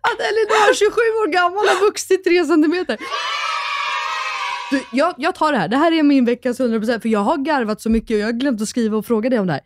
att 0.00 0.20
Elinor, 0.20 0.74
27 0.74 0.90
år 1.22 1.28
gammal, 1.32 1.66
har 1.68 1.80
vuxit 1.86 2.24
tre 2.24 2.44
centimeter. 2.44 2.98
Du, 4.70 4.84
jag, 4.92 5.14
jag 5.18 5.34
tar 5.34 5.52
det 5.52 5.58
här. 5.58 5.68
Det 5.68 5.76
här 5.76 5.92
är 5.92 6.02
min 6.02 6.24
veckas 6.24 6.60
100 6.60 6.78
procent, 6.78 7.02
för 7.02 7.08
jag 7.08 7.20
har 7.20 7.36
garvat 7.36 7.80
så 7.80 7.90
mycket 7.90 8.14
och 8.14 8.20
jag 8.20 8.26
har 8.26 8.32
glömt 8.32 8.62
att 8.62 8.68
skriva 8.68 8.96
och 8.96 9.06
fråga 9.06 9.30
dig 9.30 9.38
om 9.38 9.46
det 9.46 9.52
här. 9.52 9.62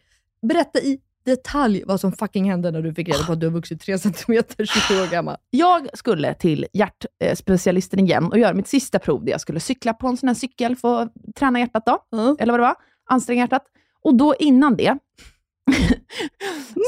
Berätta 0.49 0.78
i 0.80 0.99
detalj 1.24 1.82
vad 1.87 2.01
som 2.01 2.12
fucking 2.12 2.51
hände 2.51 2.70
när 2.70 2.82
du 2.82 2.95
fick 2.95 3.09
reda 3.09 3.24
på 3.24 3.32
att 3.32 3.41
du 3.41 3.47
har 3.47 3.53
vuxit 3.53 3.80
tre 3.80 3.99
centimeter 3.99 4.64
27 4.64 5.03
år 5.03 5.07
gammal. 5.07 5.37
Jag 5.51 5.89
skulle 5.99 6.34
till 6.34 6.66
hjärtspecialisten 6.72 7.99
igen 8.01 8.24
och 8.32 8.39
göra 8.39 8.55
mitt 8.55 8.68
sista 8.68 8.99
prov 8.99 9.24
där 9.24 9.32
jag 9.32 9.41
skulle 9.41 9.61
cykla 9.61 9.95
på 9.95 10.07
en 10.09 10.16
sån 10.16 10.28
här 10.28 10.34
cykel 10.34 10.76
för 10.76 11.03
att 11.03 11.12
träna 11.39 11.59
hjärtat 11.59 11.87
då, 11.87 11.99
Ja. 12.11 12.37
eller 12.39 12.53
vad 12.53 12.61
det 12.61 12.64
var, 12.64 12.74
anstränga 13.11 13.43
hjärtat. 13.43 13.62
Och 14.03 14.14
då 14.14 14.34
innan 14.39 14.76
det 14.76 14.99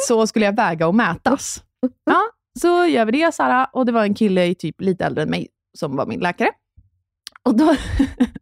så 0.08 0.26
skulle 0.26 0.44
jag 0.44 0.56
väga 0.56 0.86
och 0.86 0.94
mätas. 0.94 1.62
Ja, 2.04 2.22
så 2.60 2.86
gör 2.86 3.04
vi 3.04 3.12
det, 3.12 3.34
Sara. 3.34 3.64
Och 3.72 3.86
det 3.86 3.92
var 3.92 4.02
en 4.02 4.14
kille 4.14 4.46
i 4.46 4.54
typ 4.54 4.80
lite 4.80 5.04
äldre 5.04 5.22
än 5.22 5.30
mig 5.30 5.48
som 5.78 5.96
var 5.96 6.06
min 6.06 6.20
läkare. 6.20 6.50
Och 7.42 7.56
då 7.56 7.74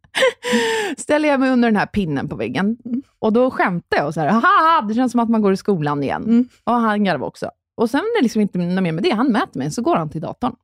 ställer 0.97 1.29
jag 1.29 1.41
mig 1.41 1.51
under 1.51 1.69
den 1.69 1.77
här 1.77 1.87
pinnen 1.87 2.29
på 2.29 2.37
väggen. 2.37 2.77
Och 3.19 3.33
då 3.33 3.51
skämtar 3.51 3.97
jag 3.97 4.07
och 4.07 4.15
så 4.15 4.21
här, 4.21 4.29
haha, 4.29 4.83
det 4.89 4.95
känns 4.95 5.13
som 5.13 5.21
att 5.21 5.29
man 5.29 5.43
går 5.43 5.53
i 5.53 5.57
skolan 5.57 6.03
igen. 6.03 6.25
Mm. 6.25 6.49
Och 6.65 6.75
han 6.75 7.05
garvade 7.05 7.29
också. 7.29 7.51
Och 7.77 7.91
sen 7.91 8.01
är 8.01 8.19
det 8.19 8.23
liksom 8.23 8.41
inte 8.43 8.59
mer 8.59 8.93
med 8.93 9.03
det. 9.03 9.11
Han 9.11 9.33
mäter 9.33 9.59
mig, 9.59 9.71
så 9.71 9.83
går 9.83 9.97
han 9.97 10.11
till 10.11 10.21
datorn 10.21 10.55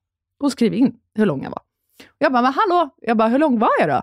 och 0.41 0.53
skriver 0.53 0.77
in 0.77 0.95
hur 1.15 1.27
lång 1.27 1.43
jag 1.43 1.51
var. 1.51 1.63
Och 2.09 2.17
jag 2.19 2.33
bara, 2.33 2.43
men 2.43 2.53
hallå? 2.53 2.91
Jag 3.01 3.17
bara, 3.17 3.29
hur 3.29 3.39
lång 3.39 3.59
var 3.59 3.71
jag 3.81 3.89
då? 3.89 4.01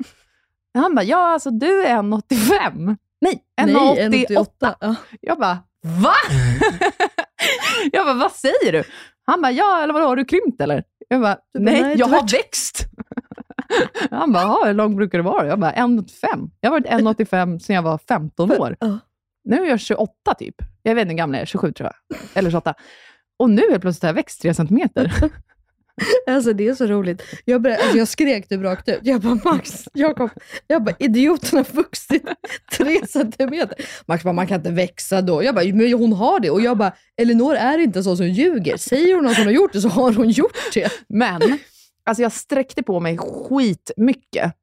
Han 0.74 0.96
bara, 0.96 1.04
ja 1.04 1.34
alltså 1.34 1.52
du 1.52 1.86
är 1.86 1.98
1,85. 1.98 2.98
Nej, 3.22 3.44
1,88. 3.62 4.10
Nej, 4.10 4.26
1,88. 4.28 4.76
Ja. 4.80 4.96
Jag 5.22 5.40
bara, 5.40 5.58
va? 6.04 6.14
jag 7.92 8.06
bara, 8.06 8.14
vad 8.16 8.32
säger 8.32 8.72
du? 8.72 8.84
Han 9.26 9.42
bara, 9.42 9.52
ja 9.52 9.84
eller 9.84 9.94
vadå, 9.94 10.06
har 10.06 10.16
du 10.16 10.26
krympt 10.26 10.62
eller? 10.62 10.84
Jag 11.08 11.22
bara, 11.22 11.38
nej, 11.60 11.82
nej, 11.82 11.96
jag 11.98 12.06
har 12.08 12.20
tvärtom." 12.20 12.38
växt. 12.38 12.86
Han 14.12 14.32
bara, 14.34 14.44
"Jaha, 14.44 14.66
hur 14.66 14.74
lång 14.74 14.96
brukar 14.96 15.18
du 15.18 15.24
vara? 15.24 15.48
Jag 15.48 15.60
bara, 15.60 15.72
1,85. 15.72 16.50
Jag 16.60 16.72
har 16.72 16.80
varit 16.80 16.88
1,85 16.92 17.60
sedan 17.60 17.76
jag 17.76 17.84
var 17.84 17.98
15 18.08 18.52
år. 18.52 18.76
Nu 19.44 19.64
är 19.66 19.70
jag 19.70 19.80
28 19.80 20.12
typ. 20.40 20.56
Jag 20.84 20.96
vet 20.96 21.02
inte 21.02 21.12
hur 21.12 21.18
gammal 21.18 21.34
jag 21.36 21.42
är, 21.42 21.46
27 21.46 21.72
tror 21.72 21.90
jag. 22.10 22.20
Eller 22.34 22.50
28. 22.52 22.74
Och 23.40 23.50
nu 23.50 23.62
helt 23.70 23.82
plötsligt 23.82 24.02
har 24.04 24.10
jag 24.10 24.14
växt 24.14 24.42
3 24.42 24.54
centimeter. 24.54 25.14
Alltså 26.28 26.54
det 26.54 26.68
är 26.68 26.74
så 26.74 26.86
roligt. 26.86 27.22
Jag, 27.46 27.62
började, 27.62 27.82
alltså, 27.82 27.98
jag 27.98 28.08
skrek 28.08 28.48
typ 28.48 28.62
rakt 28.62 28.90
ut. 28.90 29.00
Jag 29.04 29.22
bara, 29.22 29.40
Max, 29.44 29.88
Jakob, 29.94 30.30
jag 30.68 30.84
bara, 30.84 30.96
idioten 31.00 31.58
har 31.58 31.76
vuxit 31.76 32.24
tre 32.72 33.08
centimeter. 33.08 33.78
Max 34.06 34.24
bara, 34.24 34.34
man 34.34 34.48
kan 34.48 34.58
inte 34.58 34.72
växa 34.72 35.22
då. 35.22 35.44
Jag 35.44 35.56
bara, 35.56 35.66
men 35.66 35.94
hon 35.94 36.14
har 36.14 36.40
det. 36.40 36.50
Och 36.50 36.62
jag 36.62 36.78
bara, 36.78 36.92
Elinor 37.18 37.56
är 37.56 37.78
inte 37.78 38.04
så 38.04 38.16
som 38.16 38.28
ljuger. 38.28 38.78
Säger 38.78 39.16
hon 39.16 39.28
att 39.28 39.38
hon 39.38 39.46
har 39.46 39.54
gjort 39.54 39.74
det 39.74 39.82
så 39.82 39.90
har 39.90 40.14
hon 40.14 40.30
gjort 40.30 40.74
det. 40.74 40.92
Men 41.10 41.42
alltså 42.04 42.22
jag 42.22 42.32
sträckte 42.32 42.84
på 42.84 43.00
mig 43.00 43.18
skitmycket 43.18 44.54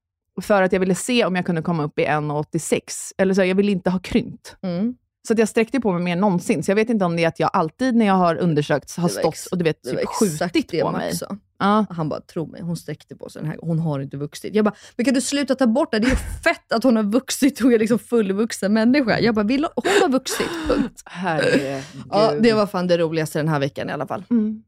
för 0.43 0.63
att 0.63 0.73
jag 0.73 0.81
ville 0.81 0.95
se 0.95 1.25
om 1.25 1.37
jag 1.37 1.47
kunde 1.47 1.63
komma 1.63 1.85
upp 1.85 1.99
i 1.99 2.07
1,86. 2.07 2.81
Eller 3.19 3.35
så, 3.35 3.45
jag 3.45 3.55
ville 3.55 3.73
inte 3.73 3.91
ha 3.91 3.99
krympt. 3.99 4.57
Mm. 4.63 4.95
Så 5.27 5.35
jag 5.37 5.49
sträckte 5.49 5.81
på 5.81 5.93
mig 5.93 6.03
mer 6.03 6.13
än 6.13 6.21
någonsin. 6.21 6.63
Så 6.63 6.71
jag 6.71 6.77
vet 6.77 6.91
inte 6.91 7.05
om 7.05 7.17
det 7.17 7.25
är 7.25 7.29
att 7.29 7.41
jag 7.41 7.51
alltid 7.53 7.95
när 7.95 8.07
jag 8.07 8.15
har 8.15 8.37
undersökts 8.37 8.97
har 8.97 9.09
stått 9.09 9.47
och 9.51 9.59
du 9.59 9.65
vet, 9.65 9.83
typ 9.83 10.07
skjutit 10.07 10.81
på 10.83 10.91
mig. 10.91 11.17
sa. 11.17 11.37
Ja. 11.59 11.87
Han 11.91 12.09
bara, 12.09 12.21
tro 12.21 12.47
mig, 12.47 12.63
hon 12.63 12.77
sträckte 12.77 13.17
på 13.17 13.29
sig 13.31 13.43
den 13.43 13.51
här 13.51 13.59
Hon 13.63 13.79
har 13.79 14.01
inte 14.01 14.17
vuxit. 14.17 14.55
Jag 14.55 14.65
bara, 14.65 14.75
men 14.97 15.05
kan 15.05 15.15
du 15.15 15.21
sluta 15.21 15.55
ta 15.55 15.67
bort 15.67 15.91
det? 15.91 15.99
Det 15.99 16.07
är 16.07 16.11
ju 16.11 16.17
fett 16.45 16.73
att 16.73 16.85
hon 16.85 16.97
har 16.97 17.03
vuxit 17.03 17.61
och 17.61 17.73
är 17.73 17.79
liksom 17.79 17.99
fullvuxen 17.99 18.73
människa. 18.73 19.21
Jag 19.21 19.35
bara, 19.35 19.45
vill 19.45 19.65
hon, 19.75 19.85
hon 19.93 20.03
har 20.03 20.09
vuxit. 20.09 20.49
Punkt. 20.69 21.03
Herregud. 21.05 21.83
Ja, 22.11 22.33
det 22.41 22.53
var 22.53 22.67
fan 22.67 22.87
det 22.87 22.99
roligaste 22.99 23.39
den 23.39 23.49
här 23.49 23.61
veckan 23.61 23.91
i 23.91 23.93
alla 23.93 24.07
fall. 24.07 24.25
mm. 24.31 24.63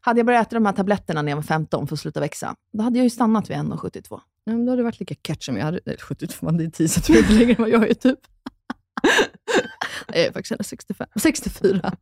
Hade 0.00 0.18
jag 0.18 0.26
börjat 0.26 0.46
äta 0.46 0.56
de 0.56 0.66
här 0.66 0.72
tabletterna 0.72 1.22
när 1.22 1.32
jag 1.32 1.36
var 1.36 1.42
15 1.42 1.86
för 1.86 1.96
att 1.96 2.00
sluta 2.00 2.20
växa, 2.20 2.54
då 2.72 2.82
hade 2.82 2.98
jag 2.98 3.04
ju 3.04 3.10
stannat 3.10 3.50
vid 3.50 3.56
1,72. 3.56 4.20
Ja, 4.44 4.52
men 4.52 4.66
då 4.66 4.72
hade 4.72 4.82
det 4.82 4.84
varit 4.84 5.00
lika 5.00 5.14
catch 5.22 5.46
som 5.46 5.56
jag 5.56 5.64
hade. 5.64 5.80
Nej, 5.84 5.96
72, 6.00 6.50
det 6.50 6.64
är 6.64 6.70
10 6.70 6.88
centimeter 6.88 7.32
längre 7.34 7.52
än 7.52 7.62
vad 7.62 7.70
jag 7.70 7.90
är 7.90 7.94
typ. 7.94 8.18
Jag 10.06 10.16
är 10.16 10.32
faktiskt 10.32 10.68
65, 10.68 11.06
64. 11.22 11.92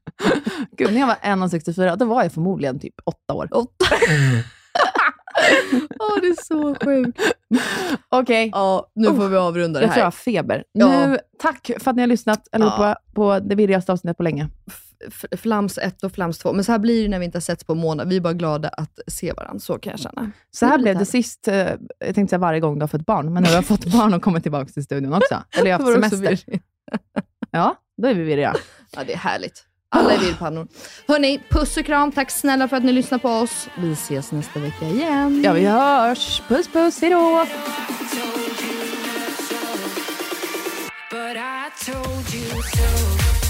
Gud, 0.77 0.93
när 0.93 1.01
jag 1.01 1.07
var 1.07 1.15
1,64, 1.15 1.97
då 1.97 2.05
var 2.05 2.23
jag 2.23 2.33
förmodligen 2.33 2.79
typ 2.79 2.95
8 3.05 3.35
år. 3.35 3.49
Åtta. 3.53 3.87
Åh, 6.01 6.21
det 6.21 6.27
är 6.27 6.45
så 6.45 6.75
sjukt. 6.85 7.21
Okej, 8.09 8.51
Ja, 8.53 8.91
nu 8.95 9.07
får 9.07 9.29
vi 9.29 9.37
avrunda 9.37 9.81
det 9.81 9.87
jag 9.87 9.93
tror 9.93 9.99
jag 10.01 10.07
har 10.07 10.11
här. 10.13 10.19
feber. 10.43 10.65
Ja. 10.73 11.07
Nu, 11.07 11.19
tack 11.39 11.71
för 11.79 11.91
att 11.91 11.97
ni 11.97 12.03
har 12.03 12.07
lyssnat 12.07 12.49
allihopa 12.53 12.97
på 13.15 13.39
det 13.39 13.55
virrigaste 13.55 13.93
avsnittet 13.93 14.17
på 14.17 14.23
länge. 14.23 14.49
F- 15.09 15.25
Flams 15.41 15.79
1 15.79 16.03
och 16.03 16.13
Flams 16.13 16.39
2. 16.39 16.53
Men 16.53 16.65
så 16.65 16.73
här 16.73 16.79
blir 16.79 17.03
det 17.03 17.09
när 17.09 17.19
vi 17.19 17.25
inte 17.25 17.37
har 17.37 17.41
setts 17.41 17.65
på 17.65 17.75
månad. 17.75 18.09
Vi 18.09 18.17
är 18.17 18.21
bara 18.21 18.33
glada 18.33 18.69
att 18.69 18.99
se 19.07 19.33
varandra. 19.33 19.61
Så 19.61 19.79
kan 19.79 19.91
jag 19.91 20.01
känna. 20.01 20.31
Så 20.51 20.67
här 20.67 20.77
blir 20.79 20.83
blev 20.85 20.99
det 20.99 21.05
sist, 21.07 21.49
eh, 21.49 21.55
jag 21.57 22.15
tänkte 22.15 22.27
säga 22.31 22.39
varje 22.39 22.61
gång 22.61 22.79
du 22.79 22.83
har 22.83 22.89
fått 22.89 23.07
barn, 23.07 23.33
men 23.33 23.43
nu 23.43 23.49
har 23.49 23.55
jag 23.57 23.65
fått 23.67 23.85
barn 23.85 24.15
och 24.15 24.23
kommit 24.23 24.43
tillbaka 24.43 24.73
till 24.73 24.85
studion 24.85 25.13
också. 25.13 25.43
Eller 25.59 25.71
jag 25.71 25.79
har 25.79 25.93
haft 26.03 26.11
det 26.11 26.17
semester. 26.17 26.61
Ja, 27.51 27.77
då 28.01 28.09
är 28.09 28.15
vi 28.15 28.23
virriga. 28.23 28.55
Ja, 28.97 29.05
det 29.05 29.13
är 29.13 29.17
härligt. 29.17 29.65
Alla 29.89 30.13
är 30.13 30.19
virrpannor. 30.19 30.69
Hörni, 31.09 31.41
puss 31.51 31.77
och 31.77 31.87
kram. 31.87 32.13
Tack 32.13 32.31
snälla 32.31 32.69
för 32.69 32.77
att 32.77 32.85
ni 32.85 32.93
lyssnar 32.93 33.19
på 33.19 33.29
oss. 33.29 33.69
Vi 33.79 33.93
ses 33.93 34.33
nästa 34.33 34.61
vecka 34.61 34.87
igen. 34.87 35.43
Ja, 35.45 35.53
vi 35.53 35.67
hörs. 35.67 36.43
Puss 36.49 36.69
puss, 36.69 37.01
hejdå! 37.01 37.47
But 41.11 41.37
I 41.37 41.71
told 41.93 42.35
you 42.35 42.63
so. 42.63 43.50